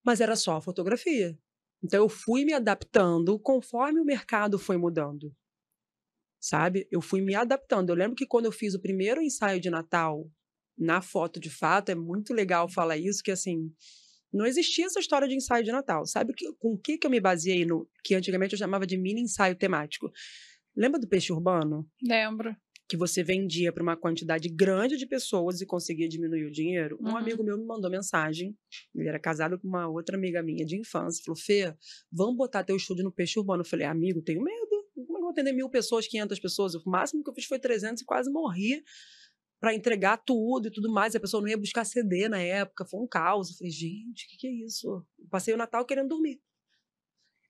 mas 0.02 0.22
era 0.22 0.34
só 0.34 0.58
fotografia. 0.58 1.38
Então 1.84 2.02
eu 2.02 2.08
fui 2.08 2.46
me 2.46 2.54
adaptando 2.54 3.38
conforme 3.38 4.00
o 4.00 4.04
mercado 4.04 4.58
foi 4.58 4.78
mudando. 4.78 5.34
Sabe? 6.41 6.88
Eu 6.91 7.01
fui 7.03 7.20
me 7.20 7.34
adaptando. 7.34 7.91
Eu 7.91 7.97
lembro 7.97 8.16
que 8.16 8.26
quando 8.26 8.47
eu 8.47 8.53
fiz 8.53 8.74
o 8.74 8.80
primeiro 8.80 9.20
ensaio 9.20 9.61
de 9.61 9.68
Natal 9.70 10.28
na 10.78 11.03
foto 11.03 11.38
de 11.38 11.51
fato, 11.51 11.91
é 11.91 11.95
muito 11.95 12.32
legal 12.32 12.66
falar 12.68 12.97
isso, 12.97 13.22
que 13.22 13.30
assim, 13.30 13.70
não 14.32 14.47
existia 14.47 14.86
essa 14.86 14.99
história 15.01 15.28
de 15.28 15.34
ensaio 15.34 15.62
de 15.62 15.70
Natal. 15.70 16.07
Sabe 16.07 16.32
que, 16.32 16.51
com 16.55 16.72
o 16.72 16.78
que, 16.78 16.97
que 16.97 17.07
eu 17.07 17.11
me 17.11 17.20
baseei 17.20 17.66
no 17.66 17.86
que 18.03 18.14
antigamente 18.14 18.55
eu 18.55 18.59
chamava 18.59 18.86
de 18.86 18.97
mini 18.97 19.20
ensaio 19.20 19.55
temático? 19.55 20.11
Lembra 20.74 20.99
do 20.99 21.07
peixe 21.09 21.32
urbano? 21.32 21.86
Lembro. 22.03 22.57
Que 22.88 22.97
você 22.97 23.22
vendia 23.22 23.72
para 23.72 23.82
uma 23.82 23.97
quantidade 23.97 24.49
grande 24.49 24.97
de 24.97 25.07
pessoas 25.07 25.61
e 25.61 25.66
conseguia 25.66 26.09
diminuir 26.09 26.45
o 26.47 26.51
dinheiro? 26.51 26.97
Um 27.01 27.11
Uhum. 27.11 27.16
amigo 27.18 27.45
meu 27.45 27.59
me 27.59 27.64
mandou 27.66 27.91
mensagem. 27.91 28.57
Ele 28.95 29.09
era 29.09 29.18
casado 29.18 29.59
com 29.61 29.68
uma 29.68 29.86
outra 29.88 30.16
amiga 30.16 30.43
minha 30.43 30.64
de 30.64 30.76
infância. 30.80 31.22
Falou: 31.24 31.38
Fê, 31.38 31.74
vamos 32.11 32.36
botar 32.36 32.64
teu 32.64 32.74
estúdio 32.76 33.05
no 33.05 33.12
peixe 33.12 33.38
urbano. 33.38 33.61
Eu 33.61 33.66
falei: 33.66 33.86
amigo, 33.86 34.22
tenho 34.22 34.43
medo. 34.43 34.70
Como 34.95 35.18
é 35.18 35.20
que 35.20 35.20
eu 35.20 35.20
vou 35.31 35.33
atender 35.33 35.53
mil 35.53 35.68
pessoas, 35.68 36.07
500 36.07 36.39
pessoas. 36.39 36.74
O 36.74 36.83
máximo 36.89 37.22
que 37.22 37.31
eu 37.31 37.35
fiz 37.35 37.45
foi 37.45 37.59
300 37.59 38.03
e 38.03 38.05
quase 38.05 38.31
morri 38.31 38.83
para 39.61 39.74
entregar 39.74 40.16
tudo 40.18 40.68
e 40.68 40.70
tudo 40.70 40.91
mais. 40.91 41.14
A 41.14 41.20
pessoa 41.20 41.41
não 41.41 41.49
ia 41.49 41.59
buscar 41.59 41.85
CD 41.85 42.28
na 42.28 42.41
época, 42.41 42.85
foi 42.85 43.01
um 43.01 43.07
caos. 43.07 43.51
Eu 43.51 43.57
falei, 43.57 43.70
gente, 43.70 44.26
o 44.26 44.28
que, 44.31 44.37
que 44.39 44.47
é 44.47 44.51
isso? 44.51 44.89
Eu 45.18 45.28
passei 45.28 45.55
o 45.55 45.57
Natal 45.57 45.85
querendo 45.85 46.09
dormir. 46.09 46.41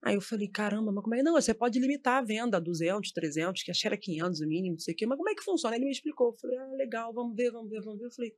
Aí 0.02 0.14
eu 0.14 0.20
falei, 0.20 0.48
caramba, 0.48 0.90
mas 0.90 1.04
como 1.04 1.14
é? 1.14 1.22
Não, 1.22 1.34
você 1.34 1.52
pode 1.52 1.78
limitar 1.78 2.18
a 2.18 2.22
venda 2.22 2.56
a 2.56 2.60
200, 2.60 3.12
300, 3.12 3.62
que 3.62 3.70
achei 3.70 3.88
era 3.88 3.98
500 3.98 4.40
o 4.40 4.46
mínimo, 4.46 4.72
não 4.72 4.78
sei 4.78 4.94
o 4.94 4.96
quê. 4.96 5.06
Mas 5.06 5.18
como 5.18 5.28
é 5.28 5.34
que 5.34 5.42
funciona? 5.42 5.76
Ele 5.76 5.84
me 5.84 5.90
explicou. 5.90 6.28
Eu 6.28 6.38
falei, 6.38 6.56
ah, 6.56 6.72
legal, 6.72 7.12
vamos 7.12 7.36
ver, 7.36 7.50
vamos 7.50 7.68
ver, 7.68 7.82
vamos 7.82 7.98
ver. 7.98 8.06
Eu 8.06 8.10
falei, 8.10 8.34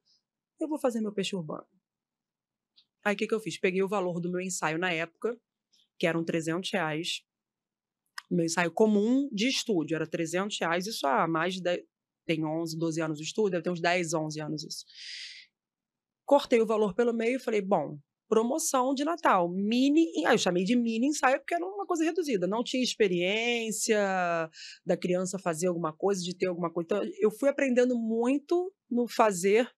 eu 0.60 0.68
vou 0.68 0.78
fazer 0.78 1.00
meu 1.00 1.12
peixe 1.12 1.36
urbano. 1.36 1.66
Aí 3.04 3.14
o 3.14 3.16
que, 3.16 3.26
que 3.26 3.34
eu 3.34 3.40
fiz? 3.40 3.58
Peguei 3.58 3.82
o 3.82 3.88
valor 3.88 4.20
do 4.20 4.30
meu 4.30 4.40
ensaio 4.40 4.78
na 4.78 4.92
época, 4.92 5.36
que 5.98 6.06
eram 6.06 6.24
300 6.24 6.68
reais. 6.72 7.22
Meu 8.32 8.46
ensaio 8.46 8.70
comum 8.72 9.28
de 9.30 9.48
estúdio 9.48 9.94
era 9.94 10.06
300 10.06 10.58
reais, 10.58 10.86
isso 10.86 11.06
há 11.06 11.28
mais 11.28 11.54
de 11.54 11.62
10, 11.62 11.82
tem 12.26 12.44
11, 12.44 12.78
12 12.78 13.00
anos 13.02 13.18
de 13.18 13.24
estúdio, 13.24 13.52
deve 13.52 13.64
ter 13.64 13.70
uns 13.70 13.80
10, 13.80 14.14
11 14.14 14.40
anos 14.40 14.64
isso. 14.64 14.84
Cortei 16.24 16.60
o 16.60 16.66
valor 16.66 16.94
pelo 16.94 17.12
meio 17.12 17.36
e 17.36 17.40
falei, 17.40 17.60
bom, 17.60 17.98
promoção 18.28 18.94
de 18.94 19.04
Natal, 19.04 19.50
mini, 19.50 20.06
aí 20.24 20.34
eu 20.34 20.38
chamei 20.38 20.64
de 20.64 20.74
mini 20.74 21.08
ensaio 21.08 21.38
porque 21.38 21.54
era 21.54 21.66
uma 21.66 21.84
coisa 21.84 22.04
reduzida, 22.04 22.46
não 22.46 22.64
tinha 22.64 22.82
experiência 22.82 23.98
da 24.86 24.96
criança 24.96 25.38
fazer 25.38 25.66
alguma 25.66 25.92
coisa, 25.92 26.22
de 26.22 26.34
ter 26.34 26.46
alguma 26.46 26.72
coisa. 26.72 26.86
Então, 26.86 27.02
eu 27.20 27.30
fui 27.30 27.50
aprendendo 27.50 27.98
muito 27.98 28.72
no 28.90 29.06
fazer 29.06 29.70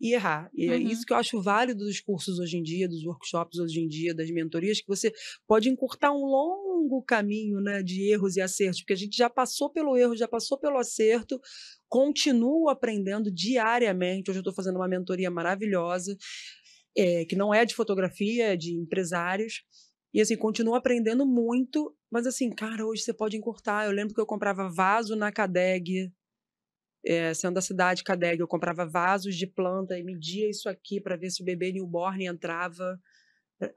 e 0.00 0.14
errar. 0.14 0.48
E 0.54 0.66
é 0.66 0.68
uhum. 0.68 0.74
é 0.74 0.78
isso 0.78 1.04
que 1.04 1.12
eu 1.12 1.16
acho 1.16 1.42
válido 1.42 1.84
dos 1.84 2.00
cursos 2.00 2.38
hoje 2.38 2.56
em 2.56 2.62
dia, 2.62 2.88
dos 2.88 3.04
workshops 3.04 3.58
hoje 3.58 3.80
em 3.80 3.88
dia, 3.88 4.14
das 4.14 4.30
mentorias, 4.30 4.80
que 4.80 4.86
você 4.86 5.12
pode 5.46 5.68
encurtar 5.68 6.12
um 6.12 6.24
longo 6.24 6.67
caminho 7.02 7.60
né, 7.60 7.82
de 7.82 8.10
erros 8.10 8.36
e 8.36 8.40
acertos, 8.40 8.80
porque 8.80 8.92
a 8.92 8.96
gente 8.96 9.16
já 9.16 9.28
passou 9.28 9.70
pelo 9.70 9.96
erro, 9.96 10.16
já 10.16 10.28
passou 10.28 10.58
pelo 10.58 10.78
acerto, 10.78 11.40
continuo 11.88 12.68
aprendendo 12.68 13.30
diariamente. 13.30 14.30
Hoje 14.30 14.38
eu 14.38 14.42
estou 14.42 14.54
fazendo 14.54 14.76
uma 14.76 14.88
mentoria 14.88 15.30
maravilhosa, 15.30 16.16
é, 16.96 17.24
que 17.24 17.36
não 17.36 17.52
é 17.52 17.64
de 17.64 17.74
fotografia, 17.74 18.52
é 18.52 18.56
de 18.56 18.74
empresários. 18.74 19.62
E 20.12 20.20
assim, 20.20 20.36
continuo 20.36 20.74
aprendendo 20.74 21.26
muito, 21.26 21.94
mas 22.10 22.26
assim, 22.26 22.50
cara, 22.50 22.86
hoje 22.86 23.02
você 23.02 23.12
pode 23.12 23.36
encurtar. 23.36 23.86
Eu 23.86 23.92
lembro 23.92 24.14
que 24.14 24.20
eu 24.20 24.26
comprava 24.26 24.68
vaso 24.68 25.14
na 25.14 25.30
Cadeg, 25.30 26.10
é, 27.04 27.32
sendo 27.34 27.54
da 27.54 27.60
cidade 27.60 28.02
Cadeg, 28.02 28.40
eu 28.40 28.48
comprava 28.48 28.86
vasos 28.86 29.36
de 29.36 29.46
planta 29.46 29.98
e 29.98 30.02
media 30.02 30.48
isso 30.48 30.68
aqui 30.68 31.00
para 31.00 31.16
ver 31.16 31.30
se 31.30 31.42
o 31.42 31.44
bebê 31.44 31.72
newborn 31.72 32.26
entrava, 32.26 32.98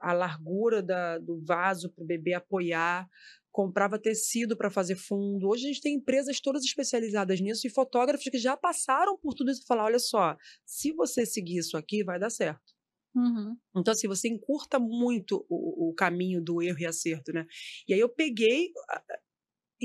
a 0.00 0.12
largura 0.12 0.82
da, 0.82 1.18
do 1.18 1.40
vaso 1.44 1.90
para 1.90 2.04
o 2.04 2.06
bebê 2.06 2.34
apoiar, 2.34 3.08
comprava 3.50 3.98
tecido 3.98 4.56
para 4.56 4.70
fazer 4.70 4.96
fundo. 4.96 5.48
Hoje 5.48 5.64
a 5.64 5.68
gente 5.68 5.82
tem 5.82 5.94
empresas 5.94 6.40
todas 6.40 6.64
especializadas 6.64 7.40
nisso 7.40 7.66
e 7.66 7.70
fotógrafos 7.70 8.28
que 8.28 8.38
já 8.38 8.56
passaram 8.56 9.16
por 9.18 9.34
tudo 9.34 9.50
isso 9.50 9.62
e 9.62 9.66
falar, 9.66 9.84
olha 9.84 9.98
só, 9.98 10.36
se 10.64 10.92
você 10.92 11.26
seguir 11.26 11.58
isso 11.58 11.76
aqui, 11.76 12.02
vai 12.02 12.18
dar 12.18 12.30
certo. 12.30 12.72
Uhum. 13.14 13.56
Então, 13.76 13.92
assim, 13.92 14.08
você 14.08 14.26
encurta 14.26 14.78
muito 14.78 15.44
o, 15.48 15.90
o, 15.90 15.94
caminho 15.94 16.42
do 16.42 16.62
erro 16.62 16.78
e 16.80 16.86
acerto, 16.86 17.30
né? 17.30 17.46
E 17.86 17.92
aí 17.92 18.00
eu 18.00 18.08
peguei 18.08 18.72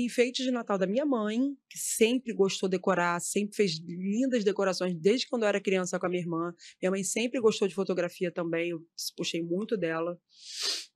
enfeites 0.04 0.44
de 0.44 0.50
Natal 0.50 0.78
da 0.78 0.86
minha 0.86 1.04
mãe, 1.04 1.38
que 1.68 1.78
sempre 1.78 2.32
gostou 2.32 2.68
de 2.68 2.76
decorar, 2.76 3.20
sempre 3.20 3.56
fez 3.56 3.78
lindas 3.86 4.44
decorações 4.44 4.94
desde 4.94 5.28
quando 5.28 5.42
eu 5.42 5.48
era 5.48 5.60
criança 5.60 5.98
com 5.98 6.06
a 6.06 6.08
minha 6.08 6.22
irmã. 6.22 6.54
Minha 6.80 6.90
mãe 6.90 7.04
sempre 7.04 7.40
gostou 7.40 7.66
de 7.68 7.74
fotografia 7.74 8.32
também, 8.32 8.70
eu 8.70 8.80
puxei 9.16 9.42
muito 9.42 9.76
dela. 9.76 10.18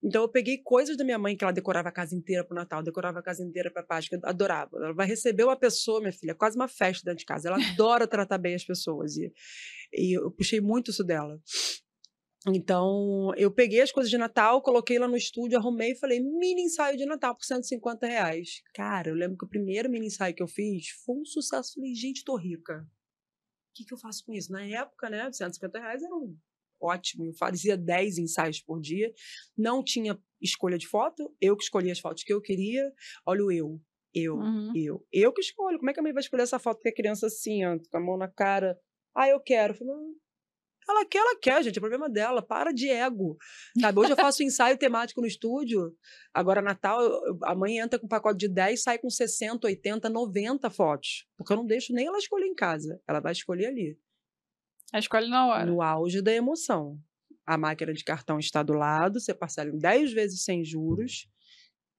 Então 0.03 0.23
eu 0.23 0.29
peguei 0.29 0.59
coisas 0.59 0.97
da 0.97 1.05
minha 1.05 1.19
mãe 1.19 1.37
que 1.37 1.45
ela 1.45 1.53
decorava 1.53 1.89
a 1.89 1.93
casa 1.93 2.15
inteira 2.17 2.45
para 2.45 2.55
o 2.55 2.57
Natal, 2.57 2.83
decorava 2.83 3.21
a 3.21 3.23
casa 3.23 3.45
inteira 3.45 3.71
para 3.71 3.83
Páscoa, 3.85 4.19
eu 4.21 4.29
adorava. 4.29 4.71
Ela 4.77 4.93
vai 4.93 5.07
receber 5.07 5.45
uma 5.45 5.57
pessoa, 5.57 6.01
minha 6.01 6.13
filha, 6.13 6.35
quase 6.35 6.57
uma 6.57 6.69
festa 6.69 7.05
dentro 7.05 7.19
de 7.19 7.25
casa. 7.25 7.49
Ela 7.49 7.57
adora 7.73 8.07
tratar 8.07 8.39
bem 8.39 8.55
as 8.55 8.65
pessoas 8.65 9.17
e, 9.17 9.33
e 9.93 10.19
eu 10.19 10.31
puxei 10.33 10.61
muito 10.61 10.91
isso 10.91 11.05
dela. 11.05 11.41
Então, 12.49 13.33
eu 13.37 13.51
peguei 13.51 13.81
as 13.81 13.93
coisas 13.93 14.11
de 14.11 14.19
Natal, 14.19 14.61
coloquei 14.63 14.99
lá 14.99 15.07
no 15.07 15.17
estúdio, 15.17 15.59
arrumei 15.59 15.93
e 15.93 15.99
falei, 15.99 16.21
mini 16.21 16.63
ensaio 16.63 16.97
de 16.97 17.07
Natal 17.07 17.37
por 17.37 17.45
150 17.45 18.07
reais. 18.07 18.63
Cara, 18.75 19.11
eu 19.11 19.15
lembro 19.15 19.37
que 19.39 19.45
o 19.45 19.49
primeiro 19.49 19.89
mini 19.89 20.07
ensaio 20.07 20.35
que 20.35 20.43
eu 20.43 20.49
fiz 20.49 20.89
foi 21.05 21.17
um 21.17 21.25
sucesso. 21.25 21.75
Falei, 21.75 21.95
gente, 21.95 22.25
tô 22.25 22.37
rica. 22.37 22.81
O 22.83 23.75
que, 23.75 23.85
que 23.85 23.95
eu 23.95 23.99
faço 23.99 24.25
com 24.25 24.33
isso? 24.33 24.51
Na 24.53 24.65
época, 24.65 25.09
né, 25.09 25.31
150 25.31 25.79
reais 25.79 26.03
era 26.03 26.15
um 26.15 26.37
ótimo. 26.81 27.25
Eu 27.25 27.33
fazia 27.35 27.77
10 27.77 28.19
ensaios 28.19 28.61
por 28.61 28.81
dia. 28.81 29.13
Não 29.57 29.83
tinha 29.83 30.19
escolha 30.41 30.77
de 30.77 30.89
foto, 30.89 31.35
eu 31.41 31.57
que 31.57 31.63
escolhia 31.63 31.93
as 31.93 32.01
fotos 32.01 32.25
que 32.25 32.33
eu 32.33 32.41
queria. 32.41 32.93
Olha 33.25 33.45
o 33.45 33.53
eu. 33.53 33.81
Eu, 34.15 34.37
uhum. 34.37 34.73
eu. 34.77 35.07
Eu 35.11 35.33
que 35.33 35.41
escolho. 35.41 35.79
Como 35.79 35.91
é 35.91 35.95
que 35.95 36.01
a 36.01 36.03
mãe 36.03 36.13
vai 36.13 36.23
escolher 36.23 36.43
essa 36.43 36.59
foto 36.59 36.81
que 36.81 36.89
a 36.89 36.95
criança 36.95 37.29
assim, 37.29 37.65
ó, 37.65 37.79
com 37.79 37.97
a 37.97 38.01
mão 38.01 38.19
na 38.19 38.29
cara? 38.29 38.79
Ah, 39.15 39.29
eu 39.29 39.41
quero. 39.41 39.73
Eu 39.73 39.79
falei, 39.79 39.95
ela 40.93 41.05
quer, 41.05 41.19
ela 41.19 41.39
quer, 41.39 41.63
gente. 41.63 41.77
É 41.77 41.81
problema 41.81 42.09
dela. 42.09 42.43
Para 42.43 42.73
de 42.73 42.89
ego. 42.89 43.37
Sabe? 43.81 43.99
Hoje 43.99 44.13
eu 44.13 44.17
faço 44.17 44.43
ensaio 44.45 44.79
temático 44.79 45.21
no 45.21 45.27
estúdio. 45.27 45.95
Agora, 46.33 46.63
Natal, 46.63 47.01
eu, 47.03 47.39
a 47.43 47.55
mãe 47.55 47.79
entra 47.79 47.99
com 47.99 48.07
um 48.07 48.09
pacote 48.09 48.39
de 48.39 48.49
10, 48.49 48.83
sai 48.83 48.99
com 48.99 49.11
60, 49.11 49.67
80, 49.67 50.09
90 50.09 50.71
fotos. 50.71 51.27
Porque 51.37 51.53
eu 51.53 51.57
não 51.57 51.67
deixo 51.67 51.93
nem 51.93 52.07
ela 52.07 52.19
escolher 52.19 52.47
em 52.47 52.55
casa. 52.55 53.01
Ela 53.09 53.21
vai 53.21 53.33
escolher 53.33 53.67
ali. 53.67 53.99
A 54.93 54.99
escolhe 54.99 55.29
na 55.29 55.47
hora. 55.47 55.67
No 55.67 55.83
auge 55.83 56.21
da 56.23 56.33
emoção. 56.33 56.99
A 57.47 57.57
máquina 57.57 57.93
de 57.93 58.05
cartão 58.05 58.39
está 58.39 58.63
do 58.63 58.73
lado, 58.73 59.19
você 59.19 59.35
parcela 59.35 59.71
em 59.71 59.79
10 59.79 60.13
vezes 60.13 60.45
sem 60.45 60.65
juros. 60.65 61.27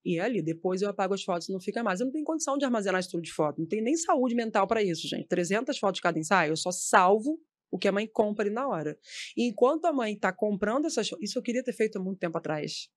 E 0.05 0.19
é 0.19 0.21
ali, 0.21 0.41
depois 0.41 0.81
eu 0.81 0.89
apago 0.89 1.13
as 1.13 1.23
fotos 1.23 1.47
e 1.47 1.51
não 1.51 1.59
fica 1.59 1.81
mais. 1.83 1.99
Eu 1.99 2.05
não 2.05 2.11
tenho 2.11 2.25
condição 2.25 2.57
de 2.57 2.65
armazenar 2.65 2.99
isso 2.99 3.11
tudo 3.11 3.23
de 3.23 3.31
foto. 3.31 3.59
Não 3.59 3.67
tenho 3.67 3.83
nem 3.83 3.95
saúde 3.95 4.35
mental 4.35 4.67
para 4.67 4.83
isso, 4.83 5.07
gente. 5.07 5.27
300 5.27 5.77
fotos 5.77 6.01
cada 6.01 6.19
ensaio, 6.19 6.51
eu 6.51 6.57
só 6.57 6.71
salvo 6.71 7.39
o 7.73 7.77
que 7.79 7.87
a 7.87 7.91
mãe 7.91 8.07
compra 8.07 8.45
ali 8.45 8.53
na 8.53 8.67
hora. 8.67 8.95
E 9.35 9.47
enquanto 9.47 9.85
a 9.85 9.91
mãe 9.91 10.13
está 10.13 10.31
comprando 10.31 10.85
essas 10.85 11.09
isso 11.19 11.39
eu 11.39 11.41
queria 11.41 11.63
ter 11.63 11.73
feito 11.73 11.97
há 11.97 12.01
muito 12.01 12.19
tempo 12.19 12.37
atrás, 12.37 12.87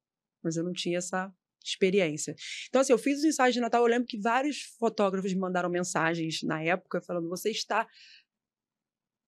mas 0.44 0.56
eu 0.56 0.62
não 0.62 0.72
tinha 0.74 0.98
essa 0.98 1.32
experiência. 1.64 2.36
Então, 2.68 2.82
assim, 2.82 2.92
eu 2.92 2.98
fiz 2.98 3.18
os 3.18 3.24
ensaios 3.24 3.54
de 3.54 3.60
Natal, 3.60 3.82
eu 3.82 3.88
lembro 3.88 4.06
que 4.06 4.20
vários 4.20 4.60
fotógrafos 4.78 5.32
me 5.32 5.40
mandaram 5.40 5.70
mensagens 5.70 6.42
na 6.42 6.62
época 6.62 7.00
falando: 7.00 7.26
você 7.26 7.50
está 7.50 7.88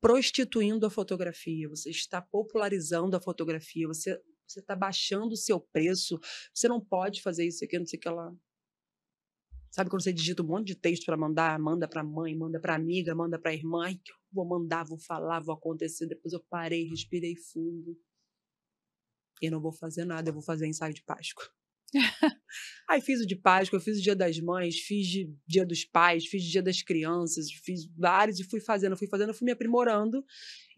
prostituindo 0.02 0.86
a 0.86 0.90
fotografia, 0.90 1.66
você 1.66 1.88
está 1.88 2.20
popularizando 2.20 3.16
a 3.16 3.20
fotografia, 3.20 3.88
você 3.88 4.20
você 4.46 4.60
está 4.60 4.74
baixando 4.74 5.34
o 5.34 5.36
seu 5.36 5.60
preço, 5.60 6.18
você 6.54 6.68
não 6.68 6.80
pode 6.80 7.20
fazer 7.20 7.46
isso 7.46 7.62
aqui, 7.62 7.78
não 7.78 7.84
sei 7.84 7.98
o 7.98 8.00
que 8.00 8.08
lá. 8.08 8.34
Sabe 9.70 9.90
quando 9.90 10.02
você 10.02 10.12
digita 10.12 10.42
um 10.42 10.46
monte 10.46 10.68
de 10.68 10.74
texto 10.74 11.04
para 11.04 11.16
mandar, 11.16 11.58
manda 11.58 11.86
para 11.86 12.02
mãe, 12.02 12.34
manda 12.34 12.58
para 12.58 12.74
amiga, 12.74 13.14
manda 13.14 13.38
para 13.38 13.52
irmã, 13.52 13.84
ai, 13.84 14.00
vou 14.32 14.46
mandar, 14.46 14.84
vou 14.84 14.98
falar, 14.98 15.40
vou 15.40 15.54
acontecer. 15.54 16.06
Depois 16.06 16.32
eu 16.32 16.42
parei, 16.48 16.88
respirei 16.88 17.36
fundo. 17.36 17.96
E 19.40 19.50
não 19.50 19.60
vou 19.60 19.72
fazer 19.72 20.04
nada, 20.04 20.30
eu 20.30 20.34
vou 20.34 20.42
fazer 20.42 20.66
ensaio 20.66 20.94
de 20.94 21.02
Páscoa. 21.04 21.44
Aí 22.88 23.00
fiz 23.00 23.20
o 23.20 23.26
de 23.26 23.36
Páscoa, 23.36 23.80
fiz 23.80 23.98
o 23.98 24.02
dia 24.02 24.16
das 24.16 24.38
mães, 24.40 24.78
fiz 24.78 25.06
de 25.06 25.30
dia 25.46 25.64
dos 25.64 25.84
pais, 25.84 26.26
fiz 26.26 26.42
dia 26.42 26.62
das 26.62 26.82
crianças, 26.82 27.50
fiz 27.64 27.86
vários 27.96 28.38
e 28.40 28.44
fui 28.44 28.60
fazendo, 28.60 28.96
fui 28.96 29.06
fazendo, 29.06 29.34
fui 29.34 29.44
me 29.44 29.52
aprimorando 29.52 30.24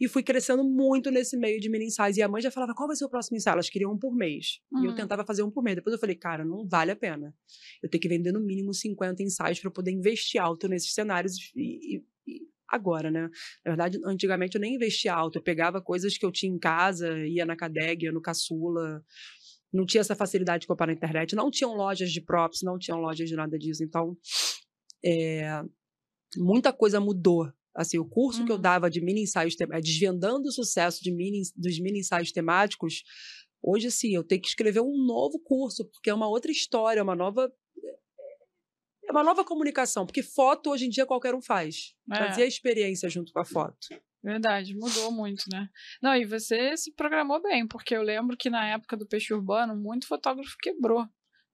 e 0.01 0.09
fui 0.09 0.23
crescendo 0.23 0.65
muito 0.65 1.11
nesse 1.11 1.37
meio 1.37 1.61
de 1.61 1.69
mini 1.69 1.87
ensaios. 1.87 2.17
E 2.17 2.23
a 2.23 2.29
mãe 2.29 2.41
já 2.41 2.51
falava, 2.51 2.75
qual 2.75 2.87
vai 2.87 2.97
ser 2.97 3.05
o 3.05 3.09
próximo 3.09 3.37
ensaio? 3.37 3.55
Elas 3.55 3.71
queriam 3.71 3.93
um 3.93 3.99
por 3.99 4.15
mês. 4.15 4.61
Uhum. 4.73 4.83
E 4.83 4.85
eu 4.87 4.91
uhum. 4.91 4.97
tentava 4.97 5.25
fazer 5.25 5.43
um 5.43 5.51
por 5.51 5.63
mês. 5.63 5.77
Depois 5.77 5.93
eu 5.93 6.01
falei, 6.01 6.17
cara, 6.17 6.45
não 6.45 6.67
vale 6.67 6.91
a 6.91 6.97
pena. 6.97 7.35
Eu 7.83 7.89
tenho 7.89 8.01
que 8.01 8.09
vender 8.09 8.33
no 8.33 8.41
mínimo 8.41 8.73
50 8.73 9.23
ensaios 9.23 9.61
para 9.61 9.71
poder 9.71 9.91
investir 9.91 10.41
alto 10.41 10.69
nesses 10.69 10.93
cenários 10.95 11.53
e, 11.55 11.97
e, 11.97 12.05
e 12.27 12.41
agora, 12.69 13.11
né? 13.11 13.29
Na 13.65 13.73
verdade, 13.73 14.01
antigamente 14.05 14.55
eu 14.55 14.61
nem 14.61 14.75
investia 14.77 15.13
alto, 15.13 15.39
eu 15.39 15.43
pegava 15.43 15.83
coisas 15.83 16.17
que 16.17 16.25
eu 16.25 16.31
tinha 16.31 16.53
em 16.53 16.59
casa, 16.59 17.19
ia 17.27 17.45
na 17.45 17.57
Cadeg, 17.57 18.05
ia 18.05 18.13
no 18.13 18.23
Caçula, 18.23 19.05
não 19.73 19.87
tinha 19.87 20.01
essa 20.01 20.14
facilidade 20.14 20.62
de 20.62 20.66
comprar 20.66 20.87
na 20.87 20.93
internet, 20.93 21.35
não 21.35 21.51
tinham 21.51 21.75
lojas 21.75 22.11
de 22.11 22.21
props, 22.21 22.62
não 22.62 22.79
tinham 22.79 22.99
lojas 22.99 23.29
de 23.29 23.37
nada 23.37 23.59
disso. 23.59 23.85
Então, 23.85 24.16
é, 25.05 25.62
muita 26.37 26.73
coisa 26.73 27.01
mudou. 27.01 27.51
Assim, 27.75 27.99
o 27.99 28.05
curso 28.05 28.41
uhum. 28.41 28.47
que 28.47 28.53
eu 28.53 28.57
uhum. 28.57 28.62
dava 28.62 28.91
de 28.91 29.01
mini 29.01 29.23
ensaios, 29.23 29.55
é, 29.61 29.81
desvendando 29.81 30.49
o 30.49 30.53
sucesso 30.53 31.03
de 31.03 31.12
mini, 31.12 31.43
dos 31.57 31.79
mini 31.79 32.01
ensaios 32.01 32.33
temáticos, 32.33 33.05
hoje 33.62 33.91
sim, 33.91 34.14
eu 34.14 34.25
tenho 34.25 34.43
que 34.43 34.49
escrever 34.49 34.81
um 34.81 35.05
novo 35.07 35.39
curso, 35.39 35.85
porque 35.85 36.11
é 36.11 36.14
uma 36.14 36.29
outra 36.29 36.51
história, 36.51 37.03
uma 37.03 37.14
nova 37.14 37.53
é 39.07 39.12
uma 39.12 39.25
nova 39.25 39.45
comunicação, 39.45 40.07
porque 40.07 40.23
foto 40.23 40.71
hoje 40.71 40.87
em 40.87 40.89
dia 40.89 41.05
qualquer 41.05 41.35
um 41.35 41.43
faz. 41.43 41.95
É. 42.12 42.16
Fazer 42.16 42.43
a 42.43 42.47
experiência 42.47 43.09
junto 43.09 43.33
com 43.33 43.41
a 43.41 43.45
foto. 43.45 43.89
Verdade, 44.23 44.75
mudou 44.75 45.11
muito, 45.11 45.45
né? 45.51 45.68
Não, 46.03 46.14
e 46.14 46.27
você 46.27 46.77
se 46.77 46.93
programou 46.95 47.41
bem, 47.43 47.66
porque 47.66 47.97
eu 47.97 48.03
lembro 48.03 48.37
que 48.37 48.51
na 48.51 48.66
época 48.68 48.97
do 48.97 49.07
peixe 49.07 49.33
urbano, 49.33 49.75
muito 49.75 50.07
fotógrafo 50.07 50.57
quebrou. 50.61 51.07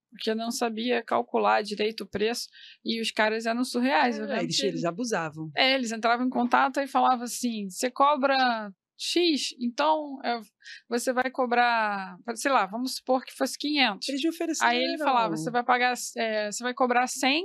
Porque 0.09 0.33
não 0.33 0.51
sabia 0.51 1.03
calcular 1.03 1.61
direito 1.61 2.03
o 2.03 2.07
preço 2.07 2.47
e 2.83 3.01
os 3.01 3.11
caras 3.11 3.45
eram 3.45 3.63
surreais. 3.63 4.17
É, 4.19 4.41
eles, 4.41 4.59
eles 4.59 4.85
abusavam. 4.85 5.51
É, 5.55 5.73
eles 5.73 5.91
entravam 5.91 6.25
em 6.25 6.29
contato 6.29 6.79
e 6.79 6.87
falavam 6.87 7.23
assim: 7.23 7.69
você 7.69 7.91
cobra 7.91 8.33
X, 8.97 9.49
então 9.61 10.19
eu, 10.23 10.41
você 10.89 11.13
vai 11.13 11.29
cobrar, 11.29 12.17
sei 12.35 12.51
lá, 12.51 12.65
vamos 12.65 12.95
supor 12.95 13.23
que 13.23 13.33
fosse 13.33 13.57
500. 13.57 14.09
Eles 14.09 14.21
me 14.21 14.29
ofereceram. 14.29 14.71
Aí 14.71 14.77
ele 14.77 14.97
falava: 14.97 15.35
você 15.37 15.51
vai 15.51 15.63
pagar, 15.63 15.93
é, 16.17 16.51
você 16.51 16.63
vai 16.63 16.73
cobrar 16.73 17.05
100 17.07 17.43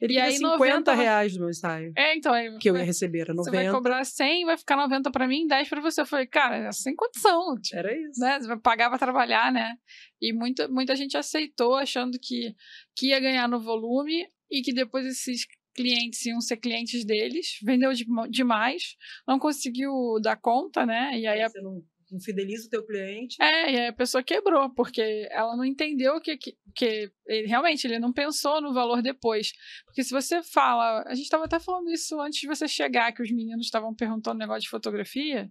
Ele 0.00 0.12
E 0.12 0.16
queria 0.16 0.24
aí, 0.24 0.32
50 0.36 0.56
90 0.58 0.94
reais 0.94 1.32
do 1.32 1.40
meu 1.40 1.48
ensaio. 1.50 1.92
É, 1.96 2.16
então, 2.16 2.32
aí 2.32 2.56
Que 2.58 2.70
eu 2.70 2.76
ia 2.76 2.84
receber, 2.84 3.20
era 3.20 3.34
você 3.34 3.50
vai 3.50 3.64
90. 3.64 3.76
cobrar 3.76 4.04
100, 4.04 4.44
vai 4.44 4.56
ficar 4.56 4.76
90 4.76 5.10
pra 5.10 5.26
mim, 5.26 5.46
10 5.46 5.68
pra 5.68 5.80
você. 5.80 6.00
Eu 6.02 6.06
falei, 6.06 6.26
cara, 6.26 6.56
é 6.68 6.72
sem 6.72 6.94
condição. 6.94 7.54
Tipo, 7.60 7.78
Era 7.78 7.92
isso. 7.96 8.20
né? 8.20 8.38
Você 8.40 8.46
vai 8.46 8.60
pagar 8.60 8.88
pra 8.88 8.98
trabalhar, 8.98 9.50
né? 9.50 9.74
E 10.20 10.32
muita, 10.32 10.68
muita 10.68 10.94
gente 10.94 11.16
aceitou, 11.16 11.74
achando 11.74 12.16
que, 12.20 12.54
que 12.94 13.08
ia 13.08 13.18
ganhar 13.18 13.48
no 13.48 13.58
volume 13.60 14.26
e 14.50 14.62
que 14.62 14.72
depois 14.72 15.04
esses 15.06 15.46
clientes 15.74 16.24
iam 16.26 16.40
ser 16.40 16.56
clientes 16.56 17.04
deles. 17.04 17.58
Vendeu 17.62 17.92
de- 17.92 18.06
demais, 18.30 18.96
não 19.26 19.38
conseguiu 19.38 19.92
dar 20.22 20.36
conta, 20.36 20.84
né? 20.86 21.18
E 21.18 21.26
aí 21.26 21.40
a 21.42 21.48
Você 21.48 21.60
não, 21.60 21.82
não 22.10 22.20
fideliza 22.20 22.66
o 22.66 22.70
teu 22.70 22.84
cliente. 22.86 23.36
é, 23.40 23.72
e 23.72 23.80
aí 23.80 23.86
a 23.88 23.92
pessoa 23.92 24.22
quebrou, 24.22 24.68
porque 24.74 25.26
ela 25.30 25.56
não 25.56 25.64
entendeu 25.64 26.20
que, 26.20 26.36
que, 26.36 26.56
que 26.74 27.10
ele- 27.26 27.46
realmente 27.46 27.86
ele 27.86 27.98
não 27.98 28.12
pensou 28.12 28.60
no 28.60 28.72
valor 28.74 29.00
depois. 29.02 29.52
Porque 29.86 30.02
se 30.04 30.10
você 30.10 30.42
fala, 30.42 31.02
a 31.06 31.14
gente 31.14 31.24
estava 31.24 31.44
até 31.46 31.58
falando 31.58 31.90
isso 31.90 32.20
antes 32.20 32.40
de 32.40 32.46
você 32.46 32.68
chegar, 32.68 33.12
que 33.12 33.22
os 33.22 33.30
meninos 33.30 33.64
estavam 33.66 33.94
perguntando 33.94 34.38
negócio 34.38 34.62
de 34.62 34.68
fotografia, 34.68 35.50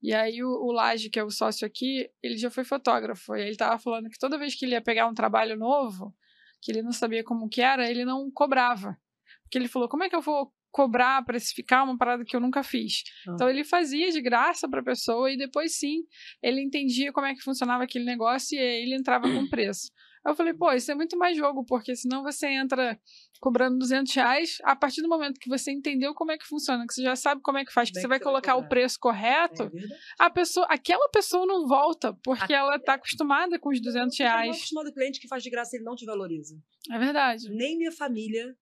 e 0.00 0.14
aí 0.14 0.44
o, 0.44 0.48
o 0.48 0.70
Laje, 0.70 1.10
que 1.10 1.18
é 1.18 1.24
o 1.24 1.30
sócio 1.30 1.66
aqui, 1.66 2.08
ele 2.22 2.36
já 2.38 2.48
foi 2.50 2.62
fotógrafo, 2.62 3.34
e 3.34 3.40
ele 3.40 3.50
estava 3.50 3.76
falando 3.80 4.08
que 4.08 4.18
toda 4.18 4.38
vez 4.38 4.54
que 4.54 4.64
ele 4.64 4.74
ia 4.74 4.80
pegar 4.80 5.08
um 5.08 5.14
trabalho 5.14 5.56
novo, 5.56 6.14
que 6.62 6.70
ele 6.70 6.82
não 6.82 6.92
sabia 6.92 7.24
como 7.24 7.48
que 7.48 7.60
era, 7.60 7.90
ele 7.90 8.04
não 8.04 8.30
cobrava. 8.30 8.96
Porque 9.48 9.56
ele 9.58 9.68
falou, 9.68 9.88
como 9.88 10.04
é 10.04 10.08
que 10.10 10.14
eu 10.14 10.20
vou 10.20 10.52
cobrar, 10.70 11.24
precificar 11.24 11.82
uma 11.84 11.96
parada 11.96 12.22
que 12.24 12.36
eu 12.36 12.40
nunca 12.40 12.62
fiz? 12.62 13.02
Ah. 13.26 13.32
Então 13.34 13.48
ele 13.48 13.64
fazia 13.64 14.10
de 14.12 14.20
graça 14.20 14.68
para 14.68 14.80
a 14.80 14.84
pessoa 14.84 15.32
e 15.32 15.36
depois 15.38 15.78
sim 15.78 16.02
ele 16.42 16.60
entendia 16.60 17.10
como 17.12 17.26
é 17.26 17.34
que 17.34 17.40
funcionava 17.40 17.84
aquele 17.84 18.04
negócio 18.04 18.54
e 18.54 18.60
aí 18.60 18.82
ele 18.82 18.94
entrava 18.94 19.24
com 19.28 19.48
preço. 19.48 19.90
Eu 20.26 20.34
falei, 20.34 20.52
pô, 20.52 20.70
isso 20.72 20.90
é 20.92 20.94
muito 20.94 21.16
mais 21.16 21.36
jogo, 21.38 21.64
porque 21.64 21.96
senão 21.96 22.22
você 22.22 22.48
entra 22.48 23.00
cobrando 23.40 23.78
200 23.78 24.12
reais, 24.14 24.58
a 24.64 24.74
partir 24.76 25.00
do 25.00 25.08
momento 25.08 25.38
que 25.40 25.48
você 25.48 25.70
entendeu 25.70 26.12
como 26.12 26.32
é 26.32 26.36
que 26.36 26.44
funciona, 26.44 26.84
que 26.86 26.92
você 26.92 27.02
já 27.02 27.16
sabe 27.16 27.40
como 27.40 27.56
é 27.56 27.64
que 27.64 27.72
faz, 27.72 27.88
que 27.88 27.94
Bem 27.94 28.02
você 28.02 28.06
que 28.06 28.08
vai 28.08 28.18
você 28.18 28.24
vai 28.24 28.32
colocar 28.32 28.54
o 28.54 28.56
cobrar. 28.56 28.68
preço 28.68 28.98
correto, 29.00 29.62
É 29.62 29.70
a 30.18 30.28
pessoa, 30.28 30.66
aquela 30.68 31.08
pessoa 31.10 31.46
não 31.46 31.66
volta, 31.66 32.12
porque 32.22 32.52
A- 32.52 32.58
ela 32.58 32.76
está 32.76 32.94
acostumada 32.94 33.58
com 33.58 33.70
os 33.70 33.80
200 33.80 34.18
Eu 34.18 34.26
tô 34.26 34.30
mal 34.32 34.40
reais. 34.42 34.56
acostumado 34.56 34.86
com 34.88 34.94
cliente 34.94 35.20
que 35.20 35.28
faz 35.28 35.42
de 35.42 35.50
graça 35.50 35.76
e 35.76 35.78
ele 35.78 35.84
não 35.84 35.94
te 35.94 36.04
valoriza. 36.04 36.56
É 36.90 36.98
verdade. 36.98 37.48
Nem 37.50 37.78
minha 37.78 37.92
família 37.92 38.54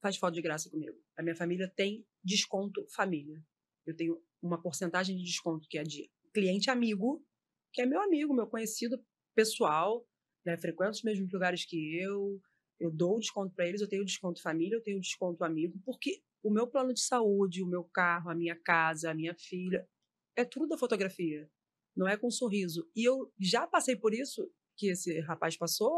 faz 0.00 0.16
foto 0.16 0.34
de 0.34 0.42
graça 0.42 0.70
comigo. 0.70 0.96
A 1.16 1.22
minha 1.22 1.34
família 1.34 1.68
tem 1.74 2.06
desconto 2.22 2.86
família. 2.88 3.42
Eu 3.86 3.94
tenho 3.94 4.22
uma 4.42 4.60
porcentagem 4.60 5.16
de 5.16 5.24
desconto 5.24 5.68
que 5.68 5.78
é 5.78 5.82
de 5.82 6.10
cliente 6.32 6.70
amigo, 6.70 7.24
que 7.72 7.82
é 7.82 7.86
meu 7.86 8.00
amigo, 8.00 8.34
meu 8.34 8.46
conhecido 8.46 9.02
pessoal, 9.34 10.06
né? 10.44 10.56
Frequenta 10.56 10.92
os 10.92 11.02
mesmos 11.02 11.32
lugares 11.32 11.64
que 11.64 11.96
eu. 11.98 12.40
Eu 12.78 12.90
dou 12.90 13.18
desconto 13.18 13.54
para 13.54 13.66
eles, 13.66 13.80
eu 13.80 13.88
tenho 13.88 14.04
desconto 14.04 14.42
família, 14.42 14.76
eu 14.76 14.82
tenho 14.82 15.00
desconto 15.00 15.42
amigo, 15.44 15.80
porque 15.82 16.22
o 16.42 16.50
meu 16.50 16.66
plano 16.66 16.92
de 16.92 17.00
saúde, 17.00 17.62
o 17.62 17.66
meu 17.66 17.84
carro, 17.84 18.30
a 18.30 18.34
minha 18.34 18.54
casa, 18.54 19.10
a 19.10 19.14
minha 19.14 19.34
filha, 19.34 19.88
é 20.36 20.44
tudo 20.44 20.68
da 20.68 20.76
fotografia. 20.76 21.50
Não 21.96 22.06
é 22.06 22.18
com 22.18 22.30
sorriso. 22.30 22.86
E 22.94 23.02
eu 23.02 23.32
já 23.40 23.66
passei 23.66 23.96
por 23.96 24.12
isso 24.12 24.46
que 24.76 24.88
esse 24.88 25.18
rapaz 25.20 25.56
passou, 25.56 25.96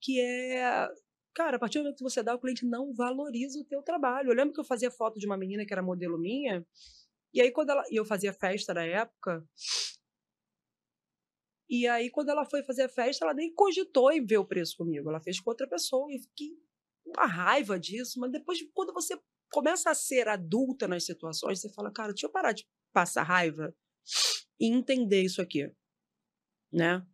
que 0.00 0.18
é 0.18 0.88
Cara, 1.36 1.58
a 1.58 1.60
partir 1.60 1.78
do 1.78 1.82
momento 1.82 1.98
que 1.98 2.02
você 2.02 2.22
dá, 2.22 2.34
o 2.34 2.40
cliente 2.40 2.64
não 2.64 2.94
valoriza 2.94 3.60
o 3.60 3.64
teu 3.64 3.82
trabalho. 3.82 4.30
Eu 4.30 4.34
lembro 4.34 4.54
que 4.54 4.60
eu 4.60 4.64
fazia 4.64 4.90
foto 4.90 5.18
de 5.18 5.26
uma 5.26 5.36
menina 5.36 5.66
que 5.66 5.72
era 5.72 5.82
modelo 5.82 6.18
minha, 6.18 6.66
e 7.34 7.42
aí 7.42 7.52
quando 7.52 7.68
ela. 7.68 7.84
E 7.90 7.96
eu 7.96 8.06
fazia 8.06 8.32
festa 8.32 8.72
na 8.72 8.86
época. 8.86 9.46
E 11.68 11.86
aí, 11.86 12.10
quando 12.10 12.30
ela 12.30 12.46
foi 12.46 12.62
fazer 12.62 12.84
a 12.84 12.88
festa, 12.88 13.24
ela 13.24 13.34
nem 13.34 13.52
cogitou 13.52 14.10
em 14.12 14.24
ver 14.24 14.38
o 14.38 14.46
preço 14.46 14.76
comigo. 14.78 15.10
Ela 15.10 15.20
fez 15.20 15.38
com 15.38 15.50
outra 15.50 15.68
pessoa. 15.68 16.10
E 16.10 16.16
eu 16.16 16.20
fiquei 16.22 16.56
uma 17.04 17.26
raiva 17.26 17.78
disso. 17.78 18.18
Mas 18.18 18.30
depois, 18.30 18.58
quando 18.72 18.94
você 18.94 19.20
começa 19.50 19.90
a 19.90 19.94
ser 19.94 20.28
adulta 20.28 20.88
nas 20.88 21.04
situações, 21.04 21.60
você 21.60 21.70
fala, 21.72 21.92
cara, 21.92 22.12
deixa 22.12 22.26
eu 22.26 22.30
parar 22.30 22.52
de 22.52 22.64
passar 22.92 23.24
raiva 23.24 23.74
e 24.60 24.72
entender 24.72 25.22
isso 25.22 25.42
aqui. 25.42 25.68
Né? 26.72 27.04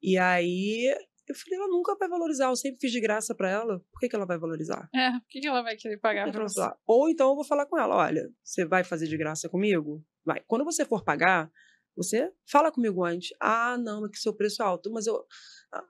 E 0.00 0.16
aí 0.16 0.94
eu 1.32 1.36
falei, 1.36 1.58
ela 1.58 1.68
nunca 1.68 1.96
vai 1.96 2.08
valorizar, 2.08 2.46
eu 2.46 2.56
sempre 2.56 2.80
fiz 2.80 2.92
de 2.92 3.00
graça 3.00 3.34
para 3.34 3.50
ela, 3.50 3.80
por 3.92 4.00
que, 4.00 4.08
que 4.08 4.16
ela 4.16 4.26
vai 4.26 4.38
valorizar? 4.38 4.88
É, 4.94 5.12
por 5.12 5.28
que, 5.28 5.40
que 5.40 5.48
ela 5.48 5.62
vai 5.62 5.76
querer 5.76 5.98
pagar 5.98 6.26
que 6.26 6.32
pra 6.32 6.44
que 6.44 6.52
você? 6.52 6.70
Ou 6.86 7.08
então 7.08 7.30
eu 7.30 7.34
vou 7.34 7.44
falar 7.44 7.66
com 7.66 7.78
ela, 7.78 7.96
olha, 7.96 8.30
você 8.42 8.64
vai 8.64 8.84
fazer 8.84 9.06
de 9.06 9.16
graça 9.16 9.48
comigo? 9.48 10.04
Vai. 10.24 10.42
Quando 10.46 10.64
você 10.64 10.84
for 10.84 11.04
pagar, 11.04 11.50
você 11.98 12.32
fala 12.46 12.70
comigo 12.70 13.04
antes. 13.04 13.34
Ah, 13.40 13.76
não, 13.76 14.06
é 14.06 14.08
que 14.08 14.18
seu 14.18 14.32
preço 14.32 14.62
é 14.62 14.64
alto, 14.64 14.90
mas 14.90 15.06
eu 15.06 15.24
ah, 15.72 15.84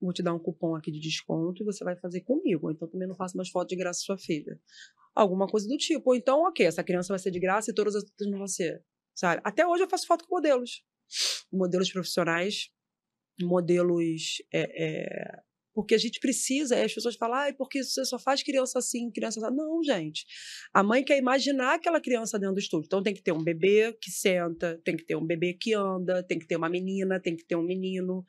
vou 0.00 0.12
te 0.12 0.22
dar 0.22 0.34
um 0.34 0.38
cupom 0.38 0.76
aqui 0.76 0.92
de 0.92 1.00
desconto 1.00 1.62
e 1.62 1.64
você 1.64 1.82
vai 1.82 1.96
fazer 1.96 2.20
comigo. 2.20 2.70
Então 2.70 2.86
também 2.86 3.08
não 3.08 3.14
faço 3.14 3.36
mais 3.36 3.48
foto 3.48 3.68
de 3.68 3.76
graça 3.76 4.00
sua 4.00 4.18
filha. 4.18 4.60
Alguma 5.14 5.46
coisa 5.46 5.66
do 5.66 5.76
tipo. 5.78 6.10
Ou 6.10 6.14
então, 6.14 6.42
ok, 6.42 6.66
essa 6.66 6.84
criança 6.84 7.08
vai 7.08 7.18
ser 7.18 7.30
de 7.30 7.40
graça 7.40 7.70
e 7.70 7.74
todas 7.74 7.94
as 7.94 8.02
outras 8.04 8.30
não 8.30 8.38
vão 8.38 8.46
ser. 8.46 8.84
Sabe? 9.14 9.40
Até 9.42 9.66
hoje 9.66 9.82
eu 9.82 9.88
faço 9.88 10.06
foto 10.06 10.26
com 10.26 10.34
modelos. 10.34 10.84
Modelos 11.50 11.90
profissionais, 11.90 12.70
modelos. 13.42 14.42
é, 14.52 14.84
é, 14.84 15.46
porque 15.76 15.94
a 15.94 15.98
gente 15.98 16.18
precisa, 16.20 16.82
as 16.82 16.94
pessoas 16.94 17.16
falam, 17.16 17.36
ah, 17.36 17.54
porque 17.54 17.84
você 17.84 18.02
só 18.06 18.18
faz 18.18 18.42
criança 18.42 18.78
assim, 18.78 19.10
criança 19.10 19.46
assim. 19.46 19.54
Não, 19.54 19.82
gente. 19.84 20.24
A 20.72 20.82
mãe 20.82 21.04
quer 21.04 21.18
imaginar 21.18 21.74
aquela 21.74 22.00
criança 22.00 22.38
dentro 22.38 22.54
do 22.54 22.60
estúdio. 22.60 22.86
Então 22.86 23.02
tem 23.02 23.12
que 23.12 23.22
ter 23.22 23.32
um 23.32 23.44
bebê 23.44 23.94
que 24.00 24.10
senta, 24.10 24.80
tem 24.82 24.96
que 24.96 25.04
ter 25.04 25.16
um 25.16 25.26
bebê 25.26 25.52
que 25.52 25.74
anda, 25.74 26.22
tem 26.22 26.38
que 26.38 26.46
ter 26.46 26.56
uma 26.56 26.70
menina, 26.70 27.20
tem 27.20 27.36
que 27.36 27.44
ter 27.44 27.56
um 27.56 27.62
menino, 27.62 28.24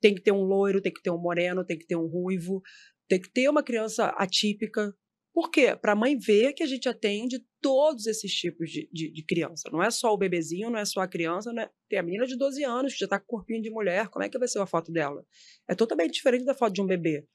tem 0.00 0.14
que 0.14 0.22
ter 0.22 0.30
um 0.30 0.44
loiro, 0.44 0.80
tem 0.80 0.92
que 0.92 1.02
ter 1.02 1.10
um 1.10 1.20
moreno, 1.20 1.66
tem 1.66 1.76
que 1.76 1.84
ter 1.84 1.96
um 1.96 2.06
ruivo, 2.06 2.62
tem 3.08 3.20
que 3.20 3.28
ter 3.32 3.48
uma 3.48 3.64
criança 3.64 4.06
atípica. 4.16 4.94
Por 5.34 5.50
quê? 5.50 5.74
Para 5.74 5.92
a 5.92 5.96
mãe 5.96 6.16
ver 6.16 6.52
que 6.52 6.62
a 6.62 6.66
gente 6.66 6.88
atende 6.88 7.44
todos 7.60 8.06
esses 8.06 8.32
tipos 8.32 8.70
de, 8.70 8.88
de, 8.92 9.10
de 9.10 9.24
criança. 9.24 9.68
Não 9.72 9.82
é 9.82 9.90
só 9.90 10.14
o 10.14 10.16
bebezinho, 10.16 10.70
não 10.70 10.78
é 10.78 10.84
só 10.84 11.00
a 11.00 11.08
criança, 11.08 11.52
né? 11.52 11.68
Tem 11.90 11.98
a 11.98 12.04
menina 12.04 12.24
de 12.24 12.38
12 12.38 12.62
anos 12.62 12.92
que 12.92 13.00
já 13.00 13.06
está 13.06 13.18
com 13.18 13.26
corpinho 13.26 13.60
de 13.60 13.68
mulher. 13.68 14.06
Como 14.10 14.24
é 14.24 14.28
que 14.28 14.38
vai 14.38 14.46
ser 14.46 14.60
a 14.60 14.66
foto 14.66 14.92
dela? 14.92 15.26
É 15.68 15.74
totalmente 15.74 16.12
diferente 16.12 16.44
da 16.44 16.54
foto 16.54 16.72
de 16.72 16.80
um 16.80 16.86
bebê. 16.86 17.26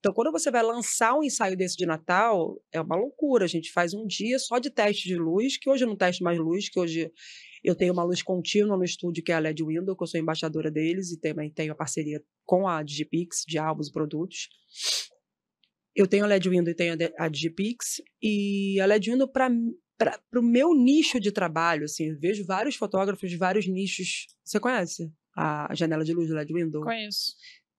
Então, 0.00 0.12
quando 0.12 0.32
você 0.32 0.50
vai 0.50 0.64
lançar 0.64 1.14
um 1.14 1.22
ensaio 1.22 1.56
desse 1.56 1.76
de 1.76 1.86
Natal, 1.86 2.60
é 2.72 2.80
uma 2.80 2.96
loucura. 2.96 3.44
A 3.44 3.48
gente 3.48 3.70
faz 3.70 3.94
um 3.94 4.04
dia 4.04 4.36
só 4.40 4.58
de 4.58 4.68
teste 4.68 5.08
de 5.08 5.16
luz, 5.16 5.56
que 5.56 5.70
hoje 5.70 5.84
eu 5.84 5.88
não 5.88 5.96
testo 5.96 6.24
mais 6.24 6.38
luz, 6.38 6.68
que 6.68 6.80
hoje 6.80 7.12
eu 7.62 7.76
tenho 7.76 7.92
uma 7.92 8.02
luz 8.02 8.20
contínua 8.20 8.76
no 8.76 8.84
estúdio, 8.84 9.22
que 9.22 9.30
é 9.30 9.36
a 9.36 9.38
LED 9.38 9.64
Window, 9.64 9.96
que 9.96 10.02
eu 10.02 10.06
sou 10.08 10.20
embaixadora 10.20 10.72
deles, 10.72 11.12
e 11.12 11.20
também 11.20 11.50
tenho 11.50 11.72
a 11.72 11.76
parceria 11.76 12.20
com 12.44 12.66
a 12.66 12.82
Digipix, 12.82 13.44
de 13.46 13.58
álbuns 13.58 13.88
e 13.88 13.92
produtos. 13.92 14.48
Eu 15.94 16.06
tenho 16.06 16.24
a 16.24 16.26
LED 16.26 16.48
Window 16.48 16.72
e 16.72 16.74
tenho 16.74 16.96
a 17.18 17.28
Digipix, 17.28 18.02
e 18.20 18.80
a 18.80 18.86
LED 18.86 19.12
Window, 19.12 19.28
para 19.28 19.48
o 20.36 20.42
meu 20.42 20.74
nicho 20.74 21.20
de 21.20 21.30
trabalho, 21.30 21.84
assim, 21.84 22.14
vejo 22.16 22.44
vários 22.44 22.76
fotógrafos 22.76 23.30
de 23.30 23.36
vários 23.36 23.66
nichos. 23.66 24.26
Você 24.44 24.58
conhece 24.58 25.12
a 25.36 25.72
janela 25.74 26.04
de 26.04 26.12
luz 26.12 26.28
do 26.28 26.34
LED 26.34 26.52
Window? 26.52 26.82
Conheço. 26.82 27.36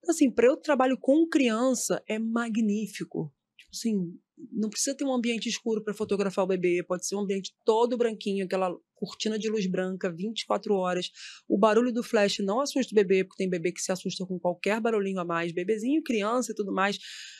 assim, 0.07 0.31
para 0.31 0.47
eu 0.47 0.57
trabalho 0.57 0.97
com 0.99 1.27
criança 1.27 2.01
é 2.07 2.17
magnífico. 2.19 3.33
Tipo 3.57 3.71
assim, 3.73 4.19
não 4.51 4.69
precisa 4.69 4.95
ter 4.95 5.03
um 5.03 5.13
ambiente 5.13 5.49
escuro 5.49 5.83
para 5.83 5.93
fotografar 5.93 6.45
o 6.45 6.47
bebê, 6.47 6.83
pode 6.83 7.05
ser 7.05 7.15
um 7.15 7.21
ambiente 7.21 7.53
todo 7.63 7.97
branquinho, 7.97 8.45
aquela 8.45 8.75
cortina 9.05 9.37
de 9.39 9.49
luz 9.49 9.65
branca 9.67 10.11
24 10.11 10.73
horas. 10.75 11.11
O 11.47 11.57
barulho 11.57 11.91
do 11.93 12.03
flash 12.03 12.39
não 12.39 12.59
assusta 12.59 12.93
o 12.93 12.95
bebê, 12.95 13.23
porque 13.23 13.37
tem 13.43 13.49
bebê 13.49 13.71
que 13.71 13.81
se 13.81 13.91
assusta 13.91 14.25
com 14.25 14.39
qualquer 14.39 14.79
barulhinho 14.81 15.19
a 15.19 15.25
mais, 15.25 15.51
bebezinho, 15.51 16.01
criança 16.03 16.51
e 16.51 16.55
tudo 16.55 16.73
mais. 16.73 16.97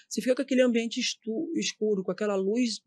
Você 0.08 0.22
fica 0.22 0.36
com 0.36 0.42
aquele 0.44 0.62
ambiente 0.62 1.00
escuro, 1.56 2.04
com 2.04 2.12
aquela 2.12 2.36
luz 2.36 2.80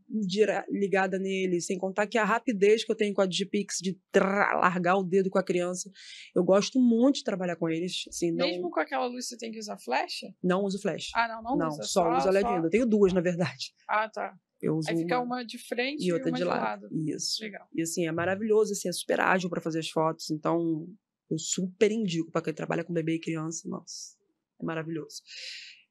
ligada 0.71 1.19
nele, 1.19 1.61
sem 1.61 1.77
contar 1.77 2.07
que 2.07 2.17
a 2.17 2.25
rapidez 2.25 2.85
que 2.85 2.93
eu 2.93 2.97
tenho 2.97 3.13
com 3.13 3.21
a 3.21 3.27
Digipix 3.27 3.79
de 3.81 3.99
trá, 4.11 4.59
largar 4.61 4.97
o 4.97 5.03
dedo 5.03 5.29
com 5.29 5.39
a 5.39 5.43
criança. 5.43 5.91
Eu 6.35 6.45
gosto 6.45 6.79
muito 6.81 7.17
de 7.17 7.25
trabalhar 7.25 7.57
com 7.57 7.69
eles. 7.69 8.05
Assim, 8.09 8.31
não, 8.31 8.47
Mesmo 8.47 8.71
com 8.71 8.81
aquela 8.81 9.07
luz, 9.07 9.27
você 9.29 9.37
tem 9.37 9.51
que 9.51 9.59
usar 9.59 9.77
flecha? 9.79 10.29
não 10.43 10.63
uso 10.65 10.81
flash. 10.81 11.11
Ah, 11.15 11.29
não, 11.29 11.43
não, 11.43 11.57
Não, 11.57 11.69
usa. 11.69 11.83
só, 11.83 12.17
uso 12.17 12.29
a 12.29 12.31
LED. 12.31 12.49
Eu 12.65 12.71
tenho 12.71 12.87
duas, 12.87 13.13
na 13.13 13.21
verdade. 13.21 13.73
Ah, 13.89 14.09
tá. 14.09 14.35
Eu 14.61 14.77
uso 14.77 14.91
Aí 14.91 14.97
fica 14.97 15.21
uma 15.21 15.37
uma 15.39 15.45
de 15.45 15.59
frente 15.59 16.05
e 16.05 16.13
outra 16.13 16.31
uma 16.31 16.37
de 16.37 16.45
lado. 16.45 16.83
lado. 16.83 16.89
Isso. 17.09 17.43
Legal. 17.43 17.69
E 17.75 17.83
assim, 17.83 18.07
é 18.07 18.13
maravilhoso, 18.13 18.73
assim, 18.73 18.89
é 18.89 18.93
super 18.93 19.21
ágil 19.21 19.49
para 19.49 19.61
fazer 19.61 19.79
as 19.79 19.89
fotos. 19.89 20.31
Então, 20.31 20.87
eu 21.31 21.39
super 21.39 21.93
indico 21.93 22.31
para 22.31 22.43
quem 22.43 22.55
trabalha 22.55 22.83
com 22.83 22.93
bebê 22.93 23.15
e 23.15 23.21
criança. 23.21 23.69
Nossa, 23.69 24.17
é 24.61 24.65
maravilhoso. 24.65 25.23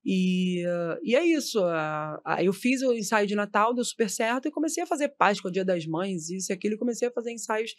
E, 0.05 0.63
e 1.03 1.15
é 1.15 1.25
isso. 1.25 1.59
eu 2.41 2.53
fiz 2.53 2.81
o 2.81 2.93
ensaio 2.93 3.27
de 3.27 3.35
Natal, 3.35 3.73
deu 3.73 3.83
super 3.83 4.09
certo, 4.09 4.47
e 4.47 4.51
comecei 4.51 4.83
a 4.83 4.87
fazer 4.87 5.09
Páscoa, 5.09 5.51
Dia 5.51 5.65
das 5.65 5.85
Mães, 5.85 6.29
isso 6.29 6.51
e 6.51 6.53
aquilo, 6.53 6.75
e 6.75 6.77
comecei 6.77 7.07
a 7.07 7.11
fazer 7.11 7.31
ensaios. 7.31 7.75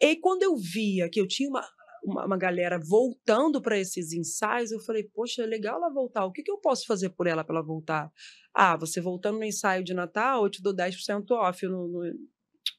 E 0.00 0.16
quando 0.16 0.42
eu 0.42 0.56
via 0.56 1.08
que 1.08 1.20
eu 1.20 1.26
tinha 1.26 1.48
uma, 1.48 1.68
uma, 2.02 2.26
uma 2.26 2.36
galera 2.36 2.78
voltando 2.78 3.60
para 3.62 3.78
esses 3.78 4.12
ensaios, 4.12 4.70
eu 4.72 4.80
falei, 4.80 5.04
poxa, 5.04 5.42
é 5.42 5.46
legal 5.46 5.76
ela 5.76 5.92
voltar. 5.92 6.24
O 6.26 6.32
que, 6.32 6.42
que 6.42 6.50
eu 6.50 6.58
posso 6.58 6.86
fazer 6.86 7.10
por 7.10 7.26
ela 7.26 7.44
para 7.44 7.56
ela 7.56 7.64
voltar? 7.66 8.10
Ah, 8.54 8.76
você 8.76 9.00
voltando 9.00 9.38
no 9.38 9.44
ensaio 9.44 9.84
de 9.84 9.94
Natal, 9.94 10.44
eu 10.44 10.50
te 10.50 10.62
dou 10.62 10.74
10% 10.74 11.30
off. 11.30 11.66
No, 11.66 11.88
no, 11.88 12.02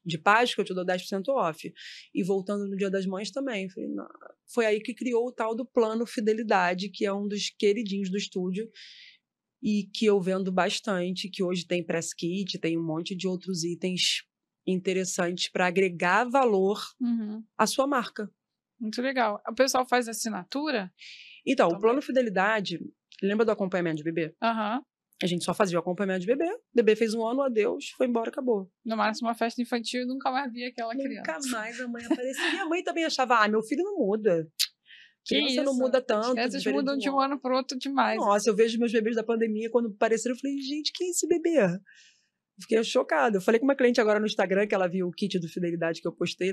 de 0.06 0.18
Páscoa, 0.18 0.62
eu 0.62 0.66
te 0.66 0.74
dou 0.74 0.86
10% 0.86 1.30
off. 1.30 1.74
E 2.14 2.24
voltando 2.24 2.68
no 2.68 2.76
Dia 2.76 2.90
das 2.90 3.06
Mães 3.06 3.32
também. 3.32 3.70
Falei. 3.70 3.90
Foi 4.54 4.66
aí 4.66 4.82
que 4.82 4.94
criou 4.94 5.28
o 5.28 5.32
tal 5.32 5.56
do 5.56 5.66
plano 5.66 6.06
Fidelidade, 6.06 6.90
que 6.90 7.06
é 7.06 7.14
um 7.14 7.28
dos 7.28 7.50
queridinhos 7.58 8.10
do 8.10 8.18
estúdio. 8.18 8.70
e 9.66 9.86
que 9.94 10.06
eu 10.06 10.20
vendo 10.20 10.52
bastante, 10.52 11.30
que 11.30 11.42
hoje 11.42 11.66
tem 11.66 11.82
press 11.84 12.14
kit, 12.14 12.60
tem 12.60 12.78
um 12.78 12.84
monte 12.86 13.16
de 13.16 13.28
outros 13.28 13.64
itens 13.64 14.24
interessantes 14.68 15.50
para 15.50 15.68
agregar 15.68 16.26
valor 16.30 16.82
Uhum. 17.02 17.42
à 17.58 17.66
sua 17.66 17.88
marca. 17.88 18.30
Muito 18.84 19.02
legal. 19.02 19.42
O 19.50 19.56
pessoal 19.56 19.88
faz 19.88 20.10
assinatura? 20.10 20.92
Então, 21.48 21.68
o 21.68 21.70
Também. 21.72 21.82
plano 21.82 22.02
fidelidade, 22.02 22.80
lembra 23.22 23.46
do 23.46 23.52
acompanhamento 23.52 23.96
de 23.98 24.04
bebê? 24.04 24.36
Aham. 24.44 24.82
A 25.22 25.26
gente 25.26 25.46
só 25.46 25.54
fazia 25.54 25.78
o 25.78 25.80
acompanhamento 25.80 26.20
de 26.22 26.28
bebê, 26.28 26.50
bebê 26.76 26.96
fez 26.98 27.14
um 27.14 27.26
ano, 27.26 27.42
adeus, 27.44 27.92
foi 27.98 28.08
embora, 28.08 28.30
acabou. 28.30 28.70
No 28.86 28.98
máximo, 28.98 29.30
uma 29.30 29.34
festa 29.36 29.62
infantil 29.62 30.02
e 30.02 30.06
nunca 30.06 30.30
mais 30.30 30.52
vi 30.52 30.66
aquela 30.66 30.94
Nunca 30.94 31.06
criança. 31.24 31.50
mais 31.50 31.80
a 31.80 31.88
mãe 31.88 32.04
aparecia. 32.12 32.52
Minha 32.52 32.66
mãe 32.66 32.84
também 32.84 33.06
achava, 33.06 33.38
ah, 33.42 33.48
meu 33.48 33.62
filho 33.64 33.84
não 33.84 33.96
muda. 34.00 34.46
Que 35.26 35.36
Criança 35.36 35.64
não 35.64 35.72
isso? 35.72 35.82
muda 35.82 36.02
tanto. 36.02 36.28
As 36.28 36.34
crianças 36.34 36.66
mudam 36.66 36.98
de 36.98 37.10
um 37.10 37.18
ano 37.18 37.40
pro 37.40 37.56
outro 37.56 37.78
demais. 37.80 38.18
Nossa, 38.18 38.50
eu 38.50 38.56
vejo 38.56 38.78
meus 38.78 38.92
bebês 38.92 39.16
da 39.16 39.24
pandemia, 39.24 39.70
quando 39.72 39.88
apareceram, 39.96 40.36
eu 40.36 40.40
falei, 40.42 40.58
gente, 40.58 40.92
quem 40.94 41.08
é 41.08 41.12
esse 41.12 41.26
bebê? 41.26 41.58
Fiquei 42.62 42.84
chocada. 42.84 43.38
Eu 43.38 43.42
falei 43.42 43.60
com 43.60 43.66
uma 43.66 43.76
cliente 43.76 44.00
agora 44.00 44.20
no 44.20 44.28
Instagram 44.28 44.68
que 44.68 44.76
ela 44.76 44.88
viu 44.88 45.08
o 45.08 45.12
kit 45.12 45.40
do 45.40 45.48
Fidelidade 45.48 46.02
que 46.02 46.08
eu 46.08 46.14
postei. 46.14 46.52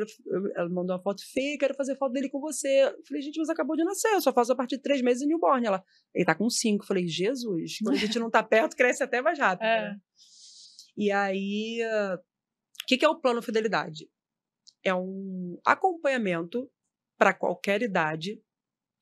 Ela, 0.56 0.68
mandou 0.68 0.96
uma 0.96 1.02
foto 1.02 1.22
feia, 1.30 1.58
quero 1.58 1.74
fazer 1.74 1.96
foto 1.96 2.12
dele 2.12 2.30
com 2.30 2.40
você. 2.40 2.84
Eu 2.84 3.04
falei, 3.06 3.22
gente, 3.22 3.38
mas 3.38 3.50
acabou 3.50 3.76
de 3.76 3.84
nascer, 3.84 4.12
eu 4.12 4.22
só 4.22 4.32
faço 4.32 4.52
a 4.52 4.56
partir 4.56 4.76
de 4.76 4.82
três 4.82 5.02
meses 5.02 5.22
em 5.22 5.26
newborn. 5.26 5.66
Ela, 5.66 5.84
ele 6.14 6.24
tá 6.24 6.34
com 6.34 6.48
cinco. 6.48 6.84
Eu 6.84 6.88
falei, 6.88 7.06
Jesus, 7.06 7.78
quando 7.82 7.96
a 7.96 7.98
gente 7.98 8.18
não 8.18 8.30
tá 8.30 8.42
perto, 8.42 8.76
cresce 8.76 9.02
até 9.02 9.20
mais 9.20 9.38
rápido. 9.38 9.66
É. 9.66 9.90
né? 9.90 10.00
E 10.96 11.10
aí, 11.12 11.80
o 12.82 12.86
que, 12.86 12.96
que 12.96 13.04
é 13.04 13.08
o 13.08 13.20
plano 13.20 13.42
Fidelidade? 13.42 14.08
É 14.82 14.94
um 14.94 15.58
acompanhamento 15.64 16.70
para 17.18 17.34
qualquer 17.34 17.82
idade 17.82 18.42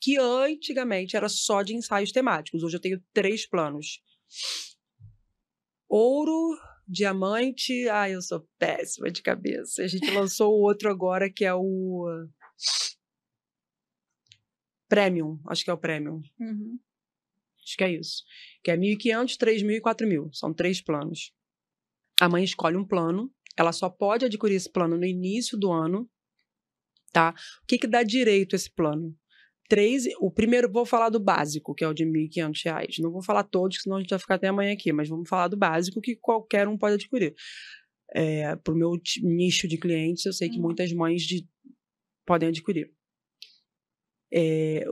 que 0.01 0.19
antigamente 0.19 1.17
era 1.17 1.29
só 1.29 1.63
de 1.63 1.75
ensaios 1.75 2.13
temáticos. 2.13 2.63
Hoje 2.63 2.77
eu 2.77 2.81
tenho 2.81 3.03
três 3.13 3.49
planos. 3.49 4.01
Ouro, 5.89 6.57
diamante. 6.89 7.89
Ai, 7.89 8.15
eu 8.15 8.23
sou 8.23 8.49
péssima 8.59 9.11
de 9.11 9.23
cabeça. 9.23 9.83
A 9.83 9.87
gente 9.87 10.11
lançou 10.11 10.53
o 10.53 10.63
outro 10.63 10.91
agora 10.91 11.31
que 11.31 11.45
é 11.45 11.55
o 11.55 12.27
Premium. 14.89 15.39
Acho 15.47 15.65
que 15.65 15.71
é 15.71 15.73
o 15.73 15.79
Premium. 15.79 16.23
Uhum. 16.41 16.79
Acho 17.63 17.77
que 17.77 17.85
é 17.85 17.93
isso. 17.93 18.25
Que 18.63 18.71
é 18.71 18.77
1.500, 18.77 19.37
3.000 19.37 19.71
e 19.73 19.81
4.000. 19.81 20.31
São 20.33 20.55
três 20.55 20.81
planos. 20.81 21.33
A 22.21 22.29
mãe 22.29 22.43
escolhe 22.43 22.77
um 22.77 22.85
plano. 22.85 23.31
Ela 23.57 23.73
só 23.73 23.91
pode 23.91 24.25
adquirir 24.25 24.55
esse 24.55 24.71
plano 24.71 24.97
no 24.97 25.05
início 25.05 25.59
do 25.59 25.71
ano. 25.71 26.09
Tá? 27.13 27.35
O 27.63 27.67
que, 27.67 27.79
que 27.79 27.87
dá 27.87 28.03
direito 28.03 28.55
a 28.55 28.57
esse 28.57 28.71
plano? 28.71 29.15
Três, 29.69 30.05
o 30.19 30.31
primeiro, 30.31 30.71
vou 30.73 30.87
falar 30.87 31.11
do 31.11 31.21
básico, 31.21 31.75
que 31.75 31.85
é 31.85 31.89
o 31.89 31.93
de 31.93 32.05
1.500 32.07 32.63
reais. 32.65 32.97
Não 32.99 33.11
vou 33.13 33.23
falar 33.23 33.43
todos, 33.45 33.83
senão 33.83 33.97
a 33.99 34.01
gente 34.01 34.09
vai 34.11 34.19
ficar 34.19 34.37
até 34.37 34.49
amanhã 34.49 34.73
aqui, 34.73 34.93
mas 34.93 35.09
vamos 35.09 35.29
falar 35.29 35.49
do 35.49 35.59
básico 35.59 36.01
que 36.01 36.17
qualquer 36.17 36.67
um 36.67 36.79
pode 36.79 36.95
adquirir. 36.95 37.35
É, 38.15 38.57
Para 38.57 38.73
o 38.73 38.77
meu 38.77 38.93
nicho 39.23 39.69
de 39.69 39.77
clientes, 39.77 40.25
eu 40.25 40.33
sei 40.33 40.49
que 40.49 40.57
Uhum. 40.57 40.63
muitas 40.63 40.91
mães 40.93 41.23
de- 41.23 41.47
podem 42.27 42.49
adquirir. 42.49 42.91
É, 44.33 44.85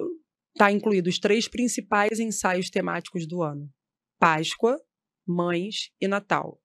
tá 0.57 0.71
incluído 0.71 1.09
os 1.09 1.19
três 1.19 1.49
principais 1.49 2.19
ensaios 2.21 2.71
temáticos 2.71 3.27
do 3.27 3.43
ano: 3.43 3.71
Páscoa, 4.19 4.79
Mães 5.27 5.91
e 6.01 6.07
Natal. 6.09 6.61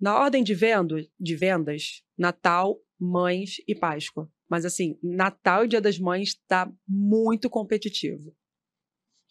Na 0.00 0.18
ordem 0.18 0.44
de, 0.44 0.54
vendo, 0.54 0.96
de 1.18 1.36
vendas, 1.36 2.02
Natal, 2.16 2.78
Mães 3.00 3.56
e 3.66 3.74
Páscoa. 3.74 4.30
Mas 4.48 4.64
assim, 4.64 4.98
Natal 5.02 5.64
e 5.64 5.68
Dia 5.68 5.80
das 5.80 5.98
Mães 5.98 6.30
está 6.30 6.70
muito 6.86 7.50
competitivo. 7.50 8.34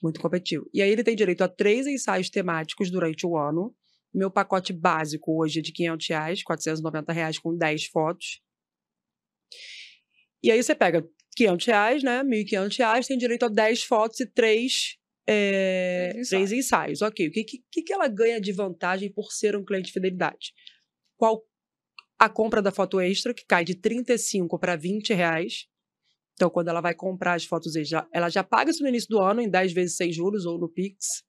Muito 0.02 0.20
competitivo. 0.20 0.70
E 0.74 0.82
aí 0.82 0.90
ele 0.90 1.04
tem 1.04 1.16
direito 1.16 1.44
a 1.44 1.48
três 1.48 1.88
ensaios 1.88 2.30
temáticos 2.30 2.92
durante 2.92 3.26
o 3.26 3.36
ano. 3.38 3.76
Meu 4.14 4.30
pacote 4.30 4.72
básico 4.72 5.42
hoje 5.42 5.60
é 5.60 5.62
de 5.62 5.72
500 5.72 6.08
reais, 6.08 6.44
490 6.44 7.14
reais 7.14 7.40
com 7.40 7.56
10 7.56 7.86
fotos. 7.88 8.42
E 10.44 10.52
aí 10.52 10.62
você 10.62 10.76
pega 10.76 11.08
500 11.36 11.66
reais, 11.66 12.04
né? 12.04 12.24
1.500 12.24 12.78
reais, 12.78 13.08
tem 13.08 13.18
direito 13.18 13.46
a 13.46 13.50
10 13.50 13.84
fotos 13.84 14.20
e 14.20 14.26
3, 14.28 14.98
é, 15.28 16.10
Três 16.14 16.30
três 16.30 16.52
ensaios. 16.54 17.02
Ok, 17.02 17.28
o 17.28 17.32
que, 17.32 17.44
que, 17.44 17.84
que 17.84 17.94
ela 17.94 18.08
ganha 18.08 18.40
de 18.40 18.54
vantagem 18.54 19.12
por 19.12 19.32
ser 19.32 19.58
um 19.58 19.66
cliente 19.66 19.88
de 19.88 19.94
fidelidade? 19.94 20.54
Qual 21.18 21.44
a 22.20 22.30
compra 22.30 22.62
da 22.62 22.72
foto 22.72 23.00
extra, 23.00 23.34
que 23.34 23.46
cai 23.46 23.64
de 23.64 23.76
35 23.76 24.58
para 24.60 24.76
20 24.76 25.14
reais. 25.14 25.68
Então, 26.34 26.50
quando 26.50 26.68
ela 26.68 26.82
vai 26.82 26.94
comprar 26.94 27.34
as 27.34 27.46
fotos 27.46 27.76
extra, 27.76 28.08
ela 28.14 28.30
já 28.30 28.44
paga 28.44 28.70
isso 28.70 28.84
no 28.84 28.90
início 28.90 29.10
do 29.10 29.20
ano, 29.20 29.42
em 29.42 29.50
10 29.50 29.74
vezes 29.74 29.96
sem 29.96 30.12
juros 30.12 30.46
ou 30.46 30.58
no 30.60 30.70
Pix. 30.70 31.24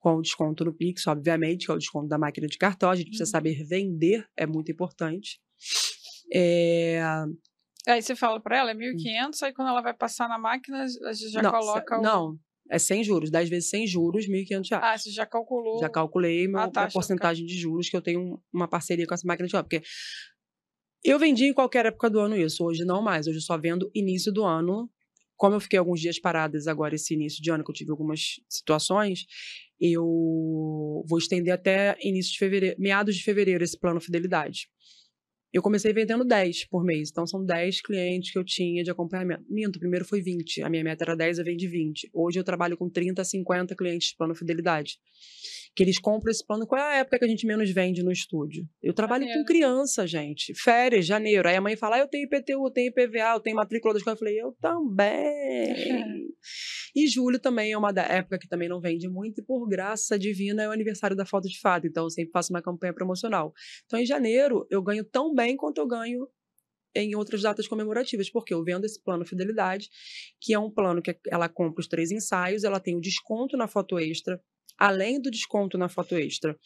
Com 0.00 0.20
desconto 0.22 0.64
no 0.64 0.72
Pix, 0.72 1.06
obviamente, 1.06 1.66
que 1.66 1.72
é 1.72 1.74
o 1.74 1.78
desconto 1.78 2.08
da 2.08 2.16
máquina 2.18 2.46
de 2.46 2.56
cartão. 2.56 2.90
A 2.90 2.96
gente 2.96 3.08
precisa 3.08 3.28
Uhum. 3.28 3.32
saber 3.32 3.64
vender, 3.64 4.26
é 4.36 4.46
muito 4.46 4.70
importante. 4.70 5.40
É, 6.32 7.00
Aí 7.86 8.02
você 8.02 8.14
fala 8.14 8.38
pra 8.38 8.58
ela, 8.58 8.70
é 8.70 8.74
1.500, 8.74 9.42
aí 9.42 9.52
quando 9.52 9.68
ela 9.68 9.80
vai 9.80 9.94
passar 9.94 10.28
na 10.28 10.38
máquina, 10.38 10.82
a 10.84 11.12
gente 11.12 11.30
já 11.30 11.42
não, 11.42 11.50
coloca 11.50 11.98
o... 11.98 12.02
Não, 12.02 12.38
é 12.70 12.78
sem 12.78 13.02
juros. 13.04 13.30
10 13.30 13.48
vezes 13.48 13.70
sem 13.70 13.86
juros, 13.86 14.26
1.500 14.28 14.70
reais. 14.70 14.84
Ah, 14.84 14.98
você 14.98 15.10
já 15.10 15.26
calculou. 15.26 15.80
Já 15.80 15.88
calculei 15.88 16.46
meu, 16.48 16.60
a 16.60 16.68
taxa 16.70 16.92
porcentagem 16.92 17.46
de 17.46 17.56
juros, 17.56 17.88
que 17.88 17.96
eu 17.96 18.02
tenho 18.02 18.20
um- 18.20 18.38
uma 18.52 18.68
parceria 18.68 19.06
com 19.06 19.14
essa 19.14 19.26
máquina 19.26 19.48
de 19.48 19.56
obra. 19.56 19.68
Porque 19.68 19.82
eu 21.04 21.18
vendi 21.18 21.44
em 21.46 21.52
qualquer 21.54 21.86
época 21.86 22.10
do 22.10 22.18
ano 22.20 22.36
isso, 22.36 22.64
hoje 22.64 22.84
não 22.84 23.00
mais. 23.02 23.26
Hoje 23.26 23.38
eu 23.38 23.42
só 23.42 23.56
vendo 23.56 23.90
início 23.94 24.32
do 24.32 24.44
ano. 24.44 24.90
Como 25.36 25.54
eu 25.54 25.60
fiquei 25.60 25.78
alguns 25.78 26.00
dias 26.00 26.18
paradas 26.20 26.66
agora 26.66 26.96
esse 26.96 27.14
início 27.14 27.40
de 27.40 27.48
ano, 27.50 27.62
que 27.64 27.70
eu 27.70 27.74
tive 27.74 27.92
algumas 27.92 28.40
situações, 28.48 29.24
eu 29.80 31.04
vou 31.08 31.18
estender 31.18 31.54
até 31.54 31.96
início 32.02 32.32
de 32.32 32.38
fevereiro, 32.38 32.76
meados 32.78 33.14
de 33.16 33.22
fevereiro 33.22 33.62
esse 33.62 33.78
plano 33.78 34.00
fidelidade. 34.00 34.68
Eu 35.50 35.62
comecei 35.62 35.94
vendendo 35.94 36.24
10 36.24 36.66
por 36.66 36.84
mês, 36.84 37.10
então 37.10 37.26
são 37.26 37.42
10 37.42 37.80
clientes 37.80 38.30
que 38.30 38.38
eu 38.38 38.44
tinha 38.44 38.84
de 38.84 38.90
acompanhamento. 38.90 39.44
Minto, 39.48 39.78
primeiro 39.78 40.04
foi 40.04 40.20
20, 40.20 40.62
a 40.62 40.68
minha 40.68 40.84
meta 40.84 41.04
era 41.04 41.16
10, 41.16 41.38
eu 41.38 41.44
vendi 41.44 41.66
20. 41.66 42.10
Hoje 42.12 42.38
eu 42.38 42.44
trabalho 42.44 42.76
com 42.76 42.88
30 42.90 43.22
a 43.22 43.24
50 43.24 43.74
clientes 43.74 44.10
de 44.10 44.16
plano 44.16 44.34
fidelidade. 44.34 44.98
Que 45.78 45.84
eles 45.84 46.00
compram 46.00 46.32
esse 46.32 46.44
plano. 46.44 46.66
Qual 46.66 46.80
é 46.80 46.96
a 46.96 46.96
época 46.96 47.20
que 47.20 47.24
a 47.24 47.28
gente 47.28 47.46
menos 47.46 47.70
vende 47.70 48.02
no 48.02 48.10
estúdio? 48.10 48.68
Eu 48.82 48.92
trabalho 48.92 49.22
com 49.22 49.28
Maneiro. 49.28 49.46
criança, 49.46 50.08
gente. 50.08 50.52
Férias, 50.52 51.06
janeiro. 51.06 51.48
Aí 51.48 51.54
a 51.54 51.60
mãe 51.60 51.76
fala: 51.76 51.94
ah, 51.94 51.98
eu 52.00 52.08
tenho 52.08 52.24
IPTU, 52.24 52.66
eu 52.66 52.70
tenho 52.72 52.88
IPVA, 52.88 53.34
eu 53.34 53.40
tenho 53.40 53.54
matrícula 53.54 53.94
da 53.94 53.98
escola. 53.98 54.14
Eu 54.14 54.18
falei: 54.18 54.42
eu 54.42 54.56
também. 54.60 56.26
e 56.96 57.06
julho 57.06 57.38
também 57.38 57.70
é 57.70 57.78
uma 57.78 57.92
da 57.92 58.02
época 58.02 58.40
que 58.40 58.48
também 58.48 58.68
não 58.68 58.80
vende 58.80 59.08
muito, 59.08 59.40
e 59.40 59.44
por 59.44 59.68
graça 59.68 60.18
divina 60.18 60.64
é 60.64 60.68
o 60.68 60.72
aniversário 60.72 61.16
da 61.16 61.24
foto 61.24 61.48
de 61.48 61.60
fato. 61.60 61.86
Então 61.86 62.02
eu 62.02 62.10
sempre 62.10 62.32
faço 62.32 62.52
uma 62.52 62.60
campanha 62.60 62.92
promocional. 62.92 63.52
Então 63.86 64.00
em 64.00 64.04
janeiro 64.04 64.66
eu 64.70 64.82
ganho 64.82 65.04
tão 65.04 65.32
bem 65.32 65.56
quanto 65.56 65.78
eu 65.78 65.86
ganho 65.86 66.26
em 66.92 67.14
outras 67.14 67.42
datas 67.42 67.68
comemorativas, 67.68 68.28
porque 68.28 68.52
eu 68.52 68.64
vendo 68.64 68.84
esse 68.84 69.00
plano 69.00 69.24
Fidelidade, 69.24 69.88
que 70.40 70.52
é 70.52 70.58
um 70.58 70.70
plano 70.70 71.00
que 71.00 71.16
ela 71.30 71.48
compra 71.48 71.80
os 71.80 71.86
três 71.86 72.10
ensaios, 72.10 72.64
ela 72.64 72.80
tem 72.80 72.96
o 72.96 73.00
desconto 73.00 73.56
na 73.56 73.68
foto 73.68 73.96
extra. 73.96 74.42
Além 74.78 75.20
do 75.20 75.30
desconto 75.30 75.76
na 75.76 75.88
foto 75.88 76.14
extra, 76.14 76.56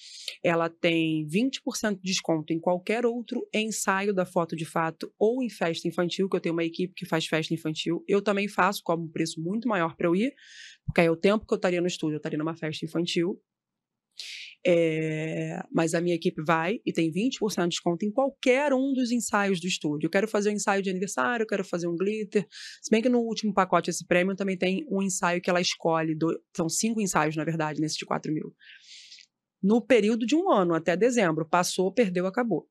ela 0.45 0.69
tem 0.69 1.27
20% 1.27 1.97
de 1.97 2.03
desconto 2.03 2.53
em 2.53 2.61
qualquer 2.61 3.07
outro 3.07 3.47
ensaio 3.55 4.13
da 4.13 4.27
foto 4.27 4.55
de 4.55 4.65
fato 4.65 5.13
ou 5.19 5.43
em 5.43 5.49
festa 5.49 5.89
infantil, 5.89 6.29
que 6.29 6.37
eu 6.37 6.41
tenho 6.41 6.55
uma 6.55 6.65
equipe 6.65 6.93
que 6.95 7.07
faz 7.07 7.27
festa 7.27 7.55
infantil. 7.55 8.05
Eu 8.07 8.21
também 8.21 8.49
faço, 8.49 8.83
cobro 8.85 9.07
um 9.07 9.11
preço 9.11 9.41
muito 9.41 9.67
maior 9.67 9.97
para 9.97 10.07
eu 10.07 10.15
ir, 10.15 10.35
porque 10.85 11.01
aí 11.01 11.07
é 11.07 11.11
o 11.11 11.17
tempo 11.17 11.47
que 11.47 11.55
eu 11.55 11.57
estaria 11.57 11.81
no 11.81 11.87
estúdio, 11.87 12.17
eu 12.17 12.19
estaria 12.19 12.39
numa 12.39 12.55
festa 12.55 12.85
infantil. 12.85 13.41
É, 14.65 15.61
mas 15.73 15.93
a 15.93 16.01
minha 16.01 16.15
equipe 16.15 16.41
vai 16.43 16.79
e 16.87 16.93
tem 16.93 17.11
20% 17.11 17.63
de 17.65 17.69
desconto 17.71 18.05
em 18.07 18.13
qualquer 18.13 18.73
um 18.73 18.93
dos 18.93 19.11
ensaios 19.11 19.61
do 19.61 19.67
estúdio. 19.67 20.07
Eu 20.07 20.11
quero 20.11 20.29
fazer 20.29 20.51
um 20.51 20.53
ensaio 20.53 20.83
de 20.83 20.89
aniversário, 20.91 21.43
eu 21.43 21.49
quero 21.49 21.65
fazer 21.65 21.89
um 21.89 21.97
glitter. 21.97 22.47
Se 22.81 22.89
bem 22.91 23.03
que 23.03 23.09
no 23.09 23.19
último 23.21 23.53
pacote, 23.53 23.91
esse 23.91 24.07
prêmio, 24.07 24.37
também 24.37 24.57
tem 24.57 24.87
um 24.89 25.03
ensaio 25.03 25.41
que 25.41 25.51
ela 25.51 25.61
escolhe. 25.61 26.15
do- 26.15 26.41
são 26.57 26.69
cinco 26.69 27.01
ensaios, 27.01 27.35
na 27.37 27.45
verdade, 27.45 27.81
nesse 27.81 27.99
de 27.99 28.05
4 28.07 28.33
mil. 28.33 28.55
No 29.63 29.81
período 29.81 30.27
de 30.27 30.35
um 30.37 30.51
ano, 30.51 30.75
até 30.75 30.97
dezembro. 30.97 31.49
Passou, 31.49 31.93
perdeu, 31.93 32.27
acabou. 32.27 32.69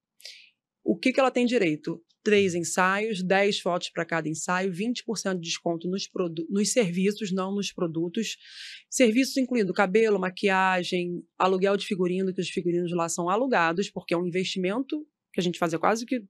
O 0.83 0.97
que, 0.97 1.11
que 1.11 1.19
ela 1.19 1.31
tem 1.31 1.45
direito? 1.45 2.01
Três 2.23 2.53
ensaios, 2.53 3.23
10 3.23 3.59
fotos 3.59 3.89
para 3.89 4.05
cada 4.05 4.29
ensaio, 4.29 4.71
20% 4.71 5.35
de 5.35 5.41
desconto 5.41 5.87
nos, 5.89 6.07
nos 6.49 6.71
serviços, 6.71 7.31
não 7.31 7.53
nos 7.53 7.71
produtos. 7.71 8.37
Serviços 8.89 9.37
incluindo 9.37 9.73
cabelo, 9.73 10.19
maquiagem, 10.19 11.23
aluguel 11.37 11.75
de 11.77 11.85
figurino, 11.85 12.33
que 12.33 12.41
os 12.41 12.49
figurinos 12.49 12.91
lá 12.91 13.09
são 13.09 13.29
alugados, 13.29 13.89
porque 13.89 14.13
é 14.13 14.17
um 14.17 14.27
investimento 14.27 15.03
que 15.33 15.39
a 15.39 15.43
gente 15.43 15.57
faz 15.57 15.73
é 15.73 15.77
quase 15.77 16.05
que. 16.05 16.23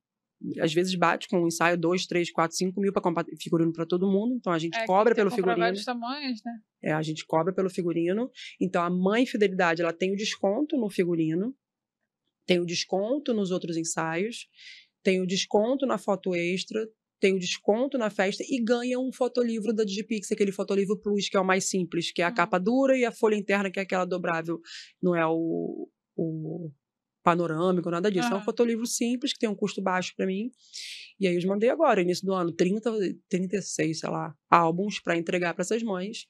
Às 0.59 0.73
vezes 0.73 0.95
bate 0.95 1.27
com 1.27 1.43
um 1.43 1.47
ensaio 1.47 1.77
2, 1.77 2.07
3, 2.07 2.31
4, 2.31 2.57
5 2.57 2.81
mil 2.81 2.91
para 2.91 3.01
comprar 3.03 3.23
figurino 3.39 3.71
para 3.71 3.85
todo 3.85 4.09
mundo. 4.09 4.33
Então 4.33 4.51
a 4.51 4.57
gente 4.57 4.75
É, 4.75 4.87
cobra 4.87 5.13
pelo 5.13 5.29
figurino. 5.29 5.83
tamanhos, 5.85 6.41
né? 6.43 6.51
É, 6.81 6.91
a 6.93 7.01
gente 7.03 7.23
cobra 7.27 7.53
pelo 7.53 7.69
figurino. 7.69 8.27
Então, 8.59 8.81
a 8.81 8.89
mãe 8.89 9.23
fidelidade, 9.27 9.83
ela 9.83 9.93
tem 9.93 10.11
o 10.11 10.15
desconto 10.15 10.77
no 10.77 10.89
figurino, 10.89 11.55
tem 12.47 12.59
o 12.59 12.65
desconto 12.65 13.35
nos 13.35 13.51
outros 13.51 13.77
ensaios, 13.77 14.47
tem 15.03 15.21
o 15.21 15.27
desconto 15.27 15.85
na 15.85 15.97
foto 15.97 16.35
extra, 16.35 16.87
tem 17.19 17.35
o 17.35 17.39
desconto 17.39 17.97
na 17.97 18.09
festa 18.09 18.43
e 18.47 18.61
ganha 18.61 18.99
um 18.99 19.11
fotolivro 19.13 19.71
da 19.71 19.83
Digipix, 19.83 20.31
aquele 20.31 20.51
fotolivro 20.51 20.97
Plus, 20.97 21.29
que 21.29 21.37
é 21.37 21.39
o 21.39 21.45
mais 21.45 21.69
simples, 21.69 22.11
que 22.11 22.21
é 22.21 22.25
a 22.25 22.29
uhum. 22.29 22.35
capa 22.35 22.59
dura 22.59 22.97
e 22.97 23.05
a 23.05 23.11
folha 23.11 23.35
interna, 23.35 23.69
que 23.69 23.79
é 23.79 23.83
aquela 23.83 24.05
dobrável. 24.05 24.59
Não 25.01 25.15
é 25.15 25.25
o, 25.25 25.87
o 26.15 26.71
panorâmico, 27.23 27.91
nada 27.91 28.11
disso. 28.11 28.27
Uhum. 28.29 28.37
É 28.37 28.37
um 28.39 28.43
fotolivro 28.43 28.87
simples, 28.87 29.33
que 29.33 29.39
tem 29.39 29.47
um 29.47 29.55
custo 29.55 29.81
baixo 29.81 30.13
para 30.17 30.25
mim. 30.25 30.49
E 31.19 31.27
aí 31.27 31.35
eu 31.35 31.47
mandei 31.47 31.69
agora, 31.69 32.01
início 32.01 32.25
do 32.25 32.33
ano, 32.33 32.51
30, 32.51 32.91
36, 33.29 33.99
sei 33.99 34.09
lá, 34.09 34.35
álbuns 34.49 34.99
para 34.99 35.15
entregar 35.15 35.53
para 35.53 35.61
essas 35.61 35.83
mães. 35.83 36.25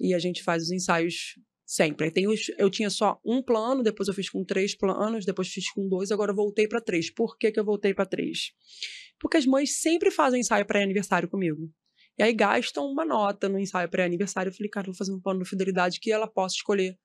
E 0.00 0.14
a 0.14 0.18
gente 0.18 0.42
faz 0.42 0.62
os 0.62 0.70
ensaios 0.70 1.38
sempre. 1.66 2.10
Tem 2.10 2.26
os, 2.28 2.48
eu 2.58 2.70
tinha 2.70 2.90
só 2.90 3.20
um 3.24 3.42
plano, 3.42 3.82
depois 3.82 4.08
eu 4.08 4.14
fiz 4.14 4.28
com 4.28 4.44
três 4.44 4.76
planos, 4.76 5.24
depois 5.24 5.48
fiz 5.48 5.70
com 5.70 5.88
dois, 5.88 6.10
agora 6.10 6.32
eu 6.32 6.36
voltei 6.36 6.68
para 6.68 6.80
três. 6.80 7.10
Por 7.10 7.36
que, 7.38 7.50
que 7.50 7.58
eu 7.58 7.64
voltei 7.64 7.94
para 7.94 8.06
três? 8.06 8.52
Porque 9.18 9.36
as 9.36 9.46
mães 9.46 9.80
sempre 9.80 10.10
fazem 10.10 10.40
ensaio 10.40 10.66
pré-aniversário 10.66 11.28
comigo. 11.28 11.70
E 12.18 12.22
aí 12.22 12.32
gastam 12.32 12.86
uma 12.86 13.04
nota 13.04 13.48
no 13.48 13.58
ensaio 13.58 13.88
pré-aniversário. 13.88 14.50
Eu 14.50 14.54
falei, 14.54 14.70
cara, 14.70 14.86
vou 14.86 14.94
fazer 14.94 15.12
um 15.12 15.20
plano 15.20 15.42
de 15.42 15.48
fidelidade 15.48 15.98
que 16.00 16.12
ela 16.12 16.28
possa 16.28 16.56
escolher 16.56 16.96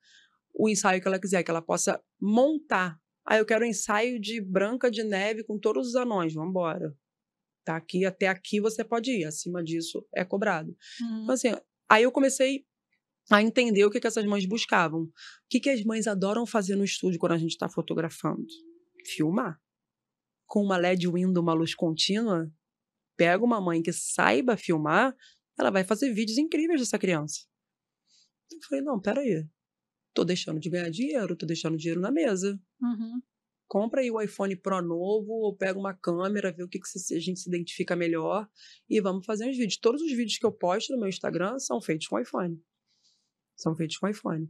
o 0.54 0.70
ensaio 0.70 1.02
que 1.02 1.08
ela 1.08 1.20
quiser, 1.20 1.44
que 1.44 1.50
ela 1.50 1.62
possa 1.62 2.02
montar. 2.20 3.00
Ah, 3.26 3.38
eu 3.38 3.46
quero 3.46 3.64
um 3.64 3.68
ensaio 3.68 4.20
de 4.20 4.42
Branca 4.42 4.90
de 4.92 5.04
Neve 5.04 5.44
com 5.44 5.58
todos 5.58 5.90
os 5.90 5.96
anões, 5.96 6.34
vamos 6.34 6.50
embora. 6.50 6.96
Tá 7.64 7.76
aqui, 7.76 8.06
até 8.06 8.28
aqui 8.28 8.60
você 8.60 8.84
pode 8.84 9.12
ir, 9.12 9.26
acima 9.26 9.64
disso 9.64 10.06
é 10.14 10.26
cobrado. 10.26 10.76
Uhum. 11.02 11.24
Então, 11.24 11.34
assim, 11.34 11.50
aí 11.88 12.04
eu 12.04 12.12
comecei 12.12 12.66
a 13.38 13.44
entender 13.44 13.86
o 13.86 13.92
que, 13.92 14.00
que 14.00 14.08
essas 14.08 14.26
mães 14.26 14.46
buscavam. 14.46 15.04
O 15.04 15.12
que, 15.50 15.60
que 15.60 15.70
as 15.70 15.84
mães 15.84 16.08
adoram 16.08 16.46
fazer 16.46 16.76
no 16.76 16.84
estúdio 16.84 17.20
quando 17.20 17.34
a 17.34 17.38
gente 17.38 17.52
está 17.52 17.70
fotografando? 17.70 18.46
Filmar. 19.06 19.60
Com 20.48 20.64
uma 20.64 20.78
LED 20.78 21.08
window, 21.08 21.44
uma 21.44 21.54
luz 21.54 21.76
contínua, 21.76 22.52
pega 23.16 23.44
uma 23.44 23.62
mãe 23.62 23.84
que 23.84 23.94
saiba 23.94 24.58
filmar, 24.58 25.16
ela 25.58 25.70
vai 25.70 25.84
fazer 25.84 26.12
vídeos 26.12 26.38
incríveis 26.38 26.80
dessa 26.80 26.98
criança. 26.98 27.42
Eu 28.52 28.60
falei, 28.68 28.84
não, 28.84 29.00
peraí. 29.00 29.46
Tô 30.12 30.26
deixando 30.26 30.60
de 30.60 30.70
ganhar 30.70 30.90
dinheiro, 30.90 31.36
tô 31.36 31.46
deixando 31.46 31.78
dinheiro 31.78 32.02
na 32.02 32.12
mesa. 32.12 32.60
Uhum. 32.82 33.22
Compra 33.68 34.02
aí 34.02 34.10
o 34.10 34.20
iPhone 34.20 34.56
Pro 34.56 34.82
novo, 34.82 35.32
ou 35.34 35.56
pega 35.56 35.78
uma 35.78 35.94
câmera, 35.94 36.52
vê 36.52 36.64
o 36.64 36.68
que, 36.68 36.80
que 36.80 37.16
a 37.16 37.20
gente 37.20 37.40
se 37.40 37.48
identifica 37.48 37.96
melhor 37.96 38.50
e 38.90 39.00
vamos 39.00 39.24
fazer 39.24 39.48
uns 39.48 39.56
vídeos. 39.56 39.78
Todos 39.78 40.02
os 40.02 40.10
vídeos 40.10 40.40
que 40.40 40.46
eu 40.46 40.52
posto 40.52 40.92
no 40.92 41.00
meu 41.00 41.08
Instagram 41.08 41.60
são 41.60 41.80
feitos 41.80 42.08
com 42.08 42.20
iPhone 42.20 42.60
são 43.60 43.76
feitos 43.76 43.98
com 43.98 44.08
iPhone. 44.08 44.50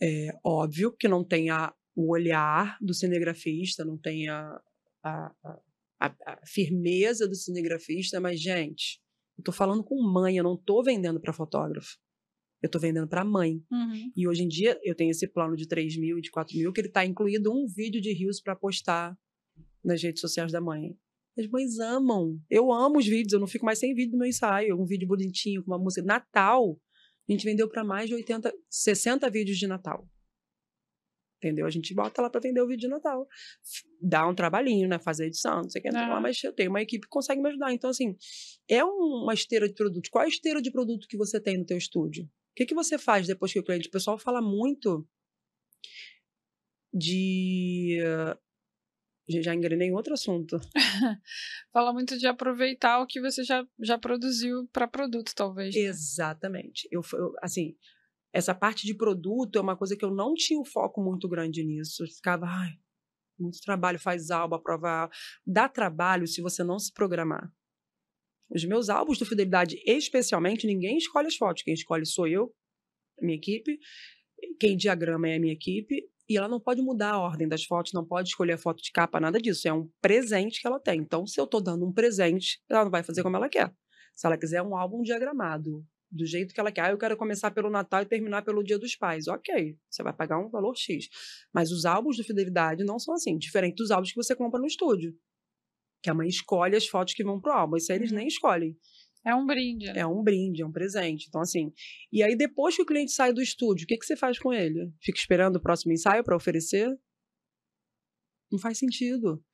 É 0.00 0.30
óbvio 0.44 0.92
que 0.92 1.08
não 1.08 1.24
tem 1.24 1.50
a, 1.50 1.74
o 1.94 2.12
olhar 2.12 2.78
do 2.80 2.94
cinegrafista, 2.94 3.84
não 3.84 3.98
tem 3.98 4.28
a, 4.28 4.60
a, 5.02 5.34
a, 6.00 6.14
a 6.26 6.46
firmeza 6.46 7.26
do 7.26 7.34
cinegrafista, 7.34 8.20
mas, 8.20 8.40
gente, 8.40 9.00
eu 9.36 9.42
tô 9.42 9.50
falando 9.50 9.82
com 9.82 10.00
mãe, 10.00 10.36
eu 10.36 10.44
não 10.44 10.56
tô 10.56 10.82
vendendo 10.82 11.20
para 11.20 11.32
fotógrafo. 11.32 11.98
Eu 12.62 12.68
tô 12.68 12.78
vendendo 12.78 13.06
para 13.06 13.24
mãe. 13.24 13.62
Uhum. 13.70 14.12
E 14.16 14.26
hoje 14.26 14.42
em 14.42 14.48
dia 14.48 14.78
eu 14.82 14.94
tenho 14.94 15.10
esse 15.10 15.28
plano 15.28 15.56
de 15.56 15.66
3 15.66 15.96
mil 15.96 16.18
e 16.18 16.20
de 16.20 16.30
4 16.30 16.56
mil, 16.56 16.72
que 16.72 16.80
ele 16.80 16.88
tá 16.88 17.04
incluído 17.04 17.52
um 17.52 17.66
vídeo 17.66 18.00
de 18.00 18.12
rios 18.12 18.40
para 18.40 18.56
postar 18.56 19.16
nas 19.84 20.02
redes 20.02 20.20
sociais 20.20 20.50
da 20.50 20.60
mãe. 20.60 20.96
As 21.38 21.46
mães 21.48 21.78
amam. 21.78 22.40
Eu 22.50 22.72
amo 22.72 22.98
os 22.98 23.06
vídeos, 23.06 23.32
eu 23.32 23.38
não 23.38 23.46
fico 23.46 23.64
mais 23.64 23.78
sem 23.78 23.94
vídeo 23.94 24.12
do 24.12 24.18
meu 24.18 24.26
ensaio. 24.26 24.80
Um 24.80 24.84
vídeo 24.84 25.06
bonitinho, 25.06 25.62
com 25.62 25.70
uma 25.70 25.78
música. 25.78 26.04
Natal, 26.04 26.76
a 27.28 27.32
gente 27.32 27.44
vendeu 27.44 27.68
para 27.68 27.84
mais 27.84 28.08
de 28.08 28.14
80, 28.14 28.52
60 28.70 29.30
vídeos 29.30 29.58
de 29.58 29.66
Natal. 29.66 30.08
Entendeu? 31.36 31.66
A 31.66 31.70
gente 31.70 31.94
bota 31.94 32.20
lá 32.20 32.28
para 32.28 32.40
vender 32.40 32.60
o 32.60 32.66
vídeo 32.66 32.80
de 32.80 32.88
Natal. 32.88 33.28
Dá 34.00 34.26
um 34.26 34.34
trabalhinho, 34.34 34.88
né? 34.88 34.98
Fazer 34.98 35.26
edição, 35.26 35.62
não 35.62 35.70
sei 35.70 35.80
o 35.80 35.82
que, 35.82 35.88
é. 35.88 36.20
mas 36.20 36.42
eu 36.42 36.52
tenho 36.52 36.70
uma 36.70 36.82
equipe 36.82 37.04
que 37.04 37.10
consegue 37.10 37.40
me 37.40 37.48
ajudar. 37.48 37.72
Então, 37.72 37.90
assim, 37.90 38.16
é 38.68 38.82
uma 38.82 39.34
esteira 39.34 39.68
de 39.68 39.74
produtos. 39.74 40.10
Qual 40.10 40.22
é 40.22 40.26
a 40.26 40.28
esteira 40.28 40.60
de 40.60 40.72
produto 40.72 41.06
que 41.06 41.16
você 41.16 41.40
tem 41.40 41.56
no 41.56 41.64
teu 41.64 41.78
estúdio? 41.78 42.24
O 42.24 42.54
que, 42.56 42.66
que 42.66 42.74
você 42.74 42.98
faz 42.98 43.26
depois 43.26 43.52
que 43.52 43.60
o 43.60 43.64
cliente... 43.64 43.88
O 43.88 43.92
pessoal 43.92 44.18
fala 44.18 44.42
muito 44.42 45.06
de 46.92 47.98
já 49.28 49.54
engrenei 49.54 49.88
em 49.88 49.94
outro 49.94 50.14
assunto. 50.14 50.58
Fala 51.72 51.92
muito 51.92 52.18
de 52.18 52.26
aproveitar 52.26 53.00
o 53.00 53.06
que 53.06 53.20
você 53.20 53.44
já, 53.44 53.66
já 53.80 53.98
produziu 53.98 54.66
para 54.72 54.88
produto, 54.88 55.34
talvez. 55.34 55.74
Né? 55.74 55.82
Exatamente. 55.82 56.88
Eu, 56.90 57.02
eu, 57.12 57.34
assim, 57.42 57.76
essa 58.32 58.54
parte 58.54 58.86
de 58.86 58.94
produto 58.94 59.58
é 59.58 59.60
uma 59.60 59.76
coisa 59.76 59.96
que 59.96 60.04
eu 60.04 60.10
não 60.10 60.34
tinha 60.34 60.58
um 60.58 60.64
foco 60.64 61.02
muito 61.02 61.28
grande 61.28 61.62
nisso. 61.62 62.02
Eu 62.02 62.08
ficava, 62.08 62.46
ai, 62.46 62.72
muito 63.38 63.60
trabalho, 63.60 63.98
faz 63.98 64.30
álbum, 64.30 64.56
aprova. 64.56 65.10
Dá 65.46 65.68
trabalho 65.68 66.26
se 66.26 66.40
você 66.40 66.64
não 66.64 66.78
se 66.78 66.92
programar. 66.92 67.52
Os 68.50 68.64
meus 68.64 68.88
álbuns 68.88 69.18
do 69.18 69.26
Fidelidade, 69.26 69.76
especialmente, 69.86 70.66
ninguém 70.66 70.96
escolhe 70.96 71.26
as 71.26 71.36
fotos. 71.36 71.62
Quem 71.62 71.74
escolhe 71.74 72.06
sou 72.06 72.26
eu, 72.26 72.50
minha 73.20 73.36
equipe. 73.36 73.78
Quem 74.58 74.76
diagrama 74.76 75.28
é 75.28 75.36
a 75.36 75.40
minha 75.40 75.52
equipe 75.52 76.08
e 76.28 76.36
ela 76.36 76.48
não 76.48 76.60
pode 76.60 76.82
mudar 76.82 77.12
a 77.12 77.18
ordem 77.18 77.48
das 77.48 77.64
fotos, 77.64 77.92
não 77.92 78.04
pode 78.04 78.28
escolher 78.28 78.52
a 78.52 78.58
foto 78.58 78.82
de 78.82 78.92
capa, 78.92 79.18
nada 79.18 79.40
disso. 79.40 79.66
É 79.66 79.72
um 79.72 79.88
presente 80.00 80.60
que 80.60 80.66
ela 80.66 80.78
tem. 80.78 81.00
Então, 81.00 81.26
se 81.26 81.40
eu 81.40 81.44
estou 81.44 81.60
dando 81.60 81.86
um 81.86 81.92
presente, 81.92 82.60
ela 82.68 82.84
não 82.84 82.90
vai 82.90 83.02
fazer 83.02 83.22
como 83.22 83.36
ela 83.36 83.48
quer. 83.48 83.72
Se 84.14 84.26
ela 84.26 84.36
quiser 84.36 84.62
um 84.62 84.76
álbum 84.76 85.02
diagramado, 85.02 85.84
do 86.10 86.26
jeito 86.26 86.54
que 86.54 86.60
ela 86.60 86.72
quer, 86.72 86.82
ah, 86.82 86.90
eu 86.90 86.98
quero 86.98 87.16
começar 87.16 87.50
pelo 87.50 87.70
Natal 87.70 88.02
e 88.02 88.06
terminar 88.06 88.42
pelo 88.42 88.62
Dia 88.62 88.78
dos 88.78 88.96
Pais. 88.96 89.28
Ok, 89.28 89.76
você 89.88 90.02
vai 90.02 90.12
pagar 90.12 90.38
um 90.38 90.48
valor 90.48 90.74
X. 90.76 91.08
Mas 91.52 91.70
os 91.70 91.84
álbuns 91.84 92.16
de 92.16 92.24
fidelidade 92.24 92.84
não 92.84 92.98
são 92.98 93.14
assim, 93.14 93.36
diferente 93.36 93.76
dos 93.76 93.90
álbuns 93.90 94.10
que 94.10 94.16
você 94.16 94.34
compra 94.34 94.60
no 94.60 94.66
estúdio. 94.66 95.14
Que 96.02 96.10
a 96.10 96.14
mãe 96.14 96.28
escolhe 96.28 96.76
as 96.76 96.86
fotos 96.86 97.14
que 97.14 97.24
vão 97.24 97.40
pro 97.40 97.52
álbum. 97.52 97.76
Isso 97.76 97.92
aí 97.92 97.98
eles 97.98 98.10
uhum. 98.10 98.18
nem 98.18 98.26
escolhem. 98.26 98.76
É 99.28 99.34
um 99.34 99.44
brinde. 99.44 99.86
É 99.90 100.06
um 100.06 100.22
brinde, 100.22 100.62
é 100.62 100.66
um 100.66 100.72
presente. 100.72 101.26
Então, 101.28 101.42
assim. 101.42 101.70
E 102.10 102.22
aí, 102.22 102.34
depois 102.34 102.74
que 102.74 102.80
o 102.80 102.86
cliente 102.86 103.12
sai 103.12 103.30
do 103.30 103.42
estúdio, 103.42 103.84
o 103.84 103.86
que, 103.86 103.98
que 103.98 104.06
você 104.06 104.16
faz 104.16 104.38
com 104.38 104.54
ele? 104.54 104.90
Fica 105.02 105.18
esperando 105.18 105.56
o 105.56 105.60
próximo 105.60 105.92
ensaio 105.92 106.24
para 106.24 106.34
oferecer? 106.34 106.88
Não 108.50 108.58
faz 108.58 108.78
sentido. 108.78 109.44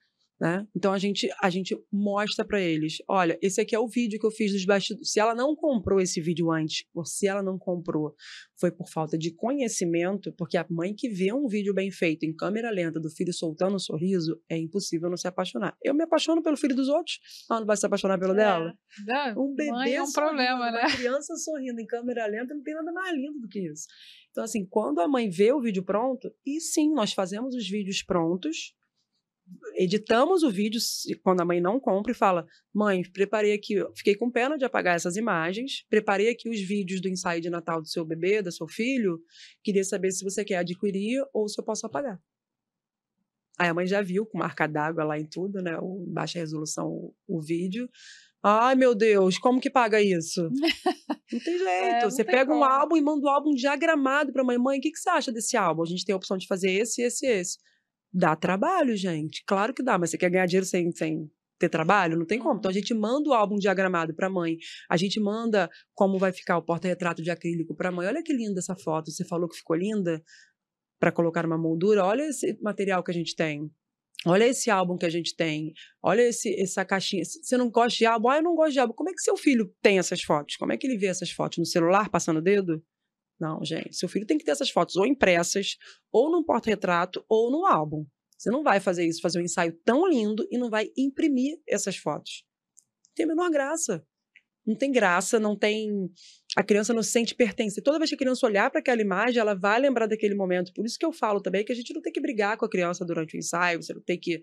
Né? 0.45 0.69
Então 0.77 0.93
a 0.93 0.99
gente, 0.99 1.27
a 1.41 1.49
gente 1.49 1.75
mostra 1.91 2.45
para 2.45 2.61
eles: 2.61 2.99
olha, 3.09 3.39
esse 3.41 3.63
aqui 3.63 3.75
é 3.75 3.79
o 3.79 3.89
vídeo 3.89 4.21
que 4.21 4.27
eu 4.27 4.31
fiz 4.31 4.53
dos 4.53 4.67
bastidores. 4.67 5.11
Se 5.11 5.19
ela 5.19 5.35
não 5.35 5.57
comprou 5.57 5.99
esse 5.99 6.21
vídeo 6.21 6.53
antes, 6.53 6.85
ou 6.95 7.03
se 7.03 7.27
ela 7.27 7.43
não 7.43 7.59
comprou, 7.59 8.15
foi 8.61 8.71
por 8.71 8.87
falta 8.91 9.17
de 9.17 9.33
conhecimento, 9.35 10.35
porque 10.37 10.59
a 10.59 10.67
mãe 10.69 10.95
que 10.95 11.09
vê 11.09 11.33
um 11.33 11.49
vídeo 11.49 11.73
bem 11.73 11.91
feito 11.91 12.27
em 12.27 12.37
câmera 12.37 12.71
lenta 12.71 13.01
do 13.01 13.09
filho 13.09 13.33
soltando 13.33 13.77
um 13.77 13.79
sorriso, 13.79 14.39
é 14.47 14.59
impossível 14.59 15.09
não 15.09 15.17
se 15.17 15.27
apaixonar. 15.27 15.79
Eu 15.83 15.95
me 15.95 16.05
apaixono 16.05 16.43
pelo 16.43 16.59
filho 16.59 16.77
dos 16.77 16.91
outros, 16.91 17.21
ela 17.51 17.61
não 17.61 17.67
vai 17.67 17.79
se 17.79 17.87
apaixonar 17.87 18.19
pelo 18.19 18.35
é. 18.35 18.37
dela. 18.37 18.75
um 19.39 19.55
bebê 19.55 19.95
é 19.95 20.03
um 20.03 20.13
problema, 20.13 20.71
né? 20.71 20.81
Uma 20.81 20.95
criança 20.95 21.35
sorrindo 21.37 21.81
em 21.81 21.87
câmera 21.87 22.27
lenta 22.27 22.55
não 22.55 22.63
tem 22.63 22.75
nada 22.75 22.93
mais 22.93 23.17
lindo 23.17 23.41
do 23.41 23.49
que 23.49 23.61
isso. 23.61 23.87
Então, 24.31 24.45
assim, 24.45 24.67
quando 24.67 25.01
a 25.01 25.09
mãe 25.09 25.31
vê 25.31 25.55
o 25.55 25.61
vídeo 25.63 25.83
pronto, 25.83 26.31
e 26.45 26.61
sim, 26.61 26.93
nós 26.93 27.15
fazemos 27.15 27.55
os 27.55 27.67
vídeos 27.67 28.03
prontos, 28.03 28.75
editamos 29.77 30.43
o 30.43 30.51
vídeo 30.51 30.81
quando 31.23 31.41
a 31.41 31.45
mãe 31.45 31.61
não 31.61 31.79
compra 31.79 32.13
e 32.13 32.15
fala: 32.15 32.47
Mãe, 32.73 33.03
preparei 33.13 33.53
aqui, 33.53 33.75
fiquei 33.97 34.15
com 34.15 34.31
pena 34.31 34.57
de 34.57 34.65
apagar 34.65 34.97
essas 34.97 35.17
imagens, 35.17 35.85
preparei 35.89 36.31
aqui 36.31 36.49
os 36.49 36.61
vídeos 36.61 37.01
do 37.01 37.09
ensaio 37.09 37.41
de 37.41 37.51
Natal 37.51 37.81
do 37.81 37.89
seu 37.89 38.05
bebê, 38.05 38.43
do 38.43 38.53
seu 38.53 38.69
filho, 38.69 39.21
queria 39.63 39.85
saber 39.85 40.11
se 40.13 40.25
você 40.25 40.45
quer 40.45 40.57
adquirir 40.57 41.23
ou 41.33 41.49
se 41.49 41.61
eu 41.61 41.65
posso 41.65 41.87
apagar. 41.87 42.21
Aí 43.59 43.69
a 43.69 43.75
mãe 43.75 43.87
já 43.87 44.03
viu 44.03 44.27
com 44.27 44.39
marca 44.39 44.67
d'água 44.67 45.05
lá 45.05 45.19
em 45.19 45.27
tudo, 45.27 45.63
né? 45.63 45.79
O, 45.79 46.05
baixa 46.09 46.39
resolução 46.39 46.89
o, 46.89 47.15
o 47.29 47.41
vídeo. 47.41 47.89
Ai, 48.43 48.75
meu 48.75 48.95
Deus, 48.95 49.39
como 49.39 49.61
que 49.61 49.71
paga 49.71 50.03
isso? 50.03 50.51
Não 51.33 51.41
tem 51.41 51.59
jeito. 51.59 51.69
É, 51.69 52.03
não 52.03 52.11
você 52.11 52.23
tem 52.23 52.35
pega 52.35 52.51
como. 52.51 52.61
um 52.61 52.65
álbum 52.65 52.97
e 52.97 53.01
manda 53.01 53.27
o 53.27 53.29
um 53.29 53.33
álbum 53.33 53.55
diagramado 53.55 54.31
para 54.33 54.43
a 54.43 54.45
mãe. 54.45 54.59
Mãe, 54.59 54.79
o 54.79 54.81
que, 54.81 54.91
que 54.91 54.99
você 54.99 55.09
acha 55.09 55.33
desse 55.33 55.57
álbum? 55.57 55.83
A 55.83 55.87
gente 55.87 56.05
tem 56.05 56.13
a 56.13 56.17
opção 56.17 56.37
de 56.37 56.47
fazer 56.47 56.71
esse, 56.71 57.01
esse 57.03 57.27
e 57.27 57.31
esse. 57.31 57.59
Dá 58.17 58.37
trabalho, 58.37 58.97
gente. 58.97 59.43
Claro 59.45 59.75
que 59.75 59.83
dá, 59.83 59.99
mas 59.99 60.11
você 60.11 60.17
quer 60.17 60.31
ganhar 60.31 60.47
dinheiro 60.47 60.65
sem, 60.65 60.93
sem 60.93 61.29
ter 61.59 61.69
trabalho? 61.69 62.17
Não 62.17 62.25
tem 62.25 62.39
como. 62.39 62.59
Então 62.59 62.69
a 62.69 62.73
uhum. 62.73 62.79
gente 62.79 62.95
manda 62.95 63.29
o 63.29 63.33
álbum 63.33 63.57
diagramado 63.57 64.15
para 64.15 64.29
a 64.29 64.31
mãe. 64.31 64.57
A 64.89 64.97
gente 64.97 65.19
manda 65.19 65.69
como 65.95 66.17
vai 66.17 66.33
ficar 66.33 66.57
o 66.57 66.63
porta-retrato 66.63 67.21
de 67.21 67.31
acrílico 67.33 67.75
para 67.75 67.89
a 67.89 67.93
mãe. 67.93 68.07
Olha 68.07 68.23
que 68.23 68.33
linda 68.33 68.61
essa 68.61 68.77
foto. 68.77 69.11
Você 69.11 69.25
falou 69.25 69.49
que 69.49 69.57
ficou 69.57 69.75
linda 69.75 70.23
para 71.01 71.11
colocar 71.11 71.43
numa 71.43 71.59
moldura. 71.59 72.05
Olha 72.05 72.23
esse 72.23 72.57
material 72.63 73.03
que 73.03 73.11
a 73.11 73.15
gente 73.15 73.35
tem. 73.35 73.69
Olha 74.25 74.47
esse 74.47 74.71
álbum 74.71 74.97
que 74.97 75.05
a 75.05 75.11
gente 75.11 75.35
tem. 75.35 75.73
Olha 76.01 76.23
esse, 76.23 76.55
essa 76.61 76.85
caixinha. 76.85 77.25
Você 77.25 77.57
não 77.57 77.69
gosta 77.69 77.99
de 77.99 78.07
álbum? 78.07 78.29
Ah, 78.29 78.37
eu 78.37 78.45
não 78.45 78.55
gosto 78.55 78.75
de 78.75 78.79
álbum. 78.79 78.95
Como 78.95 79.11
é 79.11 79.13
que 79.13 79.23
seu 79.23 79.37
filho 79.37 79.75
tem 79.83 79.99
essas 79.99 80.23
fotos? 80.23 80.55
Como 80.57 80.73
é 80.73 80.77
que 80.77 80.87
ele 80.87 80.97
vê 80.97 81.07
essas 81.07 81.33
fotos? 81.33 81.59
No 81.59 81.67
celular, 81.67 82.09
passando 82.09 82.39
o 82.39 82.43
dedo? 82.43 82.81
Não, 83.45 83.63
gente, 83.63 83.95
seu 83.95 84.09
filho 84.09 84.25
tem 84.25 84.39
que 84.39 84.45
ter 84.45 84.53
essas 84.53 84.71
fotos 84.71 84.97
ou 84.97 85.05
impressas, 85.05 85.77
ou 86.11 86.31
num 86.31 86.43
porta-retrato, 86.43 87.23
ou 87.29 87.51
no 87.51 87.67
álbum. 87.67 88.07
Você 88.39 88.51
não 88.51 88.63
vai 88.63 88.81
fazer 88.81 89.07
isso, 89.07 89.21
fazer 89.21 89.39
um 89.39 89.45
ensaio 89.45 89.79
tão 89.85 90.09
lindo 90.09 90.49
e 90.51 90.57
não 90.57 90.71
vai 90.71 90.91
imprimir 90.97 91.61
essas 91.69 91.95
fotos. 91.95 92.43
Não 93.07 93.15
tem 93.15 93.25
a 93.27 93.29
menor 93.29 93.51
graça. 93.51 94.03
Não 94.67 94.75
tem 94.75 94.91
graça, 94.91 95.39
não 95.39 95.55
tem. 95.55 96.11
A 96.57 96.63
criança 96.63 96.95
não 96.95 97.03
se 97.03 97.11
sente 97.11 97.35
pertence. 97.35 97.83
Toda 97.83 97.99
vez 97.99 98.09
que 98.09 98.15
a 98.15 98.19
criança 98.19 98.47
olhar 98.47 98.71
para 98.71 98.81
aquela 98.81 99.03
imagem, 99.03 99.39
ela 99.39 99.55
vai 99.55 99.79
lembrar 99.79 100.07
daquele 100.07 100.35
momento. 100.35 100.73
Por 100.73 100.87
isso 100.87 100.99
que 100.99 101.05
eu 101.05 101.13
falo 101.13 101.43
também 101.43 101.67
que 101.67 101.73
a 101.73 101.75
gente 101.75 101.93
não 101.93 102.01
tem 102.01 102.11
que 102.11 102.21
brigar 102.21 102.57
com 102.57 102.65
a 102.65 102.71
criança 102.71 103.05
durante 103.05 103.37
o 103.37 103.39
ensaio, 103.39 103.83
você 103.83 103.93
não 103.93 104.01
tem 104.01 104.19
que 104.19 104.43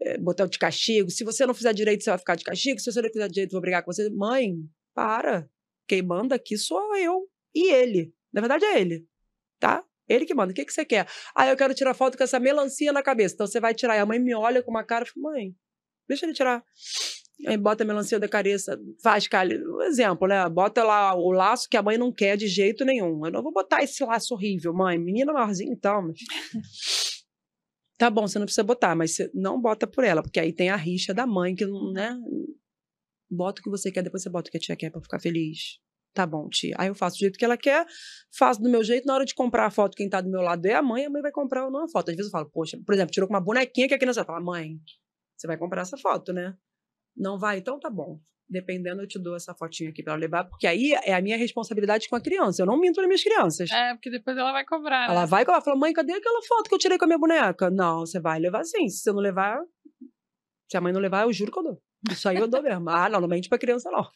é, 0.00 0.18
botar 0.18 0.46
de 0.46 0.58
castigo. 0.58 1.08
Se 1.08 1.22
você 1.22 1.46
não 1.46 1.54
fizer 1.54 1.72
direito, 1.72 2.02
você 2.02 2.10
vai 2.10 2.18
ficar 2.18 2.34
de 2.34 2.42
castigo. 2.42 2.80
Se 2.80 2.90
você 2.90 3.00
não 3.00 3.08
fizer 3.08 3.28
direito, 3.28 3.50
eu 3.50 3.54
vou 3.54 3.60
brigar 3.60 3.84
com 3.84 3.92
você. 3.92 4.10
Mãe, 4.10 4.56
para. 4.92 5.48
Quem 5.86 6.02
manda 6.02 6.34
aqui 6.34 6.58
sou 6.58 6.96
eu 6.96 7.28
e 7.54 7.70
ele. 7.70 8.12
Na 8.34 8.40
verdade, 8.40 8.64
é 8.64 8.80
ele. 8.80 9.06
Tá? 9.60 9.84
Ele 10.08 10.26
que 10.26 10.34
manda. 10.34 10.52
O 10.52 10.54
que, 10.54 10.64
que 10.64 10.72
você 10.72 10.84
quer? 10.84 11.06
Ah, 11.34 11.46
eu 11.46 11.56
quero 11.56 11.74
tirar 11.74 11.94
foto 11.94 12.18
com 12.18 12.24
essa 12.24 12.40
melancia 12.40 12.92
na 12.92 13.02
cabeça. 13.02 13.34
Então 13.34 13.46
você 13.46 13.60
vai 13.60 13.72
tirar. 13.72 13.96
E 13.96 14.00
a 14.00 14.06
mãe 14.06 14.18
me 14.18 14.34
olha 14.34 14.62
com 14.62 14.70
uma 14.70 14.84
cara 14.84 15.04
e 15.04 15.08
fala, 15.08 15.32
mãe, 15.32 15.54
deixa 16.08 16.26
ele 16.26 16.34
tirar. 16.34 16.62
Aí 17.46 17.56
bota 17.56 17.82
a 17.82 17.86
melancia 17.86 18.18
da 18.18 18.28
cabeça, 18.28 18.78
faz, 19.02 19.26
cara, 19.26 19.48
um 19.48 19.82
exemplo, 19.82 20.26
né? 20.28 20.48
Bota 20.48 20.84
lá 20.84 21.14
o 21.14 21.32
laço 21.32 21.68
que 21.68 21.76
a 21.76 21.82
mãe 21.82 21.98
não 21.98 22.12
quer 22.12 22.36
de 22.36 22.46
jeito 22.46 22.84
nenhum. 22.84 23.26
Eu 23.26 23.32
não 23.32 23.42
vou 23.42 23.52
botar 23.52 23.82
esse 23.82 24.04
laço 24.04 24.34
horrível, 24.34 24.72
mãe. 24.72 24.98
Menina 24.98 25.32
maiorzinha, 25.32 25.72
então, 25.72 26.02
mas... 26.02 26.18
Tá 27.96 28.10
bom, 28.10 28.26
você 28.26 28.40
não 28.40 28.44
precisa 28.44 28.64
botar, 28.64 28.96
mas 28.96 29.14
você 29.14 29.30
não 29.32 29.60
bota 29.60 29.86
por 29.86 30.02
ela, 30.02 30.20
porque 30.20 30.40
aí 30.40 30.52
tem 30.52 30.68
a 30.68 30.74
rixa 30.74 31.14
da 31.14 31.28
mãe 31.28 31.54
que 31.54 31.64
não, 31.64 31.92
né? 31.92 32.18
Bota 33.30 33.60
o 33.60 33.62
que 33.62 33.70
você 33.70 33.90
quer, 33.92 34.02
depois 34.02 34.20
você 34.20 34.28
bota 34.28 34.48
o 34.48 34.50
que 34.50 34.56
a 34.56 34.60
tia 34.60 34.74
quer 34.74 34.90
pra 34.90 35.00
ficar 35.00 35.20
feliz. 35.20 35.78
Tá 36.14 36.24
bom, 36.24 36.48
tia. 36.48 36.76
Aí 36.78 36.86
eu 36.86 36.94
faço 36.94 37.16
do 37.16 37.20
jeito 37.20 37.36
que 37.36 37.44
ela 37.44 37.56
quer, 37.56 37.84
faço 38.38 38.62
do 38.62 38.70
meu 38.70 38.84
jeito. 38.84 39.04
Na 39.04 39.14
hora 39.14 39.24
de 39.24 39.34
comprar 39.34 39.66
a 39.66 39.70
foto, 39.70 39.96
quem 39.96 40.08
tá 40.08 40.20
do 40.20 40.30
meu 40.30 40.40
lado 40.40 40.64
é 40.64 40.74
a 40.74 40.82
mãe, 40.82 41.04
a 41.04 41.10
mãe 41.10 41.20
vai 41.20 41.32
comprar 41.32 41.64
ou 41.64 41.72
não 41.72 41.84
a 41.84 41.88
foto. 41.88 42.10
Às 42.10 42.16
vezes 42.16 42.30
eu 42.30 42.32
falo, 42.32 42.48
poxa, 42.48 42.78
por 42.86 42.94
exemplo, 42.94 43.10
tirou 43.10 43.26
com 43.26 43.34
uma 43.34 43.40
bonequinha 43.40 43.88
que 43.88 43.94
aqui 43.94 44.06
nessa. 44.06 44.24
Fala, 44.24 44.40
mãe, 44.40 44.78
você 45.36 45.48
vai 45.48 45.58
comprar 45.58 45.82
essa 45.82 45.98
foto, 45.98 46.32
né? 46.32 46.54
Não 47.16 47.36
vai? 47.36 47.58
Então 47.58 47.80
tá 47.80 47.90
bom. 47.90 48.20
Dependendo, 48.48 49.02
eu 49.02 49.08
te 49.08 49.18
dou 49.18 49.34
essa 49.34 49.54
fotinha 49.54 49.90
aqui 49.90 50.02
para 50.02 50.14
levar, 50.14 50.44
porque 50.44 50.66
aí 50.66 50.92
é 50.92 51.14
a 51.14 51.20
minha 51.20 51.36
responsabilidade 51.36 52.08
com 52.08 52.14
a 52.14 52.20
criança. 52.20 52.62
Eu 52.62 52.66
não 52.66 52.78
minto 52.78 52.98
nas 52.98 53.08
minhas 53.08 53.22
crianças. 53.24 53.70
É, 53.70 53.94
porque 53.94 54.10
depois 54.10 54.36
ela 54.36 54.52
vai 54.52 54.64
cobrar. 54.64 55.10
Ela 55.10 55.22
né? 55.22 55.26
vai 55.26 55.44
cobrar. 55.44 55.62
Fala, 55.62 55.76
mãe, 55.76 55.92
cadê 55.92 56.12
aquela 56.12 56.42
foto 56.42 56.68
que 56.68 56.74
eu 56.74 56.78
tirei 56.78 56.96
com 56.96 57.06
a 57.06 57.08
minha 57.08 57.18
boneca? 57.18 57.70
Não, 57.70 58.00
você 58.00 58.20
vai 58.20 58.38
levar 58.38 58.62
sim. 58.64 58.88
Se 58.88 58.98
você 58.98 59.12
não 59.12 59.20
levar. 59.20 59.60
Se 60.70 60.76
a 60.76 60.80
mãe 60.80 60.92
não 60.92 61.00
levar, 61.00 61.22
eu 61.22 61.32
juro 61.32 61.50
que 61.50 61.58
eu 61.58 61.62
dou. 61.64 61.82
Isso 62.08 62.28
aí 62.28 62.36
eu 62.36 62.46
dou 62.46 62.62
mesmo. 62.62 62.88
Ah, 62.90 63.08
não, 63.08 63.20
não 63.20 63.28
mente 63.28 63.48
pra 63.48 63.58
criança, 63.58 63.90
não. 63.90 64.06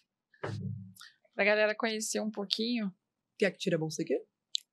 Pra 1.38 1.44
galera 1.44 1.72
conhecer 1.72 2.18
um 2.18 2.32
pouquinho. 2.32 2.92
Quer 3.38 3.52
que 3.52 3.58
tire 3.58 3.76
a 3.76 3.78
bolsa 3.78 4.02
aqui? 4.02 4.20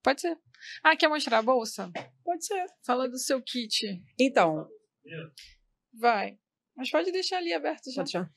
Pode 0.01 0.21
ser. 0.21 0.35
Ah, 0.83 0.97
quer 0.97 1.07
mostrar 1.07 1.37
a 1.37 1.41
bolsa? 1.43 1.91
Pode 2.23 2.43
ser. 2.43 2.65
Fala 2.83 3.07
do 3.07 3.19
seu 3.19 3.39
kit. 3.39 4.01
Então, 4.19 4.67
Vai. 5.93 6.39
Mas 6.75 6.89
pode 6.89 7.11
deixar 7.11 7.37
ali 7.37 7.53
aberto 7.53 7.91
já. 7.91 8.01
Pode 8.01 8.11
deixar. 8.11 8.33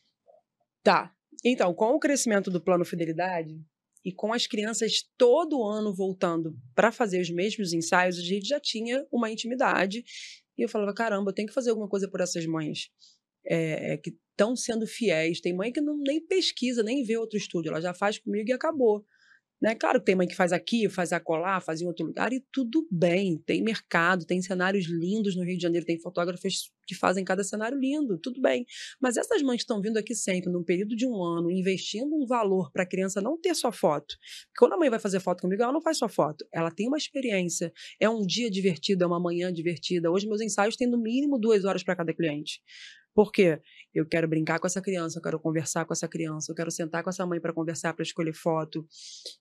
Tá. 0.83 1.17
Então, 1.43 1.73
com 1.73 1.95
o 1.95 1.99
crescimento 1.99 2.51
do 2.51 2.61
plano 2.63 2.85
Fidelidade 2.85 3.65
e 4.05 4.13
com 4.13 4.35
as 4.35 4.47
crianças 4.47 5.11
todo 5.17 5.65
ano 5.65 5.95
voltando 5.95 6.55
para 6.75 6.93
fazer 6.93 7.23
os 7.23 7.31
mesmos 7.31 7.73
ensaios, 7.73 8.19
a 8.19 8.23
gente 8.23 8.47
já 8.47 8.61
tinha 8.61 9.07
uma 9.11 9.31
intimidade. 9.31 10.05
E 10.55 10.63
eu 10.63 10.69
falava, 10.69 10.93
caramba, 10.93 11.31
eu 11.31 11.35
tenho 11.35 11.49
que 11.49 11.55
fazer 11.55 11.71
alguma 11.71 11.89
coisa 11.89 12.07
por 12.11 12.21
essas 12.21 12.45
mães 12.45 12.91
é, 13.49 13.97
que 13.97 14.15
estão 14.31 14.55
sendo 14.55 14.87
fiéis. 14.87 15.41
Tem 15.41 15.55
mãe 15.55 15.73
que 15.73 15.81
não 15.81 15.99
nem 15.99 16.25
pesquisa, 16.25 16.83
nem 16.83 17.03
vê 17.03 17.17
outro 17.17 17.37
estúdio, 17.37 17.71
ela 17.71 17.81
já 17.81 17.95
faz 17.95 18.19
comigo 18.19 18.49
e 18.49 18.53
acabou. 18.53 19.05
Né? 19.61 19.75
Claro 19.75 19.99
que 19.99 20.07
tem 20.07 20.15
mãe 20.15 20.29
que 20.29 20.37
faz 20.37 20.53
aqui, 20.53 20.89
faz 20.89 21.13
acolá, 21.13 21.61
faz 21.61 21.81
em 21.81 21.87
outro 21.87 22.07
lugar, 22.07 22.33
e 22.33 22.41
tudo 22.53 22.87
bem. 22.91 23.43
Tem 23.45 23.61
mercado, 23.63 24.25
tem 24.25 24.41
cenários 24.41 24.87
lindos 24.87 25.35
no 25.35 25.43
Rio 25.43 25.57
de 25.57 25.63
Janeiro, 25.63 25.85
tem 25.85 25.99
fotógrafos 25.99 26.73
que 26.87 26.95
fazem 26.95 27.25
cada 27.25 27.43
cenário 27.43 27.77
lindo, 27.77 28.19
tudo 28.19 28.41
bem. 28.41 28.65
Mas 29.01 29.17
essas 29.17 29.43
mães 29.43 29.57
que 29.57 29.65
estão 29.65 29.81
vindo 29.81 29.99
aqui 29.99 30.15
sempre, 30.15 30.51
num 30.51 30.63
período 30.63 30.95
de 30.95 31.07
um 31.07 31.23
ano, 31.23 31.51
investindo 31.51 32.15
um 32.15 32.25
valor 32.25 32.71
para 32.73 32.85
a 32.85 32.87
criança 32.87 33.21
não 33.21 33.39
ter 33.39 33.55
só 33.55 33.73
foto. 33.73 34.15
Quando 34.57 34.75
a 34.75 34.79
mãe 34.79 34.89
vai 34.89 35.01
fazer 35.01 35.19
foto 35.19 35.41
comigo, 35.41 35.61
ela 35.61 35.73
não 35.73 35.83
faz 35.83 35.99
só 35.99 36.09
foto, 36.09 36.47
ela 36.53 36.71
tem 36.71 36.87
uma 36.87 36.97
experiência. 36.97 37.73
É 38.01 38.09
um 38.09 38.25
dia 38.25 38.49
divertido, 38.49 39.03
é 39.03 39.07
uma 39.09 39.21
manhã 39.21 39.53
divertida. 39.53 40.11
Hoje, 40.11 40.29
meus 40.29 40.41
ensaios 40.41 40.77
têm 40.77 40.89
no 40.89 40.99
mínimo 40.99 41.37
duas 41.37 41.65
horas 41.65 41.83
para 41.83 41.97
cada 41.97 42.15
cliente. 42.15 42.63
Por 43.19 43.33
quê? 43.33 43.61
Eu 43.93 44.07
quero 44.07 44.29
brincar 44.29 44.61
com 44.61 44.69
essa 44.69 44.81
criança, 44.81 45.19
eu 45.19 45.23
quero 45.25 45.41
conversar 45.41 45.85
com 45.85 45.93
essa 45.93 46.07
criança, 46.07 46.53
eu 46.53 46.55
quero 46.55 46.71
sentar 46.71 47.03
com 47.03 47.11
essa 47.11 47.27
mãe 47.27 47.41
para 47.41 47.53
conversar, 47.53 47.93
para 47.93 48.05
escolher 48.05 48.33
foto. 48.33 48.87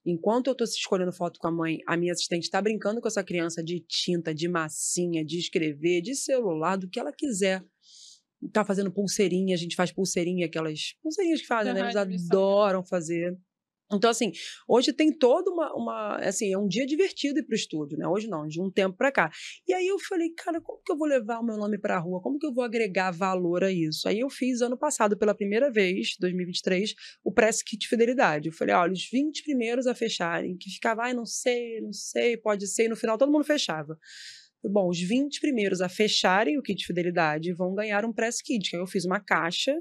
Enquanto 0.03 0.47
eu 0.47 0.53
estou 0.53 0.65
escolhendo 0.65 1.13
foto 1.13 1.39
com 1.39 1.47
a 1.47 1.51
mãe, 1.51 1.77
a 1.85 1.95
minha 1.95 2.11
assistente 2.11 2.45
está 2.45 2.59
brincando 2.59 2.99
com 2.99 3.07
essa 3.07 3.23
criança 3.23 3.63
de 3.63 3.79
tinta, 3.87 4.33
de 4.33 4.47
massinha, 4.47 5.23
de 5.23 5.37
escrever, 5.37 6.01
de 6.01 6.15
celular, 6.15 6.75
do 6.75 6.89
que 6.89 6.99
ela 6.99 7.13
quiser. 7.13 7.63
Tá 8.51 8.65
fazendo 8.65 8.91
pulseirinha, 8.91 9.53
a 9.53 9.59
gente 9.59 9.75
faz 9.75 9.91
pulseirinha, 9.91 10.47
aquelas 10.47 10.95
pulseirinhas 11.03 11.41
que 11.41 11.47
fazem, 11.47 11.71
né? 11.71 11.81
Aham, 11.81 12.01
Eles 12.01 12.07
missão. 12.07 12.35
adoram 12.35 12.83
fazer. 12.83 13.37
Então, 13.91 14.09
assim, 14.09 14.31
hoje 14.67 14.91
tem 14.91 15.11
toda 15.11 15.49
uma, 15.49 15.73
uma. 15.73 16.17
Assim, 16.17 16.51
é 16.51 16.57
um 16.57 16.67
dia 16.67 16.85
divertido 16.85 17.39
ir 17.39 17.43
pro 17.43 17.55
estúdio, 17.55 17.97
né? 17.97 18.05
Hoje 18.07 18.27
não, 18.27 18.45
de 18.45 18.61
um 18.61 18.69
tempo 18.69 18.97
pra 18.97 19.11
cá. 19.11 19.31
E 19.65 19.73
aí 19.73 19.87
eu 19.87 19.97
falei, 19.99 20.29
cara, 20.35 20.59
como 20.61 20.81
que 20.83 20.91
eu 20.91 20.97
vou 20.97 21.07
levar 21.07 21.39
o 21.39 21.45
meu 21.45 21.55
nome 21.57 21.77
pra 21.79 21.97
rua? 21.97 22.21
Como 22.21 22.37
que 22.37 22.45
eu 22.45 22.53
vou 22.53 22.63
agregar 22.63 23.11
valor 23.11 23.63
a 23.63 23.71
isso? 23.71 24.07
Aí 24.07 24.19
eu 24.19 24.29
fiz 24.29 24.61
ano 24.61 24.77
passado, 24.77 25.17
pela 25.17 25.33
primeira 25.33 25.71
vez, 25.71 26.15
2023, 26.19 26.93
o 27.23 27.31
Press 27.31 27.63
Kit 27.63 27.87
Fidelidade. 27.87 28.49
Eu 28.49 28.53
falei, 28.53 28.75
olha, 28.75 28.93
os 28.93 29.09
20 29.09 29.43
primeiros 29.43 29.87
a 29.87 29.95
fecharem, 29.95 30.57
que 30.57 30.69
ficava, 30.69 31.03
ai, 31.03 31.13
não 31.13 31.25
sei, 31.25 31.79
não 31.81 31.93
sei, 31.93 32.35
pode 32.35 32.67
ser, 32.67 32.85
e 32.85 32.89
no 32.89 32.95
final 32.95 33.17
todo 33.17 33.31
mundo 33.31 33.45
fechava. 33.45 33.97
Bom, 34.63 34.89
os 34.89 34.99
20 34.99 35.39
primeiros 35.39 35.81
a 35.81 35.87
fecharem 35.87 36.57
o 36.57 36.61
kit 36.61 36.85
fidelidade 36.85 37.53
vão 37.53 37.73
ganhar 37.73 38.03
um 38.03 38.11
press 38.11 38.41
kit. 38.41 38.75
Aí 38.75 38.81
eu 38.81 38.87
fiz 38.87 39.05
uma 39.05 39.19
caixa 39.19 39.73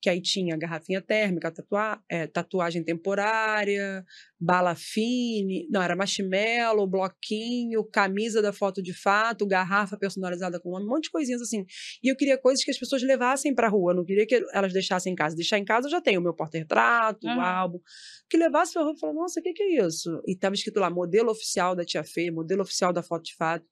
que 0.00 0.08
aí 0.08 0.20
tinha 0.20 0.56
garrafinha 0.56 1.00
térmica, 1.00 1.50
tatua 1.50 2.02
é, 2.08 2.26
tatuagem 2.26 2.84
temporária, 2.84 4.04
bala 4.40 4.74
fine, 4.74 5.68
não, 5.70 5.82
era 5.82 5.94
marshmallow, 5.94 6.86
bloquinho, 6.86 7.84
camisa 7.84 8.42
da 8.42 8.52
foto 8.52 8.82
de 8.82 8.92
fato, 8.92 9.46
garrafa 9.46 9.96
personalizada 9.96 10.60
com 10.60 10.70
nome, 10.70 10.86
um 10.86 10.88
monte 10.88 11.04
de 11.04 11.10
coisinhas 11.10 11.40
assim. 11.40 11.64
E 12.02 12.08
eu 12.10 12.16
queria 12.16 12.36
coisas 12.38 12.64
que 12.64 12.70
as 12.70 12.78
pessoas 12.78 13.02
levassem 13.02 13.54
para 13.54 13.68
rua, 13.68 13.92
eu 13.92 13.96
não 13.96 14.04
queria 14.04 14.26
que 14.26 14.44
elas 14.52 14.72
deixassem 14.72 15.12
em 15.12 15.16
casa. 15.16 15.36
Deixar 15.36 15.58
em 15.58 15.64
casa 15.64 15.86
eu 15.86 15.90
já 15.90 16.00
tenho 16.00 16.20
o 16.20 16.22
meu 16.22 16.34
porta-retrato, 16.34 17.26
o 17.26 17.30
Aham. 17.30 17.42
álbum. 17.42 17.80
Que 18.28 18.36
levasse 18.36 18.72
pra 18.72 18.82
rua 18.82 18.94
e 18.96 18.98
falava, 18.98 19.18
nossa, 19.20 19.40
o 19.40 19.42
que, 19.42 19.52
que 19.52 19.62
é 19.62 19.86
isso? 19.86 20.22
E 20.26 20.36
tava 20.36 20.54
escrito 20.54 20.80
lá, 20.80 20.90
modelo 20.90 21.30
oficial 21.30 21.76
da 21.76 21.84
Tia 21.84 22.04
Fê, 22.04 22.30
modelo 22.30 22.62
oficial 22.62 22.92
da 22.92 23.02
foto 23.02 23.24
de 23.24 23.36
fato. 23.36 23.64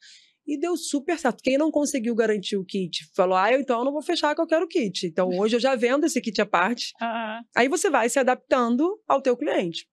E 0.46 0.58
deu 0.58 0.76
super 0.76 1.18
certo. 1.18 1.42
Quem 1.42 1.56
não 1.58 1.70
conseguiu 1.70 2.14
garantir 2.14 2.56
o 2.56 2.64
kit 2.64 3.08
falou: 3.14 3.36
ah, 3.36 3.52
eu, 3.52 3.60
então 3.60 3.78
eu 3.78 3.84
não 3.84 3.92
vou 3.92 4.02
fechar 4.02 4.34
que 4.34 4.40
eu 4.40 4.46
quero 4.46 4.64
o 4.64 4.68
kit. 4.68 5.06
Então 5.06 5.28
hoje 5.38 5.56
eu 5.56 5.60
já 5.60 5.74
vendo 5.76 6.04
esse 6.04 6.20
kit 6.20 6.40
à 6.40 6.46
parte. 6.46 6.92
Ah, 7.00 7.40
Aí 7.56 7.68
você 7.68 7.88
vai 7.90 8.08
se 8.08 8.18
adaptando 8.18 9.00
ao 9.06 9.22
teu 9.22 9.36
cliente. 9.36 9.88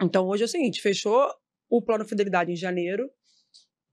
Então 0.00 0.26
hoje 0.28 0.42
é 0.44 0.46
o 0.46 0.48
seguinte: 0.48 0.80
fechou 0.80 1.28
o 1.68 1.82
plano 1.82 2.06
fidelidade 2.06 2.50
em 2.52 2.56
janeiro. 2.56 3.10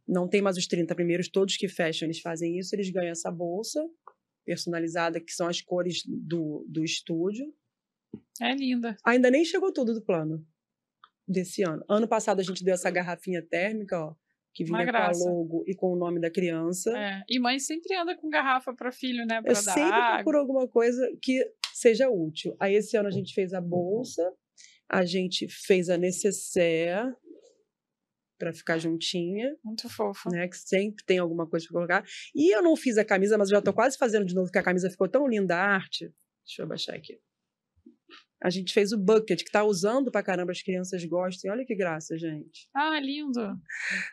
Não 0.08 0.28
tem 0.30 0.42
mais 0.42 0.56
os 0.56 0.68
30 0.68 0.94
primeiros, 0.94 1.28
todos 1.28 1.58
que 1.58 1.68
fecham, 1.68 2.06
eles 2.06 2.20
fazem 2.20 2.60
isso, 2.60 2.76
eles 2.76 2.92
ganham 2.92 3.12
essa 3.12 3.32
bolsa 3.32 3.84
personalizada, 4.46 5.20
que 5.20 5.32
são 5.32 5.48
as 5.48 5.60
cores 5.60 6.04
do, 6.06 6.64
do 6.70 6.84
estúdio. 6.84 7.52
é 8.40 8.54
linda. 8.54 8.96
Ainda 9.04 9.32
nem 9.32 9.44
chegou 9.44 9.74
tudo 9.74 9.94
do 9.94 10.04
plano 10.06 10.46
desse 11.28 11.64
ano. 11.64 11.84
Ano 11.90 12.08
passado 12.08 12.40
a 12.40 12.44
gente 12.44 12.64
deu 12.64 12.76
essa 12.76 12.92
garrafinha 12.92 13.42
térmica, 13.42 14.00
ó, 14.00 14.16
que 14.56 14.64
Uma 14.64 14.80
vinha 14.80 14.92
com 14.92 14.98
a 14.98 15.02
graça. 15.02 15.30
logo 15.30 15.64
e 15.68 15.76
com 15.76 15.92
o 15.92 15.96
nome 15.98 16.20
da 16.22 16.32
criança. 16.32 16.90
É. 16.98 17.22
E 17.30 17.38
mãe 17.40 17.60
sempre 17.60 17.94
anda 17.96 18.16
com 18.16 18.30
garrafa 18.30 18.74
para 18.74 18.90
filho, 18.92 19.26
né? 19.26 19.42
Pra 19.42 19.52
Eu 19.52 19.56
sempre 19.56 19.82
água. 19.82 20.16
procuro 20.16 20.38
alguma 20.40 20.68
coisa 20.68 21.06
que 21.22 21.46
seja 21.74 22.10
útil. 22.10 22.56
Aí 22.60 22.74
esse 22.76 22.96
ano 22.96 23.10
a 23.10 23.12
gente 23.12 23.34
fez 23.34 23.54
a 23.54 23.60
bolsa, 23.60 24.24
a 24.90 25.04
gente 25.04 25.48
fez 25.50 25.90
a 25.90 25.98
necessaire 25.98 27.14
para 28.40 28.54
ficar 28.54 28.78
juntinha, 28.78 29.56
Muito 29.64 29.90
fofo. 29.90 30.30
né? 30.30 30.48
Que 30.48 30.58
sempre 30.58 31.04
tem 31.06 31.18
alguma 31.20 31.48
coisa 31.50 31.66
para 31.68 31.74
colocar. 31.74 32.06
E 32.34 32.56
eu 32.56 32.62
não 32.64 32.76
fiz 32.76 32.98
a 32.98 33.04
camisa, 33.06 33.38
mas 33.38 33.50
já 33.50 33.62
tô 33.62 33.74
quase 33.74 33.98
fazendo 33.98 34.26
de 34.26 34.34
novo, 34.34 34.48
porque 34.48 34.60
a 34.60 34.64
camisa 34.64 34.90
ficou 34.90 35.08
tão 35.10 35.28
linda 35.28 35.56
a 35.56 35.74
arte. 35.76 36.12
Deixa 36.46 36.62
eu 36.62 36.66
abaixar 36.66 36.96
aqui. 36.96 37.18
A 38.46 38.50
gente 38.52 38.72
fez 38.74 38.92
o 38.92 38.98
bucket, 38.98 39.44
que 39.44 39.52
tá 39.52 39.64
usando 39.64 40.12
pra 40.12 40.22
caramba, 40.22 40.52
as 40.52 40.62
crianças 40.62 41.04
gostam. 41.06 41.52
Olha 41.52 41.66
que 41.66 41.76
graça, 41.76 42.16
gente. 42.16 42.68
Ah, 42.76 43.00
lindo. 43.00 43.42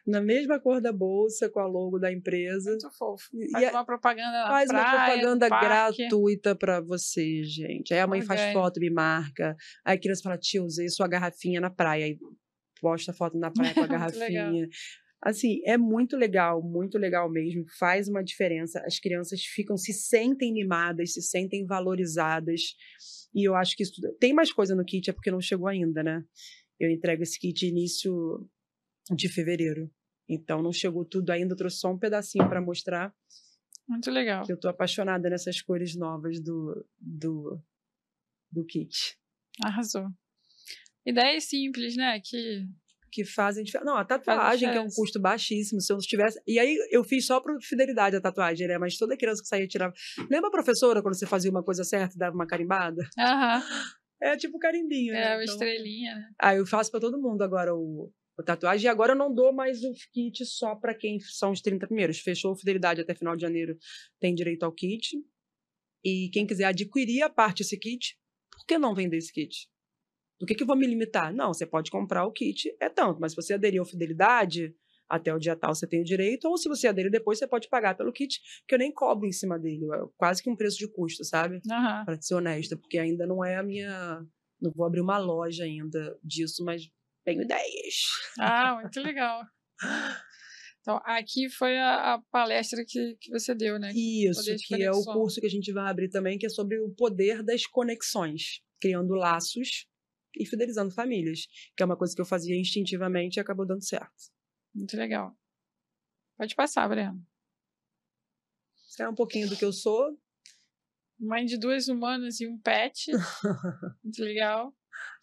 Na 0.06 0.22
mesma 0.22 0.58
cor 0.58 0.80
da 0.80 0.90
bolsa, 0.90 1.50
com 1.50 1.60
a 1.60 1.66
logo 1.66 1.98
da 1.98 2.10
empresa. 2.10 2.70
Muito 2.70 2.90
fofo. 2.96 3.28
E 3.34 3.50
Faz 3.50 3.64
a- 3.66 3.70
uma 3.72 3.84
propaganda 3.84 4.46
Faz 4.48 4.70
uma 4.70 4.80
praia, 4.80 5.16
no 5.16 5.38
propaganda 5.38 5.48
gratuita 5.48 6.56
pra 6.56 6.80
você, 6.80 7.42
gente. 7.44 7.92
Aí 7.92 8.00
a 8.00 8.06
mãe 8.06 8.22
faz 8.22 8.40
foto, 8.54 8.80
me 8.80 8.88
marca. 8.88 9.54
Aí 9.84 9.96
a 9.96 10.00
criança 10.00 10.22
fala, 10.22 10.38
tio, 10.38 10.64
usei 10.64 10.88
sua 10.88 11.06
garrafinha 11.06 11.60
na 11.60 11.68
praia. 11.68 12.06
Aí 12.06 12.16
posta 12.80 13.12
foto 13.12 13.36
na 13.38 13.50
praia 13.50 13.74
com 13.74 13.80
a 13.82 13.86
garrafinha. 14.56 14.66
Assim, 15.24 15.60
é 15.66 15.76
muito 15.76 16.16
legal, 16.16 16.62
muito 16.62 16.96
legal 16.98 17.30
mesmo. 17.30 17.64
Faz 17.78 18.08
uma 18.08 18.24
diferença. 18.24 18.82
As 18.86 18.98
crianças 18.98 19.42
ficam, 19.44 19.76
se 19.76 19.92
sentem 19.92 20.52
mimadas, 20.52 21.12
se 21.12 21.20
sentem 21.22 21.66
valorizadas. 21.66 22.60
E 23.34 23.46
eu 23.48 23.54
acho 23.54 23.76
que 23.76 23.82
isso. 23.82 24.00
Tem 24.18 24.32
mais 24.32 24.52
coisa 24.52 24.74
no 24.74 24.84
kit, 24.84 25.08
é 25.08 25.12
porque 25.12 25.30
não 25.30 25.40
chegou 25.40 25.66
ainda, 25.66 26.02
né? 26.02 26.24
Eu 26.78 26.90
entrego 26.90 27.22
esse 27.22 27.38
kit 27.38 27.66
início 27.66 28.48
de 29.10 29.28
fevereiro. 29.28 29.90
Então 30.28 30.62
não 30.62 30.72
chegou 30.72 31.04
tudo 31.04 31.30
ainda, 31.30 31.52
eu 31.52 31.56
trouxe 31.56 31.78
só 31.78 31.90
um 31.90 31.98
pedacinho 31.98 32.48
para 32.48 32.60
mostrar 32.60 33.14
Muito 33.88 34.10
legal. 34.10 34.44
que 34.44 34.52
eu 34.52 34.58
tô 34.58 34.68
apaixonada 34.68 35.28
nessas 35.28 35.60
cores 35.60 35.96
novas 35.96 36.40
do, 36.40 36.86
do, 36.98 37.60
do 38.50 38.64
kit. 38.64 39.18
Arrasou. 39.62 40.08
Ideias 41.04 41.44
simples, 41.44 41.96
né? 41.96 42.20
Que 42.20 42.66
que 43.12 43.24
fazem 43.26 43.62
diferença. 43.62 43.84
Não, 43.90 43.96
a 43.98 44.04
tatuagem, 44.04 44.70
que 44.70 44.76
é 44.78 44.80
um 44.80 44.88
custo 44.88 45.20
baixíssimo, 45.20 45.80
se 45.82 45.92
eu 45.92 45.96
não 45.96 46.00
tivesse. 46.02 46.40
E 46.46 46.58
aí 46.58 46.76
eu 46.90 47.04
fiz 47.04 47.26
só 47.26 47.38
por 47.40 47.60
fidelidade 47.60 48.16
a 48.16 48.20
tatuagem, 48.22 48.66
né? 48.66 48.78
Mas 48.78 48.96
toda 48.96 49.16
criança 49.16 49.42
que 49.42 49.48
saía 49.48 49.68
tirava. 49.68 49.92
Lembra 50.30 50.48
a 50.48 50.50
professora 50.50 51.02
quando 51.02 51.14
você 51.14 51.26
fazia 51.26 51.50
uma 51.50 51.62
coisa 51.62 51.84
certa 51.84 52.14
e 52.14 52.18
dava 52.18 52.34
uma 52.34 52.46
carimbada? 52.46 53.06
Aham. 53.18 53.62
É 54.22 54.36
tipo 54.36 54.58
carimbinho, 54.58 55.12
É, 55.14 55.20
né? 55.20 55.34
uma 55.36 55.42
Então- 55.42 55.54
estrelinha, 55.54 56.14
né? 56.14 56.30
Aí 56.40 56.56
eu 56.56 56.64
faço 56.66 56.90
pra 56.90 57.00
todo 57.00 57.20
mundo 57.20 57.42
agora 57.42 57.74
o, 57.74 58.10
o 58.38 58.42
tatuagem. 58.42 58.86
E 58.86 58.88
agora 58.88 59.12
eu 59.12 59.16
não 59.18 59.34
dou 59.34 59.52
mais 59.52 59.82
o 59.84 59.92
kit 60.12 60.46
só 60.46 60.74
pra 60.74 60.94
quem 60.94 61.20
são 61.20 61.50
os 61.50 61.60
30 61.60 61.86
primeiros. 61.86 62.18
Fechou 62.20 62.56
fidelidade 62.56 63.00
até 63.02 63.14
final 63.14 63.36
de 63.36 63.42
janeiro, 63.42 63.76
tem 64.20 64.34
direito 64.34 64.62
ao 64.62 64.72
kit. 64.72 65.16
E 66.04 66.30
quem 66.32 66.46
quiser 66.46 66.64
adquirir 66.64 67.22
a 67.22 67.28
parte 67.30 67.58
desse 67.62 67.76
kit, 67.78 68.16
por 68.50 68.64
que 68.66 68.78
não 68.78 68.94
vender 68.94 69.18
esse 69.18 69.32
kit? 69.32 69.68
Do 70.42 70.46
que, 70.46 70.56
que 70.56 70.64
eu 70.64 70.66
vou 70.66 70.74
me 70.74 70.88
limitar? 70.88 71.32
Não, 71.32 71.54
você 71.54 71.64
pode 71.64 71.88
comprar 71.88 72.26
o 72.26 72.32
kit, 72.32 72.76
é 72.80 72.88
tanto. 72.88 73.20
Mas 73.20 73.30
se 73.30 73.36
você 73.36 73.54
aderir 73.54 73.78
ao 73.78 73.86
fidelidade, 73.86 74.74
até 75.08 75.32
o 75.32 75.38
dia 75.38 75.54
tal 75.54 75.72
você 75.72 75.86
tem 75.86 76.00
o 76.00 76.04
direito. 76.04 76.48
Ou 76.48 76.58
se 76.58 76.68
você 76.68 76.88
aderir 76.88 77.12
depois, 77.12 77.38
você 77.38 77.46
pode 77.46 77.68
pagar 77.68 77.96
pelo 77.96 78.12
kit, 78.12 78.40
que 78.66 78.74
eu 78.74 78.78
nem 78.80 78.92
cobro 78.92 79.28
em 79.28 79.30
cima 79.30 79.56
dele. 79.56 79.84
É 79.94 79.98
quase 80.16 80.42
que 80.42 80.50
um 80.50 80.56
preço 80.56 80.78
de 80.78 80.88
custo, 80.88 81.24
sabe? 81.24 81.60
Aham. 81.70 82.04
para 82.04 82.20
ser 82.20 82.34
honesta, 82.34 82.76
porque 82.76 82.98
ainda 82.98 83.24
não 83.24 83.44
é 83.44 83.54
a 83.54 83.62
minha. 83.62 84.20
Não 84.60 84.72
vou 84.74 84.84
abrir 84.84 85.00
uma 85.00 85.16
loja 85.16 85.62
ainda 85.62 86.18
disso, 86.24 86.64
mas 86.64 86.90
tenho 87.24 87.42
ideias. 87.42 87.94
Ah, 88.40 88.80
muito 88.82 89.00
legal. 89.00 89.44
Então, 90.80 91.00
aqui 91.04 91.48
foi 91.48 91.78
a, 91.78 92.14
a 92.14 92.22
palestra 92.32 92.84
que, 92.84 93.16
que 93.20 93.30
você 93.30 93.54
deu, 93.54 93.78
né? 93.78 93.92
Isso, 93.94 94.56
que 94.66 94.82
é 94.82 94.90
o 94.90 95.04
curso 95.04 95.40
que 95.40 95.46
a 95.46 95.50
gente 95.50 95.72
vai 95.72 95.88
abrir 95.88 96.08
também, 96.08 96.36
que 96.36 96.46
é 96.46 96.48
sobre 96.48 96.80
o 96.80 96.90
poder 96.90 97.44
das 97.44 97.64
conexões, 97.64 98.60
criando 98.80 99.14
laços 99.14 99.86
e 100.38 100.46
fidelizando 100.46 100.94
famílias, 100.94 101.46
que 101.76 101.82
é 101.82 101.86
uma 101.86 101.96
coisa 101.96 102.14
que 102.14 102.20
eu 102.20 102.26
fazia 102.26 102.58
instintivamente 102.58 103.38
e 103.38 103.40
acabou 103.40 103.66
dando 103.66 103.84
certo. 103.84 104.30
Muito 104.74 104.96
legal. 104.96 105.36
Pode 106.36 106.54
passar, 106.54 106.88
Breno. 106.88 107.20
É 108.98 109.08
um 109.08 109.14
pouquinho 109.14 109.48
do 109.48 109.56
que 109.56 109.64
eu 109.64 109.72
sou. 109.72 110.18
Mãe 111.18 111.44
de 111.44 111.56
duas 111.56 111.88
humanas 111.88 112.40
e 112.40 112.48
um 112.48 112.58
pet. 112.58 113.10
Muito 114.02 114.22
legal. 114.22 114.74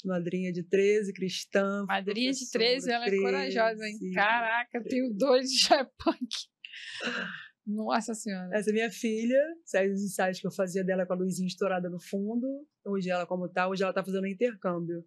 Madrinha 0.03 0.51
de 0.51 0.63
13, 0.63 1.13
cristã. 1.13 1.85
Madrinha 1.85 2.31
de 2.31 2.49
professora, 2.49 2.69
13, 2.71 2.91
ela 2.91 3.05
é 3.05 3.17
corajosa, 3.17 3.85
hein? 3.85 3.97
13. 3.99 4.15
Caraca, 4.15 4.77
eu 4.77 4.83
tenho 4.83 5.13
dois 5.13 5.49
de 5.49 5.57
já 5.59 5.79
é 5.81 5.83
punk. 5.83 6.29
Nossa 7.65 8.13
senhora. 8.15 8.49
Essa 8.53 8.71
é 8.71 8.73
minha 8.73 8.89
filha, 8.89 9.39
sai 9.63 9.89
os 9.91 10.01
ensaios 10.01 10.39
que 10.39 10.47
eu 10.47 10.51
fazia 10.51 10.83
dela 10.83 11.05
com 11.05 11.13
a 11.13 11.17
luzinha 11.17 11.47
estourada 11.47 11.89
no 11.89 11.99
fundo. 11.99 12.47
Hoje 12.89 13.09
ela, 13.09 13.25
como 13.25 13.47
tá, 13.49 13.67
hoje 13.67 13.83
ela 13.83 13.93
tá 13.93 14.03
fazendo 14.03 14.27
intercâmbio. 14.27 15.03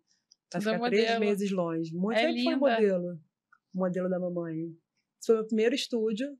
Vai 0.52 0.60
Tudo 0.62 0.74
ficar 0.74 0.90
três 0.90 1.18
meses 1.18 1.50
longe. 1.50 1.94
Muito 1.94 2.16
É 2.18 2.20
sempre 2.26 2.42
foi 2.44 2.52
linda. 2.54 2.70
modelo. 2.70 3.20
Modelo 3.74 4.08
da 4.08 4.18
mamãe. 4.20 4.56
Esse 5.18 5.26
foi 5.26 5.34
o 5.34 5.38
meu 5.38 5.46
primeiro 5.46 5.74
estúdio. 5.74 6.36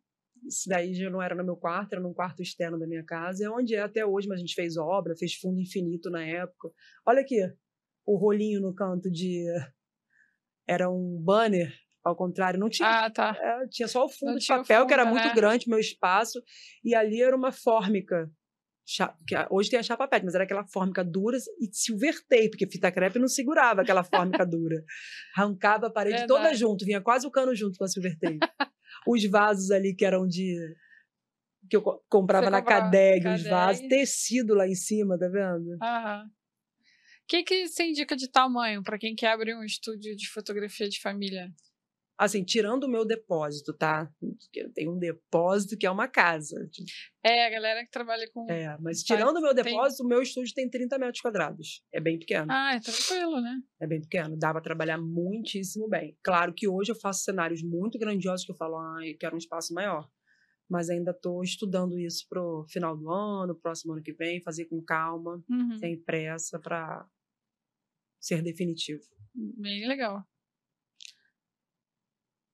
Isso 0.46 0.68
daí 0.68 0.92
já 0.92 1.08
não 1.08 1.22
era 1.22 1.34
no 1.36 1.44
meu 1.44 1.56
quarto, 1.56 1.92
era 1.92 2.02
num 2.02 2.12
quarto 2.12 2.42
externo 2.42 2.78
da 2.78 2.86
minha 2.86 3.04
casa. 3.04 3.44
É 3.44 3.50
onde 3.50 3.74
é 3.74 3.80
até 3.80 4.04
hoje, 4.04 4.26
mas 4.28 4.38
a 4.38 4.40
gente 4.40 4.54
fez 4.54 4.76
obra, 4.76 5.14
fez 5.16 5.34
fundo 5.34 5.60
infinito 5.60 6.10
na 6.10 6.24
época. 6.24 6.68
Olha 7.06 7.20
aqui, 7.20 7.38
o 8.04 8.16
rolinho 8.16 8.60
no 8.60 8.74
canto 8.74 9.10
de. 9.10 9.44
Era 10.66 10.90
um 10.90 11.16
banner, 11.22 11.72
ao 12.04 12.16
contrário, 12.16 12.58
não 12.58 12.68
tinha 12.68 12.88
Ah, 13.04 13.10
tá. 13.10 13.36
é, 13.38 13.66
tinha 13.68 13.86
só 13.88 14.04
o 14.04 14.08
fundo 14.08 14.32
Não 14.32 14.38
de 14.38 14.46
papel, 14.46 14.86
que 14.86 14.92
era 14.92 15.04
fundo, 15.04 15.12
muito 15.14 15.28
né? 15.28 15.34
grande, 15.34 15.68
meu 15.68 15.78
espaço, 15.78 16.42
e 16.84 16.94
ali 16.94 17.22
era 17.22 17.36
uma 17.36 17.52
fórmica. 17.52 18.30
Hoje 19.50 19.70
tem 19.70 19.78
a 19.78 19.82
chapa 19.82 20.08
PET, 20.08 20.24
mas 20.24 20.34
era 20.34 20.44
aquela 20.44 20.64
fórmica 20.64 21.04
dura 21.04 21.36
e 21.60 21.68
silver 21.72 22.14
tape, 22.28 22.50
porque 22.50 22.66
fita 22.66 22.90
crepe 22.92 23.18
não 23.18 23.28
segurava 23.28 23.82
aquela 23.82 24.02
fórmica 24.04 24.44
dura. 24.44 24.82
Arrancava 25.36 25.86
a 25.86 25.90
parede 25.90 26.26
toda 26.26 26.40
Verdade. 26.40 26.58
junto, 26.58 26.84
vinha 26.84 27.00
quase 27.00 27.26
o 27.26 27.30
cano 27.30 27.54
junto 27.54 27.78
com 27.78 27.84
a 27.84 27.88
silver 27.88 28.18
tape. 28.18 28.38
Os 29.08 29.24
vasos 29.24 29.70
ali 29.70 29.94
que 29.94 30.04
eram 30.04 30.26
de. 30.28 30.56
que 31.68 31.76
eu 31.76 31.82
co- 31.82 32.04
comprava 32.08 32.46
Você 32.46 32.50
na 32.50 32.62
Cadeg, 32.62 33.26
os 33.28 33.42
vasos, 33.44 33.88
tecido 33.88 34.54
lá 34.54 34.66
em 34.68 34.74
cima, 34.74 35.18
tá 35.18 35.28
vendo? 35.28 35.76
Aham. 35.82 36.26
O 36.26 37.26
que, 37.26 37.42
que 37.42 37.66
você 37.66 37.84
indica 37.84 38.14
de 38.14 38.28
tamanho 38.28 38.82
para 38.82 38.98
quem 38.98 39.14
quer 39.14 39.28
abrir 39.32 39.54
um 39.56 39.64
estúdio 39.64 40.14
de 40.14 40.28
fotografia 40.28 40.88
de 40.88 41.00
família? 41.00 41.50
Assim, 42.18 42.44
tirando 42.44 42.84
o 42.84 42.88
meu 42.88 43.04
depósito, 43.04 43.72
tá? 43.72 44.08
Eu 44.54 44.72
tenho 44.72 44.92
um 44.94 44.98
depósito 44.98 45.76
que 45.76 45.86
é 45.86 45.90
uma 45.90 46.06
casa. 46.06 46.68
É, 47.24 47.46
a 47.46 47.50
galera 47.50 47.84
que 47.84 47.90
trabalha 47.90 48.30
com. 48.32 48.48
É, 48.50 48.76
mas 48.80 49.02
tirando 49.02 49.38
o 49.38 49.40
meu 49.40 49.54
tem- 49.54 49.64
depósito, 49.64 50.04
o 50.04 50.06
meu 50.06 50.22
estúdio 50.22 50.54
tem 50.54 50.68
30 50.70 50.98
metros 50.98 51.20
quadrados. 51.20 51.82
É 51.92 52.00
bem 52.00 52.18
pequeno. 52.18 52.46
Ah, 52.50 52.74
é 52.74 52.80
tranquilo, 52.80 53.40
né? 53.40 53.60
É 53.80 53.86
bem 53.86 54.00
pequeno. 54.00 54.36
Dá 54.38 54.52
pra 54.52 54.60
trabalhar 54.60 54.98
muitíssimo 54.98 55.88
bem. 55.88 56.16
Claro 56.22 56.52
que 56.54 56.68
hoje 56.68 56.92
eu 56.92 56.96
faço 56.96 57.24
cenários 57.24 57.62
muito 57.62 57.98
grandiosos 57.98 58.44
que 58.46 58.52
eu 58.52 58.56
falo, 58.56 58.76
ah, 58.76 58.98
eu 59.04 59.16
quero 59.18 59.34
um 59.34 59.38
espaço 59.38 59.72
maior. 59.74 60.08
Mas 60.70 60.88
ainda 60.90 61.10
estou 61.10 61.42
estudando 61.42 61.98
isso 61.98 62.24
pro 62.28 62.64
final 62.68 62.96
do 62.96 63.10
ano, 63.10 63.54
próximo 63.58 63.94
ano 63.94 64.02
que 64.02 64.12
vem, 64.12 64.40
fazer 64.42 64.66
com 64.66 64.80
calma, 64.82 65.42
Uhum. 65.50 65.78
sem 65.78 65.98
pressa, 66.00 66.58
para 66.58 67.04
ser 68.20 68.42
definitivo. 68.42 69.02
Bem 69.34 69.86
legal. 69.88 70.22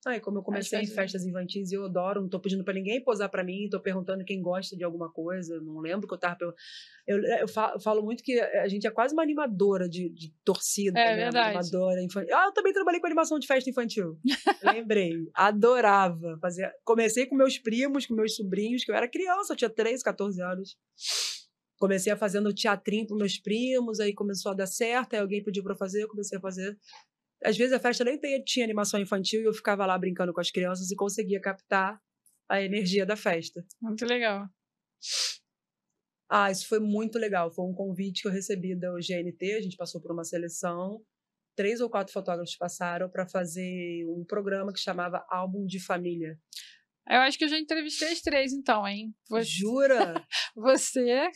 Aí, 0.07 0.21
como 0.21 0.39
eu 0.39 0.43
comecei 0.43 0.79
em 0.79 0.83
fazer. 0.83 0.95
festas 0.95 1.27
infantis 1.27 1.73
e 1.73 1.75
eu 1.75 1.85
adoro, 1.85 2.21
não 2.23 2.29
tô 2.29 2.39
pedindo 2.41 2.63
pra 2.65 2.73
ninguém 2.73 3.03
posar 3.03 3.29
pra 3.29 3.43
mim, 3.43 3.69
tô 3.69 3.81
perguntando 3.81 4.25
quem 4.25 4.41
gosta 4.41 4.77
de 4.77 4.85
alguma 4.85 5.11
coisa, 5.13 5.61
não 5.61 5.81
lembro 5.81 6.07
que 6.07 6.15
eu 6.15 6.19
tava. 6.19 6.55
Eu, 7.07 7.19
eu, 7.25 7.49
fa- 7.49 7.73
eu 7.75 7.81
falo 7.81 8.03
muito 8.03 8.23
que 8.23 8.39
a 8.41 8.69
gente 8.69 8.87
é 8.87 8.91
quase 8.91 9.13
uma 9.13 9.23
animadora 9.23 9.89
de, 9.89 10.09
de 10.11 10.33
torcida, 10.45 10.99
É 10.99 11.17
né? 11.17 11.25
Verdade. 11.25 11.57
animadora 11.57 12.01
infantil. 12.03 12.37
Ah, 12.37 12.45
eu 12.47 12.53
também 12.53 12.73
trabalhei 12.73 13.01
com 13.01 13.07
animação 13.07 13.39
de 13.39 13.47
festa 13.47 13.69
infantil. 13.69 14.19
Lembrei. 14.63 15.29
Adorava. 15.35 16.39
Fazer... 16.41 16.73
Comecei 16.85 17.27
com 17.27 17.35
meus 17.35 17.59
primos, 17.59 18.07
com 18.07 18.15
meus 18.15 18.37
sobrinhos, 18.37 18.85
que 18.85 18.91
eu 18.91 18.95
era 18.95 19.09
criança, 19.09 19.53
eu 19.53 19.57
tinha 19.57 19.71
13, 19.71 20.05
14 20.05 20.41
anos. 20.41 20.77
Comecei 21.79 22.13
a 22.13 22.17
fazendo 22.17 22.53
teatrinho 22.53 23.07
com 23.07 23.15
meus 23.15 23.39
primos, 23.39 24.01
aí 24.01 24.13
começou 24.15 24.51
a 24.53 24.55
dar 24.55 24.67
certo, 24.67 25.15
aí 25.15 25.21
alguém 25.21 25.43
pediu 25.45 25.63
pra 25.63 25.75
eu 25.75 25.79
fazer, 25.79 26.03
eu 26.03 26.09
comecei 26.09 26.37
a 26.39 26.41
fazer. 26.41 26.77
Às 27.45 27.57
vezes 27.57 27.73
a 27.73 27.81
festa 27.81 28.05
nem 28.05 28.19
tem- 28.19 28.43
tinha 28.45 28.65
animação 28.65 29.01
infantil 29.01 29.41
e 29.41 29.45
eu 29.45 29.53
ficava 29.55 29.87
lá 29.87 29.97
brincando 29.99 30.33
com 30.33 30.41
as 30.41 30.51
crianças 30.51 30.91
e 30.91 30.97
conseguia 30.97 31.41
captar 31.41 32.01
a 32.49 32.63
energia 32.63 33.05
da 33.07 33.17
festa. 33.17 33.65
Muito 33.81 34.05
legal. 34.05 34.49
Ah, 36.31 36.51
isso 36.51 36.69
foi 36.69 36.79
muito 36.79 37.19
legal. 37.19 37.51
Foi 37.53 37.65
um 37.65 37.75
convite 37.75 38.23
que 38.23 38.29
eu 38.29 38.33
recebi 38.33 38.75
da 38.79 38.91
GNT, 39.01 39.55
a 39.55 39.61
gente 39.63 39.77
passou 39.77 40.01
por 40.01 40.13
uma 40.13 40.25
seleção. 40.25 41.03
Três 41.57 41.81
ou 41.81 41.89
quatro 41.91 42.13
fotógrafos 42.13 42.57
passaram 42.57 43.09
para 43.11 43.27
fazer 43.27 44.05
um 44.07 44.25
programa 44.25 44.73
que 44.73 44.79
chamava 44.79 45.25
Álbum 45.29 45.65
de 45.67 45.81
Família. 45.81 46.39
Eu 47.09 47.21
acho 47.21 47.39
que 47.39 47.45
eu 47.45 47.49
já 47.49 47.59
entrevistei 47.59 48.13
as 48.13 48.21
três, 48.21 48.53
então, 48.53 48.87
hein? 48.87 49.15
Você, 49.31 49.45
Jura? 49.51 50.27
você, 50.55 51.31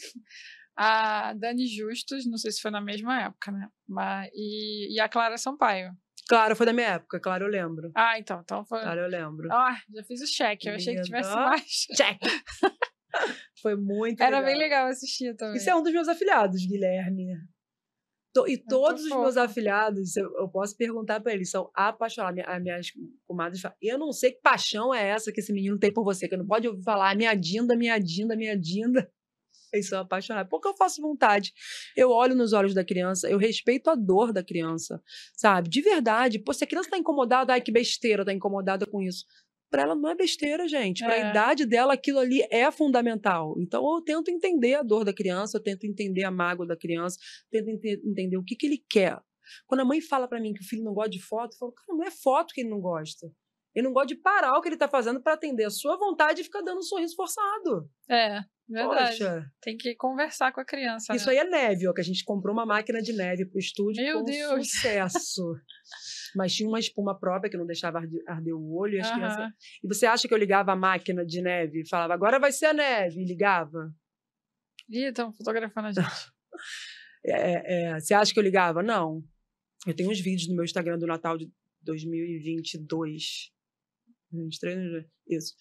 a 0.76 1.32
Dani 1.34 1.66
Justus, 1.66 2.26
não 2.26 2.36
sei 2.38 2.50
se 2.52 2.60
foi 2.60 2.70
na 2.70 2.80
mesma 2.80 3.22
época, 3.22 3.50
né? 3.52 3.68
Mas, 3.88 4.30
e, 4.34 4.94
e 4.94 5.00
a 5.00 5.08
Clara 5.08 5.36
Sampaio. 5.36 5.92
claro, 6.28 6.56
foi 6.56 6.64
da 6.66 6.72
minha 6.72 6.88
época, 6.94 7.20
claro, 7.20 7.44
eu 7.44 7.50
lembro. 7.50 7.90
Ah, 7.94 8.18
então. 8.18 8.40
Então 8.42 8.64
foi. 8.64 8.80
Claro, 8.80 9.00
eu 9.00 9.08
lembro. 9.08 9.48
Ah, 9.52 9.76
já 9.94 10.02
fiz 10.04 10.20
o 10.22 10.26
cheque. 10.26 10.68
Eu 10.68 10.74
achei 10.74 10.94
que 10.94 11.02
tivesse 11.02 11.34
mais. 11.34 11.86
Check! 11.96 12.18
foi 13.60 13.76
muito 13.76 14.22
Era 14.22 14.38
legal. 14.38 14.44
bem 14.44 14.58
legal 14.58 14.86
assistir 14.88 15.34
também. 15.36 15.56
Isso 15.56 15.68
é 15.68 15.74
um 15.76 15.82
dos 15.82 15.92
meus 15.92 16.08
afilhados, 16.08 16.64
Guilherme. 16.66 17.36
E 18.48 18.56
todos 18.56 19.02
os 19.02 19.10
meus 19.10 19.34
fofo. 19.34 19.40
afilhados, 19.40 20.16
eu, 20.16 20.24
eu 20.38 20.48
posso 20.48 20.74
perguntar 20.74 21.20
para 21.20 21.34
eles, 21.34 21.50
são 21.50 21.70
apaixonados. 21.74 22.34
Minha, 22.34 22.46
as 22.48 22.62
minhas 22.62 22.86
comadres 23.26 23.60
falam, 23.60 23.76
eu 23.82 23.98
não 23.98 24.10
sei 24.10 24.32
que 24.32 24.40
paixão 24.40 24.94
é 24.94 25.06
essa 25.06 25.30
que 25.30 25.40
esse 25.40 25.52
menino 25.52 25.78
tem 25.78 25.92
por 25.92 26.02
você, 26.02 26.26
que 26.26 26.34
não 26.36 26.46
pode 26.46 26.66
ouvir 26.66 26.82
falar, 26.82 27.10
"Ah, 27.10 27.14
minha 27.14 27.34
Dinda, 27.34 27.76
minha 27.76 27.98
Dinda, 27.98 28.34
minha 28.34 28.58
Dinda. 28.58 29.06
Eles 29.74 29.88
são 29.88 30.00
apaixonados. 30.00 30.50
Porque 30.50 30.68
eu 30.68 30.74
faço 30.76 31.00
vontade. 31.00 31.52
Eu 31.96 32.10
olho 32.10 32.34
nos 32.34 32.52
olhos 32.52 32.74
da 32.74 32.84
criança, 32.84 33.28
eu 33.30 33.38
respeito 33.38 33.88
a 33.90 33.94
dor 33.94 34.32
da 34.32 34.42
criança, 34.44 35.00
sabe? 35.34 35.68
De 35.68 35.80
verdade. 35.80 36.38
Pô, 36.38 36.52
se 36.52 36.64
a 36.64 36.66
criança 36.66 36.90
tá 36.90 36.98
incomodada, 36.98 37.52
ai 37.52 37.60
que 37.60 37.72
besteira, 37.72 38.24
tá 38.24 38.32
incomodada 38.32 38.86
com 38.86 39.00
isso. 39.02 39.24
Para 39.70 39.84
ela 39.84 39.94
não 39.94 40.10
é 40.10 40.14
besteira, 40.14 40.68
gente. 40.68 41.02
Para 41.02 41.14
a 41.14 41.16
É. 41.18 41.30
idade 41.30 41.64
dela, 41.64 41.94
aquilo 41.94 42.18
ali 42.18 42.46
é 42.50 42.70
fundamental. 42.70 43.54
Então 43.58 43.82
eu 43.94 44.02
tento 44.02 44.30
entender 44.30 44.74
a 44.74 44.82
dor 44.82 45.02
da 45.04 45.14
criança, 45.14 45.56
eu 45.56 45.62
tento 45.62 45.84
entender 45.84 46.24
a 46.24 46.30
mágoa 46.30 46.66
da 46.66 46.76
criança, 46.76 47.16
tento 47.50 47.68
ente- 47.70 48.02
entender 48.04 48.36
o 48.36 48.44
que, 48.44 48.54
que 48.54 48.66
ele 48.66 48.84
quer. 48.88 49.18
Quando 49.66 49.80
a 49.80 49.84
mãe 49.84 50.00
fala 50.02 50.28
para 50.28 50.38
mim 50.40 50.52
que 50.52 50.60
o 50.60 50.64
filho 50.68 50.84
não 50.84 50.92
gosta 50.92 51.10
de 51.10 51.20
foto, 51.22 51.54
eu 51.54 51.58
falo, 51.58 51.72
cara, 51.72 51.96
não 51.96 52.04
é 52.04 52.10
foto 52.10 52.52
que 52.52 52.60
ele 52.60 52.68
não 52.70 52.80
gosta. 52.80 53.32
Ele 53.74 53.86
não 53.86 53.92
gosta 53.94 54.08
de 54.08 54.16
parar 54.16 54.58
o 54.58 54.60
que 54.60 54.68
ele 54.68 54.76
tá 54.76 54.86
fazendo 54.86 55.22
para 55.22 55.32
atender 55.32 55.64
a 55.64 55.70
sua 55.70 55.96
vontade 55.96 56.42
e 56.42 56.44
ficar 56.44 56.60
dando 56.60 56.78
um 56.78 56.82
sorriso 56.82 57.16
forçado. 57.16 57.88
É, 58.10 58.40
verdade. 58.72 59.18
Poxa, 59.18 59.52
Tem 59.60 59.76
que 59.76 59.94
conversar 59.94 60.52
com 60.52 60.60
a 60.60 60.64
criança. 60.64 61.14
isso 61.14 61.26
né? 61.26 61.32
aí 61.32 61.38
é 61.38 61.44
neve, 61.44 61.86
ó, 61.88 61.92
que 61.92 62.00
a 62.00 62.04
gente 62.04 62.24
comprou 62.24 62.52
uma 62.54 62.64
máquina 62.66 63.00
de 63.02 63.12
neve 63.12 63.44
pro 63.46 63.58
estúdio 63.58 64.02
Meu 64.02 64.18
com 64.20 64.24
Deus. 64.24 64.70
sucesso. 64.70 65.42
Mas 66.36 66.54
tinha 66.54 66.68
uma 66.68 66.80
espuma 66.80 67.18
própria 67.18 67.50
que 67.50 67.56
não 67.58 67.66
deixava 67.66 67.98
arde- 67.98 68.22
arder 68.26 68.54
o 68.54 68.74
olho 68.74 68.94
e 68.96 69.00
as 69.00 69.10
crianças 69.10 69.50
e 69.84 69.86
você 69.86 70.06
acha 70.06 70.26
que 70.26 70.32
eu 70.32 70.38
ligava 70.38 70.72
a 70.72 70.76
máquina 70.76 71.24
de 71.26 71.42
neve 71.42 71.80
e 71.82 71.88
falava, 71.88 72.14
agora 72.14 72.38
vai 72.40 72.50
ser 72.52 72.66
a 72.66 72.72
neve? 72.72 73.20
E 73.20 73.26
ligava? 73.26 73.92
Ih, 74.88 75.06
estão 75.08 75.32
fotografando 75.34 75.88
a 75.88 75.92
gente. 75.92 76.32
É, 77.24 77.90
é, 77.94 78.00
você 78.00 78.14
acha 78.14 78.32
que 78.32 78.38
eu 78.38 78.42
ligava? 78.42 78.82
Não. 78.82 79.22
Eu 79.86 79.94
tenho 79.94 80.10
uns 80.10 80.20
vídeos 80.20 80.48
no 80.48 80.54
meu 80.54 80.64
Instagram 80.64 80.98
do 80.98 81.06
Natal 81.06 81.36
de 81.36 81.50
2022. 81.82 83.50
23, 84.32 85.04
isso. 85.28 85.54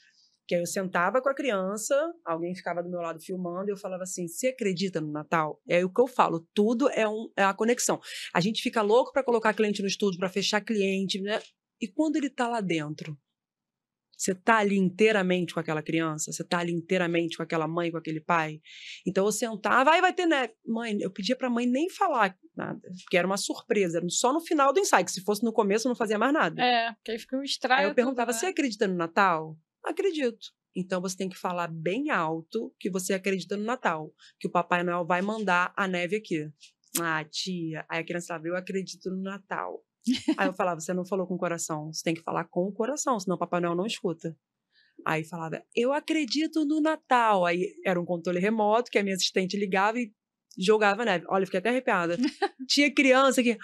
Que 0.48 0.56
aí 0.56 0.62
eu 0.62 0.66
sentava 0.66 1.22
com 1.22 1.30
a 1.30 1.34
criança, 1.34 1.96
alguém 2.26 2.54
ficava 2.56 2.84
do 2.84 2.90
meu 2.90 3.00
lado 3.00 3.22
filmando, 3.22 3.70
e 3.70 3.72
eu 3.72 3.78
falava 3.78 4.04
assim: 4.04 4.28
você 4.28 4.48
acredita 4.48 5.00
no 5.00 5.12
Natal? 5.12 5.62
É 5.68 5.84
o 5.84 5.90
que 5.90 6.02
eu 6.02 6.08
falo, 6.08 6.48
tudo 6.54 6.90
é, 6.90 7.08
um, 7.08 7.32
é 7.38 7.44
a 7.44 7.54
conexão. 7.54 8.00
A 8.34 8.42
gente 8.42 8.62
fica 8.62 8.82
louco 8.82 9.12
para 9.12 9.24
colocar 9.24 9.54
cliente 9.54 9.82
no 9.82 9.88
estúdio, 9.88 10.20
para 10.20 10.30
fechar 10.30 10.62
cliente, 10.62 11.22
né? 11.22 11.42
E 11.82 11.88
quando 11.88 12.16
ele 12.16 12.28
está 12.28 12.48
lá 12.48 12.62
dentro? 12.62 13.18
Você 14.22 14.34
está 14.34 14.58
ali 14.58 14.78
inteiramente 14.78 15.52
com 15.52 15.60
aquela 15.60 15.82
criança? 15.82 16.32
Você 16.32 16.44
está 16.44 16.60
ali 16.60 16.72
inteiramente 16.72 17.36
com 17.36 17.42
aquela 17.42 17.68
mãe, 17.68 17.90
com 17.90 17.98
aquele 17.98 18.22
pai? 18.22 18.62
Então 19.06 19.26
eu 19.26 19.32
sentava, 19.32 19.90
aí 19.90 20.00
vai 20.00 20.14
ter 20.14 20.28
neve. 20.28 20.54
Mãe, 20.64 20.96
eu 21.02 21.10
pedia 21.10 21.36
para 21.36 21.48
a 21.48 21.50
mãe 21.50 21.66
nem 21.66 21.90
falar 21.90 22.38
nada, 22.56 22.80
porque 23.04 23.18
era 23.18 23.26
uma 23.26 23.38
surpresa, 23.38 23.98
era 23.98 24.08
só 24.10 24.32
no 24.32 24.40
final 24.40 24.72
do 24.72 24.80
ensaio, 24.80 25.06
que 25.06 25.12
se 25.12 25.24
fosse 25.24 25.44
no 25.44 25.52
começo 25.52 25.88
eu 25.88 25.90
não 25.90 25.96
fazia 25.96 26.20
mais 26.20 26.32
nada. 26.32 26.62
É, 26.62 26.94
porque 26.94 27.12
aí 27.12 27.18
fica 27.18 27.36
um 27.36 27.42
estranho. 27.42 27.80
Aí 27.80 27.88
eu 27.88 27.96
perguntava, 27.96 28.32
tudo, 28.32 28.36
né? 28.36 28.40
você 28.42 28.46
acredita 28.48 28.88
no 28.88 28.96
Natal? 28.96 29.58
Acredito. 29.84 30.48
Então 30.76 31.02
você 31.02 31.18
tem 31.18 31.30
que 31.30 31.38
falar 31.38 31.68
bem 31.68 32.10
alto 32.10 32.74
que 32.80 32.90
você 32.90 33.14
acredita 33.14 33.58
no 33.58 33.64
Natal, 33.64 34.14
que 34.40 34.48
o 34.48 34.52
Papai 34.52 34.84
Noel 34.84 35.06
vai 35.06 35.22
mandar 35.22 35.74
a 35.76 35.88
neve 35.88 36.16
aqui. 36.16 36.50
Ah, 37.00 37.24
tia. 37.26 37.86
Aí 37.90 38.00
a 38.00 38.06
criança 38.06 38.28
falava, 38.28 38.48
eu 38.48 38.56
acredito 38.56 39.10
no 39.10 39.22
Natal. 39.22 39.84
Aí 40.38 40.48
eu 40.48 40.54
falava, 40.54 40.80
você 40.80 40.94
não 40.94 41.06
falou 41.06 41.28
com 41.28 41.36
o 41.36 41.38
coração, 41.38 41.92
você 41.92 42.04
tem 42.04 42.16
que 42.16 42.24
falar 42.24 42.46
com 42.46 42.68
o 42.68 42.72
coração, 42.72 43.20
senão 43.20 43.36
o 43.36 43.40
Papai 43.40 43.62
Noel 43.62 43.76
não 43.76 43.86
escuta. 43.86 44.36
Aí 45.06 45.24
falava, 45.24 45.64
eu 45.76 45.94
acredito 45.94 46.66
no 46.66 46.82
Natal. 46.82 47.46
Aí 47.46 47.74
era 47.86 48.00
um 48.00 48.06
controle 48.06 48.40
remoto 48.40 48.92
que 48.92 48.98
a 48.98 49.04
minha 49.04 49.16
assistente 49.16 49.58
ligava 49.58 50.00
e 50.00 50.12
jogava 50.58 51.06
neve. 51.06 51.26
Olha, 51.28 51.44
eu 51.44 51.48
fiquei 51.48 51.60
até 51.60 51.70
arrepiada. 51.70 52.18
Tinha 52.68 52.94
criança 52.94 53.42
que. 53.42 53.58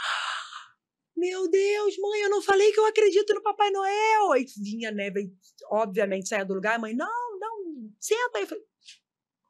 Meu 1.17 1.49
Deus, 1.49 1.97
mãe, 1.97 2.21
eu 2.21 2.29
não 2.29 2.43
falei 2.43 2.71
que 2.71 2.79
eu 2.79 2.85
acredito 2.85 3.33
no 3.33 3.41
Papai 3.41 3.71
Noel. 3.71 4.31
Aí 4.33 4.45
vinha 4.61 4.91
neve, 4.91 5.33
obviamente 5.71 6.29
saía 6.29 6.45
do 6.45 6.53
lugar. 6.53 6.77
Mãe, 6.77 6.93
não, 6.93 7.39
não, 7.39 7.91
senta 7.99 8.37
aí. 8.37 8.47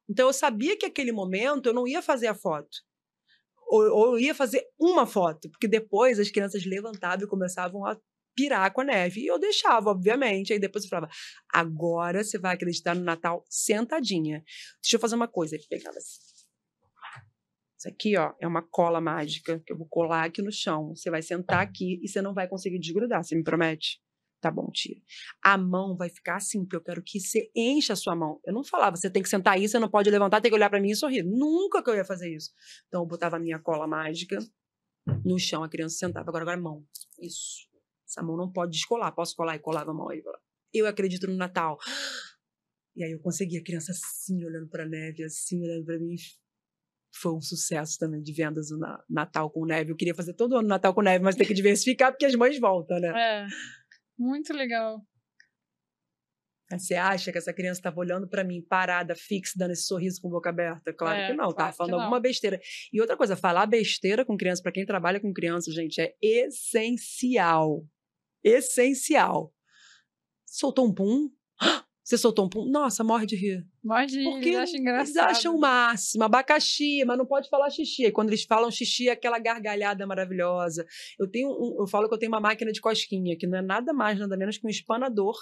Então 0.10 0.28
eu 0.28 0.34
sabia 0.34 0.78
que 0.78 0.86
aquele 0.86 1.12
momento 1.12 1.68
eu 1.68 1.74
não 1.74 1.86
ia 1.86 2.02
fazer 2.02 2.28
a 2.28 2.34
foto. 2.34 2.70
Ou, 3.68 3.84
ou 3.92 4.14
eu 4.14 4.20
ia 4.20 4.34
fazer 4.34 4.66
uma 4.80 5.06
foto, 5.06 5.50
porque 5.52 5.68
depois 5.68 6.20
as 6.20 6.32
crianças 6.32 6.66
levantavam 6.66 7.26
e 7.26 7.30
começavam 7.30 7.86
a 7.86 8.00
pirar 8.34 8.72
com 8.72 8.80
a 8.80 8.86
neve. 8.86 9.22
E 9.22 9.28
eu 9.28 9.38
deixava, 9.38 9.90
obviamente. 9.90 10.54
Aí 10.54 10.60
depois 10.60 10.86
eu 10.86 10.90
falava, 10.90 11.12
agora 11.52 12.24
você 12.24 12.38
vai 12.38 12.56
acreditar 12.56 12.96
no 12.96 13.04
Natal 13.04 13.44
sentadinha. 13.50 14.42
Deixa 14.82 14.96
eu 14.96 15.00
fazer 15.02 15.16
uma 15.16 15.28
coisa. 15.28 15.56
Ele 15.56 15.66
pegava 15.68 15.98
assim. 15.98 16.27
Isso 17.78 17.88
aqui, 17.88 18.18
ó, 18.18 18.34
é 18.42 18.48
uma 18.48 18.62
cola 18.62 19.00
mágica 19.00 19.62
que 19.66 19.72
eu 19.72 19.78
vou 19.78 19.88
colar 19.88 20.26
aqui 20.26 20.42
no 20.42 20.52
chão. 20.52 20.96
Você 20.96 21.12
vai 21.12 21.22
sentar 21.22 21.62
aqui 21.62 22.00
e 22.04 22.08
você 22.08 22.22
não 22.22 22.34
vai 22.34 22.48
conseguir 22.48 22.80
desgrudar. 22.80 23.24
Você 23.24 23.36
me 23.36 23.44
promete? 23.44 24.02
Tá 24.42 24.52
bom, 24.52 24.70
tia. 24.72 24.96
A 25.44 25.58
mão 25.58 25.96
vai 25.96 26.10
ficar 26.10 26.36
assim, 26.36 26.62
porque 26.62 26.76
eu 26.76 26.84
quero 26.84 27.04
que 27.04 27.20
você 27.20 27.50
encha 27.56 27.94
a 27.94 27.96
sua 27.96 28.16
mão. 28.16 28.40
Eu 28.46 28.54
não 28.54 28.64
falava, 28.64 28.96
você 28.96 29.10
tem 29.10 29.22
que 29.22 29.30
sentar 29.30 29.54
aí, 29.56 29.68
você 29.68 29.80
não 29.80 29.90
pode 29.90 30.10
levantar, 30.10 30.42
tem 30.42 30.52
que 30.52 30.56
olhar 30.56 30.70
para 30.70 30.80
mim 30.80 30.92
e 30.92 30.96
sorrir. 30.96 31.24
Nunca 31.24 31.84
que 31.84 31.90
eu 31.90 31.96
ia 31.96 32.06
fazer 32.06 32.34
isso. 32.36 32.52
Então 32.88 33.02
eu 33.02 33.08
botava 33.08 33.38
a 33.38 33.40
minha 33.40 33.60
cola 33.60 33.88
mágica 33.88 34.38
no 35.26 35.40
chão, 35.40 35.64
a 35.64 35.70
criança 35.70 35.98
sentava. 35.98 36.30
Agora, 36.30 36.44
agora, 36.44 36.60
mão. 36.60 36.84
Isso. 37.20 37.68
Essa 38.08 38.22
mão 38.22 38.38
não 38.38 38.52
pode 38.52 38.72
descolar. 38.72 39.12
Posso 39.14 39.36
colar? 39.36 39.56
E 39.56 39.60
colava 39.60 39.92
a 39.92 39.94
mão 39.94 40.10
aí. 40.10 40.24
Eu 40.74 40.88
acredito 40.88 41.28
no 41.28 41.36
Natal. 41.36 41.78
E 42.96 43.04
aí 43.04 43.12
eu 43.12 43.20
consegui 43.20 43.58
a 43.58 43.64
criança 43.64 43.92
assim, 43.92 44.44
olhando 44.44 44.68
para 44.70 44.84
a 44.84 44.88
neve, 44.88 45.24
assim, 45.24 45.62
olhando 45.64 45.86
para 45.86 46.00
mim. 46.00 46.16
Foi 47.14 47.34
um 47.34 47.42
sucesso 47.42 47.98
também 47.98 48.22
de 48.22 48.32
vendas 48.34 48.70
no 48.70 48.80
Natal 49.10 49.50
com 49.50 49.66
neve. 49.66 49.92
Eu 49.92 49.96
queria 49.96 50.14
fazer 50.16 50.34
todo 50.34 50.56
ano 50.58 50.68
Natal 50.68 50.94
com 50.94 51.02
neve, 51.02 51.24
mas 51.24 51.36
tem 51.36 51.48
que 51.48 51.54
diversificar 51.54 52.12
porque 52.12 52.26
as 52.26 52.36
mães 52.36 52.60
voltam, 52.60 53.00
né? 53.00 53.10
É. 53.10 53.48
Muito 54.18 54.54
legal. 54.54 55.02
Você 56.70 56.96
acha 56.96 57.32
que 57.32 57.38
essa 57.38 57.54
criança 57.54 57.80
estava 57.80 57.98
olhando 57.98 58.28
para 58.28 58.44
mim, 58.44 58.62
parada, 58.62 59.16
fixa, 59.16 59.54
dando 59.56 59.72
esse 59.72 59.86
sorriso 59.86 60.20
com 60.22 60.30
boca 60.30 60.50
aberta? 60.50 60.94
Claro 60.94 61.18
É, 61.18 61.28
que 61.28 61.34
não, 61.34 61.46
claro 61.46 61.56
tava 61.56 61.72
que 61.72 61.78
falando 61.78 61.92
não. 61.94 62.02
alguma 62.02 62.20
besteira. 62.20 62.60
E 62.92 63.00
outra 63.00 63.16
coisa, 63.16 63.38
falar 63.38 63.66
besteira 63.68 64.26
com 64.26 64.36
criança, 64.36 64.62
para 64.62 64.74
quem 64.74 64.86
trabalha 64.86 65.20
com 65.20 65.32
criança, 65.32 65.72
gente, 65.72 66.02
é 66.02 66.14
essencial. 66.22 67.86
Essencial. 68.44 69.54
Soltou 70.46 70.88
um 70.88 70.94
pum? 70.94 71.30
Você 72.08 72.18
soltou 72.18 72.46
um 72.46 72.50
pum? 72.50 72.64
Nossa, 72.64 73.04
morre 73.04 73.26
de 73.26 73.36
rir. 73.36 73.68
Morde, 73.84 74.24
Porque 74.24 74.48
eles 74.48 74.60
acham 74.60 74.80
engraçado. 74.80 75.06
Eles 75.10 75.18
acham 75.18 75.56
o 75.56 75.60
máximo, 75.60 76.24
abacaxi, 76.24 77.04
mas 77.06 77.18
não 77.18 77.26
pode 77.26 77.50
falar 77.50 77.70
xixi. 77.70 78.06
Aí 78.06 78.14
quando 78.14 78.30
eles 78.30 78.44
falam 78.44 78.72
xixi, 78.72 79.10
é 79.10 79.12
aquela 79.12 79.38
gargalhada 79.38 80.08
maravilhosa. 80.08 80.86
Eu 81.20 81.30
tenho 81.30 81.50
um- 81.50 81.82
eu 81.82 81.86
falo 81.86 82.08
que 82.08 82.14
eu 82.16 82.18
tenho 82.18 82.32
uma 82.32 82.40
máquina 82.40 82.72
de 82.72 82.80
cosquinha, 82.80 83.36
que 83.38 83.46
não 83.46 83.58
é 83.58 83.62
nada 83.62 83.92
mais, 83.92 84.18
nada 84.18 84.38
menos 84.38 84.58
que 84.58 84.66
um 84.66 84.70
espanador 84.70 85.36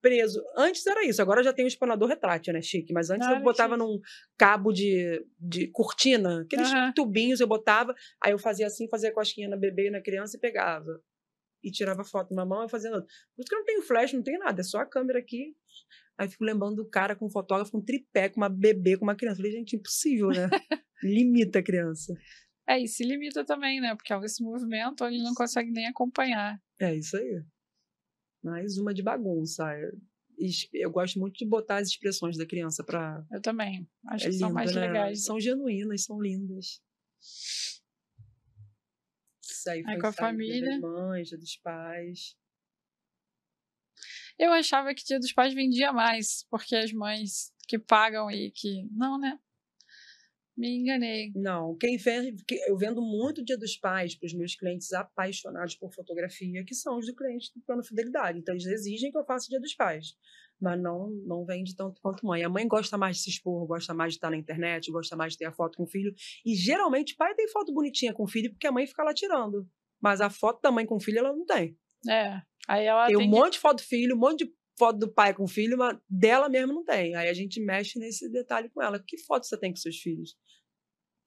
preso. 0.00 0.40
Antes 0.56 0.86
era 0.86 1.04
isso, 1.04 1.20
agora 1.20 1.42
já 1.42 1.52
tem 1.52 1.64
um 1.64 1.68
espanador 1.68 2.08
retrátil, 2.08 2.52
né, 2.54 2.62
chique? 2.62 2.92
Mas 2.92 3.10
antes 3.10 3.26
Ah, 3.26 3.32
eu 3.32 3.40
botava 3.42 3.74
chique. 3.74 3.84
num 3.84 3.98
cabo 4.38 4.70
de, 4.72 5.26
de 5.36 5.66
cortina, 5.72 6.42
aqueles 6.42 6.70
Aham. 6.70 6.92
tubinhos 6.94 7.40
eu 7.40 7.48
botava, 7.48 7.92
aí 8.22 8.30
eu 8.30 8.38
fazia 8.38 8.68
assim, 8.68 8.86
fazia 8.88 9.12
cosquinha 9.12 9.48
na 9.48 9.56
bebê 9.56 9.88
e 9.88 9.90
na 9.90 10.00
criança 10.00 10.36
e 10.36 10.40
pegava. 10.40 11.00
E 11.62 11.70
tirava 11.70 12.04
foto 12.04 12.30
numa 12.30 12.46
mão 12.46 12.64
e 12.64 12.68
fazia 12.68 12.90
na 12.90 12.98
outra. 12.98 13.10
Por 13.34 13.42
isso 13.42 13.48
que 13.48 13.54
eu 13.54 13.58
não 13.58 13.64
tenho 13.64 13.82
flash, 13.82 14.12
não 14.12 14.22
tenho 14.22 14.38
nada, 14.38 14.60
é 14.60 14.64
só 14.64 14.78
a 14.78 14.86
câmera 14.86 15.18
aqui. 15.18 15.56
Aí 16.16 16.28
fico 16.28 16.44
lembrando 16.44 16.76
do 16.76 16.88
cara 16.88 17.14
com 17.14 17.26
um 17.26 17.30
fotógrafo, 17.30 17.70
com 17.70 17.78
um 17.78 17.84
tripé, 17.84 18.28
com 18.28 18.40
uma 18.40 18.48
bebê, 18.48 18.96
com 18.96 19.04
uma 19.04 19.14
criança. 19.14 19.36
Falei, 19.36 19.52
gente, 19.52 19.76
impossível, 19.76 20.28
né? 20.28 20.48
Limita 21.02 21.60
a 21.60 21.62
criança. 21.62 22.12
É, 22.68 22.78
e 22.78 22.88
se 22.88 23.04
limita 23.04 23.44
também, 23.44 23.80
né? 23.80 23.94
Porque 23.94 24.12
esse 24.12 24.42
movimento 24.42 25.04
ele 25.04 25.22
não 25.22 25.32
consegue 25.32 25.70
nem 25.70 25.86
acompanhar. 25.86 26.60
É 26.80 26.94
isso 26.94 27.16
aí. 27.16 27.42
Mais 28.42 28.76
uma 28.76 28.92
de 28.92 29.02
bagunça. 29.02 29.64
Eu, 29.78 29.92
eu 30.74 30.90
gosto 30.90 31.18
muito 31.18 31.38
de 31.38 31.46
botar 31.46 31.76
as 31.76 31.88
expressões 31.88 32.36
da 32.36 32.44
criança 32.44 32.84
para 32.84 33.24
Eu 33.32 33.40
também. 33.40 33.88
Acho 34.08 34.26
é 34.26 34.30
que 34.30 34.36
são 34.36 34.48
lindo, 34.48 34.54
mais 34.54 34.74
né? 34.74 34.80
legais. 34.82 35.24
São 35.24 35.40
genuínas, 35.40 36.04
são 36.04 36.20
lindas. 36.20 36.82
Aí 39.68 39.82
foi 39.82 39.98
com 39.98 40.06
a 40.06 40.12
família. 40.12 40.70
das 40.70 40.80
mães, 40.80 41.28
dia 41.28 41.38
dos 41.38 41.56
pais. 41.56 42.36
Eu 44.38 44.52
achava 44.52 44.94
que 44.94 45.04
Dia 45.04 45.18
dos 45.18 45.32
Pais 45.32 45.52
vendia 45.52 45.92
mais, 45.92 46.46
porque 46.48 46.76
as 46.76 46.92
mães 46.92 47.52
que 47.66 47.78
pagam 47.78 48.30
e 48.30 48.52
que. 48.52 48.86
Não, 48.92 49.18
né? 49.18 49.38
Me 50.56 50.76
enganei. 50.76 51.32
Não, 51.34 51.76
quem 51.76 51.96
vende, 51.96 52.44
eu 52.66 52.76
vendo 52.76 53.00
muito 53.00 53.44
Dia 53.44 53.58
dos 53.58 53.76
Pais 53.76 54.14
para 54.16 54.26
os 54.26 54.34
meus 54.34 54.56
clientes 54.56 54.92
apaixonados 54.92 55.76
por 55.76 55.92
fotografia, 55.92 56.64
que 56.64 56.74
são 56.74 56.98
os 56.98 57.06
do 57.06 57.14
cliente 57.14 57.52
do 57.54 57.60
plano 57.62 57.82
fidelidade. 57.82 58.38
Então 58.38 58.54
eles 58.54 58.66
exigem 58.66 59.10
que 59.10 59.18
eu 59.18 59.24
faça 59.24 59.48
Dia 59.48 59.60
dos 59.60 59.74
Pais, 59.74 60.16
mas 60.60 60.80
não 60.80 61.10
não 61.26 61.44
vende 61.44 61.74
tanto 61.76 62.00
quanto 62.00 62.26
mãe. 62.26 62.42
A 62.44 62.48
mãe 62.48 62.66
gosta 62.66 62.96
mais 62.98 63.16
de 63.16 63.22
se 63.24 63.30
expor, 63.30 63.66
gosta 63.66 63.94
mais 63.94 64.12
de 64.12 64.18
estar 64.18 64.30
na 64.30 64.36
internet, 64.36 64.90
gosta 64.90 65.14
mais 65.16 65.32
de 65.32 65.38
ter 65.38 65.44
a 65.46 65.52
foto 65.52 65.76
com 65.76 65.84
o 65.84 65.86
filho. 65.88 66.12
E 66.44 66.54
geralmente 66.54 67.14
pai 67.16 67.34
tem 67.34 67.48
foto 67.48 67.72
bonitinha 67.72 68.12
com 68.12 68.24
o 68.24 68.28
filho 68.28 68.50
porque 68.50 68.66
a 68.66 68.72
mãe 68.72 68.86
fica 68.86 69.02
lá 69.04 69.14
tirando. 69.14 69.68
Mas 70.00 70.20
a 70.20 70.30
foto 70.30 70.60
da 70.62 70.70
mãe 70.70 70.86
com 70.86 70.96
o 70.96 71.00
filho 71.00 71.18
ela 71.18 71.32
não 71.32 71.44
tem. 71.44 71.76
É. 72.08 72.40
Aí 72.68 72.84
ela 72.86 73.06
Tem 73.06 73.16
tem, 73.16 73.26
um 73.26 73.30
que- 73.30 73.36
monte 73.36 73.52
de 73.54 73.58
foto 73.60 73.78
do 73.78 73.84
filho, 73.84 74.14
um 74.14 74.18
monte 74.18 74.44
de 74.44 74.52
foto 74.78 74.98
do 74.98 75.12
pai 75.12 75.34
com 75.34 75.44
o 75.44 75.48
filho, 75.48 75.76
mas 75.78 75.98
dela 76.08 76.48
mesmo 76.48 76.72
não 76.72 76.84
tem. 76.84 77.14
Aí 77.16 77.28
a 77.28 77.34
gente 77.34 77.60
mexe 77.60 77.98
nesse 77.98 78.30
detalhe 78.30 78.68
com 78.70 78.80
ela. 78.82 79.02
Que 79.04 79.18
foto 79.24 79.44
você 79.46 79.58
tem 79.58 79.70
com 79.72 79.76
seus 79.76 79.96
filhos? 79.98 80.36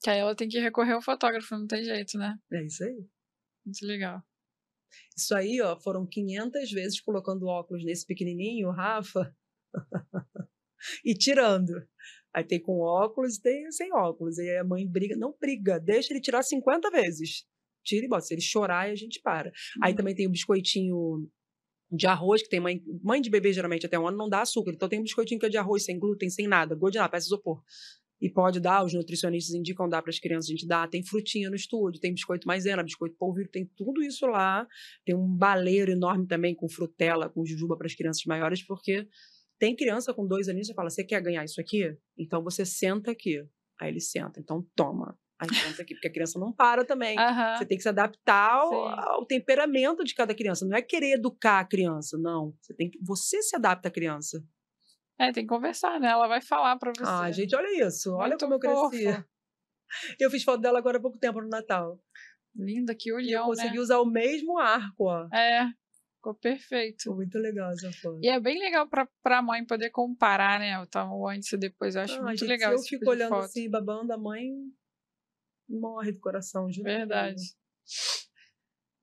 que 0.04 0.10
aí 0.10 0.18
ela 0.18 0.36
tem 0.36 0.48
que 0.48 0.58
recorrer 0.60 0.94
ao 0.94 1.02
fotógrafo, 1.02 1.56
não 1.56 1.68
tem 1.68 1.84
jeito, 1.84 2.18
né? 2.18 2.36
É 2.52 2.64
isso 2.66 2.84
aí. 2.84 3.06
Muito 3.64 3.86
legal. 3.86 4.20
Isso 5.18 5.36
aí, 5.36 5.62
ó, 5.62 5.80
foram 5.80 6.06
500 6.06 6.72
vezes 6.72 7.00
colocando 7.02 7.46
óculos 7.48 7.84
nesse 7.86 8.06
pequenininho, 8.06 8.70
Rafa, 8.72 9.34
e 11.06 11.14
tirando. 11.14 11.74
Aí 12.34 12.44
tem 12.44 12.62
com 12.62 12.80
óculos 12.80 13.38
e 13.38 13.42
tem 13.42 13.72
sem 13.72 13.94
óculos. 13.94 14.40
Aí 14.40 14.58
a 14.58 14.64
mãe 14.64 14.88
briga, 14.88 15.16
não 15.18 15.36
briga, 15.40 15.80
deixa 15.80 16.14
ele 16.14 16.22
tirar 16.22 16.44
50 16.44 16.90
vezes. 16.90 17.46
Tira 17.84 18.06
e 18.06 18.10
bota. 18.10 18.22
Se 18.26 18.34
ele 18.34 18.42
chorar, 18.42 18.90
a 18.90 18.96
gente 18.96 19.20
para. 19.22 19.52
Aí 19.82 19.92
Uhum. 19.92 19.98
também 19.98 20.16
tem 20.16 20.28
o 20.28 20.32
biscoitinho 20.32 21.28
de 21.92 22.08
arroz, 22.08 22.42
que 22.42 22.50
tem 22.50 22.60
mãe. 22.60 22.82
Mãe 23.04 23.22
de 23.22 23.30
bebê, 23.30 23.52
geralmente, 23.52 23.86
até 23.86 24.00
um 24.00 24.08
ano, 24.08 24.18
não 24.18 24.30
dá 24.30 24.42
açúcar. 24.42 24.72
Então 24.72 24.88
tem 24.88 25.00
um 25.00 25.04
biscoitinho 25.04 25.40
que 25.40 25.46
é 25.46 25.50
de 25.50 25.58
arroz, 25.58 25.84
sem 25.84 26.00
glúten, 26.00 26.30
sem 26.30 26.48
nada. 26.48 26.74
Gosto 26.76 26.94
de 26.94 27.00
nada, 27.00 27.10
parece 27.12 27.28
isopor. 27.28 27.62
E 28.22 28.30
pode 28.30 28.60
dar, 28.60 28.86
os 28.86 28.94
nutricionistas 28.94 29.56
indicam 29.56 29.90
dar 29.90 30.02
para 30.02 30.12
as 30.12 30.20
crianças, 30.20 30.50
a 30.50 30.54
gente 30.54 30.68
dá. 30.68 30.88
Tem 30.88 31.04
frutinha 31.04 31.50
no 31.50 31.56
estúdio, 31.56 32.00
tem 32.00 32.14
biscoito 32.14 32.48
maisena, 32.48 32.84
biscoito 32.84 33.16
polvilho, 33.18 33.50
tem 33.50 33.66
tudo 33.76 34.04
isso 34.04 34.28
lá. 34.28 34.68
Tem 35.04 35.16
um 35.16 35.28
baleiro 35.28 35.92
enorme 35.92 36.28
também 36.28 36.54
com 36.54 36.70
frutela, 36.70 37.30
com 37.30 37.44
jujuba 37.44 37.76
para 37.76 37.88
as 37.88 37.96
crianças 37.96 38.24
maiores, 38.26 38.64
porque 38.64 39.08
tem 39.60 39.76
criança 39.76 40.14
com 40.14 40.28
dois 40.28 40.48
aninhos, 40.48 40.68
você 40.68 40.74
fala, 40.74 40.90
você 40.90 41.04
quer 41.04 41.22
ganhar 41.22 41.44
isso 41.44 41.60
aqui? 41.60 41.96
Então 42.18 42.44
você 42.44 42.64
senta 42.66 43.12
aqui. 43.12 43.44
Aí 43.80 43.90
ele 43.90 44.00
senta, 44.00 44.40
então 44.40 44.64
toma. 44.76 45.18
Aí 45.40 45.52
senta 45.56 45.82
aqui, 45.82 45.96
porque 45.96 46.08
a 46.08 46.12
criança 46.12 46.38
não 46.38 46.54
para 46.54 46.86
também. 46.86 47.18
Aham. 47.18 47.58
Você 47.58 47.66
tem 47.66 47.76
que 47.76 47.82
se 47.82 47.90
adaptar 47.90 48.52
ao, 48.52 48.74
ao 48.88 49.26
temperamento 49.26 50.04
de 50.04 50.14
cada 50.14 50.36
criança. 50.36 50.68
Não 50.68 50.78
é 50.78 50.82
querer 50.84 51.14
educar 51.14 51.60
a 51.60 51.66
criança, 51.66 52.16
não. 52.20 52.54
Você 52.62 52.76
tem 52.76 52.92
que, 52.92 53.00
você 53.04 53.42
se 53.42 53.56
adapta 53.56 53.88
à 53.88 53.92
criança. 53.92 54.44
É, 55.28 55.32
tem 55.32 55.44
que 55.44 55.50
conversar, 55.50 56.00
né? 56.00 56.08
Ela 56.10 56.28
vai 56.28 56.42
falar 56.42 56.78
pra 56.78 56.92
você. 56.98 57.04
Ah, 57.06 57.32
gente, 57.32 57.56
olha 57.56 57.88
isso. 57.88 58.14
Olha 58.16 58.30
Muito 58.30 58.40
como 58.40 58.54
eu 58.56 58.60
cresci. 58.60 59.06
Eu 60.20 60.32
fiz 60.32 60.42
foto 60.44 60.62
dela 60.62 60.80
agora 60.80 60.98
há 60.98 61.02
pouco 61.02 61.18
tempo 61.18 61.42
no 61.42 61.50
Natal. 61.50 62.00
Linda, 62.56 62.96
que 62.96 63.10
E 63.10 63.12
eu 63.12 63.18
olhão, 63.18 63.46
consegui 63.48 63.76
né? 63.76 63.80
usar 63.82 64.00
o 64.00 64.06
mesmo 64.06 64.58
arco, 64.58 65.04
ó. 65.10 65.28
É, 65.34 65.68
ficou 66.16 66.34
perfeito. 66.34 67.04
Ficou 67.04 67.18
muito 67.18 67.38
legal 67.38 67.70
essa 67.72 67.92
foto. 68.02 68.18
E 68.24 68.30
é 68.30 68.40
bem 68.40 68.58
legal 68.58 68.88
pra, 68.88 69.06
pra 69.22 69.42
mãe 69.42 69.66
poder 69.66 69.90
comparar, 69.90 70.60
né? 70.62 70.80
O, 70.80 71.28
antes 71.28 71.52
e 71.52 71.58
depois. 71.58 71.96
Eu 71.98 72.04
acho 72.04 72.20
Ah, 72.20 72.24
muito 72.24 72.40
gente, 72.40 72.48
legal 72.48 72.70
Se 72.70 72.74
eu 72.76 72.80
esse 72.80 72.88
tipo 72.88 73.00
fico 73.00 73.12
olhando 73.12 73.30
foto. 73.30 73.44
assim, 73.44 73.70
babando, 73.70 74.14
a 74.14 74.18
mãe 74.18 74.50
morre 75.70 76.14
do 76.14 76.20
coração, 76.22 76.72
juro. 76.72 76.86
Verdade. 76.86 77.36
Deus. 77.36 78.31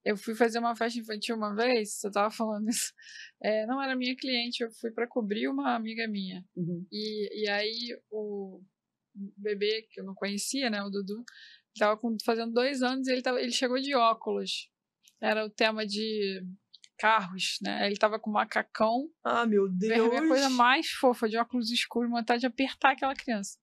Eu 0.05 0.17
fui 0.17 0.35
fazer 0.35 0.59
uma 0.59 0.75
festa 0.77 0.99
infantil 0.99 1.37
uma 1.37 1.55
vez, 1.55 1.95
você 1.95 2.11
tava 2.11 2.31
falando 2.31 2.69
isso. 2.69 2.93
É, 3.41 3.65
não 3.67 3.81
era 3.81 3.95
minha 3.95 4.17
cliente, 4.17 4.65
eu 4.65 4.71
fui 4.81 4.91
pra 4.91 5.07
cobrir 5.07 5.47
uma 5.47 5.77
amiga 5.77 6.09
minha. 6.09 6.45
Uhum. 6.57 6.85
E, 6.91 7.45
e 7.45 7.49
aí 7.49 7.97
o 8.11 8.61
bebê, 9.15 9.87
que 9.91 10.01
eu 10.01 10.05
não 10.05 10.13
conhecia, 10.13 10.69
né, 10.69 10.83
o 10.83 10.91
Dudu, 10.91 11.25
tava 11.79 11.97
com, 11.97 12.17
fazendo 12.25 12.53
dois 12.53 12.83
anos 12.83 13.07
e 13.07 13.13
ele, 13.13 13.23
tava, 13.23 13.41
ele 13.41 13.53
chegou 13.53 13.81
de 13.81 13.95
óculos. 13.95 14.69
Era 15.21 15.45
o 15.45 15.51
tema 15.51 15.87
de 15.87 16.43
carros, 16.99 17.59
né? 17.63 17.87
Ele 17.87 17.97
tava 17.97 18.19
com 18.19 18.31
macacão, 18.31 19.09
Ah, 19.25 19.47
meu 19.47 19.69
Deus. 19.69 20.13
a 20.15 20.27
coisa 20.27 20.51
mais 20.51 20.91
fofa, 20.91 21.29
de 21.29 21.37
óculos 21.37 21.71
escuros, 21.71 22.11
vontade 22.11 22.41
de 22.41 22.47
apertar 22.47 22.93
aquela 22.93 23.15
criança. 23.15 23.57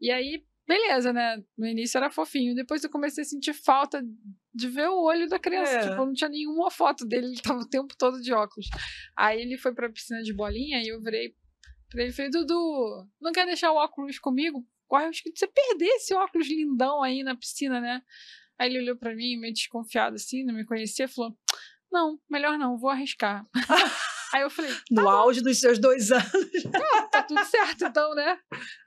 E 0.00 0.10
aí, 0.10 0.42
beleza, 0.66 1.12
né? 1.12 1.42
No 1.56 1.66
início 1.66 1.98
era 1.98 2.10
fofinho, 2.10 2.54
depois 2.54 2.82
eu 2.82 2.90
comecei 2.90 3.22
a 3.22 3.26
sentir 3.26 3.52
falta 3.52 4.02
de 4.54 4.68
ver 4.68 4.88
o 4.88 5.02
olho 5.02 5.28
da 5.28 5.38
criança. 5.38 5.72
É. 5.72 5.88
Tipo, 5.88 6.04
não 6.04 6.12
tinha 6.12 6.30
nenhuma 6.30 6.70
foto 6.70 7.06
dele, 7.06 7.26
ele 7.26 7.40
tava 7.40 7.60
o 7.60 7.68
tempo 7.68 7.94
todo 7.96 8.20
de 8.20 8.32
óculos. 8.32 8.68
Aí 9.16 9.40
ele 9.40 9.56
foi 9.56 9.74
pra 9.74 9.90
piscina 9.90 10.22
de 10.22 10.34
bolinha 10.34 10.82
e 10.82 10.88
eu 10.88 11.00
virei 11.00 11.34
pra 11.90 12.02
ele 12.02 12.10
e 12.10 12.14
falei, 12.14 12.30
Dudu, 12.30 13.08
não 13.20 13.32
quer 13.32 13.46
deixar 13.46 13.72
o 13.72 13.76
óculos 13.76 14.18
comigo? 14.18 14.66
Corre 14.86 15.06
o 15.06 15.08
risco 15.08 15.32
de 15.32 15.38
você 15.38 15.46
perder 15.46 15.86
esse 15.86 16.14
óculos 16.14 16.48
lindão 16.48 17.02
aí 17.02 17.22
na 17.22 17.36
piscina, 17.36 17.80
né? 17.80 18.02
Aí 18.58 18.68
ele 18.68 18.80
olhou 18.80 18.96
pra 18.96 19.14
mim, 19.14 19.36
meio 19.38 19.54
desconfiado 19.54 20.16
assim, 20.16 20.44
não 20.44 20.54
me 20.54 20.66
conhecia, 20.66 21.08
falou, 21.08 21.36
não, 21.90 22.20
melhor 22.28 22.58
não, 22.58 22.78
vou 22.78 22.90
arriscar. 22.90 23.46
aí 24.32 24.42
eu 24.42 24.50
falei, 24.50 24.70
No 24.90 25.08
auge 25.08 25.40
dos 25.42 25.58
seus 25.58 25.78
dois 25.78 26.10
anos. 26.12 26.30
tá 27.10 27.22
tudo 27.22 27.44
certo, 27.44 27.84
então, 27.86 28.14
né? 28.14 28.38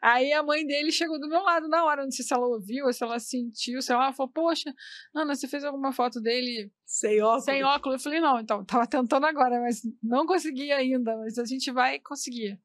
Aí 0.02 0.32
a 0.34 0.42
mãe 0.44 0.66
dele 0.66 0.92
chegou 0.92 1.20
do 1.20 1.28
meu 1.28 1.42
lado 1.42 1.68
na 1.68 1.84
hora, 1.86 2.04
não 2.04 2.12
sei 2.12 2.24
se 2.26 2.34
ela 2.34 2.46
ouviu 2.48 2.86
ou 2.86 2.94
se 2.94 3.04
ela 3.04 3.20
sentiu, 3.20 3.82
sei 3.82 3.96
lá, 3.96 4.06
ela 4.06 4.14
falou, 4.14 4.32
poxa, 4.32 4.74
Ana, 5.16 5.36
você 5.36 5.48
fez 5.48 5.64
alguma 5.64 5.92
foto 5.92 6.20
dele 6.22 6.72
Sem 6.86 7.22
óculos. 7.22 7.44
sem 7.46 7.64
óculos? 7.64 7.96
Eu 8.00 8.04
falei, 8.04 8.20
não, 8.20 8.40
então, 8.40 8.64
tava 8.66 8.88
tentando 8.88 9.26
agora, 9.26 9.60
mas 9.62 9.82
não 10.02 10.26
consegui 10.26 10.72
ainda, 10.72 11.16
mas 11.18 11.38
a 11.38 11.46
gente 11.46 11.72
vai 11.72 12.00
conseguir. 12.00 12.60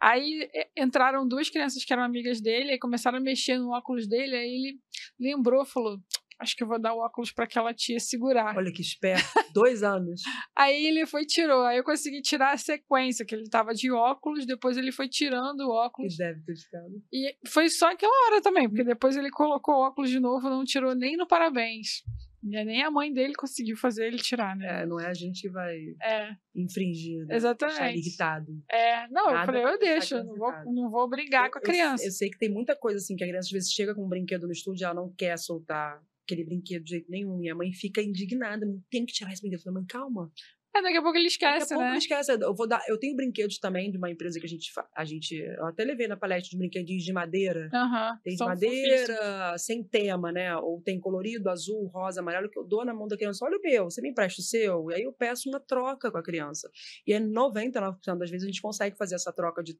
Aí 0.00 0.50
entraram 0.76 1.26
duas 1.26 1.48
crianças 1.48 1.84
que 1.84 1.92
eram 1.92 2.02
amigas 2.02 2.40
dele, 2.40 2.72
aí 2.72 2.78
começaram 2.78 3.18
a 3.18 3.20
mexer 3.20 3.58
no 3.58 3.70
óculos 3.70 4.06
dele, 4.08 4.36
aí 4.36 4.48
ele 4.48 4.78
lembrou, 5.18 5.64
falou, 5.64 5.98
acho 6.38 6.56
que 6.56 6.62
eu 6.62 6.68
vou 6.68 6.80
dar 6.80 6.94
o 6.94 6.98
óculos 6.98 7.32
para 7.32 7.44
aquela 7.44 7.72
tia 7.74 7.98
segurar. 8.00 8.56
Olha 8.56 8.72
que 8.72 8.82
esperto. 8.82 9.24
dois 9.52 9.82
anos. 9.82 10.22
Aí 10.56 10.86
ele 10.86 11.06
foi 11.06 11.22
e 11.22 11.26
tirou. 11.26 11.62
Aí 11.64 11.76
eu 11.78 11.84
consegui 11.84 12.20
tirar 12.22 12.52
a 12.52 12.56
sequência, 12.58 13.24
que 13.24 13.34
ele 13.34 13.48
tava 13.48 13.72
de 13.74 13.90
óculos, 13.90 14.46
depois 14.46 14.76
ele 14.76 14.92
foi 14.92 15.08
tirando 15.08 15.60
o 15.60 15.70
óculos. 15.70 16.16
deve 16.16 16.40
ter 16.42 16.56
ficado. 16.56 17.02
E 17.12 17.36
foi 17.48 17.68
só 17.68 17.90
aquela 17.92 18.12
hora 18.26 18.42
também, 18.42 18.68
porque 18.68 18.84
depois 18.84 19.16
ele 19.16 19.30
colocou 19.30 19.74
o 19.76 19.86
óculos 19.86 20.10
de 20.10 20.20
novo, 20.20 20.48
não 20.50 20.64
tirou 20.64 20.94
nem 20.94 21.16
no 21.16 21.26
parabéns. 21.26 22.02
E 22.46 22.62
nem 22.62 22.82
a 22.82 22.90
mãe 22.90 23.10
dele 23.10 23.32
conseguiu 23.34 23.74
fazer 23.74 24.06
ele 24.06 24.18
tirar, 24.18 24.54
né? 24.54 24.82
É, 24.82 24.86
não 24.86 25.00
é 25.00 25.06
a 25.06 25.14
gente 25.14 25.40
que 25.40 25.48
vai 25.48 25.76
É, 26.02 26.28
infringir, 26.54 27.20
né? 27.20 27.26
Deixar 27.28 27.30
ele 27.30 27.36
exatamente. 27.36 27.98
irritado. 28.00 28.52
É, 28.70 29.08
não, 29.08 29.28
eu 29.28 29.32
Nada 29.34 29.46
falei, 29.46 29.62
eu 29.64 29.78
deixar 29.78 29.94
deixo, 29.94 30.14
eu 30.16 30.20
criança 30.20 30.24
não 30.24 30.36
vou, 30.36 30.74
não 30.74 30.90
vou 30.90 31.08
brigar 31.08 31.50
com 31.50 31.58
a 31.58 31.62
Eu- 31.62 31.64
criança. 31.64 32.04
Eu, 32.04 32.10
sei 32.10 32.28
que 32.28 32.36
tem 32.38 32.50
muita 32.52 32.76
coisa 32.76 32.98
assim 32.98 33.16
que 33.16 33.24
a 33.24 33.26
criança 33.26 33.46
às 33.46 33.50
vezes 33.50 33.70
chega 33.72 33.94
com 33.94 34.04
um 34.04 34.08
brinquedo 34.08 34.46
no 34.46 34.52
estúdio 34.52 34.82
e 34.82 34.84
ela 34.84 34.92
não 34.94 35.10
quer 35.16 35.38
soltar 35.38 35.98
aquele 36.24 36.44
brinquedo 36.44 36.82
de 36.84 36.90
jeito 36.90 37.10
nenhum. 37.10 37.42
E 37.42 37.48
a 37.50 37.54
mãe 37.54 37.72
fica 37.72 38.02
indignada. 38.02 38.66
Tem 38.90 39.04
que 39.06 39.12
tirar 39.12 39.32
esse 39.32 39.40
brinquedo. 39.42 39.60
Eu 39.60 39.64
falei, 39.64 39.74
mãe, 39.80 39.86
calma. 39.86 40.30
É, 40.76 40.82
daqui 40.82 40.96
a 40.96 41.02
pouco 41.02 41.16
ele 41.16 41.28
Daqui 41.28 41.44
a 41.44 41.50
esquece, 41.56 41.68
pouco 41.68 41.84
né? 41.84 41.90
não 41.90 41.96
esquece. 41.98 42.32
Eu, 42.32 42.52
vou 42.52 42.66
dar, 42.66 42.82
eu 42.88 42.98
tenho 42.98 43.14
brinquedos 43.14 43.58
também 43.60 43.92
de 43.92 43.96
uma 43.96 44.10
empresa 44.10 44.40
que 44.40 44.46
a 44.46 44.48
gente. 44.48 44.72
A 44.96 45.04
gente 45.04 45.36
eu 45.36 45.66
até 45.66 45.84
levei 45.84 46.08
na 46.08 46.16
palestra 46.16 46.50
de 46.50 46.58
brinquedinhos 46.58 47.04
de 47.04 47.12
madeira. 47.12 47.70
Aham. 47.72 48.18
Tem 48.24 48.32
de 48.32 48.38
são 48.38 48.48
fofíssimos. 48.48 49.08
madeira, 49.08 49.56
sem 49.58 49.84
tema, 49.84 50.32
né? 50.32 50.56
Ou 50.56 50.82
tem 50.82 50.98
colorido, 50.98 51.48
azul, 51.48 51.86
rosa, 51.86 52.20
amarelo, 52.20 52.50
que 52.50 52.58
eu 52.58 52.64
dou 52.64 52.84
na 52.84 52.92
mão 52.92 53.06
da 53.06 53.16
criança. 53.16 53.44
Olha 53.44 53.56
o 53.56 53.60
meu, 53.62 53.84
você 53.84 54.02
me 54.02 54.10
empresta 54.10 54.40
o 54.40 54.44
seu? 54.44 54.90
E 54.90 54.94
aí 54.94 55.02
eu 55.04 55.12
peço 55.12 55.48
uma 55.48 55.60
troca 55.60 56.10
com 56.10 56.18
a 56.18 56.22
criança. 56.24 56.68
E 57.06 57.12
é 57.12 57.20
99% 57.20 58.18
das 58.18 58.28
vezes 58.30 58.42
a 58.42 58.46
gente 58.50 58.60
consegue 58.60 58.96
fazer 58.96 59.14
essa 59.14 59.32
troca 59.32 59.62
de 59.62 59.78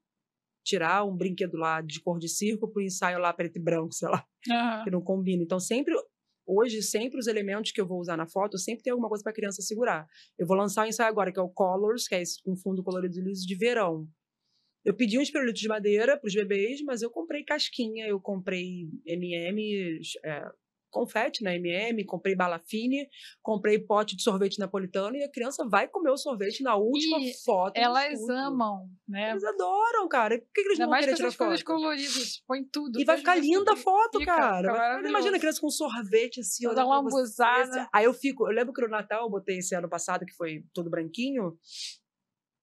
tirar 0.64 1.04
um 1.04 1.16
brinquedo 1.16 1.56
lá 1.56 1.80
de 1.82 2.00
cor 2.00 2.18
de 2.20 2.28
circo 2.28 2.68
pro 2.72 2.80
ensaio 2.80 3.18
lá 3.18 3.32
preto 3.32 3.56
e 3.58 3.60
branco, 3.60 3.92
sei 3.92 4.08
lá, 4.08 4.24
Aham. 4.50 4.84
que 4.84 4.90
não 4.92 5.02
combina. 5.02 5.42
Então 5.42 5.58
sempre 5.58 5.92
hoje 6.46 6.82
sempre 6.82 7.18
os 7.18 7.26
elementos 7.26 7.72
que 7.72 7.80
eu 7.80 7.86
vou 7.86 8.00
usar 8.00 8.16
na 8.16 8.26
foto, 8.26 8.58
sempre 8.58 8.82
tem 8.82 8.90
alguma 8.90 9.08
coisa 9.08 9.22
para 9.22 9.32
a 9.32 9.34
criança 9.34 9.62
segurar. 9.62 10.06
Eu 10.38 10.46
vou 10.46 10.56
lançar 10.56 10.84
o 10.84 10.88
ensaio 10.88 11.08
agora, 11.08 11.32
que 11.32 11.38
é 11.38 11.42
o 11.42 11.48
Colors, 11.48 12.06
que 12.06 12.14
é 12.14 12.22
esse 12.22 12.42
com 12.42 12.56
fundo 12.56 12.82
colorido 12.82 13.20
liso 13.20 13.46
de 13.46 13.54
verão. 13.54 14.08
Eu 14.84 14.94
pedi 14.94 15.18
uns 15.18 15.30
pirulitos 15.30 15.60
de 15.60 15.68
madeira 15.68 16.18
para 16.18 16.28
os 16.28 16.34
bebês, 16.34 16.82
mas 16.82 17.00
eu 17.00 17.10
comprei 17.10 17.42
casquinha, 17.42 18.06
eu 18.06 18.20
comprei 18.20 18.90
M&M, 19.06 20.00
é, 20.24 20.46
confete 20.94 21.42
na 21.42 21.52
M&M, 21.56 22.04
comprei 22.04 22.36
bala 22.36 22.60
fine, 22.60 23.08
comprei 23.42 23.80
pote 23.80 24.14
de 24.16 24.22
sorvete 24.22 24.60
napolitano 24.60 25.16
e 25.16 25.24
a 25.24 25.30
criança 25.30 25.66
vai 25.68 25.88
comer 25.88 26.10
o 26.10 26.16
sorvete 26.16 26.62
na 26.62 26.76
última 26.76 27.18
E 27.18 27.34
foto. 27.44 27.76
Elas 27.76 28.16
amam, 28.28 28.88
né? 29.08 29.32
Eles 29.32 29.42
adoram, 29.42 30.06
cara. 30.08 30.38
Por 30.38 30.46
que, 30.54 30.62
que 30.62 30.68
eles 30.68 30.80
Ainda 30.80 30.84
não 30.84 30.86
vão 30.86 30.90
mais 30.92 31.04
com 31.04 31.10
querer 31.16 31.16
tirar 31.30 31.36
coisas 31.36 31.60
foto? 31.60 31.66
coloridas. 31.80 32.42
Põe 32.46 32.64
tudo. 32.64 33.00
E 33.00 33.04
vai 33.04 33.16
faz 33.16 33.20
ficar 33.20 33.34
linda 33.36 33.72
a 33.72 33.76
foto, 33.76 34.18
Fica, 34.20 34.36
cara. 34.36 34.96
fica. 34.96 35.08
Imagina 35.08 35.36
a 35.36 35.40
criança 35.40 35.60
com 35.60 35.68
sorvete 35.70 36.40
assim, 36.40 36.62
pra 36.64 36.74
você. 36.84 36.88
lambuzada. 36.88 37.88
Aí 37.92 38.04
eu 38.04 38.14
fico, 38.14 38.46
eu 38.48 38.52
lembro 38.54 38.72
que 38.72 38.80
no 38.80 38.88
Natal 38.88 39.24
eu 39.24 39.30
botei 39.30 39.58
esse 39.58 39.74
ano 39.74 39.88
passado, 39.88 40.24
que 40.24 40.32
foi 40.34 40.64
todo 40.72 40.88
branquinho, 40.88 41.58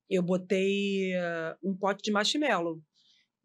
eu 0.10 0.24
botei 0.24 1.14
eh, 1.14 1.56
um 1.64 1.76
pote 1.76 2.02
de 2.04 2.12
marshmallow. 2.12 2.82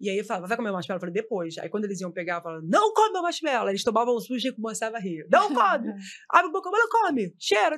E 0.01 0.11
aí 0.11 0.19
eu 0.19 0.25
falava, 0.25 0.47
vai 0.47 0.57
comer 0.57 0.73
marshmallow? 0.73 0.99
Eu 0.99 1.01
falei, 1.01 1.15
depois. 1.15 1.57
Aí 1.59 1.69
quando 1.69 1.85
eles 1.85 2.01
iam 2.01 2.13
pegar, 2.13 2.37
eu 2.37 2.43
falava, 2.43 2.63
não 2.67 2.93
come 2.93 3.13
meu 3.13 3.23
marshmallow. 3.23 3.71
Eles 3.71 3.83
tomavam 3.83 4.15
um 4.15 4.21
susto 4.21 4.49
e 4.49 4.55
começavam 4.55 4.99
a 4.99 5.01
rir. 5.01 5.27
Não 5.31 5.49
come! 5.49 5.89
Abre 6.31 6.49
a 6.49 6.53
boca, 6.53 6.71
mas 6.71 6.81
não 6.81 6.89
come! 6.89 7.35
Cheira! 7.39 7.77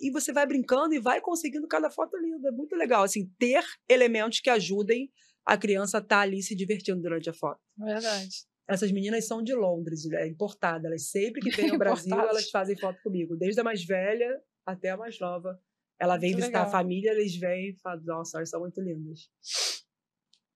E 0.00 0.10
você 0.10 0.32
vai 0.32 0.46
brincando 0.46 0.94
e 0.94 1.00
vai 1.00 1.20
conseguindo 1.20 1.68
cada 1.68 1.90
foto 1.90 2.16
linda. 2.16 2.48
É 2.48 2.52
muito 2.52 2.74
legal, 2.74 3.02
assim, 3.02 3.30
ter 3.38 3.62
elementos 3.88 4.40
que 4.40 4.50
ajudem 4.50 5.10
a 5.46 5.56
criança 5.56 5.98
a 5.98 6.00
estar 6.00 6.20
ali 6.20 6.42
se 6.42 6.56
divertindo 6.56 7.00
durante 7.00 7.28
a 7.30 7.34
foto. 7.34 7.60
Verdade. 7.78 8.28
Essas 8.68 8.92
meninas 8.92 9.26
são 9.26 9.42
de 9.42 9.52
Londres, 9.54 10.10
é 10.12 10.26
importada. 10.28 10.88
Elas 10.88 11.10
sempre 11.10 11.40
que 11.40 11.50
vêm 11.54 11.70
ao 11.70 11.78
Brasil, 11.78 12.18
elas 12.18 12.48
fazem 12.50 12.76
foto 12.78 13.00
comigo. 13.02 13.36
Desde 13.36 13.60
a 13.60 13.64
mais 13.64 13.84
velha 13.84 14.40
até 14.64 14.90
a 14.90 14.96
mais 14.96 15.18
nova. 15.18 15.58
Ela 15.98 16.16
vem 16.16 16.30
Muito 16.30 16.40
visitar 16.40 16.60
a 16.60 16.64
legal. 16.64 16.72
família, 16.80 17.10
eles 17.10 17.36
vêm 17.36 17.70
e 17.70 17.76
falam, 17.82 18.02
nossa, 18.04 18.38
elas 18.38 18.48
são 18.48 18.60
muito 18.60 18.80
lindas. 18.80 19.28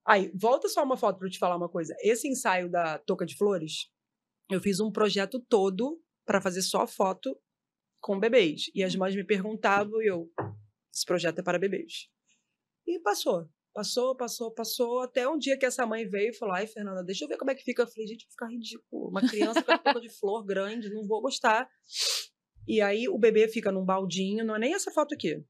Aí, 0.06 0.30
volta 0.34 0.68
só 0.68 0.82
uma 0.84 0.96
foto 0.96 1.18
para 1.18 1.26
eu 1.26 1.30
te 1.30 1.38
falar 1.38 1.56
uma 1.56 1.68
coisa. 1.68 1.94
Esse 2.00 2.28
ensaio 2.28 2.70
da 2.70 2.98
Toca 2.98 3.24
de 3.24 3.36
Flores, 3.36 3.90
eu 4.50 4.60
fiz 4.60 4.78
um 4.80 4.92
projeto 4.92 5.40
todo 5.48 6.00
para 6.26 6.40
fazer 6.40 6.62
só 6.62 6.86
foto 6.86 7.38
com 8.00 8.20
bebês. 8.20 8.64
E 8.74 8.82
as 8.84 8.94
mães 8.94 9.16
me 9.16 9.24
perguntavam 9.24 10.02
e 10.02 10.06
eu, 10.06 10.30
esse 10.92 11.06
projeto 11.06 11.38
é 11.38 11.42
para 11.42 11.58
bebês. 11.58 12.08
E 12.86 13.00
passou. 13.00 13.48
Passou, 13.72 14.16
passou, 14.16 14.52
passou, 14.52 15.00
até 15.00 15.28
um 15.28 15.36
dia 15.36 15.58
que 15.58 15.66
essa 15.66 15.84
mãe 15.84 16.08
veio 16.08 16.30
e 16.30 16.36
falou: 16.36 16.54
Ai, 16.54 16.64
Fernanda, 16.64 17.02
deixa 17.02 17.24
eu 17.24 17.28
ver 17.28 17.36
como 17.36 17.50
é 17.50 17.56
que 17.56 17.64
fica. 17.64 17.82
Eu 17.82 17.88
falei: 17.88 18.06
Gente, 18.06 18.28
ficar 18.30 18.46
ridículo. 18.46 19.08
Uma 19.08 19.26
criança 19.26 19.62
com 19.64 19.72
a 19.72 19.78
boca 19.78 20.00
de 20.00 20.08
flor 20.10 20.44
grande, 20.44 20.90
não 20.90 21.04
vou 21.04 21.20
gostar. 21.20 21.68
E 22.68 22.80
aí 22.80 23.08
o 23.08 23.18
bebê 23.18 23.48
fica 23.48 23.72
num 23.72 23.84
baldinho, 23.84 24.44
não 24.44 24.54
é 24.54 24.58
nem 24.60 24.74
essa 24.74 24.92
foto 24.92 25.14
aqui. 25.14 25.44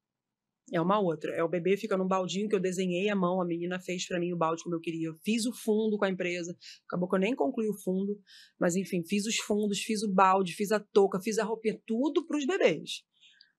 É 0.73 0.81
uma 0.81 0.99
outra. 0.99 1.33
É 1.35 1.43
o 1.43 1.49
bebê 1.49 1.77
fica 1.77 1.97
num 1.97 2.09
baldinho 2.09 2.49
que 2.49 2.55
eu 2.55 2.61
desenhei 2.61 3.09
à 3.11 3.15
mão, 3.17 3.41
a 3.41 3.45
menina 3.45 3.79
fez 3.79 4.07
para 4.07 4.19
mim 4.19 4.33
o 4.33 4.37
balde 4.37 4.63
como 4.63 4.75
eu 4.75 4.81
queria. 4.81 5.09
Eu 5.09 5.15
fiz 5.23 5.45
o 5.45 5.53
fundo 5.53 5.99
com 5.99 6.05
a 6.05 6.11
empresa. 6.11 6.57
Acabou 6.87 7.09
que 7.09 7.17
eu 7.17 7.21
nem 7.21 7.35
concluí 7.35 7.69
o 7.69 7.79
fundo, 7.83 8.19
mas 8.59 8.75
enfim, 8.75 9.05
fiz 9.05 9.27
os 9.27 9.37
fundos, 9.37 9.81
fiz 9.81 10.03
o 10.03 10.13
balde, 10.13 10.55
fiz 10.55 10.73
a 10.73 10.81
touca, 10.81 11.21
fiz 11.21 11.39
a 11.39 11.45
roupinha, 11.45 11.81
tudo 11.87 12.27
para 12.27 12.39
os 12.39 12.47
bebês. 12.47 13.03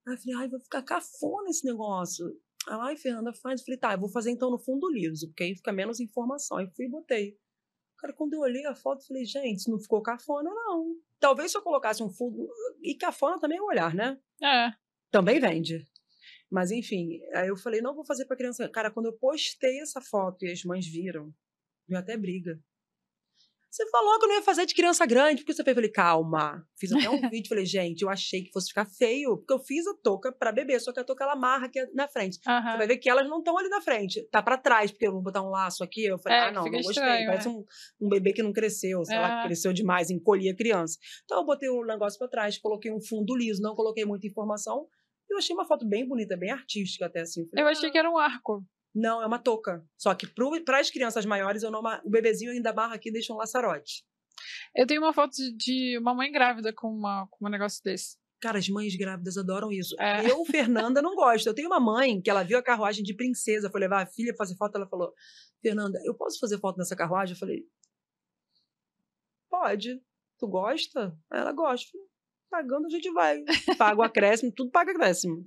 Aí 0.07 0.15
eu 0.15 0.17
falei: 0.17 0.35
Ai, 0.37 0.49
vai 0.49 0.59
ficar 0.59 0.81
cafona 0.81 1.49
esse 1.49 1.65
negócio. 1.65 2.25
Ai, 2.67 2.97
Fernanda, 2.97 3.33
faz. 3.33 3.61
Eu 3.61 3.65
falei, 3.65 3.79
tá, 3.79 3.93
eu 3.93 3.99
vou 3.99 4.09
fazer 4.09 4.31
então 4.31 4.49
no 4.49 4.57
fundo 4.57 4.89
liso, 4.89 5.27
porque 5.27 5.43
aí 5.43 5.55
fica 5.55 5.71
menos 5.71 5.99
informação. 5.99 6.57
Aí 6.57 6.67
fui 6.75 6.85
e 6.85 6.89
botei. 6.89 7.37
Cara, 7.97 8.13
quando 8.13 8.33
eu 8.33 8.41
olhei 8.41 8.65
a 8.65 8.75
foto, 8.75 9.01
eu 9.01 9.07
falei, 9.07 9.25
gente, 9.25 9.59
isso 9.59 9.71
não 9.71 9.79
ficou 9.79 10.01
cafona, 10.01 10.49
não. 10.49 10.95
Talvez 11.19 11.51
se 11.51 11.57
eu 11.57 11.61
colocasse 11.61 12.03
um 12.03 12.09
fundo. 12.09 12.47
E 12.81 12.95
cafona 12.95 13.39
também 13.39 13.57
é 13.57 13.61
o 13.61 13.65
olhar, 13.65 13.93
né? 13.93 14.19
É. 14.41 14.71
Também 15.11 15.39
vende. 15.39 15.87
Mas 16.55 16.71
enfim, 16.71 17.19
aí 17.33 17.49
eu 17.49 17.57
falei, 17.57 17.81
não 17.81 17.93
vou 17.93 18.05
fazer 18.05 18.25
pra 18.25 18.37
criança. 18.37 18.69
Cara, 18.69 18.89
quando 18.89 19.07
eu 19.07 19.13
postei 19.13 19.81
essa 19.81 19.99
foto 19.99 20.45
e 20.45 20.51
as 20.53 20.63
mães 20.63 20.87
viram, 20.87 21.33
deu 21.85 21.99
até 21.99 22.15
briga. 22.15 22.57
Você 23.69 23.85
falou 23.89 24.17
que 24.17 24.23
eu 24.23 24.29
não 24.29 24.35
ia 24.37 24.41
fazer 24.41 24.65
de 24.65 24.73
criança 24.73 25.05
grande, 25.05 25.41
porque 25.41 25.53
você 25.53 25.61
fez? 25.61 25.75
Eu 25.75 25.81
falei, 25.81 25.91
calma. 25.91 26.65
Fiz 26.79 26.93
até 26.93 27.09
um 27.09 27.19
vídeo, 27.29 27.49
falei, 27.49 27.65
gente, 27.65 28.03
eu 28.03 28.09
achei 28.09 28.41
que 28.41 28.53
fosse 28.53 28.69
ficar 28.69 28.85
feio, 28.85 29.35
porque 29.35 29.51
eu 29.51 29.59
fiz 29.59 29.85
a 29.85 29.93
touca 30.01 30.31
pra 30.31 30.53
bebê, 30.53 30.79
só 30.79 30.93
que 30.93 30.99
a 31.01 31.03
touca 31.03 31.25
ela 31.25 31.33
amarra 31.33 31.65
aqui 31.65 31.85
na 31.93 32.07
frente. 32.07 32.39
Uhum. 32.47 32.71
Você 32.71 32.77
vai 32.77 32.87
ver 32.87 32.97
que 32.99 33.09
elas 33.09 33.27
não 33.27 33.39
estão 33.39 33.57
ali 33.57 33.67
na 33.67 33.81
frente, 33.81 34.25
tá 34.31 34.41
pra 34.41 34.57
trás, 34.57 34.91
porque 34.91 35.05
eu 35.05 35.11
vou 35.11 35.21
botar 35.21 35.41
um 35.41 35.49
laço 35.49 35.83
aqui. 35.83 36.05
Eu 36.05 36.17
falei, 36.17 36.37
é, 36.37 36.41
ah, 36.43 36.51
não, 36.53 36.63
não 36.63 36.71
gostei. 36.71 36.91
Estranho, 36.91 37.27
Parece 37.27 37.47
é. 37.49 37.51
um, 37.51 37.65
um, 37.99 38.07
bebê 38.07 38.31
que 38.31 38.41
não 38.41 38.53
cresceu, 38.53 39.03
sei 39.03 39.19
lá, 39.19 39.41
que 39.41 39.47
cresceu 39.47 39.73
demais, 39.73 40.09
encolhia 40.09 40.53
a 40.53 40.55
criança. 40.55 40.97
Então 41.25 41.39
eu 41.39 41.45
botei 41.45 41.67
o 41.67 41.83
negócio 41.83 42.17
pra 42.17 42.29
trás, 42.29 42.57
coloquei 42.57 42.93
um 42.93 43.01
fundo 43.01 43.35
liso, 43.35 43.61
não 43.61 43.75
coloquei 43.75 44.05
muita 44.05 44.25
informação. 44.25 44.87
Eu 45.35 45.39
achei 45.39 45.53
uma 45.53 45.65
foto 45.65 45.85
bem 45.85 46.07
bonita, 46.07 46.37
bem 46.37 46.49
artística 46.49 47.05
até 47.05 47.21
assim. 47.21 47.45
Falei, 47.49 47.65
eu 47.65 47.67
achei 47.67 47.89
ah, 47.89 47.91
que 47.91 47.97
era 47.97 48.09
um 48.09 48.17
arco. 48.17 48.65
Não, 48.93 49.21
é 49.21 49.27
uma 49.27 49.37
touca. 49.37 49.85
Só 49.97 50.15
que 50.15 50.25
para 50.25 50.79
as 50.79 50.89
crianças 50.89 51.25
maiores, 51.25 51.61
eu 51.61 51.69
não, 51.69 51.81
o 52.05 52.09
bebezinho 52.09 52.51
ainda 52.51 52.71
barra 52.71 52.95
aqui 52.95 53.09
e 53.09 53.11
deixa 53.11 53.33
um 53.33 53.37
laçarote. 53.37 54.05
Eu 54.73 54.87
tenho 54.87 55.01
uma 55.01 55.13
foto 55.13 55.35
de 55.57 55.97
uma 55.97 56.13
mãe 56.13 56.31
grávida 56.31 56.71
com, 56.71 56.87
uma, 56.87 57.27
com 57.29 57.45
um 57.45 57.49
negócio 57.49 57.83
desse. 57.83 58.17
Cara, 58.41 58.59
as 58.59 58.69
mães 58.69 58.95
grávidas 58.95 59.37
adoram 59.37 59.71
isso. 59.71 59.93
É. 59.99 60.29
Eu, 60.29 60.43
Fernanda, 60.47 61.01
não 61.01 61.15
gosto. 61.15 61.47
Eu 61.47 61.53
tenho 61.53 61.67
uma 61.67 61.79
mãe 61.79 62.21
que 62.21 62.29
ela 62.29 62.43
viu 62.43 62.57
a 62.57 62.63
carruagem 62.63 63.03
de 63.03 63.13
princesa, 63.13 63.69
foi 63.69 63.81
levar 63.81 64.03
a 64.03 64.07
filha 64.07 64.33
pra 64.33 64.45
fazer 64.45 64.55
foto, 64.55 64.75
ela 64.75 64.87
falou: 64.87 65.13
Fernanda, 65.61 65.99
eu 66.05 66.15
posso 66.15 66.39
fazer 66.39 66.57
foto 66.59 66.77
nessa 66.77 66.95
carruagem? 66.95 67.33
Eu 67.33 67.39
falei: 67.39 67.65
Pode. 69.49 70.01
Tu 70.37 70.47
gosta? 70.47 71.17
Ela 71.29 71.51
gosta. 71.51 71.97
Pagando 72.55 72.85
a 72.85 72.89
gente 72.89 73.11
vai. 73.11 73.43
Paga 73.77 73.99
o 73.99 74.01
acréscimo, 74.01 74.49
tudo 74.49 74.71
paga 74.71 74.91
acréscimo. 74.91 75.45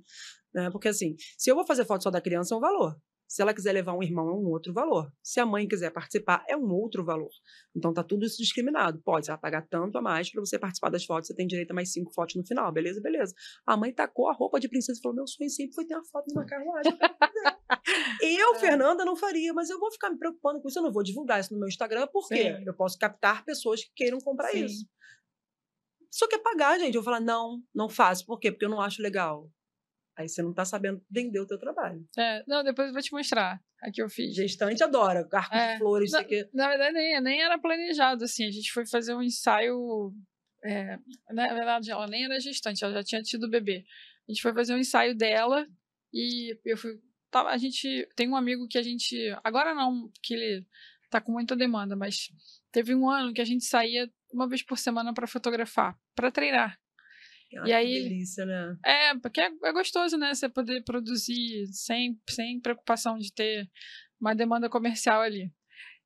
Né? 0.53 0.69
Porque 0.69 0.89
assim, 0.89 1.15
se 1.35 1.49
eu 1.49 1.55
vou 1.55 1.65
fazer 1.65 1.83
foto 1.83 2.03
só 2.03 2.11
da 2.11 2.21
criança, 2.21 2.53
é 2.53 2.57
um 2.57 2.61
valor. 2.61 2.95
Se 3.27 3.41
ela 3.41 3.51
quiser 3.51 3.71
levar 3.71 3.93
um 3.93 4.03
irmão, 4.03 4.27
é 4.27 4.33
um 4.33 4.47
outro 4.47 4.71
valor. 4.71 5.11
Se 5.23 5.39
a 5.39 5.45
mãe 5.45 5.67
quiser 5.67 5.91
participar, 5.91 6.43
é 6.47 6.55
um 6.55 6.71
outro 6.71 7.03
valor. 7.03 7.31
Então 7.75 7.91
tá 7.91 8.03
tudo 8.03 8.27
isso 8.27 8.37
discriminado. 8.37 9.01
Pode, 9.03 9.25
você 9.25 9.31
vai 9.31 9.41
pagar 9.41 9.67
tanto 9.67 9.97
a 9.97 10.01
mais 10.03 10.31
para 10.31 10.39
você 10.39 10.59
participar 10.59 10.89
das 10.89 11.03
fotos, 11.03 11.27
você 11.27 11.35
tem 11.35 11.47
direito 11.47 11.71
a 11.71 11.73
mais 11.73 11.91
cinco 11.91 12.13
fotos 12.13 12.35
no 12.35 12.45
final. 12.45 12.71
Beleza, 12.71 13.01
beleza. 13.01 13.33
A 13.65 13.75
mãe 13.75 13.91
tacou 13.91 14.29
a 14.29 14.33
roupa 14.33 14.59
de 14.59 14.69
princesa 14.69 14.99
e 14.99 15.01
falou: 15.01 15.15
meu 15.15 15.27
sonho 15.27 15.49
sempre 15.49 15.73
foi 15.73 15.85
ter 15.85 15.95
uma 15.95 16.05
foto 16.05 16.25
numa 16.27 16.45
carruagem. 16.45 16.91
eu, 18.21 18.55
é. 18.55 18.59
Fernanda, 18.59 19.03
não 19.03 19.15
faria, 19.15 19.51
mas 19.51 19.71
eu 19.71 19.79
vou 19.79 19.91
ficar 19.91 20.11
me 20.11 20.17
preocupando 20.19 20.61
com 20.61 20.67
isso. 20.67 20.77
Eu 20.77 20.83
não 20.83 20.91
vou 20.91 21.01
divulgar 21.01 21.39
isso 21.39 21.53
no 21.53 21.59
meu 21.59 21.67
Instagram, 21.67 22.07
porque 22.13 22.35
Sim. 22.35 22.63
eu 22.67 22.73
posso 22.75 22.99
captar 22.99 23.43
pessoas 23.45 23.83
que 23.83 23.91
queiram 23.95 24.19
comprar 24.19 24.49
Sim. 24.49 24.65
isso. 24.65 24.85
Só 26.11 26.27
quer 26.27 26.39
pagar, 26.39 26.79
gente. 26.79 26.95
Eu 26.95 27.01
vou 27.01 27.13
falar, 27.13 27.23
não, 27.23 27.61
não 27.73 27.89
faço. 27.89 28.25
Por 28.25 28.39
quê? 28.39 28.51
Porque 28.51 28.65
eu 28.65 28.69
não 28.69 28.81
acho 28.81 29.01
legal. 29.01 29.49
Aí 30.17 30.27
você 30.27 30.41
não 30.41 30.49
está 30.49 30.65
sabendo 30.65 31.01
vender 31.09 31.39
o 31.39 31.47
teu 31.47 31.57
trabalho. 31.57 32.05
É, 32.17 32.43
não, 32.45 32.61
depois 32.61 32.89
eu 32.89 32.93
vou 32.93 33.01
te 33.01 33.13
mostrar. 33.13 33.61
Aqui 33.81 34.01
eu 34.01 34.09
fiz. 34.09 34.35
Gestante 34.35 34.83
adora, 34.83 35.25
arco 35.31 35.55
é, 35.55 35.73
de 35.73 35.79
flores, 35.79 36.11
na, 36.11 36.19
isso 36.19 36.25
aqui. 36.25 36.49
Na 36.53 36.67
verdade, 36.67 36.93
nem, 36.93 37.21
nem 37.21 37.41
era 37.41 37.57
planejado, 37.57 38.25
assim. 38.25 38.45
A 38.45 38.51
gente 38.51 38.69
foi 38.71 38.85
fazer 38.85 39.13
um 39.13 39.21
ensaio. 39.21 40.13
É, 40.61 40.97
na 41.31 41.53
verdade, 41.53 41.89
ela 41.89 42.05
nem 42.05 42.25
era 42.25 42.37
gestante, 42.37 42.83
ela 42.83 42.95
já 42.95 43.03
tinha 43.03 43.21
tido 43.21 43.49
bebê. 43.49 43.85
A 44.27 44.31
gente 44.31 44.41
foi 44.41 44.53
fazer 44.53 44.73
um 44.73 44.77
ensaio 44.77 45.15
dela 45.15 45.65
e 46.13 46.53
eu 46.65 46.77
fui. 46.77 46.99
Tava, 47.31 47.51
a 47.51 47.57
gente 47.57 48.05
tem 48.15 48.27
um 48.27 48.35
amigo 48.35 48.67
que 48.67 48.77
a 48.77 48.83
gente. 48.83 49.15
Agora 49.41 49.73
não, 49.73 50.09
porque 50.09 50.33
ele 50.33 50.67
tá 51.09 51.21
com 51.21 51.31
muita 51.31 51.55
demanda, 51.55 51.95
mas 51.95 52.29
teve 52.73 52.93
um 52.93 53.09
ano 53.09 53.33
que 53.33 53.41
a 53.41 53.45
gente 53.45 53.63
saía 53.63 54.11
uma 54.31 54.47
vez 54.47 54.61
por 54.61 54.77
semana 54.77 55.13
para 55.13 55.27
fotografar, 55.27 55.97
para 56.15 56.31
treinar. 56.31 56.77
Ah, 57.57 57.67
e 57.67 57.73
aí, 57.73 58.03
delícia, 58.03 58.45
né? 58.45 58.77
É, 58.85 59.15
porque 59.17 59.41
é, 59.41 59.49
é, 59.63 59.73
gostoso, 59.73 60.17
né? 60.17 60.33
Você 60.33 60.47
poder 60.47 60.83
produzir 60.83 61.65
sem, 61.67 62.19
sem 62.29 62.59
preocupação 62.59 63.17
de 63.17 63.33
ter 63.33 63.67
uma 64.19 64.35
demanda 64.35 64.69
comercial 64.69 65.21
ali. 65.21 65.51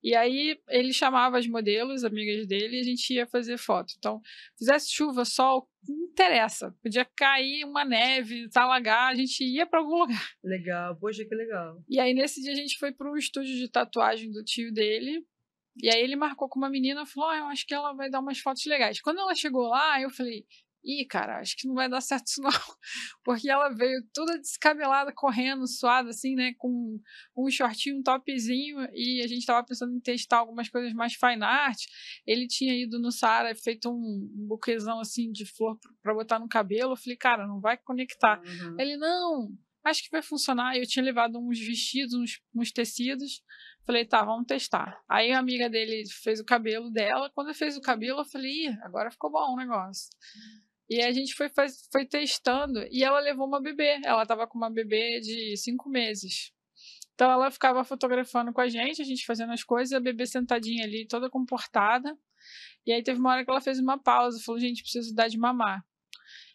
E 0.03 0.13
aí 0.15 0.59
ele 0.67 0.91
chamava 0.91 1.39
as 1.39 1.47
modelos, 1.47 2.03
amigas 2.03 2.45
dele, 2.45 2.77
e 2.77 2.79
a 2.81 2.83
gente 2.83 3.13
ia 3.13 3.25
fazer 3.25 3.57
foto. 3.57 3.93
Então, 3.97 4.21
fizesse 4.57 4.91
chuva, 4.91 5.23
sol, 5.23 5.69
não 5.87 5.95
interessa. 6.07 6.75
Podia 6.83 7.05
cair 7.15 7.63
uma 7.63 7.85
neve, 7.85 8.49
alagar, 8.53 9.11
a 9.11 9.15
gente 9.15 9.45
ia 9.45 9.65
para 9.65 9.79
algum 9.79 9.99
lugar. 9.99 10.29
Legal, 10.43 10.97
poxa, 10.97 11.23
que 11.23 11.33
legal. 11.33 11.81
E 11.89 12.01
aí 12.01 12.13
nesse 12.13 12.41
dia 12.41 12.51
a 12.51 12.55
gente 12.55 12.77
foi 12.77 12.91
para 12.91 13.09
um 13.09 13.15
estúdio 13.15 13.55
de 13.55 13.69
tatuagem 13.69 14.29
do 14.29 14.43
tio 14.43 14.73
dele. 14.73 15.25
E 15.81 15.93
aí 15.93 16.01
ele 16.01 16.15
marcou 16.15 16.47
com 16.47 16.59
uma 16.59 16.69
menina 16.69 17.03
e 17.03 17.05
falou: 17.05 17.29
oh, 17.29 17.33
eu 17.33 17.45
acho 17.45 17.65
que 17.65 17.73
ela 17.73 17.93
vai 17.93 18.09
dar 18.09 18.19
umas 18.19 18.39
fotos 18.39 18.65
legais. 18.65 19.01
Quando 19.01 19.19
ela 19.19 19.33
chegou 19.35 19.67
lá, 19.67 19.99
eu 20.01 20.09
falei: 20.09 20.45
Ih, 20.85 21.05
cara, 21.05 21.39
acho 21.39 21.55
que 21.55 21.65
não 21.65 21.75
vai 21.75 21.87
dar 21.89 22.01
certo 22.01 22.27
isso 22.27 22.41
não. 22.41 22.51
Porque 23.23 23.49
ela 23.49 23.69
veio 23.69 24.03
toda 24.13 24.37
descabelada, 24.37 25.13
correndo, 25.13 25.65
suada, 25.65 26.09
assim, 26.09 26.35
né? 26.35 26.53
Com 26.57 26.99
um 27.37 27.49
shortinho, 27.49 27.97
um 27.97 28.03
topzinho. 28.03 28.79
E 28.93 29.21
a 29.23 29.27
gente 29.27 29.45
tava 29.45 29.65
pensando 29.65 29.95
em 29.95 29.99
testar 29.99 30.39
algumas 30.39 30.69
coisas 30.69 30.93
mais 30.93 31.13
fine 31.13 31.43
art. 31.43 31.79
Ele 32.27 32.47
tinha 32.47 32.75
ido 32.75 32.99
no 32.99 33.11
Sara 33.11 33.55
feito 33.55 33.89
um, 33.89 34.29
um 34.35 34.47
buquezão, 34.47 34.99
assim, 34.99 35.31
de 35.31 35.45
flor 35.45 35.79
para 36.01 36.13
botar 36.13 36.39
no 36.39 36.49
cabelo. 36.49 36.93
Eu 36.93 36.97
falei, 36.97 37.15
cara, 37.15 37.47
não 37.47 37.61
vai 37.61 37.77
conectar. 37.77 38.41
Uhum. 38.41 38.75
Ele, 38.77 38.97
não, 38.97 39.49
acho 39.85 40.03
que 40.03 40.11
vai 40.11 40.21
funcionar. 40.21 40.75
Eu 40.75 40.85
tinha 40.85 41.03
levado 41.03 41.39
uns 41.39 41.59
vestidos, 41.59 42.13
uns, 42.13 42.41
uns 42.53 42.71
tecidos. 42.73 43.41
Falei, 43.85 44.05
tá, 44.05 44.23
vamos 44.23 44.45
testar. 44.47 45.01
Aí 45.09 45.31
a 45.31 45.39
amiga 45.39 45.69
dele 45.69 46.03
fez 46.09 46.39
o 46.39 46.45
cabelo 46.45 46.89
dela. 46.89 47.29
Quando 47.35 47.53
fez 47.53 47.75
o 47.75 47.81
cabelo, 47.81 48.21
eu 48.21 48.25
falei, 48.25 48.67
Ih, 48.67 48.77
agora 48.81 49.11
ficou 49.11 49.29
bom 49.29 49.53
o 49.53 49.57
negócio. 49.57 50.09
E 50.89 51.01
a 51.01 51.11
gente 51.11 51.33
foi, 51.33 51.49
foi 51.91 52.05
testando 52.05 52.85
e 52.91 53.03
ela 53.03 53.19
levou 53.19 53.47
uma 53.47 53.61
bebê. 53.61 53.99
Ela 54.05 54.23
estava 54.23 54.47
com 54.47 54.57
uma 54.57 54.69
bebê 54.69 55.19
de 55.19 55.57
cinco 55.57 55.89
meses. 55.89 56.53
Então 57.13 57.29
ela 57.31 57.51
ficava 57.51 57.83
fotografando 57.83 58.51
com 58.51 58.61
a 58.61 58.67
gente, 58.67 59.01
a 59.01 59.05
gente 59.05 59.25
fazendo 59.25 59.51
as 59.53 59.63
coisas, 59.63 59.93
a 59.93 59.99
bebê 59.99 60.25
sentadinha 60.25 60.83
ali, 60.83 61.07
toda 61.07 61.29
comportada. 61.29 62.17
E 62.85 62.91
aí 62.91 63.03
teve 63.03 63.19
uma 63.19 63.31
hora 63.31 63.45
que 63.45 63.51
ela 63.51 63.61
fez 63.61 63.79
uma 63.79 63.97
pausa, 63.97 64.41
falou: 64.43 64.59
gente, 64.59 64.81
preciso 64.81 65.13
dar 65.13 65.27
de 65.27 65.37
mamar. 65.37 65.83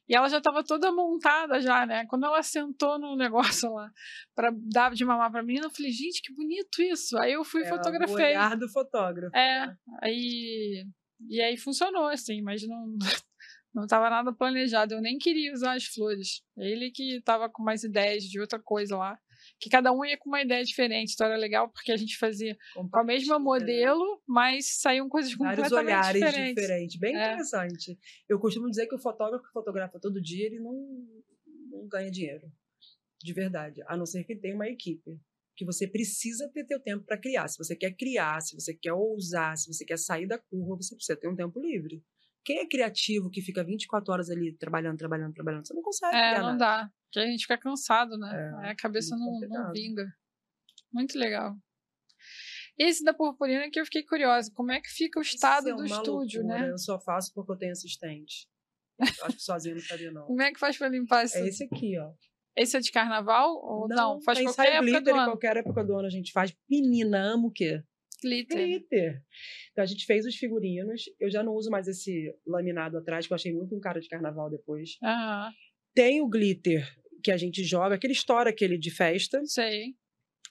E 0.09 0.17
ela 0.17 0.29
já 0.29 0.39
estava 0.39 0.65
toda 0.65 0.91
montada 0.91 1.61
já, 1.61 1.85
né? 1.85 2.07
Quando 2.07 2.25
ela 2.25 2.43
sentou 2.43 2.99
no 2.99 3.15
negócio 3.15 3.73
lá 3.75 3.91
para 4.35 4.51
dar 4.55 4.95
de 4.95 5.05
mamar 5.05 5.31
para 5.31 5.43
mim, 5.43 5.59
eu 5.59 5.71
falei: 5.71 5.93
gente, 5.93 6.23
que 6.23 6.35
bonito 6.35 6.81
isso. 6.81 7.19
Aí 7.19 7.33
eu 7.33 7.45
fui 7.45 7.63
é, 7.63 7.69
fotografei. 7.69 8.15
O 8.15 8.29
olhar 8.29 8.57
do 8.57 8.69
fotógrafo. 8.71 9.37
É, 9.37 9.67
né? 9.67 9.77
aí 10.03 10.87
e 11.29 11.41
aí 11.43 11.57
funcionou 11.57 12.07
assim, 12.07 12.41
mas 12.43 12.67
não 12.67 12.97
não 13.75 13.85
estava 13.85 14.09
nada 14.09 14.33
planejado, 14.33 14.95
eu 14.95 15.01
nem 15.01 15.19
queria 15.19 15.53
usar 15.53 15.75
as 15.75 15.85
flores. 15.85 16.43
Ele 16.57 16.91
que 16.91 17.17
estava 17.17 17.49
com 17.49 17.63
mais 17.63 17.85
ideias 17.85 18.25
de 18.25 18.41
outra 18.41 18.59
coisa 18.59 18.97
lá. 18.97 19.19
Que 19.61 19.69
cada 19.69 19.93
um 19.93 20.05
ia 20.05 20.17
com 20.17 20.29
uma 20.29 20.43
ideia 20.43 20.65
diferente, 20.65 21.15
então 21.15 21.27
era 21.27 21.37
legal 21.37 21.69
porque 21.69 21.91
a 21.91 21.97
gente 21.97 22.17
fazia 22.17 22.57
com 22.75 22.99
a 22.99 23.05
mesma 23.05 23.39
modelo, 23.39 24.23
mas 24.27 24.81
saíam 24.81 25.09
coisas 25.09 25.35
Vários 25.35 25.69
completamente 25.69 25.87
olhares 25.87 26.25
diferentes. 26.25 26.63
diferentes. 26.63 26.99
Bem 26.99 27.17
é. 27.17 27.33
interessante. 27.33 27.99
Eu 28.29 28.39
costumo 28.39 28.71
dizer 28.71 28.87
que 28.87 28.95
o 28.95 28.99
fotógrafo 28.99 29.45
que 29.45 29.53
fotografa 29.53 29.99
todo 29.99 30.23
dia, 30.23 30.47
ele 30.47 30.61
não, 30.61 30.75
não 31.71 31.89
ganha 31.89 32.11
dinheiro. 32.11 32.51
De 33.21 33.33
verdade. 33.33 33.83
A 33.87 33.97
não 33.97 34.07
ser 34.07 34.23
que 34.25 34.37
tenha 34.37 34.55
uma 34.55 34.69
equipe 34.69 35.19
que 35.57 35.65
você 35.65 35.89
precisa 35.89 36.49
ter 36.55 36.65
teu 36.65 36.79
tempo 36.79 37.05
para 37.05 37.19
criar. 37.19 37.49
Se 37.49 37.59
você 37.59 37.75
quer 37.75 37.91
criar, 37.97 38.41
se 38.41 38.55
você 38.55 38.73
quer 38.73 38.93
ousar, 38.93 39.57
se 39.57 39.67
você 39.67 39.85
quer 39.85 39.99
sair 39.99 40.25
da 40.25 40.39
curva, 40.39 40.77
você 40.77 40.95
precisa 40.95 41.19
ter 41.19 41.29
um 41.29 41.35
tempo 41.35 41.61
livre. 41.61 42.01
Quem 42.49 42.61
é 42.61 42.67
criativo 42.67 43.29
que 43.29 43.43
fica 43.43 43.63
24 43.63 44.11
horas 44.11 44.31
ali 44.31 44.57
trabalhando, 44.57 44.97
trabalhando, 44.97 45.35
trabalhando? 45.35 45.67
Você 45.67 45.75
não 45.75 45.83
consegue. 45.83 46.17
É, 46.17 46.39
não 46.39 46.57
nada. 46.57 46.57
dá. 46.57 46.91
Porque 47.05 47.19
a 47.19 47.31
gente 47.31 47.43
fica 47.43 47.59
cansado, 47.59 48.17
né? 48.17 48.59
É, 48.65 48.71
a 48.71 48.75
cabeça 48.75 49.15
não, 49.19 49.39
não 49.39 49.71
vinga. 49.71 50.07
Muito 50.91 51.19
legal. 51.19 51.55
Esse 52.79 53.05
da 53.05 53.13
purpurina 53.13 53.69
que 53.71 53.79
eu 53.79 53.85
fiquei 53.85 54.03
curiosa. 54.03 54.51
Como 54.55 54.73
é 54.73 54.81
que 54.81 54.89
fica 54.89 55.19
o 55.19 55.23
estado 55.23 55.69
é 55.69 55.75
do 55.75 55.85
estúdio, 55.85 56.41
loucura. 56.41 56.63
né? 56.63 56.71
Eu 56.71 56.79
só 56.79 56.99
faço 56.99 57.35
porque 57.35 57.53
eu 57.53 57.57
tenho 57.59 57.73
assistente. 57.73 58.49
Eu 58.99 59.27
acho 59.27 59.37
que 59.37 59.43
sozinho 59.43 59.75
não 59.75 59.83
faria, 59.83 60.11
não. 60.11 60.25
Como 60.25 60.41
é 60.41 60.51
que 60.51 60.59
faz 60.59 60.79
pra 60.79 60.89
limpar 60.89 61.27
esse? 61.27 61.37
É 61.37 61.47
esse 61.47 61.65
aqui, 61.65 61.99
ó. 61.99 62.15
Esse 62.57 62.79
é 62.79 62.81
de 62.81 62.91
carnaval 62.91 63.57
ou 63.63 63.87
não? 63.89 64.15
não? 64.15 64.23
Faz 64.23 64.41
qualquer 64.41 64.69
época 64.69 64.85
glitter, 64.85 65.03
do 65.03 65.21
ano. 65.21 65.31
qualquer 65.33 65.57
época 65.59 65.85
do 65.85 65.95
ano 65.99 66.07
a 66.07 66.11
gente 66.11 66.33
faz. 66.33 66.51
Menina, 66.67 67.21
amo 67.21 67.49
o 67.49 67.53
quê? 67.53 67.83
Glitter. 68.23 68.57
Glitter. 68.57 69.23
Então 69.73 69.83
a 69.83 69.87
gente 69.87 70.05
fez 70.05 70.27
os 70.27 70.37
figurinos. 70.37 71.05
Eu 71.21 71.31
já 71.31 71.43
não 71.43 71.55
uso 71.55 71.71
mais 71.71 71.87
esse 71.87 72.35
laminado 72.47 72.99
atrás, 72.99 73.27
que 73.27 73.33
eu 73.33 73.37
achei 73.37 73.53
muito 73.53 73.77
um 73.77 73.81
cara 73.81 74.01
de 74.01 74.09
carnaval 74.09 74.51
depois. 74.51 74.97
Uhum. 75.03 75.53
Tem 75.95 76.21
o 76.21 76.29
glitter 76.29 76.87
que 77.23 77.31
a 77.31 77.37
gente 77.37 77.65
joga, 77.65 77.95
aquele 77.95 78.13
estoura 78.13 78.51
aquele 78.51 78.79
de 78.79 78.91
festa. 78.91 79.41
Sei. 79.45 79.95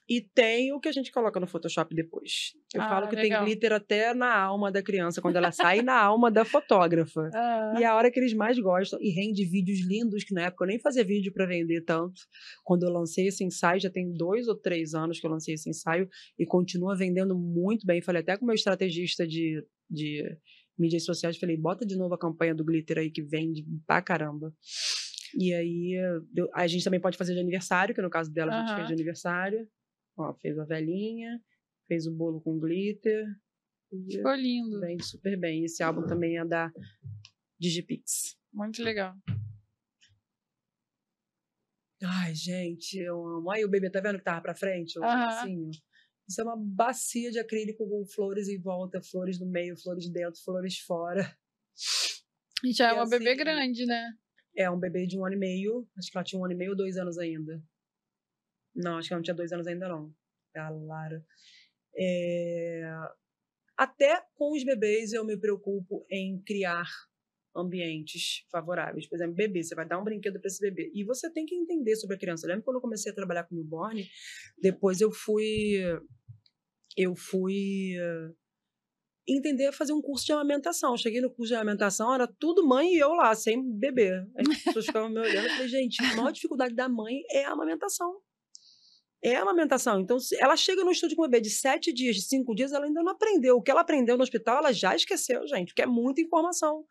E 0.09 0.21
tem 0.21 0.71
o 0.71 0.79
que 0.79 0.87
a 0.87 0.91
gente 0.91 1.11
coloca 1.11 1.37
no 1.37 1.47
Photoshop 1.47 1.93
depois. 1.93 2.53
Eu 2.73 2.81
ah, 2.81 2.87
falo 2.87 3.09
que 3.09 3.15
legal. 3.15 3.43
tem 3.43 3.45
glitter 3.45 3.73
até 3.73 4.13
na 4.13 4.33
alma 4.33 4.71
da 4.71 4.81
criança, 4.81 5.21
quando 5.21 5.35
ela 5.35 5.51
sai 5.51 5.81
na 5.81 5.99
alma 5.99 6.31
da 6.31 6.45
fotógrafa. 6.45 7.29
Ah. 7.33 7.73
E 7.77 7.83
é 7.83 7.87
a 7.87 7.95
hora 7.95 8.09
que 8.09 8.17
eles 8.17 8.33
mais 8.33 8.57
gostam. 8.57 8.97
E 9.01 9.09
rende 9.09 9.43
vídeos 9.45 9.85
lindos, 9.85 10.23
que 10.23 10.33
na 10.33 10.43
época 10.43 10.63
eu 10.63 10.69
nem 10.69 10.79
fazia 10.79 11.03
vídeo 11.03 11.33
para 11.33 11.45
vender 11.45 11.81
tanto. 11.81 12.21
Quando 12.63 12.83
eu 12.83 12.89
lancei 12.89 13.27
esse 13.27 13.43
ensaio, 13.43 13.81
já 13.81 13.89
tem 13.89 14.13
dois 14.13 14.47
ou 14.47 14.55
três 14.55 14.93
anos 14.93 15.19
que 15.19 15.27
eu 15.27 15.31
lancei 15.31 15.55
esse 15.55 15.69
ensaio, 15.69 16.07
e 16.39 16.45
continua 16.45 16.95
vendendo 16.95 17.37
muito 17.37 17.85
bem. 17.85 18.01
Falei 18.01 18.21
até 18.21 18.37
com 18.37 18.45
o 18.45 18.47
meu 18.47 18.55
estrategista 18.55 19.27
de, 19.27 19.61
de 19.89 20.23
mídias 20.79 21.03
sociais, 21.03 21.37
falei, 21.37 21.57
bota 21.57 21.85
de 21.85 21.97
novo 21.97 22.13
a 22.13 22.19
campanha 22.19 22.55
do 22.55 22.63
glitter 22.63 22.99
aí, 22.99 23.11
que 23.11 23.21
vende 23.21 23.65
pra 23.85 24.01
caramba. 24.01 24.53
E 25.37 25.53
aí, 25.53 25.95
a 26.53 26.65
gente 26.65 26.83
também 26.83 27.01
pode 27.01 27.17
fazer 27.17 27.33
de 27.33 27.41
aniversário, 27.41 27.93
que 27.93 28.01
no 28.01 28.09
caso 28.09 28.31
dela 28.31 28.53
a 28.53 28.59
gente 28.61 28.75
fez 28.75 28.87
de 28.87 28.93
aniversário. 28.93 29.67
Ó, 30.17 30.33
fez 30.33 30.57
a 30.57 30.65
velhinha, 30.65 31.39
fez 31.87 32.07
o 32.07 32.11
bolo 32.11 32.41
com 32.41 32.59
glitter. 32.59 33.25
Ficou 34.09 34.33
lindo. 34.33 34.79
Vende 34.81 35.05
super 35.05 35.39
bem. 35.39 35.63
Esse 35.63 35.83
álbum 35.83 36.05
também 36.05 36.37
é 36.37 36.45
da 36.45 36.71
Digipix. 37.59 38.37
Muito 38.51 38.83
legal. 38.83 39.15
Ai, 42.03 42.35
gente, 42.35 42.97
eu 42.97 43.25
amo. 43.25 43.49
Aí 43.49 43.63
o 43.63 43.69
bebê, 43.69 43.89
tá 43.89 43.99
vendo 43.99 44.17
que 44.17 44.23
tava 44.23 44.41
pra 44.41 44.55
frente? 44.55 44.99
Assim, 45.01 45.69
Isso 46.27 46.41
é 46.41 46.43
uma 46.43 46.57
bacia 46.57 47.31
de 47.31 47.39
acrílico 47.39 47.87
com 47.87 48.05
flores 48.05 48.47
em 48.47 48.59
volta, 48.59 49.01
flores 49.01 49.39
no 49.39 49.47
meio, 49.47 49.77
flores 49.77 50.09
dentro, 50.09 50.41
flores 50.43 50.79
fora. 50.79 51.35
E 52.63 52.73
já 52.73 52.87
e 52.87 52.89
é 52.89 52.93
uma 52.93 53.03
assim, 53.03 53.17
bebê 53.17 53.35
grande, 53.35 53.85
né? 53.85 54.11
É, 54.55 54.69
um 54.69 54.79
bebê 54.79 55.05
de 55.07 55.17
um 55.17 55.25
ano 55.25 55.35
e 55.35 55.39
meio. 55.39 55.87
Acho 55.97 56.11
que 56.11 56.17
ela 56.17 56.25
tinha 56.25 56.39
um 56.39 56.45
ano 56.45 56.53
e 56.53 56.57
meio 56.57 56.71
ou 56.71 56.77
dois 56.77 56.97
anos 56.97 57.17
ainda. 57.17 57.63
Não, 58.77 58.97
acho 58.97 59.07
que 59.07 59.13
ela 59.13 59.19
não 59.19 59.23
tinha 59.23 59.35
dois 59.35 59.51
anos 59.51 59.65
ainda, 59.65 59.89
não. 59.89 60.13
A 60.55 60.69
Lara. 60.69 61.25
É... 61.95 62.83
Até 63.75 64.23
com 64.35 64.55
os 64.55 64.63
bebês 64.63 65.13
eu 65.13 65.25
me 65.25 65.37
preocupo 65.37 66.05
em 66.09 66.41
criar 66.43 66.87
ambientes 67.55 68.45
favoráveis. 68.51 69.07
Por 69.07 69.15
exemplo, 69.15 69.35
bebê, 69.35 69.63
você 69.63 69.73
vai 69.73 69.87
dar 69.87 69.99
um 69.99 70.03
brinquedo 70.03 70.39
para 70.39 70.47
esse 70.47 70.61
bebê. 70.61 70.91
E 70.93 71.03
você 71.03 71.31
tem 71.31 71.45
que 71.45 71.55
entender 71.55 71.95
sobre 71.95 72.15
a 72.15 72.19
criança. 72.19 72.45
Eu 72.45 72.49
lembro 72.49 72.63
quando 72.63 72.77
eu 72.77 72.81
comecei 72.81 73.11
a 73.11 73.15
trabalhar 73.15 73.43
com 73.45 73.55
newborn, 73.55 74.07
depois 74.61 75.01
eu 75.01 75.11
fui 75.11 75.77
eu 76.95 77.15
fui 77.15 77.95
entender 79.27 79.71
fazer 79.71 79.93
um 79.93 80.01
curso 80.01 80.25
de 80.25 80.33
amamentação. 80.33 80.95
Cheguei 80.97 81.21
no 81.21 81.31
curso 81.31 81.49
de 81.49 81.55
amamentação, 81.55 82.13
era 82.13 82.27
tudo 82.27 82.65
mãe 82.65 82.93
e 82.93 82.99
eu 82.99 83.09
lá, 83.09 83.33
sem 83.35 83.61
bebê. 83.77 84.23
As 84.35 84.63
pessoas 84.63 84.85
ficavam 84.85 85.09
me 85.09 85.19
olhando 85.19 85.47
e 85.47 85.49
falei, 85.49 85.67
gente, 85.67 86.03
a 86.03 86.15
maior 86.15 86.31
dificuldade 86.31 86.75
da 86.75 86.87
mãe 86.87 87.21
é 87.31 87.45
a 87.45 87.51
amamentação 87.51 88.21
é 89.23 89.35
a 89.35 89.41
amamentação. 89.41 89.99
Então, 89.99 90.17
ela 90.39 90.55
chega 90.55 90.83
no 90.83 90.91
estúdio 90.91 91.15
com 91.15 91.23
um 91.23 91.29
bebê 91.29 91.41
de 91.41 91.49
sete 91.49 91.91
dias, 91.91 92.15
de 92.15 92.21
cinco 92.21 92.53
dias, 92.53 92.71
ela 92.71 92.85
ainda 92.85 93.01
não 93.01 93.11
aprendeu. 93.11 93.57
O 93.57 93.61
que 93.61 93.71
ela 93.71 93.81
aprendeu 93.81 94.15
no 94.15 94.23
hospital, 94.23 94.59
ela 94.59 94.71
já 94.71 94.95
esqueceu, 94.95 95.45
gente, 95.47 95.69
porque 95.69 95.81
é 95.81 95.85
muita 95.85 96.21
informação. 96.21 96.85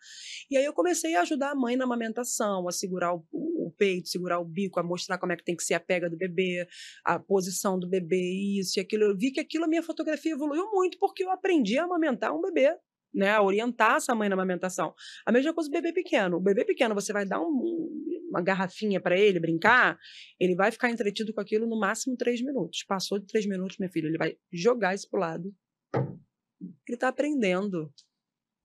E 0.50 0.56
aí 0.56 0.64
eu 0.64 0.72
comecei 0.72 1.14
a 1.14 1.22
ajudar 1.22 1.50
a 1.52 1.54
mãe 1.54 1.76
na 1.76 1.84
amamentação, 1.84 2.68
a 2.68 2.72
segurar 2.72 3.14
o, 3.14 3.24
o, 3.32 3.72
peito, 3.76 4.08
segurar 4.08 4.40
o 4.40 4.44
bico, 4.44 4.80
a 4.80 4.82
mostrar 4.82 5.18
como 5.18 5.32
é 5.32 5.36
que 5.36 5.44
tem 5.44 5.56
que 5.56 5.62
ser 5.62 5.74
a 5.74 5.80
pega 5.80 6.10
do 6.10 6.16
bebê, 6.16 6.66
a 7.04 7.18
posição 7.18 7.78
do 7.78 7.88
bebê, 7.88 8.60
isso 8.60 8.78
e 8.78 8.80
aquilo. 8.80 9.04
Eu 9.04 9.16
vi 9.16 9.30
que 9.30 9.40
aquilo, 9.40 9.64
a 9.64 9.68
minha 9.68 9.82
fotografia 9.82 10.32
evoluiu 10.32 10.70
muito, 10.72 10.98
porque 10.98 11.22
eu 11.22 11.30
aprendi 11.30 11.78
a 11.78 11.84
amamentar 11.84 12.34
um 12.34 12.40
bebê 12.40 12.76
né, 13.14 13.40
orientar 13.40 13.96
essa 13.96 14.14
mãe 14.14 14.28
na 14.28 14.34
amamentação. 14.34 14.94
A 15.24 15.32
mesma 15.32 15.54
coisa 15.54 15.70
do 15.70 15.72
bebê 15.72 15.90
pequeno. 15.90 16.36
O 16.36 16.40
bebê 16.40 16.66
pequeno, 16.66 16.94
você 16.94 17.14
vai 17.14 17.24
dar 17.24 17.40
um, 17.40 18.04
uma 18.28 18.42
garrafinha 18.42 19.00
para 19.00 19.18
ele 19.18 19.40
brincar, 19.40 19.98
ele 20.38 20.54
vai 20.54 20.70
ficar 20.70 20.90
entretido 20.90 21.32
com 21.32 21.40
aquilo 21.40 21.66
no 21.66 21.78
máximo 21.78 22.16
três 22.16 22.42
minutos. 22.42 22.84
Passou 22.86 23.18
de 23.18 23.26
três 23.26 23.46
minutos, 23.46 23.78
meu 23.78 23.88
filho, 23.90 24.08
ele 24.08 24.18
vai 24.18 24.36
jogar 24.52 24.94
isso 24.94 25.08
pro 25.08 25.20
lado. 25.20 25.54
Ele 25.94 26.94
está 26.94 27.08
aprendendo. 27.08 27.92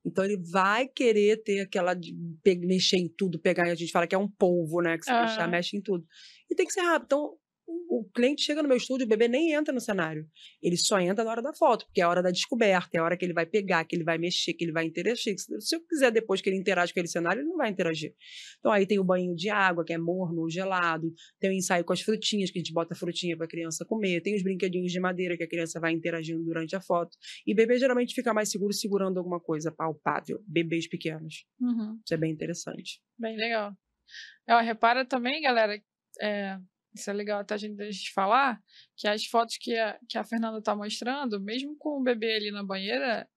Então 0.06 0.26
ele 0.26 0.38
vai 0.38 0.88
querer 0.88 1.44
ter 1.44 1.60
aquela 1.60 1.94
de 1.94 2.16
mexer 2.66 2.98
em 2.98 3.08
tudo, 3.08 3.40
pegar, 3.40 3.66
a 3.66 3.76
gente 3.76 3.92
fala 3.92 4.08
que 4.08 4.16
é 4.16 4.18
um 4.18 4.28
polvo, 4.28 4.82
né? 4.82 4.98
Que 4.98 5.06
você 5.06 5.12
ah. 5.12 5.48
mexe 5.48 5.78
em 5.78 5.82
tudo. 5.82 6.06
E 6.50 6.56
tem 6.56 6.66
que 6.66 6.74
ser 6.74 6.82
rápido. 6.82 7.06
Então, 7.06 7.38
o 7.90 8.10
cliente 8.14 8.44
chega 8.44 8.62
no 8.62 8.68
meu 8.68 8.78
estúdio, 8.78 9.06
o 9.06 9.10
bebê 9.10 9.28
nem 9.28 9.54
entra 9.54 9.74
no 9.74 9.80
cenário. 9.80 10.26
Ele 10.62 10.78
só 10.78 11.00
entra 11.00 11.24
na 11.24 11.32
hora 11.32 11.42
da 11.42 11.54
foto, 11.54 11.86
porque 11.86 12.02
é 12.02 12.04
a 12.04 12.10
hora 12.10 12.22
da 12.22 12.32
descoberta, 12.32 12.90
é 12.94 13.00
a 13.00 13.04
hora 13.04 13.18
que 13.18 13.26
ele 13.26 13.34
vai 13.34 13.46
pegar, 13.46 13.84
que 13.86 13.96
ele 13.96 14.04
vai 14.04 14.18
mexer, 14.18 14.54
que 14.54 14.64
ele 14.64 14.72
vai 14.72 14.86
interagir. 14.86 15.36
Se 15.38 15.76
eu 15.76 15.82
quiser 15.86 16.12
depois 16.12 16.42
que 16.42 16.50
ele 16.50 16.58
interage 16.58 16.94
com 16.94 17.00
aquele 17.00 17.08
cenário, 17.08 17.42
ele 17.42 17.50
não 17.50 17.58
vai 17.58 17.70
interagir. 17.70 18.14
Então 18.60 18.72
aí 18.72 18.86
tem 18.86 19.00
o 19.00 19.04
banho 19.04 19.36
de 19.36 19.50
água, 19.50 19.84
que 19.84 19.94
é 19.94 19.98
morno 19.98 20.42
ou 20.42 20.50
gelado, 20.50 21.14
tem 21.40 21.50
o 21.50 21.54
ensaio 21.54 21.84
com 21.84 21.94
as 21.94 22.02
frutinhas, 22.02 22.50
que 22.50 22.60
a 22.60 22.62
gente 22.62 22.74
bota 22.74 22.94
a 22.94 22.98
frutinha 22.98 23.36
para 23.36 23.46
a 23.46 23.50
criança 23.50 23.86
comer, 23.86 24.22
tem 24.22 24.36
os 24.36 24.44
brinquedinhos 24.44 24.92
de 24.92 25.00
madeira 25.00 25.36
que 25.36 25.44
a 25.44 25.50
criança 25.50 25.80
vai 25.80 25.94
interagindo 25.94 26.44
durante 26.44 26.76
a 26.76 26.82
foto. 26.82 27.18
E 27.46 27.54
bebê 27.54 27.78
geralmente 27.78 28.14
fica 28.14 28.34
mais 28.34 28.50
seguro 28.50 28.74
segurando 28.74 29.18
alguma 29.18 29.40
coisa 29.40 29.72
palpável, 29.72 30.42
bebês 30.48 30.88
pequenos. 30.88 31.46
Uhum. 31.60 32.00
Isso 32.06 32.14
é 32.14 32.18
bem 32.18 32.32
interessante. 32.32 33.02
Bem 33.18 33.38
legal. 33.38 33.74
Ó, 34.50 34.60
repara 34.60 35.06
também, 35.06 35.42
galera, 35.42 35.82
é, 36.22 36.58
isso 36.94 37.10
é 37.10 37.14
legal 37.14 37.40
até 37.40 37.56
a 37.56 37.58
gente, 37.58 37.82
a 37.82 37.90
gente 37.90 38.14
falar, 38.14 38.60
que 38.98 39.08
as 39.08 39.26
fotos 39.26 39.58
que 39.60 39.78
a, 39.78 39.98
que 40.08 40.18
a 40.18 40.24
Fernanda 40.24 40.60
está 40.60 40.76
mostrando, 40.76 41.40
mesmo 41.40 41.76
com 41.78 42.00
o 42.00 42.04
bebê 42.04 42.36
ali 42.36 42.52
na 42.52 42.64
banheira, 42.64 43.28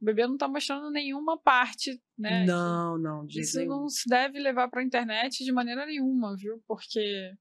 o 0.00 0.04
bebê 0.04 0.26
não 0.26 0.34
está 0.34 0.48
mostrando 0.48 0.90
nenhuma 0.90 1.38
parte, 1.38 2.00
né? 2.18 2.44
Não, 2.44 2.98
não. 2.98 3.26
Isso 3.28 3.58
nenhum. 3.58 3.82
não 3.82 3.88
se 3.88 4.08
deve 4.08 4.40
levar 4.40 4.68
para 4.68 4.80
a 4.80 4.84
internet 4.84 5.44
de 5.44 5.52
maneira 5.52 5.86
nenhuma, 5.86 6.34
viu? 6.36 6.60
Porque 6.66 7.32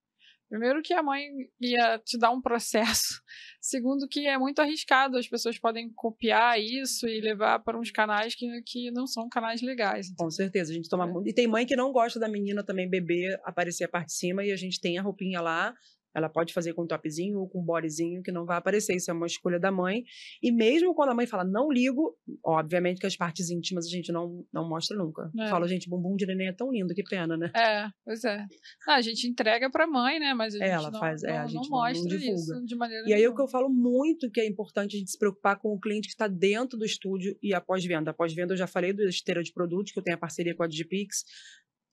Primeiro 0.52 0.82
que 0.82 0.94
a 0.94 1.02
mãe 1.02 1.30
ia 1.62 1.98
te 2.04 2.18
dar 2.18 2.30
um 2.30 2.42
processo. 2.42 3.22
Segundo 3.62 4.06
que 4.06 4.28
é 4.28 4.38
muito 4.38 4.60
arriscado, 4.60 5.18
as 5.18 5.26
pessoas 5.26 5.58
podem 5.58 5.90
copiar 5.96 6.60
isso 6.60 7.08
e 7.08 7.22
levar 7.22 7.60
para 7.60 7.80
uns 7.80 7.90
canais 7.90 8.36
que, 8.36 8.46
que 8.66 8.92
não 8.92 9.08
são 9.08 9.30
canais 9.30 9.62
legais. 9.62 10.14
Com 10.18 10.30
certeza, 10.30 10.74
a 10.74 10.76
gente 10.76 10.90
toma 10.90 11.06
é. 11.06 11.30
E 11.30 11.34
tem 11.34 11.48
mãe 11.48 11.66
que 11.66 11.74
não 11.74 11.94
gosta 11.94 12.20
da 12.20 12.28
menina 12.28 12.66
também 12.66 12.90
beber, 12.90 13.40
aparecer 13.46 13.86
a 13.86 13.88
parte 13.88 14.08
de 14.08 14.16
cima 14.16 14.44
e 14.44 14.52
a 14.52 14.58
gente 14.58 14.82
tem 14.82 14.98
a 14.98 15.02
roupinha 15.02 15.40
lá 15.40 15.74
ela 16.14 16.30
pode 16.30 16.54
fazer 16.54 16.74
com 16.74 16.86
topzinho 16.86 17.40
ou 17.40 17.50
com 17.50 17.64
bodyzinho 17.64 18.22
que 18.22 18.32
não 18.32 18.46
vai 18.46 18.58
aparecer. 18.58 18.96
Isso 18.96 19.10
é 19.10 19.14
uma 19.14 19.28
escolha 19.28 19.60
da 19.60 19.72
mãe. 19.72 20.04
E 20.42 20.52
mesmo 20.52 20.94
quando 20.94 21.10
a 21.10 21.16
mãe 21.16 21.26
fala 21.26 21.44
não 21.44 21.72
ligo, 21.72 22.16
obviamente 22.44 23.00
que 23.00 23.08
as 23.08 23.16
partes 23.16 23.50
íntimas 23.50 23.86
a 23.86 23.90
gente 23.90 24.12
não, 24.12 24.46
não 24.52 24.68
mostra 24.68 24.98
nunca. 24.98 25.32
É. 25.40 25.48
Fala, 25.48 25.68
gente, 25.68 25.90
bumbum 25.90 26.16
de 26.16 26.26
neném 26.26 26.48
é 26.48 26.54
tão 26.54 26.72
lindo, 26.72 26.94
que 26.94 27.04
pena, 27.04 27.38
né? 27.38 27.52
É, 27.56 27.90
pois 28.04 28.24
é. 28.24 28.46
Ah, 28.88 28.96
a 28.96 29.02
gente 29.02 29.28
entrega 29.28 29.70
pra 29.70 29.88
mãe, 29.88 30.20
né? 30.20 30.34
Mas 30.34 30.56
a 30.56 30.58
gente 30.58 30.70
ela 30.70 30.92
não, 30.92 31.00
faz, 31.00 31.24
é, 31.24 31.38
a 31.38 31.48
gente 31.48 31.70
não, 31.70 31.80
mostra 31.80 32.02
não 32.02 32.08
divulga. 32.08 32.34
isso 32.34 32.66
de 32.66 32.76
maneira 32.76 33.08
E 33.08 33.14
aí 33.14 33.28
o 33.28 33.36
que 33.36 33.42
eu 33.42 33.48
falo 33.48 33.70
muito 33.70 34.30
que 34.30 34.42
é 34.42 34.48
importante 34.48 34.96
a 34.96 35.00
gente 35.00 35.12
se 35.12 35.18
preocupar 35.18 35.58
com 35.58 35.70
o 35.70 35.80
cliente 35.80 36.08
que 36.08 36.14
está 36.14 36.28
dentro 36.28 36.78
do 36.78 36.86
estúdio 36.86 37.38
e 37.42 37.54
após 37.54 37.86
venda. 37.86 38.12
Após 38.12 38.34
venda 38.34 38.54
eu 38.54 38.58
já 38.58 38.68
falei 38.68 38.94
do 38.94 39.04
esteira 39.04 39.44
de 39.44 39.54
produtos, 39.54 39.92
que 39.92 40.00
eu 40.00 40.04
tenho 40.04 40.18
a 40.18 40.20
parceria 40.20 40.56
com 40.56 40.64
a 40.64 40.68
Digipix 40.68 41.24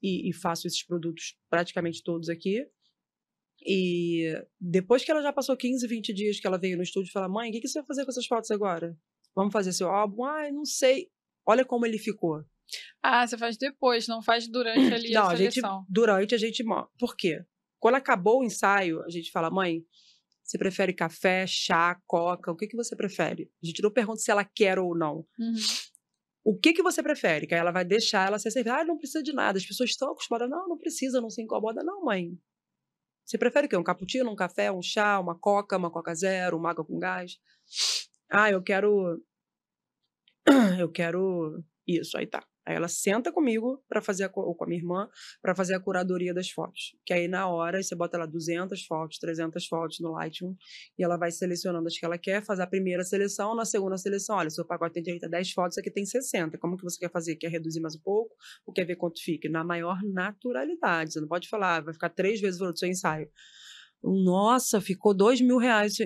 e, 0.03 0.29
e 0.29 0.33
faço 0.33 0.67
esses 0.67 0.85
produtos 0.85 1.37
praticamente 1.51 2.03
todos 2.03 2.29
aqui. 2.29 2.67
E 3.65 4.33
depois 4.61 5.05
que 5.05 5.11
ela 5.11 5.23
já 5.23 5.33
passou 5.33 5.57
15, 5.57 5.87
20 5.87 6.13
dias 6.15 6.41
que 6.41 6.47
ela 6.47 6.59
veio 6.59 6.77
no 6.77 6.83
estúdio, 6.83 7.13
fala: 7.13 7.29
Mãe, 7.29 7.51
o 7.51 7.53
que, 7.53 7.61
que 7.61 7.69
você 7.69 7.81
vai 7.81 7.87
fazer 7.87 8.05
com 8.05 8.11
essas 8.11 8.27
fotos 8.27 8.51
agora? 8.51 8.97
Vamos 9.35 9.53
fazer 9.53 9.73
seu 9.73 9.89
álbum? 9.89 10.25
Ai, 10.25 10.51
não 10.51 10.65
sei. 10.65 11.11
Olha 11.47 11.65
como 11.65 11.87
ele 11.87 11.99
ficou. 11.99 12.45
Ah, 13.03 13.27
você 13.27 13.39
faz 13.39 13.57
depois, 13.57 14.07
não 14.07 14.23
faz 14.23 14.49
durante 14.49 14.93
ali 14.93 15.11
não, 15.13 15.25
a. 15.25 15.33
A 15.33 15.37
gente, 15.37 15.61
durante 15.89 16.35
a 16.35 16.39
gente. 16.39 16.65
Por 16.99 17.17
quê? 17.17 17.45
Quando 17.81 17.97
acabou 17.97 18.41
o 18.41 18.45
ensaio, 18.45 19.03
a 19.03 19.11
gente 19.11 19.31
fala: 19.31 19.51
Mãe, 19.51 19.85
você 20.43 20.57
prefere 20.57 20.93
café, 20.93 21.47
chá, 21.47 22.01
coca? 22.07 22.51
O 22.51 22.57
que, 22.57 22.67
que 22.67 22.77
você 22.77 22.97
prefere? 22.97 23.51
A 23.63 23.67
gente 23.67 23.83
não 23.83 23.93
pergunta 23.93 24.19
se 24.19 24.31
ela 24.31 24.45
quer 24.45 24.79
ou 24.79 24.97
não. 24.97 25.27
Uhum. 25.39 25.55
O 26.45 26.59
que, 26.59 26.73
que 26.73 26.83
você 26.83 27.03
prefere? 27.03 27.47
Que 27.47 27.55
aí 27.55 27.61
ela 27.61 27.71
vai 27.71 27.85
deixar 27.85 28.27
ela 28.27 28.39
ser 28.39 28.51
servida. 28.51 28.77
Ah, 28.77 28.85
não 28.85 28.97
precisa 28.97 29.23
de 29.23 29.35
nada. 29.35 29.59
As 29.59 29.67
pessoas 29.67 29.91
estão 29.91 30.11
acostumadas. 30.11 30.49
Não, 30.49 30.67
não 30.67 30.79
precisa, 30.79 31.21
não 31.21 31.29
se 31.29 31.43
incomoda. 31.43 31.83
Não, 31.85 32.03
mãe. 32.03 32.39
Você 33.29 33.37
prefere 33.37 33.67
o 33.67 33.69
quê? 33.69 33.77
Um 33.77 33.85
cappuccino, 33.85 34.31
um 34.31 34.35
café, 34.37 34.73
um 34.73 34.81
chá, 34.81 35.21
uma 35.21 35.39
coca, 35.39 35.77
uma 35.77 35.91
coca 35.91 36.15
zero, 36.15 36.57
uma 36.57 36.71
água 36.71 36.83
com 36.83 36.99
gás? 36.99 37.39
Ah, 38.31 38.51
eu 38.51 38.63
quero. 38.63 39.21
Eu 40.81 40.91
quero 40.91 41.63
isso. 41.87 42.17
Aí 42.17 42.27
tá. 42.27 42.43
Aí 42.69 42.75
ela 42.77 42.87
senta 42.87 43.33
comigo 43.33 43.83
para 43.89 44.03
fazer 44.03 44.25
a, 44.25 44.31
ou 44.35 44.55
com 44.55 44.65
a 44.65 44.67
minha 44.67 44.79
irmã 44.79 45.09
para 45.41 45.55
fazer 45.55 45.75
a 45.75 45.81
curadoria 45.81 46.35
das 46.35 46.51
fotos. 46.51 46.95
Que 47.07 47.15
aí 47.15 47.27
na 47.27 47.49
hora 47.49 47.83
você 47.83 47.97
bota 47.97 48.19
lá 48.19 48.27
200 48.27 48.85
fotos, 48.85 49.19
300 49.19 49.67
fotos 49.67 50.01
no 50.01 50.13
Lightroom 50.13 50.55
e 50.99 51.03
ela 51.03 51.17
vai 51.17 51.31
selecionando 51.31 51.89
as 51.89 51.97
que 51.97 52.05
ela 52.05 52.19
quer, 52.19 52.45
fazer 52.45 52.61
a 52.61 52.67
primeira 52.67 53.03
seleção, 53.05 53.57
na 53.57 53.65
segunda 53.65 53.97
seleção, 53.97 54.37
olha, 54.37 54.51
seu 54.51 54.67
pacote 54.67 54.93
tem 54.93 55.03
direito 55.03 55.25
a 55.25 55.29
10 55.29 55.51
fotos, 55.53 55.79
aqui 55.79 55.91
tem 55.91 56.05
60. 56.05 56.59
Como 56.59 56.77
que 56.77 56.85
você 56.85 56.99
quer 56.99 57.11
fazer? 57.11 57.37
Quer 57.37 57.49
reduzir 57.49 57.81
mais 57.81 57.97
um 57.97 58.01
pouco 58.01 58.37
ou 58.67 58.75
quer 58.75 58.85
ver 58.85 58.97
quanto 58.97 59.19
fica? 59.25 59.49
Na 59.49 59.65
maior 59.65 59.99
naturalidade. 60.03 61.15
Você 61.15 61.23
não 61.23 61.29
pode 61.29 61.49
falar, 61.49 61.81
vai 61.81 61.95
ficar 61.95 62.11
três 62.11 62.39
vezes 62.39 62.57
o 62.57 62.61
valor 62.61 62.75
do 62.75 62.79
seu 62.79 62.89
ensaio. 62.91 63.31
Nossa, 64.03 64.79
ficou 64.79 65.15
dois 65.15 65.41
mil 65.41 65.57
reais. 65.57 65.97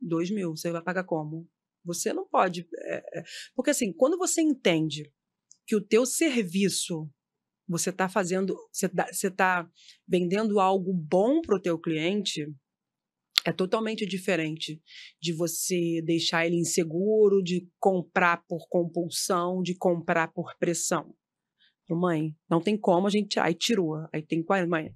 Dois 0.00 0.28
mil, 0.28 0.56
você 0.56 0.72
vai 0.72 0.82
pagar 0.82 1.04
como? 1.04 1.48
Você 1.84 2.12
não 2.12 2.26
pode. 2.26 2.66
É, 2.78 3.20
é, 3.20 3.24
porque 3.54 3.70
assim, 3.70 3.92
quando 3.92 4.18
você 4.18 4.42
entende 4.42 5.08
que 5.66 5.76
o 5.76 5.84
teu 5.84 6.04
serviço 6.06 7.08
você 7.66 7.90
está 7.90 8.08
fazendo, 8.08 8.54
você 8.70 9.26
está 9.28 9.68
vendendo 10.06 10.60
algo 10.60 10.92
bom 10.92 11.40
para 11.40 11.56
o 11.56 11.60
teu 11.60 11.78
cliente, 11.78 12.46
é 13.46 13.52
totalmente 13.52 14.06
diferente 14.06 14.80
de 15.20 15.32
você 15.32 16.00
deixar 16.02 16.46
ele 16.46 16.56
inseguro, 16.56 17.42
de 17.42 17.68
comprar 17.78 18.42
por 18.46 18.66
compulsão, 18.68 19.62
de 19.62 19.74
comprar 19.76 20.32
por 20.32 20.56
pressão. 20.58 21.14
Mãe, 21.90 22.34
não 22.48 22.62
tem 22.62 22.78
como 22.78 23.06
a 23.06 23.10
gente. 23.10 23.38
Aí 23.38 23.54
tirou. 23.54 24.06
Aí 24.12 24.22
tem. 24.22 24.42
Mãe, 24.66 24.94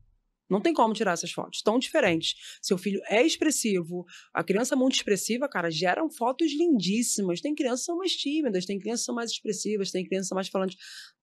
não 0.49 0.61
tem 0.61 0.73
como 0.73 0.95
tirar 0.95 1.13
essas 1.13 1.31
fotos. 1.31 1.63
Tão 1.63 1.79
diferentes. 1.79 2.35
Seu 2.63 2.79
filho 2.79 3.01
é 3.09 3.25
expressivo. 3.25 4.05
A 4.33 4.43
criança 4.43 4.75
muito 4.75 4.95
expressiva, 4.95 5.49
cara, 5.49 5.71
geram 5.71 6.11
fotos 6.11 6.53
lindíssimas. 6.53 7.41
Tem 7.41 7.55
crianças 7.55 7.81
que 7.81 7.87
são 7.87 7.99
mais 7.99 8.13
tímidas, 8.13 8.65
tem 8.65 8.79
crianças 8.79 9.03
que 9.03 9.07
são 9.07 9.15
mais 9.15 9.31
expressivas, 9.31 9.91
tem 9.91 10.05
crianças 10.05 10.31
mais 10.31 10.49
falantes. 10.49 10.77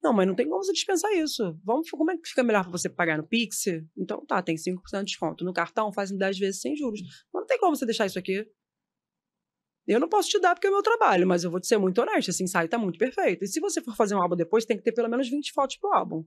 Não, 0.03 0.13
mas 0.13 0.27
não 0.27 0.35
tem 0.35 0.47
como 0.47 0.63
você 0.63 0.71
dispensar 0.71 1.11
isso. 1.13 1.57
Vamos, 1.63 1.89
como 1.89 2.11
é 2.11 2.17
que 2.17 2.29
fica 2.29 2.43
melhor 2.43 2.63
para 2.63 2.71
você 2.71 2.89
pagar 2.89 3.17
no 3.17 3.27
Pix? 3.27 3.65
Então 3.97 4.25
tá, 4.25 4.41
tem 4.41 4.55
5% 4.55 4.99
de 4.99 5.05
desconto. 5.05 5.43
No 5.43 5.53
cartão 5.53 5.91
fazem 5.91 6.17
10 6.17 6.37
vezes 6.37 6.61
sem 6.61 6.75
juros. 6.75 7.01
Mas 7.33 7.41
não 7.41 7.45
tem 7.47 7.57
como 7.57 7.75
você 7.75 7.85
deixar 7.85 8.05
isso 8.05 8.19
aqui. 8.19 8.45
Eu 9.87 9.99
não 9.99 10.09
posso 10.09 10.29
te 10.29 10.39
dar 10.39 10.55
porque 10.55 10.65
é 10.65 10.69
o 10.69 10.73
meu 10.73 10.81
trabalho, 10.81 11.27
mas 11.27 11.43
eu 11.43 11.51
vou 11.51 11.59
te 11.59 11.67
ser 11.67 11.77
muito 11.77 12.01
honesta. 12.01 12.31
Esse 12.31 12.43
ensaio 12.43 12.67
tá 12.67 12.77
muito 12.77 12.97
perfeito. 12.97 13.43
E 13.43 13.47
se 13.47 13.59
você 13.59 13.81
for 13.81 13.95
fazer 13.95 14.15
um 14.15 14.21
álbum 14.21 14.35
depois, 14.35 14.65
tem 14.65 14.77
que 14.77 14.83
ter 14.83 14.91
pelo 14.91 15.09
menos 15.09 15.29
20 15.29 15.51
fotos 15.53 15.77
pro 15.77 15.93
álbum. 15.93 16.25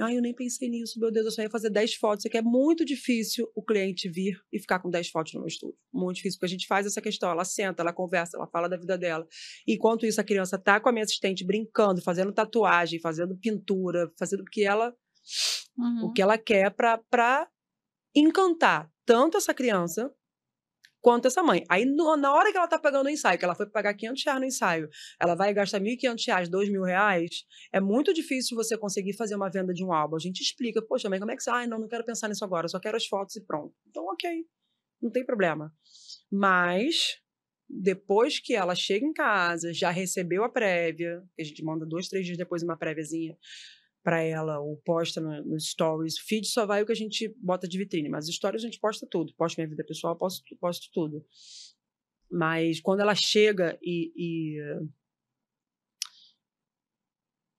Ai, 0.00 0.16
eu 0.16 0.22
nem 0.22 0.34
pensei 0.34 0.68
nisso, 0.68 0.98
meu 0.98 1.12
Deus, 1.12 1.26
eu 1.26 1.32
só 1.32 1.42
ia 1.42 1.50
fazer 1.50 1.70
10 1.70 1.94
fotos. 1.94 2.26
É 2.26 2.28
que 2.28 2.36
é 2.36 2.42
muito 2.42 2.84
difícil 2.84 3.48
o 3.54 3.62
cliente 3.62 4.08
vir 4.08 4.36
e 4.52 4.58
ficar 4.58 4.80
com 4.80 4.90
10 4.90 5.08
fotos 5.10 5.32
no 5.34 5.40
meu 5.40 5.46
estúdio. 5.46 5.76
Muito 5.92 6.16
difícil, 6.16 6.38
porque 6.38 6.46
a 6.46 6.56
gente 6.56 6.66
faz 6.66 6.84
essa 6.84 7.00
questão. 7.00 7.30
Ela 7.30 7.44
senta, 7.44 7.82
ela 7.82 7.92
conversa, 7.92 8.36
ela 8.36 8.48
fala 8.48 8.68
da 8.68 8.76
vida 8.76 8.98
dela. 8.98 9.26
Enquanto 9.66 10.04
isso, 10.04 10.20
a 10.20 10.24
criança 10.24 10.58
tá 10.58 10.80
com 10.80 10.88
a 10.88 10.92
minha 10.92 11.04
assistente 11.04 11.44
brincando, 11.44 12.02
fazendo 12.02 12.32
tatuagem, 12.32 13.00
fazendo 13.00 13.36
pintura, 13.38 14.10
fazendo 14.18 14.40
o 14.40 14.44
que 14.44 14.64
ela, 14.64 14.92
uhum. 15.78 16.06
o 16.06 16.12
que 16.12 16.20
ela 16.20 16.36
quer 16.36 16.74
para 16.74 17.48
encantar 18.14 18.90
tanto 19.06 19.36
essa 19.36 19.54
criança 19.54 20.12
quanto 21.04 21.28
essa 21.28 21.42
mãe. 21.42 21.62
Aí, 21.68 21.84
no, 21.84 22.16
na 22.16 22.32
hora 22.32 22.50
que 22.50 22.56
ela 22.56 22.66
tá 22.66 22.78
pagando 22.78 23.08
o 23.08 23.10
ensaio, 23.10 23.38
que 23.38 23.44
ela 23.44 23.54
foi 23.54 23.66
pagar 23.66 23.92
500 23.92 24.24
reais 24.24 24.40
no 24.40 24.46
ensaio, 24.46 24.88
ela 25.20 25.34
vai 25.34 25.52
gastar 25.52 25.78
1.500 25.78 26.26
reais, 26.26 26.48
2 26.48 26.70
mil 26.70 26.82
reais, 26.82 27.44
é 27.70 27.78
muito 27.78 28.14
difícil 28.14 28.56
você 28.56 28.78
conseguir 28.78 29.12
fazer 29.12 29.34
uma 29.34 29.50
venda 29.50 29.74
de 29.74 29.84
um 29.84 29.92
álbum. 29.92 30.16
A 30.16 30.18
gente 30.18 30.40
explica, 30.40 30.80
poxa, 30.80 31.10
mãe, 31.10 31.18
como 31.20 31.30
é 31.30 31.36
que 31.36 31.42
você... 31.42 31.50
Ai, 31.50 31.66
não, 31.66 31.78
não 31.78 31.88
quero 31.88 32.06
pensar 32.06 32.26
nisso 32.26 32.42
agora, 32.42 32.68
só 32.68 32.80
quero 32.80 32.96
as 32.96 33.04
fotos 33.06 33.36
e 33.36 33.44
pronto. 33.44 33.74
Então, 33.86 34.02
ok, 34.06 34.46
não 35.02 35.10
tem 35.10 35.26
problema. 35.26 35.70
Mas, 36.32 37.18
depois 37.68 38.40
que 38.40 38.54
ela 38.54 38.74
chega 38.74 39.04
em 39.04 39.12
casa, 39.12 39.74
já 39.74 39.90
recebeu 39.90 40.42
a 40.42 40.48
prévia, 40.48 41.22
a 41.38 41.44
gente 41.44 41.62
manda 41.62 41.84
dois, 41.84 42.08
três 42.08 42.24
dias 42.24 42.38
depois 42.38 42.62
uma 42.62 42.78
préviazinha, 42.78 43.36
para 44.04 44.22
ela 44.22 44.60
ou 44.60 44.76
posta 44.84 45.20
no, 45.20 45.42
no, 45.42 45.58
stories. 45.58 46.18
Feed 46.18 46.46
só 46.46 46.66
vai 46.66 46.82
o 46.82 46.86
que 46.86 46.92
a 46.92 46.96
gente 46.96 47.34
bota 47.38 47.66
de 47.66 47.78
vitrine, 47.78 48.10
mas 48.10 48.28
stories 48.28 48.62
a 48.62 48.66
gente 48.66 48.78
posta 48.78 49.06
tudo. 49.10 49.34
Posto 49.34 49.56
minha 49.56 49.68
vida 49.68 49.82
pessoal, 49.82 50.14
posto, 50.14 50.44
posto 50.60 50.90
tudo. 50.92 51.24
Mas 52.30 52.80
quando 52.80 53.00
ela 53.00 53.14
chega 53.14 53.78
e, 53.82 54.12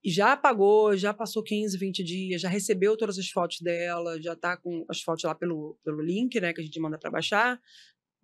e, 0.04 0.12
já 0.12 0.34
apagou, 0.34 0.96
já 0.96 1.14
passou 1.14 1.42
15, 1.42 1.78
20 1.80 2.04
dias, 2.04 2.42
já 2.42 2.50
recebeu 2.50 2.96
todas 2.96 3.18
as 3.18 3.28
fotos 3.30 3.60
dela, 3.62 4.22
já 4.22 4.36
tá 4.36 4.56
com 4.56 4.86
as 4.88 5.02
fotos 5.02 5.24
lá 5.24 5.34
pelo, 5.34 5.80
pelo 5.84 6.00
link, 6.02 6.40
né, 6.40 6.54
que 6.54 6.62
a 6.62 6.64
gente 6.64 6.80
manda 6.80 7.00
para 7.00 7.10
baixar, 7.10 7.60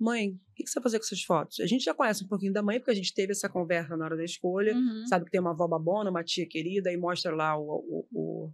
mãe, 0.02 0.30
o 0.30 0.53
que, 0.56 0.68
você 0.68 0.80
vai 0.80 0.84
fazer 0.84 0.99
com 0.99 1.06
essas 1.06 1.23
fotos? 1.23 1.60
A 1.60 1.68
gente 1.68 1.84
já 1.84 1.94
conhece 1.94 2.23
um 2.23 2.28
pouquinho 2.28 2.52
da 2.52 2.64
mãe, 2.64 2.80
porque 2.80 2.91
a 2.91 2.95
gente 2.95 3.14
teve 3.14 3.32
essa 3.32 3.48
conversa 3.48 3.95
na 3.95 4.06
hora 4.06 4.18
da 4.18 4.23
escolha, 4.23 4.73
uhum. 4.73 5.06
sabe 5.07 5.26
que 5.26 5.32
tem 5.32 5.40
uma 5.40 5.52
avó 5.52 5.68
babona, 5.68 6.10
uma 6.10 6.23
tia 6.23 6.48
querida, 6.48 6.91
e 6.91 6.98
mostra 6.98 7.34
lá 7.36 7.57
o, 7.57 7.64
o, 7.64 8.07
o, 8.11 8.52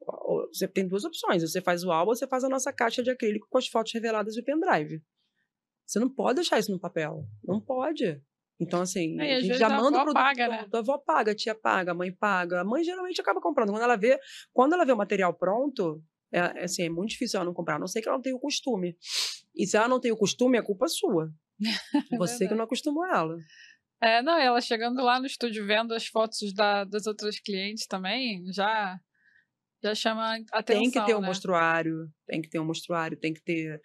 o, 0.00 0.48
Você 0.52 0.66
tem 0.66 0.86
duas 0.86 1.04
opções, 1.04 1.42
você 1.42 1.60
faz 1.60 1.84
o 1.84 1.92
álbum 1.92 2.10
ou 2.10 2.16
você 2.16 2.26
faz 2.26 2.44
a 2.44 2.48
nossa 2.48 2.72
caixa 2.72 3.02
de 3.02 3.10
acrílico 3.10 3.46
com 3.48 3.58
as 3.58 3.68
fotos 3.68 3.92
reveladas 3.92 4.36
e 4.36 4.40
o 4.40 4.44
pendrive. 4.44 5.02
Você 5.86 5.98
não 5.98 6.08
pode 6.08 6.36
deixar 6.36 6.58
isso 6.58 6.72
no 6.72 6.80
papel, 6.80 7.26
não 7.44 7.60
pode. 7.60 8.20
Então, 8.60 8.80
assim, 8.80 9.20
é, 9.20 9.36
a 9.36 9.40
gente 9.40 9.58
já 9.58 9.68
manda 9.68 9.98
o 9.98 10.04
produto 10.04 10.14
paga, 10.14 10.48
né? 10.48 10.68
A 10.72 10.78
avó 10.78 10.98
paga, 10.98 11.32
a 11.32 11.34
tia 11.34 11.54
paga, 11.54 11.90
a 11.90 11.94
mãe 11.94 12.12
paga. 12.12 12.60
A 12.60 12.64
mãe 12.64 12.84
geralmente 12.84 13.20
acaba 13.20 13.40
comprando. 13.40 13.70
Quando 13.70 13.82
ela 13.82 13.96
vê, 13.96 14.18
quando 14.52 14.74
ela 14.74 14.84
vê 14.84 14.92
o 14.92 14.96
material 14.96 15.34
pronto, 15.34 16.02
é, 16.34 16.38
é, 16.38 16.64
assim, 16.64 16.82
é 16.82 16.90
muito 16.90 17.10
difícil 17.10 17.38
ela 17.38 17.46
não 17.46 17.54
comprar, 17.54 17.76
a 17.76 17.78
não 17.78 17.86
sei 17.86 18.02
que 18.02 18.08
ela 18.08 18.18
não 18.18 18.22
tenha 18.22 18.34
o 18.34 18.40
costume. 18.40 18.96
E 19.54 19.64
se 19.66 19.76
ela 19.76 19.86
não 19.86 20.00
tem 20.00 20.10
o 20.10 20.16
costume, 20.16 20.58
a 20.58 20.62
culpa 20.62 20.86
é 20.86 20.88
sua. 20.88 21.32
É 22.12 22.16
Você 22.16 22.48
que 22.48 22.54
não 22.54 22.64
acostumou 22.64 23.06
ela. 23.06 23.36
É, 24.02 24.20
não, 24.20 24.36
ela 24.36 24.60
chegando 24.60 25.00
lá 25.00 25.20
no 25.20 25.26
estúdio 25.26 25.64
vendo 25.64 25.94
as 25.94 26.06
fotos 26.06 26.52
da, 26.52 26.84
das 26.84 27.06
outras 27.06 27.38
clientes 27.38 27.86
também, 27.86 28.44
já 28.52 28.98
já 29.82 29.94
chama 29.94 30.36
atenção. 30.50 30.82
Tem 30.82 30.90
que 30.90 31.04
ter 31.04 31.14
um 31.14 31.20
né? 31.20 31.26
mostruário, 31.28 32.10
tem 32.26 32.40
que 32.40 32.48
ter 32.48 32.58
um 32.58 32.64
mostruário, 32.64 33.18
tem 33.18 33.34
que 33.34 33.42
ter 33.42 33.80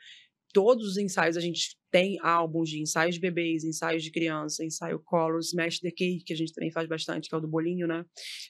todos 0.54 0.88
os 0.88 0.98
ensaios, 0.98 1.38
a 1.38 1.42
gente 1.42 1.78
tem 1.92 2.18
álbuns 2.22 2.70
de 2.70 2.82
ensaios 2.82 3.16
de 3.16 3.22
bebês, 3.22 3.64
ensaios 3.64 4.04
de 4.04 4.12
criança, 4.12 4.64
ensaio 4.64 5.00
Colors, 5.00 5.48
Smash 5.48 5.80
the 5.80 5.92
Cake, 5.92 6.24
que 6.26 6.34
a 6.34 6.36
gente 6.36 6.54
também 6.54 6.72
faz 6.72 6.88
bastante, 6.88 7.28
que 7.28 7.36
é 7.36 7.38
o 7.38 7.42
do 7.42 7.48
bolinho, 7.48 7.88
né? 7.88 8.06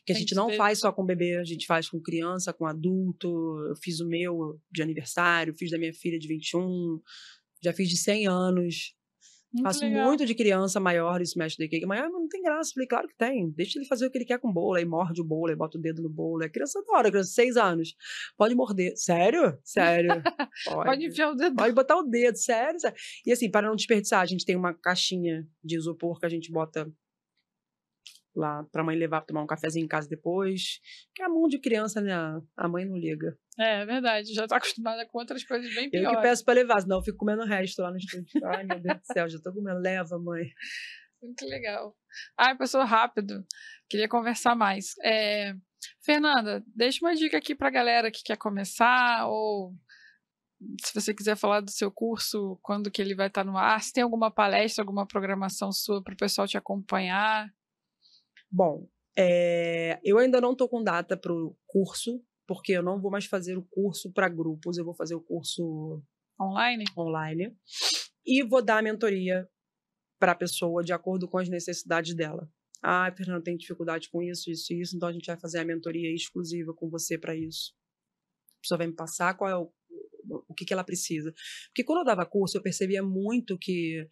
Que 0.06 0.14
a 0.14 0.16
gente 0.16 0.36
não 0.36 0.52
faz 0.54 0.80
só 0.80 0.92
com 0.92 1.06
bebê, 1.06 1.38
a 1.38 1.44
gente 1.44 1.66
faz 1.66 1.90
com 1.90 2.02
criança, 2.02 2.54
com 2.54 2.66
adulto. 2.66 3.28
Eu 3.70 3.76
fiz 3.82 4.00
o 4.00 4.08
meu 4.08 4.60
de 4.72 4.82
aniversário, 4.82 5.56
fiz 5.58 5.72
da 5.72 5.78
minha 5.78 5.94
filha 5.94 6.20
de 6.20 6.28
21, 6.28 7.00
já 7.64 7.74
fiz 7.74 7.90
de 7.90 7.98
100 7.98 8.28
anos. 8.28 8.99
Muito 9.52 9.66
Faço 9.66 9.84
legal. 9.84 10.06
muito 10.08 10.26
de 10.26 10.36
criança 10.36 10.80
maior 10.80 11.20
isso 11.22 11.32
Smash 11.32 11.56
the 11.56 11.68
Cake. 11.68 11.86
Maior, 11.86 12.10
não 12.10 12.28
tem 12.28 12.42
graça. 12.42 12.72
Falei, 12.74 12.88
claro 12.88 13.08
que 13.08 13.16
tem. 13.16 13.50
Deixa 13.50 13.80
ele 13.80 13.88
fazer 13.88 14.06
o 14.06 14.12
que 14.12 14.18
ele 14.20 14.26
quer 14.26 14.40
com 14.40 14.50
o 14.50 14.54
bolo. 14.54 14.76
Aí 14.76 14.86
morde 14.86 15.22
o 15.22 15.24
bolo, 15.24 15.50
aí 15.50 15.56
bota 15.56 15.78
o 15.78 15.82
dedo 15.82 16.04
no 16.04 16.10
bolo. 16.10 16.44
É 16.44 16.50
criança 16.50 16.80
adora, 16.80 17.10
criança 17.10 17.30
de 17.30 17.36
seis 17.36 17.58
anos. 17.58 17.96
Pode 18.38 18.54
morder. 18.54 18.94
Sério? 18.96 19.58
Sério. 19.64 20.10
Pode. 20.66 20.86
Pode 20.86 21.06
enfiar 21.06 21.32
o 21.32 21.36
dedo. 21.36 21.56
Pode 21.56 21.74
botar 21.74 21.98
o 21.98 22.04
dedo, 22.04 22.38
sério, 22.38 22.80
sério. 22.80 22.98
E 23.26 23.32
assim, 23.32 23.50
para 23.50 23.68
não 23.68 23.76
desperdiçar, 23.76 24.22
a 24.22 24.26
gente 24.26 24.46
tem 24.46 24.56
uma 24.56 24.74
caixinha 24.74 25.48
de 25.64 25.78
isopor 25.78 26.20
que 26.20 26.26
a 26.28 26.30
gente 26.30 26.52
bota 26.52 26.92
lá 28.36 28.64
pra 28.72 28.84
mãe 28.84 28.96
levar 28.96 29.22
pra 29.22 29.28
tomar 29.28 29.44
um 29.44 29.48
cafezinho 29.48 29.86
em 29.86 29.88
casa 29.88 30.08
depois. 30.08 30.80
Que 31.16 31.22
é 31.22 31.26
a 31.26 31.30
mão 31.30 31.48
de 31.48 31.60
criança, 31.60 32.02
né? 32.02 32.14
A 32.58 32.68
mãe 32.68 32.86
não 32.86 32.98
liga. 32.98 33.38
É, 33.58 33.82
é 33.82 33.86
verdade. 33.86 34.34
Já 34.34 34.48
tá 34.48 34.58
acostumada 34.58 35.06
com 35.08 35.20
outras 35.20 35.44
coisas 35.44 35.74
bem 35.74 35.90
piores. 35.90 36.10
Eu 36.10 36.16
que 36.16 36.22
peço 36.22 36.46
pra 36.46 36.54
levar, 36.54 36.82
senão 36.82 36.98
eu 36.98 37.04
fico 37.04 37.18
comendo 37.18 37.44
o 37.44 37.48
resto 37.48 37.82
lá 37.82 37.92
no 37.92 37.98
estúdio. 37.98 38.46
Ai, 38.46 38.64
meu 38.64 38.80
Deus 38.80 39.00
do 39.00 39.14
céu, 39.14 39.30
já 39.30 39.40
tô 39.40 39.54
comendo. 39.54 39.80
Leva, 39.80 40.18
mãe. 40.20 40.46
Muito 41.22 41.46
legal. 41.46 41.96
Ai, 42.38 42.58
pessoa 42.58 42.86
rápido. 42.86 43.46
Queria 43.90 44.08
conversar 44.08 44.56
mais. 44.56 44.94
É... 45.04 45.54
Fernanda, 46.04 46.64
deixa 46.76 47.06
uma 47.06 47.16
dica 47.16 47.38
aqui 47.38 47.56
pra 47.56 47.70
galera 47.70 48.12
que 48.12 48.24
quer 48.24 48.38
começar 48.38 49.28
ou 49.28 49.74
se 50.84 50.94
você 50.94 51.14
quiser 51.14 51.38
falar 51.38 51.62
do 51.62 51.72
seu 51.72 51.90
curso, 51.92 52.60
quando 52.62 52.92
que 52.92 53.02
ele 53.02 53.16
vai 53.16 53.28
estar 53.28 53.46
no 53.46 53.58
ar, 53.58 53.82
se 53.82 53.94
tem 53.94 54.04
alguma 54.04 54.30
palestra, 54.30 54.84
alguma 54.84 55.08
programação 55.08 55.72
sua 55.72 56.04
para 56.04 56.14
o 56.14 56.18
pessoal 56.18 56.48
te 56.48 56.58
acompanhar. 56.58 57.50
Bom, 58.52 58.88
é, 59.18 60.00
eu 60.04 60.18
ainda 60.18 60.42
não 60.42 60.54
estou 60.54 60.68
com 60.68 60.84
data 60.84 61.16
para 61.18 61.34
o 61.34 61.56
curso, 61.68 62.24
porque 62.48 62.72
eu 62.74 62.84
não 62.84 63.00
vou 63.00 63.12
mais 63.12 63.26
fazer 63.26 63.58
o 63.58 63.66
curso 63.70 64.12
para 64.12 64.30
grupos, 64.30 64.78
eu 64.78 64.86
vou 64.86 64.96
fazer 64.96 65.16
o 65.16 65.22
curso 65.22 66.02
online. 66.42 66.86
Online. 66.98 67.58
E 68.26 68.44
vou 68.44 68.64
dar 68.64 68.80
a 68.80 68.82
mentoria 68.82 69.48
para 70.20 70.32
a 70.32 70.36
pessoa 70.36 70.84
de 70.84 70.92
acordo 70.92 71.28
com 71.28 71.38
as 71.38 71.50
necessidades 71.50 72.16
dela. 72.16 72.50
Ah, 72.82 73.14
Fernanda, 73.16 73.44
tem 73.44 73.58
dificuldade 73.58 74.10
com 74.10 74.22
isso, 74.22 74.50
isso 74.50 74.74
e 74.74 74.82
isso, 74.82 74.96
então 74.96 75.10
a 75.10 75.12
gente 75.12 75.28
vai 75.28 75.38
fazer 75.38 75.60
a 75.60 75.66
mentoria 75.66 76.14
exclusiva 76.14 76.74
com 76.74 76.90
você 76.90 77.18
para 77.18 77.36
isso. 77.36 77.74
A 78.58 78.62
pessoa 78.62 78.78
vai 78.78 78.88
me 78.88 78.96
passar 78.96 79.36
qual 79.36 79.50
é 79.50 79.58
o, 79.58 79.72
o 80.48 80.54
que, 80.54 80.66
que 80.66 80.74
ela 80.74 80.84
precisa. 80.84 81.34
Porque 81.68 81.84
quando 81.84 82.00
eu 82.00 82.06
dava 82.06 82.26
curso, 82.26 82.58
eu 82.58 82.62
percebia 82.62 83.04
muito 83.04 83.58
que 83.58 84.08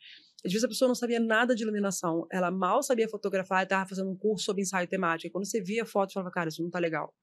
às 0.45 0.51
vezes 0.51 0.63
a 0.63 0.67
pessoa 0.67 0.87
não 0.87 0.95
sabia 0.95 1.19
nada 1.19 1.55
de 1.55 1.63
iluminação, 1.63 2.27
ela 2.31 2.51
mal 2.51 2.83
sabia 2.83 3.09
fotografar 3.09 3.61
e 3.61 3.63
estava 3.63 3.87
fazendo 3.87 4.09
um 4.09 4.15
curso 4.15 4.45
sobre 4.45 4.61
ensaio 4.61 4.87
temático. 4.87 5.27
E 5.27 5.31
quando 5.31 5.45
você 5.45 5.61
via 5.61 5.83
a 5.83 5.85
foto, 5.85 6.09
você 6.09 6.13
falava, 6.13 6.31
cara, 6.31 6.49
isso 6.49 6.61
não 6.61 6.69
tá 6.69 6.79
legal. 6.79 7.13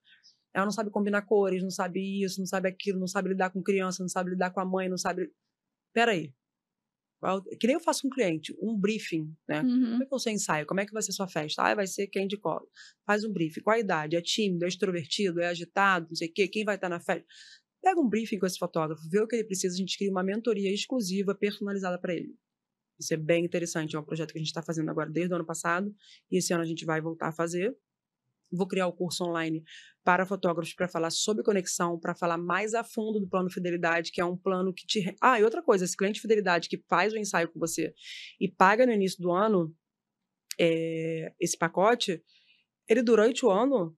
Ela 0.52 0.66
não 0.66 0.72
sabe 0.72 0.90
combinar 0.90 1.22
cores, 1.22 1.62
não 1.62 1.70
sabe 1.70 2.22
isso, 2.22 2.40
não 2.40 2.46
sabe 2.46 2.68
aquilo, 2.68 2.98
não 2.98 3.06
sabe 3.06 3.30
lidar 3.30 3.50
com 3.50 3.62
criança, 3.62 4.02
não 4.02 4.08
sabe 4.08 4.30
lidar 4.30 4.50
com 4.50 4.60
a 4.60 4.64
mãe, 4.64 4.88
não 4.88 4.98
sabe. 4.98 5.30
Peraí. 5.92 6.32
Que 7.58 7.66
nem 7.66 7.74
eu 7.74 7.80
faço 7.80 8.02
com 8.02 8.08
um 8.08 8.10
cliente, 8.10 8.54
um 8.60 8.78
briefing, 8.78 9.34
né? 9.48 9.62
Uhum. 9.62 9.92
Como 9.92 10.02
é 10.02 10.06
que 10.06 10.12
é 10.12 10.16
o 10.16 10.18
seu 10.18 10.32
ensaio? 10.32 10.66
Como 10.66 10.80
é 10.80 10.86
que 10.86 10.92
vai 10.92 11.02
ser 11.02 11.12
sua 11.12 11.26
festa? 11.26 11.62
Ah, 11.62 11.74
vai 11.74 11.86
ser 11.86 12.06
quem 12.08 12.26
de 12.26 12.36
cola. 12.36 12.66
Faz 13.06 13.24
um 13.24 13.32
briefing. 13.32 13.62
Qual 13.62 13.74
a 13.74 13.80
idade? 13.80 14.14
É 14.14 14.20
tímido? 14.20 14.64
É 14.64 14.68
extrovertido? 14.68 15.40
É 15.40 15.46
agitado? 15.46 16.08
Não 16.10 16.16
sei 16.16 16.28
o 16.28 16.32
quê? 16.32 16.46
Quem 16.46 16.64
vai 16.64 16.74
estar 16.74 16.90
na 16.90 17.00
festa? 17.00 17.26
Pega 17.82 18.00
um 18.00 18.08
briefing 18.08 18.38
com 18.38 18.46
esse 18.46 18.58
fotógrafo, 18.58 19.02
vê 19.10 19.20
o 19.20 19.26
que 19.26 19.36
ele 19.36 19.44
precisa, 19.44 19.74
a 19.74 19.76
gente 19.76 19.98
cria 19.98 20.10
uma 20.10 20.22
mentoria 20.22 20.72
exclusiva, 20.72 21.34
personalizada 21.34 21.98
para 21.98 22.14
ele. 22.14 22.34
Isso 22.98 23.12
é 23.12 23.16
bem 23.16 23.44
interessante. 23.44 23.96
É 23.96 23.98
um 23.98 24.04
projeto 24.04 24.32
que 24.32 24.38
a 24.38 24.40
gente 24.40 24.48
está 24.48 24.62
fazendo 24.62 24.90
agora 24.90 25.10
desde 25.10 25.32
o 25.32 25.36
ano 25.36 25.44
passado. 25.44 25.94
E 26.30 26.38
esse 26.38 26.52
ano 26.52 26.62
a 26.62 26.66
gente 26.66 26.84
vai 26.84 27.00
voltar 27.00 27.28
a 27.28 27.32
fazer. 27.32 27.76
Vou 28.52 28.68
criar 28.68 28.86
o 28.86 28.92
curso 28.92 29.24
online 29.24 29.64
para 30.04 30.26
fotógrafos 30.26 30.74
para 30.74 30.86
falar 30.86 31.10
sobre 31.10 31.42
conexão, 31.42 31.98
para 31.98 32.14
falar 32.14 32.38
mais 32.38 32.74
a 32.74 32.84
fundo 32.84 33.18
do 33.18 33.28
plano 33.28 33.50
fidelidade, 33.50 34.12
que 34.12 34.20
é 34.20 34.24
um 34.24 34.36
plano 34.36 34.72
que 34.72 34.86
te. 34.86 35.14
Ah, 35.20 35.40
e 35.40 35.44
outra 35.44 35.62
coisa, 35.62 35.84
esse 35.84 35.96
cliente 35.96 36.16
de 36.16 36.20
fidelidade 36.20 36.68
que 36.68 36.82
faz 36.88 37.12
o 37.12 37.18
ensaio 37.18 37.48
com 37.48 37.58
você 37.58 37.92
e 38.40 38.48
paga 38.48 38.86
no 38.86 38.92
início 38.92 39.20
do 39.20 39.32
ano 39.32 39.74
é, 40.60 41.32
esse 41.40 41.56
pacote, 41.56 42.22
ele 42.88 43.02
durante 43.02 43.44
o 43.44 43.50
ano 43.50 43.96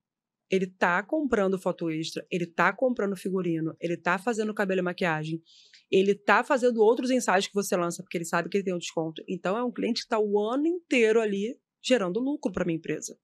ele 0.50 0.66
tá 0.66 1.02
comprando 1.02 1.58
foto 1.58 1.90
extra, 1.90 2.26
ele 2.30 2.46
tá 2.46 2.72
comprando 2.72 3.16
figurino, 3.16 3.76
ele 3.80 3.96
tá 3.96 4.18
fazendo 4.18 4.54
cabelo 4.54 4.80
e 4.80 4.82
maquiagem, 4.82 5.42
ele 5.90 6.14
tá 6.14 6.44
fazendo 6.44 6.80
outros 6.82 7.10
ensaios 7.10 7.46
que 7.46 7.54
você 7.54 7.76
lança 7.76 8.02
porque 8.02 8.16
ele 8.16 8.24
sabe 8.24 8.48
que 8.48 8.56
ele 8.56 8.64
tem 8.64 8.74
um 8.74 8.78
desconto. 8.78 9.22
Então 9.28 9.56
é 9.56 9.64
um 9.64 9.72
cliente 9.72 10.00
que 10.00 10.06
está 10.06 10.18
o 10.18 10.38
ano 10.38 10.66
inteiro 10.66 11.20
ali 11.20 11.58
gerando 11.82 12.20
lucro 12.20 12.52
para 12.52 12.64
minha 12.64 12.76
empresa. 12.76 13.18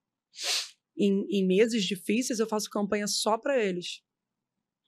Em, 0.97 1.27
em, 1.31 1.47
meses 1.47 1.85
difíceis 1.85 2.39
eu 2.39 2.47
faço 2.47 2.70
campanha 2.70 3.07
só 3.07 3.39
para 3.39 3.62
eles 3.62 4.03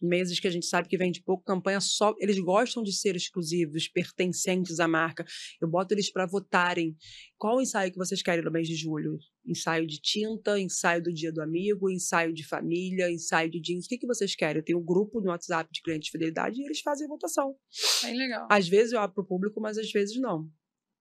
meses 0.05 0.39
que 0.39 0.47
a 0.47 0.51
gente 0.51 0.67
sabe 0.67 0.89
que 0.89 0.97
vende 0.97 1.23
pouco, 1.23 1.43
campanha 1.43 1.81
só. 1.81 2.15
Eles 2.19 2.39
gostam 2.39 2.83
de 2.83 2.93
ser 2.93 3.17
exclusivos, 3.17 3.89
pertencentes 3.89 4.79
à 4.81 4.87
marca. 4.87 5.25
Eu 5.61 5.69
boto 5.69 5.95
eles 5.95 6.13
para 6.13 6.27
votarem. 6.27 6.97
Qual 7.37 7.57
o 7.57 7.61
ensaio 7.61 7.91
que 7.91 7.99
vocês 7.99 8.23
querem 8.23 8.45
no 8.45 8.51
mês 8.51 8.69
de 8.69 8.77
julho? 8.77 9.19
Ensaio 9.47 9.87
de 9.87 10.01
tinta, 10.01 10.59
ensaio 10.59 11.03
do 11.03 11.13
dia 11.13 11.33
do 11.33 11.43
amigo, 11.43 11.91
ensaio 11.91 12.33
de 12.33 12.47
família, 12.47 13.11
ensaio 13.11 13.51
de 13.51 13.61
jeans. 13.61 13.87
O 13.87 13.89
que, 13.89 13.99
que 13.99 14.07
vocês 14.07 14.35
querem? 14.35 14.61
Eu 14.61 14.65
tenho 14.65 14.79
um 14.79 14.85
grupo 14.85 15.21
no 15.21 15.31
WhatsApp 15.31 15.71
de 15.73 15.83
clientes 15.83 16.07
de 16.07 16.13
fidelidade 16.13 16.61
e 16.61 16.65
eles 16.65 16.81
fazem 16.81 17.09
votação. 17.09 17.55
Bem 18.03 18.17
legal. 18.17 18.47
Às 18.51 18.69
vezes 18.69 18.93
eu 18.93 19.01
abro 19.01 19.15
para 19.15 19.25
o 19.25 19.27
público, 19.27 19.61
mas 19.61 19.79
às 19.79 19.91
vezes 19.91 20.21
não. 20.21 20.49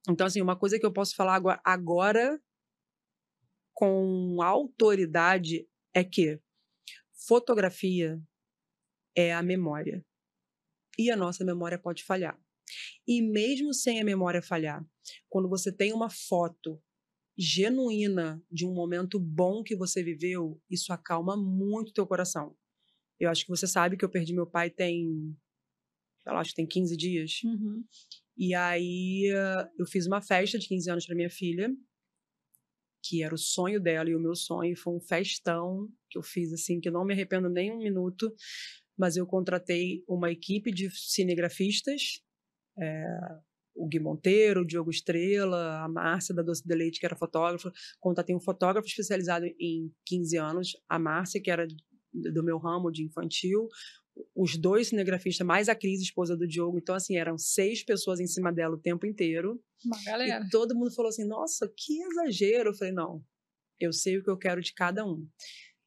Então, 0.09 0.27
assim, 0.27 0.41
uma 0.41 0.57
coisa 0.57 0.77
que 0.77 0.85
eu 0.85 0.91
posso 0.91 1.15
falar 1.15 1.41
agora 1.63 2.39
com 3.73 4.41
autoridade 4.41 5.67
é 5.93 6.03
que 6.03 6.39
fotografia 7.27 8.21
é 9.15 9.34
a 9.34 9.41
memória. 9.41 10.06
E 10.98 11.10
a 11.10 11.15
nossa 11.15 11.44
memória 11.44 11.77
pode 11.77 12.03
falhar. 12.03 12.40
E 13.07 13.22
mesmo 13.22 13.73
sem 13.73 13.99
a 13.99 14.03
memória 14.03 14.41
falhar, 14.41 14.85
quando 15.30 15.49
você 15.49 15.72
tem 15.72 15.94
uma 15.94 16.10
foto 16.10 16.81
genuína 17.38 18.41
de 18.52 18.65
um 18.65 18.73
momento 18.73 19.19
bom 19.19 19.64
que 19.64 19.76
você 19.76 20.03
viveu, 20.03 20.61
isso 20.69 20.94
acalma 20.94 21.35
muito 21.35 21.94
teu 21.94 22.06
coração. 22.06 22.56
Eu 23.19 23.30
acho 23.30 23.44
que 23.45 23.49
você 23.49 23.68
sabe 23.68 23.98
que 23.98 24.06
eu 24.06 24.10
perdi 24.10 24.34
meu 24.34 24.45
pai 24.48 24.69
tem, 24.69 25.35
sei 26.23 26.34
lá, 26.34 26.40
acho 26.40 26.52
que 26.52 26.57
tem 26.57 26.68
15 26.68 26.95
dias. 26.95 27.41
Uhum. 27.44 27.84
E 28.38 28.53
aí 28.53 29.31
eu 29.77 29.85
fiz 29.85 30.06
uma 30.07 30.22
festa 30.22 30.57
de 30.57 30.68
15 30.68 30.91
anos 30.91 31.06
para 31.06 31.15
minha 31.15 31.30
filha, 31.30 31.69
que 33.03 33.22
era 33.22 33.35
o 33.35 33.38
sonho 33.38 33.81
dela 33.81 34.10
e 34.10 34.15
o 34.15 34.19
meu 34.19 34.35
sonho, 34.35 34.76
foi 34.77 34.94
um 34.94 34.99
festão 34.99 35.91
que 36.10 36.18
eu 36.18 36.23
fiz 36.23 36.53
assim, 36.53 36.80
que 36.80 36.88
eu 36.88 36.94
não 36.94 37.03
me 37.06 37.14
arrependo 37.14 37.49
nem 37.49 37.72
um 37.72 37.77
minuto, 37.77 38.34
mas 38.98 39.15
eu 39.15 39.26
contratei 39.26 40.03
uma 40.07 40.32
equipe 40.32 40.72
de 40.72 40.90
cinegrafistas, 40.91 42.22
é, 42.80 43.06
o 43.76 43.88
Gui 43.88 43.99
Monteiro, 43.99 44.61
o 44.61 44.65
Diogo 44.65 44.91
Estrela, 44.91 45.84
a 45.84 45.90
Márcia 45.90 46.34
da 46.34 46.44
Doce 46.44 46.65
de 46.65 46.76
Leite, 46.76 46.99
que 46.99 47.06
era 47.06 47.15
fotógrafa, 47.15 47.72
contratei 47.99 48.36
um 48.36 48.40
fotógrafo 48.40 48.88
especializado 48.88 49.45
em 49.60 49.91
15 50.06 50.38
anos, 50.38 50.72
a 50.88 50.99
Márcia, 50.99 51.41
que 51.41 51.49
era 51.49 51.68
do 52.14 52.44
meu 52.44 52.57
ramo 52.60 52.91
de 52.91 53.03
infantil, 53.03 53.68
os 54.36 54.57
dois 54.57 54.90
cinegrafistas, 54.90 55.45
mais 55.45 55.70
a 55.70 55.76
Cris, 55.76 56.02
esposa 56.02 56.38
do 56.38 56.48
Diogo. 56.48 56.78
Então, 56.78 56.94
assim, 56.94 57.18
eram 57.18 57.38
seis 57.38 57.84
pessoas 57.84 58.20
em 58.20 58.28
cima 58.28 58.52
dela 58.52 58.76
o 58.76 58.80
tempo 58.80 59.06
inteiro. 59.06 59.60
Uma 59.84 59.98
galera. 60.06 60.45
E 60.45 60.49
todo 60.49 60.76
mundo 60.76 60.94
falou 60.94 61.10
assim: 61.10 61.26
nossa, 61.26 61.72
que 61.76 61.99
exagero. 62.03 62.70
Eu 62.70 62.76
falei: 62.76 62.94
não, 62.94 63.24
eu 63.80 63.91
sei 63.91 64.18
o 64.18 64.24
que 64.24 64.30
eu 64.30 64.38
quero 64.38 64.61
de 64.61 64.74
cada 64.74 65.06
um. 65.06 65.28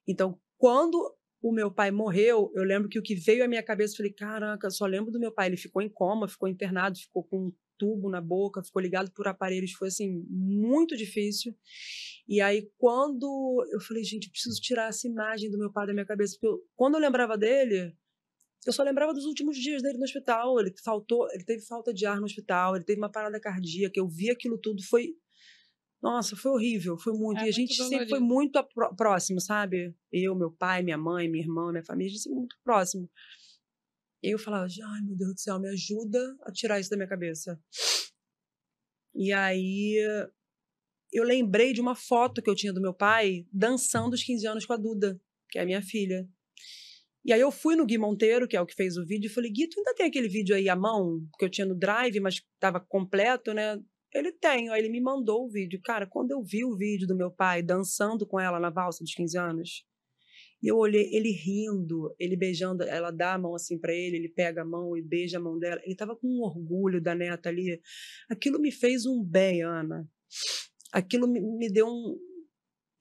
Então, 0.09 0.41
quando 0.59 1.15
o 1.43 1.53
meu 1.53 1.71
pai 1.71 1.91
morreu, 1.91 2.51
eu 2.55 2.65
lembro 2.65 2.89
que 2.89 2.99
o 2.99 3.03
que 3.03 3.15
veio 3.15 3.45
à 3.45 3.49
minha 3.49 3.63
cabeça, 3.63 3.95
eu 3.95 3.97
falei: 3.99 4.13
caraca, 4.13 4.71
só 4.71 4.87
lembro 4.87 5.11
do 5.11 5.21
meu 5.21 5.33
pai. 5.33 5.49
Ele 5.49 5.57
ficou 5.57 5.83
em 5.83 5.89
coma, 5.89 6.29
ficou 6.29 6.49
internado, 6.49 6.99
ficou 6.99 7.25
com 7.25 7.47
um 7.47 7.53
tubo 7.79 8.09
na 8.09 8.21
boca, 8.21 8.63
ficou 8.63 8.81
ligado 8.81 9.13
por 9.13 9.29
aparelhos. 9.29 9.73
Foi, 9.73 9.89
assim, 9.89 10.25
muito 10.29 10.97
difícil. 10.97 11.55
E 12.29 12.41
aí, 12.41 12.69
quando 12.79 13.65
eu 13.73 13.81
falei: 13.81 14.03
gente, 14.05 14.27
eu 14.27 14.33
preciso 14.33 14.61
tirar 14.61 14.89
essa 14.89 15.07
imagem 15.07 15.51
do 15.51 15.59
meu 15.59 15.73
pai 15.73 15.87
da 15.87 15.93
minha 15.93 16.07
cabeça. 16.07 16.37
Porque 16.41 16.47
eu, 16.47 16.63
quando 16.75 16.95
eu 16.95 17.01
lembrava 17.01 17.37
dele 17.37 17.95
eu 18.67 18.73
só 18.73 18.83
lembrava 18.83 19.15
dos 19.15 19.25
últimos 19.25 19.57
dias 19.57 19.81
dele 19.81 19.97
no 19.97 20.05
hospital. 20.05 20.59
Ele 20.59 20.75
faltou, 20.85 21.29
ele 21.33 21.45
teve 21.45 21.65
falta 21.65 21.95
de 21.95 22.05
ar 22.05 22.19
no 22.19 22.25
hospital, 22.25 22.75
ele 22.75 22.85
teve 22.85 22.99
uma 23.01 23.11
parada 23.11 23.39
cardíaca. 23.41 23.99
Eu 23.99 24.09
vi 24.09 24.31
aquilo 24.31 24.59
tudo, 24.59 24.83
foi. 24.83 25.15
Nossa, 26.07 26.37
foi 26.37 26.53
horrível, 26.53 26.97
foi 26.97 27.13
muito. 27.13 27.41
É 27.41 27.47
e 27.47 27.49
a 27.49 27.53
gente 27.53 27.77
muito 27.77 27.91
sempre 27.91 28.09
foi 28.09 28.21
muito 28.21 28.63
próximo, 28.97 29.41
sabe? 29.41 29.93
Eu, 30.13 30.37
meu 30.37 30.53
pai, 30.53 30.81
minha 30.81 30.97
mãe, 30.97 31.29
minha 31.29 31.43
irmã, 31.43 31.73
minha 31.73 31.85
família, 31.85 32.11
a 32.11 32.13
gente 32.13 32.23
sempre 32.23 32.39
muito 32.39 32.57
próximo. 32.63 33.11
E 34.23 34.31
eu 34.31 34.39
falava, 34.39 34.67
ai 34.67 35.03
meu 35.03 35.17
Deus 35.17 35.35
do 35.35 35.41
céu, 35.41 35.59
me 35.59 35.69
ajuda 35.69 36.37
a 36.43 36.53
tirar 36.53 36.79
isso 36.79 36.91
da 36.91 36.97
minha 36.97 37.09
cabeça. 37.09 37.61
E 39.15 39.33
aí 39.33 39.97
eu 41.13 41.25
lembrei 41.25 41.73
de 41.73 41.81
uma 41.81 41.97
foto 41.97 42.41
que 42.41 42.49
eu 42.49 42.55
tinha 42.55 42.73
do 42.73 42.81
meu 42.81 42.95
pai 42.95 43.45
dançando 43.53 44.15
os 44.15 44.23
15 44.23 44.47
anos 44.47 44.65
com 44.65 44.75
a 44.75 44.77
Duda, 44.77 45.21
que 45.51 45.59
é 45.59 45.63
a 45.63 45.67
minha 45.67 45.83
filha. 45.83 46.29
E 47.25 47.33
aí 47.33 47.41
eu 47.41 47.51
fui 47.51 47.75
no 47.75 47.85
Gui 47.85 47.99
Monteiro, 47.99 48.47
que 48.47 48.57
é 48.57 48.61
o 48.61 48.67
que 48.67 48.77
fez 48.77 48.97
o 48.97 49.05
vídeo, 49.05 49.27
e 49.27 49.33
falei, 49.33 49.51
Gui, 49.51 49.69
tu 49.69 49.81
ainda 49.81 49.95
tem 49.95 50.07
aquele 50.07 50.29
vídeo 50.29 50.55
aí 50.55 50.69
à 50.69 50.77
mão, 50.77 51.27
que 51.37 51.45
eu 51.45 51.51
tinha 51.51 51.67
no 51.67 51.75
Drive, 51.75 52.21
mas 52.21 52.37
estava 52.55 52.79
completo, 52.79 53.53
né? 53.53 53.77
Ele 54.17 54.33
tem, 54.33 54.71
aí 54.71 54.81
ele 54.81 54.89
me 54.89 55.01
mandou 55.01 55.45
o 55.45 55.51
vídeo. 55.51 55.81
Cara, 55.83 56.07
quando 56.07 56.31
eu 56.31 56.43
vi 56.43 56.65
o 56.65 56.77
vídeo 56.77 57.07
do 57.07 57.17
meu 57.17 57.31
pai 57.31 57.63
dançando 57.63 58.27
com 58.27 58.41
ela 58.41 58.59
na 58.59 58.71
valsa 58.71 59.05
dos 59.05 59.15
15 59.15 59.39
anos, 59.39 59.87
e 60.63 60.69
eu 60.69 60.77
olhei 60.77 61.15
ele 61.15 61.31
rindo, 61.31 62.15
ele 62.19 62.37
beijando, 62.37 62.83
ela 62.85 63.11
dá 63.11 63.35
a 63.35 63.39
mão 63.39 63.55
assim 63.55 63.79
para 63.79 63.93
ele, 63.93 64.17
ele 64.17 64.29
pega 64.29 64.63
a 64.63 64.65
mão 64.65 64.97
e 64.97 65.03
beija 65.03 65.39
a 65.39 65.41
mão 65.41 65.59
dela. 65.59 65.81
Ele 65.85 65.95
tava 65.95 66.17
com 66.17 66.27
um 66.27 66.43
orgulho 66.43 67.01
da 67.01 67.15
neta 67.15 67.49
ali. 67.49 67.81
Aquilo 68.31 68.59
me 68.59 68.73
fez 68.73 69.05
um 69.05 69.23
bem, 69.23 69.63
Ana. 69.63 70.09
Aquilo 70.93 71.29
me, 71.29 71.41
me 71.41 71.71
deu 71.71 71.87
um, 71.87 72.17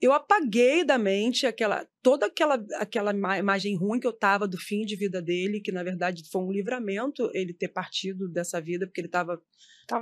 eu 0.00 0.12
apaguei 0.12 0.84
da 0.84 0.98
mente 0.98 1.46
aquela 1.46 1.86
toda 2.02 2.26
aquela 2.26 2.62
aquela 2.74 3.12
imagem 3.38 3.76
ruim 3.76 3.98
que 3.98 4.06
eu 4.06 4.12
tava 4.12 4.46
do 4.46 4.58
fim 4.58 4.84
de 4.84 4.94
vida 4.94 5.22
dele, 5.22 5.60
que 5.60 5.72
na 5.72 5.82
verdade 5.82 6.22
foi 6.30 6.42
um 6.42 6.52
livramento 6.52 7.30
ele 7.32 7.54
ter 7.54 7.68
partido 7.68 8.28
dessa 8.28 8.60
vida, 8.60 8.86
porque 8.86 9.00
ele 9.00 9.08
estava 9.08 9.40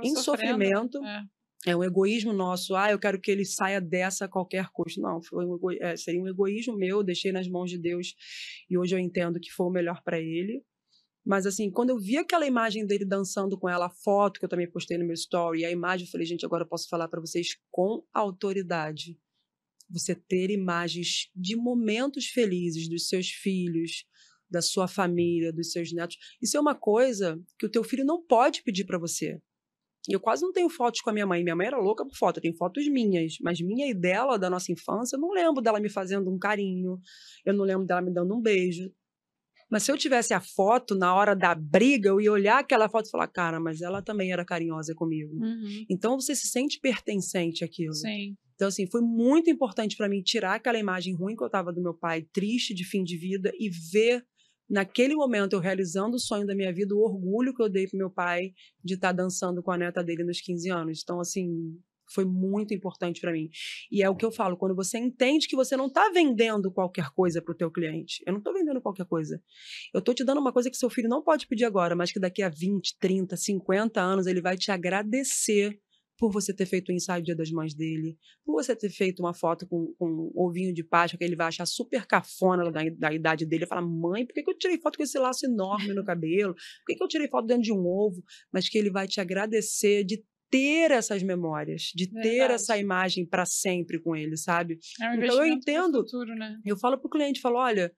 em 0.03 0.15
sofrimento. 0.15 1.03
É. 1.03 1.23
é. 1.67 1.75
um 1.75 1.83
egoísmo 1.83 2.33
nosso. 2.33 2.75
Ah, 2.75 2.91
eu 2.91 2.99
quero 2.99 3.19
que 3.19 3.31
ele 3.31 3.45
saia 3.45 3.79
dessa 3.79 4.25
a 4.25 4.29
qualquer 4.29 4.67
custo. 4.73 4.99
Não, 4.99 5.21
foi 5.23 5.45
um 5.45 5.57
é, 5.79 5.95
seria 5.95 6.21
um 6.21 6.27
egoísmo 6.27 6.75
meu, 6.75 7.01
deixei 7.01 7.31
nas 7.31 7.47
mãos 7.47 7.71
de 7.71 7.77
Deus 7.77 8.13
e 8.69 8.77
hoje 8.77 8.95
eu 8.95 8.99
entendo 8.99 9.39
que 9.39 9.51
foi 9.51 9.65
o 9.67 9.71
melhor 9.71 10.01
para 10.03 10.19
ele. 10.19 10.61
Mas 11.25 11.47
assim, 11.47 11.71
quando 11.71 11.89
eu 11.89 11.97
vi 11.97 12.17
aquela 12.17 12.45
imagem 12.45 12.85
dele 12.85 13.05
dançando 13.05 13.57
com 13.57 13.67
ela, 13.67 13.87
a 13.87 13.89
foto 13.89 14.39
que 14.39 14.45
eu 14.45 14.49
também 14.49 14.69
postei 14.69 14.97
no 14.97 15.05
meu 15.05 15.15
story, 15.15 15.65
a 15.65 15.71
imagem, 15.71 16.05
eu 16.05 16.11
falei, 16.11 16.27
gente, 16.27 16.45
agora 16.45 16.63
eu 16.63 16.67
posso 16.67 16.87
falar 16.87 17.07
para 17.07 17.19
vocês 17.19 17.57
com 17.71 18.03
autoridade 18.13 19.17
você 19.95 20.13
ter 20.13 20.49
imagens 20.49 21.29
de 21.35 21.55
momentos 21.55 22.25
felizes 22.25 22.89
dos 22.89 23.07
seus 23.07 23.29
filhos, 23.29 24.05
da 24.49 24.61
sua 24.61 24.87
família, 24.87 25.53
dos 25.53 25.71
seus 25.71 25.91
netos. 25.93 26.17
Isso 26.41 26.57
é 26.57 26.59
uma 26.59 26.75
coisa 26.75 27.41
que 27.57 27.65
o 27.65 27.69
teu 27.69 27.83
filho 27.83 28.05
não 28.05 28.21
pode 28.21 28.61
pedir 28.63 28.85
para 28.85 28.99
você. 28.99 29.39
Eu 30.07 30.19
quase 30.19 30.43
não 30.43 30.51
tenho 30.51 30.69
fotos 30.69 31.01
com 31.01 31.09
a 31.09 31.13
minha 31.13 31.25
mãe. 31.25 31.43
Minha 31.43 31.55
mãe 31.55 31.67
era 31.67 31.79
louca 31.79 32.05
por 32.05 32.15
foto. 32.15 32.37
Eu 32.37 32.41
tenho 32.41 32.55
fotos 32.55 32.87
minhas, 32.87 33.37
mas 33.41 33.59
minha 33.59 33.89
e 33.89 33.93
dela, 33.93 34.37
da 34.37 34.49
nossa 34.49 34.71
infância, 34.71 35.15
eu 35.15 35.19
não 35.19 35.31
lembro 35.31 35.63
dela 35.63 35.79
me 35.79 35.89
fazendo 35.89 36.31
um 36.31 36.37
carinho. 36.37 36.99
Eu 37.43 37.53
não 37.53 37.65
lembro 37.65 37.87
dela 37.87 38.01
me 38.01 38.13
dando 38.13 38.35
um 38.35 38.41
beijo. 38.41 38.91
Mas 39.69 39.81
se 39.81 39.91
eu 39.91 39.97
tivesse 39.97 40.33
a 40.33 40.39
foto 40.39 40.93
na 40.93 41.15
hora 41.15 41.35
da 41.35 41.55
briga, 41.55 42.09
eu 42.09 42.21
ia 42.21 42.31
olhar 42.31 42.59
aquela 42.59 42.87
foto 42.87 43.07
e 43.07 43.09
falar, 43.09 43.27
cara, 43.27 43.59
mas 43.59 43.81
ela 43.81 43.99
também 44.01 44.31
era 44.31 44.45
carinhosa 44.45 44.93
comigo. 44.93 45.33
Uhum. 45.35 45.85
Então 45.89 46.19
você 46.19 46.35
se 46.35 46.47
sente 46.47 46.79
pertencente 46.79 47.63
àquilo. 47.63 47.93
Sim. 47.93 48.35
Então, 48.55 48.67
assim, 48.67 48.87
foi 48.87 49.01
muito 49.01 49.49
importante 49.49 49.95
para 49.95 50.09
mim 50.09 50.21
tirar 50.21 50.55
aquela 50.55 50.79
imagem 50.79 51.13
ruim 51.13 51.35
que 51.35 51.43
eu 51.43 51.47
estava 51.47 51.71
do 51.71 51.81
meu 51.81 51.93
pai, 51.93 52.23
triste 52.33 52.73
de 52.73 52.85
fim 52.85 53.03
de 53.03 53.17
vida, 53.17 53.51
e 53.59 53.69
ver 53.69 54.25
naquele 54.69 55.15
momento 55.15 55.53
eu 55.53 55.59
realizando 55.59 56.15
o 56.15 56.19
sonho 56.19 56.47
da 56.47 56.55
minha 56.55 56.73
vida, 56.73 56.95
o 56.95 56.99
orgulho 56.99 57.53
que 57.53 57.61
eu 57.61 57.69
dei 57.69 57.87
pro 57.87 57.97
meu 57.97 58.09
pai 58.09 58.53
de 58.83 58.95
estar 58.95 59.09
tá 59.09 59.23
dançando 59.23 59.61
com 59.61 59.71
a 59.71 59.77
neta 59.77 60.03
dele 60.03 60.23
nos 60.23 60.41
15 60.41 60.69
anos. 60.71 61.01
Então, 61.03 61.19
assim, 61.19 61.47
foi 62.13 62.25
muito 62.25 62.73
importante 62.73 63.19
para 63.19 63.31
mim. 63.31 63.49
E 63.91 64.01
é 64.03 64.09
o 64.09 64.15
que 64.15 64.25
eu 64.25 64.31
falo, 64.31 64.57
quando 64.57 64.75
você 64.75 64.97
entende 64.97 65.47
que 65.47 65.55
você 65.55 65.75
não 65.75 65.87
está 65.87 66.09
vendendo 66.09 66.71
qualquer 66.71 67.09
coisa 67.11 67.41
para 67.41 67.51
o 67.51 67.57
teu 67.57 67.71
cliente. 67.71 68.23
Eu 68.25 68.33
não 68.33 68.39
estou 68.39 68.53
vendendo 68.53 68.81
qualquer 68.81 69.05
coisa. 69.05 69.41
Eu 69.93 69.99
estou 69.99 70.13
te 70.13 70.23
dando 70.23 70.39
uma 70.39 70.53
coisa 70.53 70.69
que 70.69 70.77
seu 70.77 70.89
filho 70.89 71.09
não 71.09 71.23
pode 71.23 71.47
pedir 71.47 71.65
agora, 71.65 71.95
mas 71.95 72.11
que 72.11 72.19
daqui 72.19 72.41
a 72.41 72.49
20, 72.49 72.97
30, 72.99 73.35
50 73.35 74.01
anos 74.01 74.27
ele 74.27 74.41
vai 74.41 74.57
te 74.57 74.71
agradecer 74.71 75.79
por 76.17 76.31
você 76.31 76.53
ter 76.53 76.65
feito 76.65 76.89
o 76.89 76.91
ensaio 76.91 77.23
Dia 77.23 77.35
das 77.35 77.51
Mães 77.51 77.73
dele, 77.73 78.17
por 78.45 78.53
você 78.53 78.75
ter 78.75 78.89
feito 78.89 79.19
uma 79.19 79.33
foto 79.33 79.67
com, 79.67 79.93
com 79.97 80.07
um 80.07 80.31
ovinho 80.35 80.73
de 80.73 80.83
Páscoa 80.83 81.17
que 81.17 81.23
ele 81.23 81.35
vai 81.35 81.47
achar 81.47 81.65
super 81.65 82.05
cafona 82.05 82.71
da, 82.71 82.81
da 82.89 83.13
idade 83.13 83.45
dele, 83.45 83.65
e 83.65 83.67
falar, 83.67 83.81
mãe, 83.81 84.25
por 84.25 84.33
que, 84.33 84.43
que 84.43 84.49
eu 84.49 84.57
tirei 84.57 84.79
foto 84.79 84.97
com 84.97 85.03
esse 85.03 85.17
laço 85.19 85.45
enorme 85.45 85.93
no 85.93 86.03
cabelo? 86.03 86.53
Por 86.53 86.85
que, 86.87 86.95
que 86.95 87.03
eu 87.03 87.07
tirei 87.07 87.27
foto 87.27 87.45
dentro 87.45 87.63
de 87.63 87.73
um 87.73 87.85
ovo? 87.85 88.23
Mas 88.51 88.69
que 88.69 88.77
ele 88.77 88.89
vai 88.89 89.07
te 89.07 89.19
agradecer 89.19 90.03
de 90.03 90.23
ter 90.49 90.91
essas 90.91 91.23
memórias, 91.23 91.91
de 91.93 92.05
Verdade. 92.05 92.29
ter 92.29 92.51
essa 92.51 92.77
imagem 92.77 93.25
para 93.25 93.45
sempre 93.45 93.99
com 93.99 94.15
ele, 94.15 94.37
sabe? 94.37 94.77
É 95.01 95.09
um 95.09 95.13
então 95.15 95.43
eu 95.43 95.45
entendo. 95.45 95.99
Futuro, 95.99 96.35
né? 96.35 96.57
Eu 96.63 96.77
falo 96.77 96.97
pro 96.97 97.09
cliente, 97.09 97.41
falo, 97.41 97.57
olha, 97.57 97.91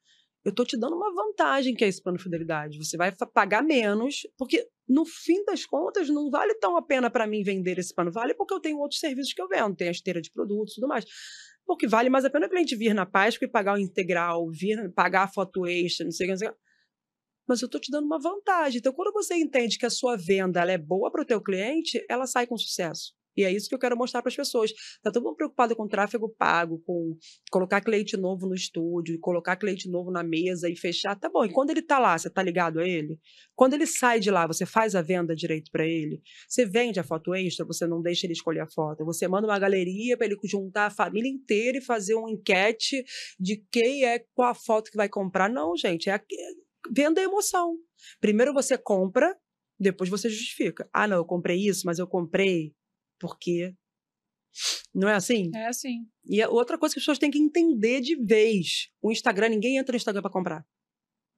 eu 0.45 0.53
tô 0.53 0.63
te 0.63 0.77
dando 0.77 0.95
uma 0.95 1.13
vantagem 1.13 1.75
que 1.75 1.83
é 1.83 1.87
esse 1.87 2.01
plano 2.01 2.17
de 2.17 2.23
fidelidade. 2.23 2.77
Você 2.77 2.95
vai 2.95 3.13
pagar 3.33 3.61
menos, 3.61 4.21
porque 4.37 4.65
no 4.87 5.05
fim 5.05 5.43
das 5.43 5.65
contas 5.65 6.09
não 6.09 6.29
vale 6.29 6.55
tão 6.55 6.77
a 6.77 6.81
pena 6.81 7.09
para 7.09 7.27
mim 7.27 7.43
vender 7.43 7.77
esse 7.77 7.93
plano. 7.93 8.11
Vale 8.11 8.33
porque 8.33 8.53
eu 8.53 8.59
tenho 8.59 8.77
outros 8.77 8.99
serviços 8.99 9.33
que 9.33 9.41
eu 9.41 9.47
vendo, 9.47 9.75
tem 9.75 9.89
a 9.89 9.91
esteira 9.91 10.21
de 10.21 10.31
produtos 10.31 10.73
e 10.73 10.75
tudo 10.75 10.87
mais. 10.87 11.05
Porque 11.65 11.85
vale 11.85 12.09
mais 12.09 12.23
a 12.23 12.29
pena 12.29 12.47
o 12.47 12.49
cliente 12.49 12.75
vir 12.75 12.93
na 12.93 13.05
Páscoa 13.05 13.45
e 13.45 13.51
pagar 13.51 13.75
o 13.75 13.77
integral, 13.77 14.49
vir 14.49 14.91
pagar 14.93 15.23
a 15.23 15.27
foto 15.27 15.67
extra, 15.67 16.05
não 16.05 16.11
sei 16.11 16.31
o 16.31 16.37
que. 16.37 16.45
Mas 17.45 17.61
eu 17.61 17.65
estou 17.65 17.79
te 17.79 17.91
dando 17.91 18.05
uma 18.05 18.19
vantagem. 18.19 18.79
Então, 18.79 18.93
quando 18.93 19.11
você 19.11 19.35
entende 19.35 19.77
que 19.77 19.85
a 19.85 19.89
sua 19.89 20.15
venda 20.15 20.61
é 20.61 20.77
boa 20.77 21.11
para 21.11 21.21
o 21.21 21.25
teu 21.25 21.41
cliente, 21.41 22.03
ela 22.09 22.25
sai 22.25 22.47
com 22.47 22.57
sucesso. 22.57 23.16
E 23.37 23.43
é 23.43 23.51
isso 23.51 23.69
que 23.69 23.75
eu 23.75 23.79
quero 23.79 23.95
mostrar 23.95 24.21
para 24.21 24.29
as 24.29 24.35
pessoas. 24.35 24.71
Está 24.71 25.11
todo 25.11 25.23
mundo 25.23 25.35
preocupado 25.35 25.75
com 25.75 25.87
tráfego 25.87 26.27
pago, 26.27 26.81
com 26.85 27.15
colocar 27.51 27.81
cliente 27.81 28.17
novo 28.17 28.47
no 28.47 28.55
estúdio, 28.55 29.19
colocar 29.19 29.55
cliente 29.55 29.89
novo 29.89 30.11
na 30.11 30.23
mesa 30.23 30.67
e 30.69 30.75
fechar. 30.75 31.15
Tá 31.15 31.29
bom. 31.29 31.45
E 31.45 31.51
quando 31.51 31.69
ele 31.69 31.81
está 31.81 31.99
lá, 31.99 32.17
você 32.17 32.27
está 32.27 32.41
ligado 32.41 32.79
a 32.79 32.87
ele? 32.87 33.19
Quando 33.55 33.75
ele 33.75 33.85
sai 33.85 34.19
de 34.19 34.31
lá, 34.31 34.47
você 34.47 34.65
faz 34.65 34.95
a 34.95 35.01
venda 35.01 35.35
direito 35.35 35.69
para 35.71 35.85
ele? 35.85 36.21
Você 36.49 36.65
vende 36.65 36.99
a 36.99 37.03
foto 37.03 37.33
extra, 37.35 37.65
você 37.65 37.85
não 37.85 38.01
deixa 38.01 38.25
ele 38.25 38.33
escolher 38.33 38.61
a 38.61 38.67
foto. 38.67 39.05
Você 39.05 39.27
manda 39.27 39.47
uma 39.47 39.59
galeria 39.59 40.17
para 40.17 40.25
ele 40.25 40.37
juntar 40.43 40.87
a 40.87 40.91
família 40.91 41.29
inteira 41.29 41.77
e 41.77 41.81
fazer 41.81 42.15
uma 42.15 42.31
enquete 42.31 43.03
de 43.39 43.63
quem 43.71 44.03
é 44.03 44.19
qual 44.33 44.49
a 44.49 44.55
foto 44.55 44.89
que 44.89 44.97
vai 44.97 45.07
comprar. 45.07 45.49
Não, 45.49 45.75
gente. 45.77 46.09
É 46.09 46.19
venda 46.91 47.21
emoção. 47.21 47.75
Primeiro 48.19 48.53
você 48.53 48.77
compra, 48.77 49.35
depois 49.79 50.09
você 50.09 50.29
justifica. 50.29 50.89
Ah, 50.93 51.07
não, 51.07 51.17
eu 51.17 51.25
comprei 51.25 51.57
isso, 51.57 51.83
mas 51.85 51.99
eu 51.99 52.07
comprei 52.07 52.73
Porque 53.19 53.75
não 54.93 55.07
é 55.07 55.13
assim? 55.13 55.51
É 55.53 55.67
assim. 55.67 56.07
E 56.25 56.41
a 56.41 56.49
outra 56.49 56.77
coisa 56.77 56.93
que 56.93 56.99
as 56.99 57.03
pessoas 57.03 57.19
têm 57.19 57.31
que 57.31 57.39
entender 57.39 58.01
de 58.01 58.15
vez: 58.15 58.89
o 59.01 59.11
Instagram, 59.11 59.49
ninguém 59.49 59.77
entra 59.77 59.93
no 59.93 59.97
Instagram 59.97 60.21
para 60.21 60.31
comprar. 60.31 60.65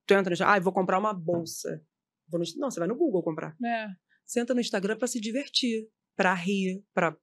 Tu 0.05 0.13
entra 0.13 0.29
no 0.29 0.33
Instagram, 0.33 0.55
ah, 0.55 0.59
vou 0.59 0.73
comprar 0.73 0.97
uma 0.97 1.13
bolsa. 1.13 1.83
Vou 2.27 2.39
no... 2.39 2.45
Não, 2.57 2.71
você 2.71 2.79
vai 2.79 2.87
no 2.87 2.95
Google 2.95 3.23
comprar. 3.23 3.55
É. 3.63 3.87
Você 4.25 4.39
entra 4.39 4.53
no 4.53 4.61
Instagram 4.61 4.97
para 4.97 5.07
se 5.07 5.19
divertir, 5.19 5.87
para 6.15 6.33
rir, 6.33 6.83
para 6.93 7.17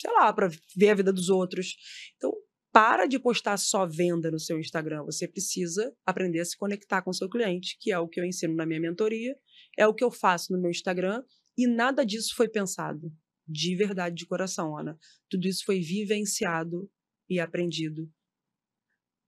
sei 0.00 0.10
lá, 0.12 0.32
para 0.32 0.48
ver 0.76 0.90
a 0.90 0.94
vida 0.94 1.12
dos 1.12 1.28
outros. 1.28 1.76
Então, 2.16 2.32
para 2.72 3.06
de 3.06 3.18
postar 3.18 3.56
só 3.56 3.86
venda 3.86 4.30
no 4.30 4.38
seu 4.38 4.58
Instagram. 4.58 5.04
Você 5.04 5.28
precisa 5.28 5.94
aprender 6.06 6.40
a 6.40 6.44
se 6.44 6.56
conectar 6.56 7.02
com 7.02 7.10
o 7.10 7.14
seu 7.14 7.28
cliente, 7.28 7.76
que 7.78 7.92
é 7.92 7.98
o 7.98 8.08
que 8.08 8.20
eu 8.20 8.24
ensino 8.24 8.54
na 8.54 8.64
minha 8.64 8.80
mentoria, 8.80 9.36
é 9.76 9.86
o 9.86 9.94
que 9.94 10.04
eu 10.04 10.10
faço 10.10 10.52
no 10.52 10.60
meu 10.60 10.70
Instagram, 10.70 11.22
e 11.56 11.66
nada 11.66 12.04
disso 12.04 12.34
foi 12.34 12.48
pensado 12.48 13.12
de 13.50 13.74
verdade, 13.74 14.14
de 14.14 14.26
coração, 14.26 14.78
Ana. 14.78 14.96
Tudo 15.28 15.48
isso 15.48 15.64
foi 15.64 15.80
vivenciado 15.80 16.88
e 17.28 17.40
aprendido 17.40 18.08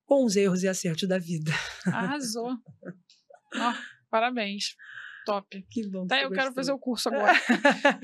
com 0.07 0.25
os 0.25 0.37
erros 0.37 0.63
e 0.63 0.69
acertos 0.69 1.09
da 1.09 1.19
vida. 1.19 1.51
Arrasou. 1.87 2.53
oh, 3.55 3.75
parabéns. 4.11 4.77
Top. 5.25 5.65
Que 5.71 5.89
bom. 5.89 6.07
Tá, 6.07 6.17
eu 6.17 6.29
gostou. 6.29 6.37
quero 6.37 6.55
fazer 6.55 6.73
o 6.73 6.79
curso 6.79 7.09
agora. 7.09 7.33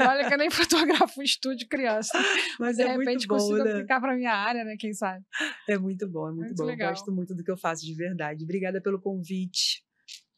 olha 0.01 0.29
que 0.29 0.35
eu 0.35 0.39
nem 0.39 0.51
fotografo 0.51 1.21
estúdio 1.23 1.67
criança. 1.69 2.17
Mas 2.61 2.77
de 2.77 2.83
é 2.83 2.93
repente 2.93 3.07
muito 3.07 3.29
bom, 3.29 3.35
consigo 3.37 3.65
né? 3.65 3.73
aplicar 3.73 4.01
para 4.01 4.15
minha 4.15 4.33
área, 4.33 4.65
né? 4.65 4.77
Quem 4.79 4.93
sabe? 4.93 5.25
É 5.69 5.77
muito 5.77 6.09
bom, 6.09 6.29
é 6.29 6.31
muito, 6.31 6.47
Muito 6.47 6.57
bom. 6.57 6.65
legal. 6.65 6.91
Gosto 6.91 7.13
muito 7.13 7.35
do 7.35 7.43
que 7.43 7.51
eu 7.51 7.57
faço 7.57 7.85
de 7.85 7.95
verdade. 7.95 8.45
Obrigada 8.45 8.81
pelo 8.81 9.01
convite, 9.01 9.85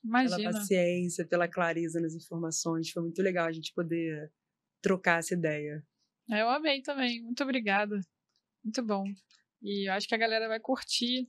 pela 0.02 0.26
Imagina. 0.26 0.50
paciência, 0.52 1.26
pela 1.26 1.48
clareza 1.48 2.00
nas 2.00 2.14
informações. 2.14 2.90
Foi 2.90 3.02
muito 3.02 3.20
legal 3.22 3.46
a 3.46 3.52
gente 3.52 3.72
poder 3.74 4.30
trocar 4.82 5.18
essa 5.18 5.34
ideia. 5.34 5.82
Eu 6.28 6.48
amei 6.48 6.80
também. 6.82 7.22
Muito 7.22 7.42
obrigada. 7.42 8.00
Muito 8.64 8.82
bom. 8.84 9.04
E 9.62 9.88
eu 9.88 9.92
acho 9.92 10.06
que 10.08 10.14
a 10.14 10.18
galera 10.18 10.48
vai 10.48 10.60
curtir. 10.60 11.28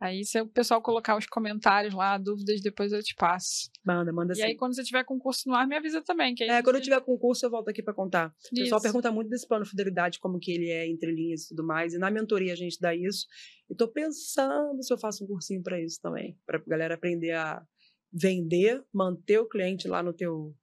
Aí, 0.00 0.24
se 0.24 0.38
o 0.40 0.46
pessoal 0.46 0.82
colocar 0.82 1.16
os 1.16 1.24
comentários 1.24 1.94
lá, 1.94 2.18
dúvidas, 2.18 2.60
depois 2.60 2.92
eu 2.92 3.02
te 3.02 3.14
passo. 3.14 3.70
Manda, 3.84 4.12
manda 4.12 4.32
E 4.32 4.36
sim. 4.36 4.42
aí, 4.42 4.56
quando 4.56 4.74
você 4.74 4.82
tiver 4.82 5.02
concurso 5.04 5.48
no 5.48 5.54
ar, 5.54 5.66
me 5.66 5.76
avisa 5.76 6.02
também. 6.02 6.34
Que 6.34 6.44
É, 6.44 6.58
a 6.58 6.62
quando 6.62 6.76
eu 6.76 6.80
gente- 6.82 6.90
tiver 6.90 7.00
concurso, 7.00 7.46
eu 7.46 7.50
volto 7.50 7.68
aqui 7.70 7.82
para 7.82 7.94
contar. 7.94 8.28
O 8.52 8.54
pessoal 8.54 8.78
Isso. 8.78 8.82
pergunta 8.82 9.10
muito 9.10 9.30
desse 9.30 9.46
plano 9.48 9.64
fidelidade, 9.64 10.18
como 10.18 10.38
que 10.38 10.52
ele 10.52 10.68
é 10.68 10.86
entre 10.86 11.10
linhas 11.12 11.44
e 11.44 11.48
tudo 11.50 11.64
mais. 11.64 11.94
E 11.94 11.98
na 11.98 12.10
mentoria 12.10 12.52
a 12.52 12.56
gente 12.56 12.78
dá 12.80 12.94
isso. 12.94 13.26
E 13.70 13.74
tô 13.74 13.88
pensando 13.88 14.82
se 14.82 14.92
eu 14.92 14.98
faço 14.98 15.24
um 15.24 15.26
cursinho 15.28 15.62
para 15.62 15.80
isso 15.80 15.98
também, 16.02 16.36
para 16.44 16.58
galera 16.66 16.94
aprender 16.96 17.32
a 17.32 17.64
vender, 18.14 18.84
manter 18.92 19.40
o 19.40 19.48
cliente 19.48 19.88
lá 19.88 20.02
no 20.02 20.12
teu 20.12 20.54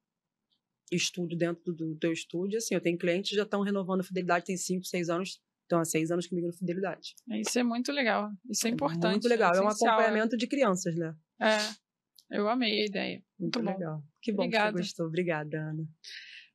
estúdio, 0.89 1.37
dentro 1.37 1.73
do, 1.73 1.95
teu 1.97 2.13
estúdio. 2.13 2.57
Assim, 2.57 2.73
eu 2.73 2.81
tenho 2.81 2.97
clientes 2.97 3.31
que 3.31 3.35
já 3.35 3.43
estão 3.43 3.61
renovando 3.61 3.99
a 3.99 4.03
fidelidade, 4.03 4.45
tem 4.45 4.55
5, 4.55 4.85
6 4.85 5.09
anos, 5.09 5.41
estão 5.63 5.79
há 5.79 5.85
6 5.85 6.11
anos 6.11 6.27
comigo 6.27 6.47
na 6.47 6.53
fidelidade. 6.53 7.13
Isso 7.29 7.59
é 7.59 7.63
muito 7.63 7.91
legal. 7.91 8.31
Isso 8.49 8.67
é 8.67 8.69
importante. 8.69 9.11
Muito 9.11 9.27
legal. 9.27 9.53
É 9.53 9.61
um 9.61 9.67
essencial, 9.67 9.95
acompanhamento 9.95 10.37
de 10.37 10.47
crianças, 10.47 10.95
né? 10.95 11.13
É. 11.41 12.37
Eu 12.37 12.47
amei 12.47 12.81
a 12.81 12.85
ideia. 12.85 13.23
Muito, 13.37 13.59
Muito 13.59 13.61
bom. 13.61 13.77
legal. 13.77 14.03
Que 14.21 14.31
bom 14.31 14.43
Obrigada. 14.43 14.71
que 14.71 14.77
você 14.77 14.83
gostou. 14.83 15.07
Obrigada, 15.07 15.57
Ana. 15.57 15.83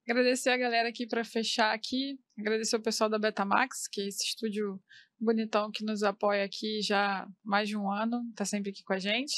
Agradecer 0.09 0.51
a 0.51 0.57
galera 0.57 0.89
aqui 0.89 1.07
para 1.07 1.25
fechar 1.25 1.75
aqui. 1.75 2.19
Agradecer 2.39 2.77
o 2.77 2.83
pessoal 2.83 3.09
da 3.09 3.19
Betamax, 3.19 3.89
que 3.91 4.03
é 4.03 4.07
esse 4.09 4.25
estúdio 4.25 4.81
bonitão 5.19 5.71
que 5.71 5.85
nos 5.85 6.03
apoia 6.03 6.45
aqui 6.45 6.83
já 6.83 7.23
há 7.23 7.29
mais 7.43 7.69
de 7.69 7.77
um 7.77 7.91
ano, 7.91 8.23
tá 8.35 8.45
sempre 8.45 8.71
aqui 8.71 8.83
com 8.85 8.93
a 8.93 8.99
gente. 8.99 9.33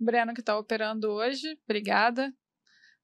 O 0.00 0.04
Breno 0.04 0.32
que 0.32 0.42
tá 0.42 0.58
operando 0.58 1.10
hoje, 1.10 1.58
obrigada. 1.64 2.32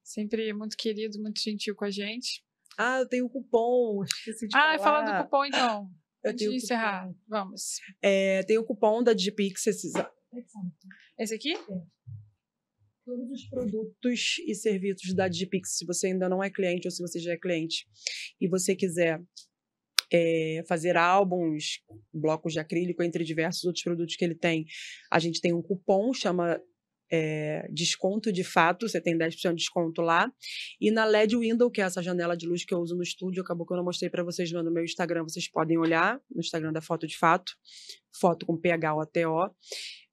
Sempre 0.03 0.53
muito 0.55 0.77
querido, 0.77 1.21
muito 1.21 1.41
gentil 1.41 1.75
com 1.75 1.85
a 1.85 1.91
gente. 1.91 2.43
Ah, 2.79 2.99
eu 3.01 3.09
tenho 3.09 3.29
cupom. 3.29 4.03
Esqueci 4.05 4.49
de 4.49 4.57
Ah, 4.57 4.79
falar. 4.79 4.79
fala 4.79 5.19
do 5.19 5.25
cupom 5.25 5.45
então. 5.45 5.91
Eu 6.25 6.31
Antes 6.33 6.41
de 6.41 6.47
cupom. 6.47 6.57
encerrar, 6.57 7.11
vamos. 7.29 7.63
É, 8.03 8.43
tem 8.45 8.59
o 8.59 8.65
cupom 8.65 9.03
da 9.03 9.13
Digipix. 9.13 9.67
Esses... 9.67 9.93
Esse 11.19 11.35
aqui? 11.35 11.55
Todos 13.07 13.31
os 13.31 13.49
produtos 13.49 14.39
e 14.45 14.53
serviços 14.53 15.15
da 15.15 15.29
Digipix, 15.29 15.77
se 15.79 15.87
você 15.87 16.09
ainda 16.09 16.29
não 16.29 16.43
é 16.43 16.51
cliente 16.51 16.89
ou 16.89 16.91
se 16.91 17.01
você 17.01 17.21
já 17.21 17.35
é 17.35 17.37
cliente 17.37 17.87
e 18.41 18.49
você 18.49 18.75
quiser 18.75 19.23
é, 20.13 20.65
fazer 20.69 20.97
álbuns, 20.97 21.85
blocos 22.13 22.53
de 22.53 22.59
acrílico, 22.59 23.05
entre 23.05 23.23
diversos 23.23 23.63
outros 23.63 23.85
produtos 23.85 24.17
que 24.17 24.25
ele 24.25 24.35
tem, 24.35 24.67
a 25.09 25.21
gente 25.21 25.41
tem 25.41 25.53
um 25.53 25.63
cupom, 25.63 26.13
chama 26.13 26.61
é, 27.11 27.67
desconto 27.73 28.33
de 28.33 28.43
fato, 28.45 28.89
você 28.89 29.01
tem 29.01 29.17
10% 29.17 29.51
de 29.51 29.55
desconto 29.57 30.01
lá. 30.03 30.31
E 30.81 30.91
na 30.91 31.05
LED 31.05 31.37
Window, 31.37 31.71
que 31.71 31.81
é 31.81 31.85
essa 31.85 32.03
janela 32.03 32.37
de 32.37 32.47
luz 32.47 32.65
que 32.65 32.75
eu 32.75 32.79
uso 32.79 32.97
no 32.97 33.03
estúdio, 33.03 33.43
acabou 33.43 33.67
que 33.67 33.73
eu 33.73 33.77
não 33.77 33.85
mostrei 33.85 34.11
para 34.11 34.23
vocês 34.25 34.51
no 34.53 34.71
meu 34.71 34.85
Instagram, 34.85 35.23
vocês 35.25 35.49
podem 35.51 35.79
olhar 35.79 36.21
no 36.31 36.41
Instagram 36.41 36.73
da 36.73 36.81
Foto 36.81 37.07
de 37.07 37.17
Fato, 37.17 37.53
foto 38.21 38.45
com 38.47 38.57
PH 38.57 38.95
ou 38.95 39.01
ATO. 39.01 39.55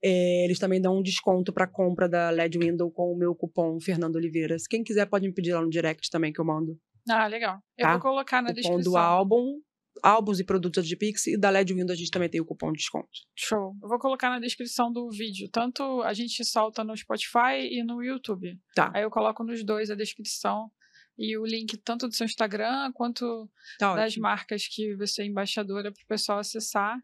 É, 0.03 0.45
eles 0.45 0.59
também 0.59 0.81
dão 0.81 0.97
um 0.97 1.01
desconto 1.01 1.53
para 1.53 1.65
compra 1.65 2.09
da 2.09 2.29
LED 2.29 2.57
Window 2.59 2.91
com 2.91 3.13
o 3.13 3.17
meu 3.17 3.33
cupom 3.33 3.79
Fernando 3.79 4.17
Oliveira. 4.17 4.59
Se 4.59 4.67
quem 4.67 4.83
quiser 4.83 5.05
pode 5.05 5.25
me 5.27 5.33
pedir 5.33 5.53
lá 5.53 5.61
no 5.61 5.69
direct 5.69 6.09
também 6.09 6.33
que 6.33 6.41
eu 6.41 6.45
mando. 6.45 6.77
Ah, 7.09 7.27
legal. 7.27 7.59
Eu 7.77 7.83
Tá. 7.85 7.91
vou 7.93 8.01
colocar 8.01 8.41
na 8.41 8.49
cupom 8.49 8.61
descrição. 8.61 8.91
do 8.91 8.97
álbum, 8.97 9.59
álbuns 10.01 10.39
e 10.39 10.43
produtos 10.43 10.89
da 10.89 10.97
Pix 10.97 11.27
e 11.27 11.37
da 11.37 11.49
LED 11.49 11.73
Window 11.73 11.93
a 11.93 11.95
gente 11.97 12.09
também 12.11 12.29
tem 12.29 12.41
o 12.41 12.45
cupom 12.45 12.71
de 12.71 12.79
desconto. 12.79 13.07
Show. 13.35 13.75
Eu 13.81 13.89
vou 13.89 13.99
colocar 13.99 14.29
na 14.29 14.39
descrição 14.39 14.91
do 14.91 15.09
vídeo. 15.09 15.49
Tanto 15.51 16.01
a 16.01 16.13
gente 16.13 16.43
solta 16.43 16.83
no 16.83 16.95
Spotify 16.95 17.59
e 17.69 17.83
no 17.83 18.01
YouTube. 18.03 18.59
Tá. 18.75 18.91
Aí 18.93 19.03
eu 19.03 19.09
coloco 19.11 19.43
nos 19.43 19.63
dois 19.63 19.89
a 19.91 19.95
descrição 19.95 20.71
e 21.17 21.37
o 21.37 21.45
link 21.45 21.77
tanto 21.77 22.07
do 22.07 22.15
seu 22.15 22.25
Instagram 22.25 22.91
quanto 22.93 23.49
Tá 23.77 23.95
das 23.95 24.13
ótimo. 24.13 24.23
marcas 24.23 24.67
que 24.67 24.95
você 24.95 25.21
é 25.21 25.25
embaixadora 25.25 25.91
para 25.91 26.03
o 26.03 26.07
pessoal 26.07 26.39
acessar. 26.39 26.97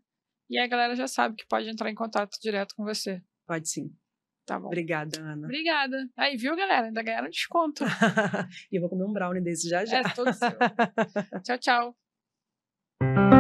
E 0.50 0.58
aí 0.58 0.66
a 0.66 0.68
galera 0.68 0.96
já 0.96 1.08
sabe 1.08 1.36
que 1.36 1.46
pode 1.48 1.70
entrar 1.70 1.92
em 1.92 1.96
contato 1.96 2.38
direto 2.42 2.74
com 2.76 2.84
você. 2.84 3.22
Pode 3.46 3.70
sim. 3.70 3.94
Tá 4.48 4.60
bom. 4.60 4.66
Obrigada, 4.66 5.20
Ana. 5.22 5.46
Obrigada. 5.46 6.10
Aí, 6.18 6.36
viu, 6.36 6.56
galera? 6.56 6.88
Ainda 6.88 7.04
ganharam 7.04 7.30
desconto. 7.30 7.84
e 8.72 8.78
eu 8.78 8.82
vou 8.82 8.90
comer 8.90 9.04
um 9.06 9.14
brownie 9.14 9.44
desse 9.44 9.70
já 9.70 9.86
já. 9.86 10.00
É 10.00 10.04
todo 10.16 10.34
seu. 10.34 10.50
tchau, 11.46 11.58
tchau. 11.60 12.09
Thank 13.02 13.34
you. 13.34 13.39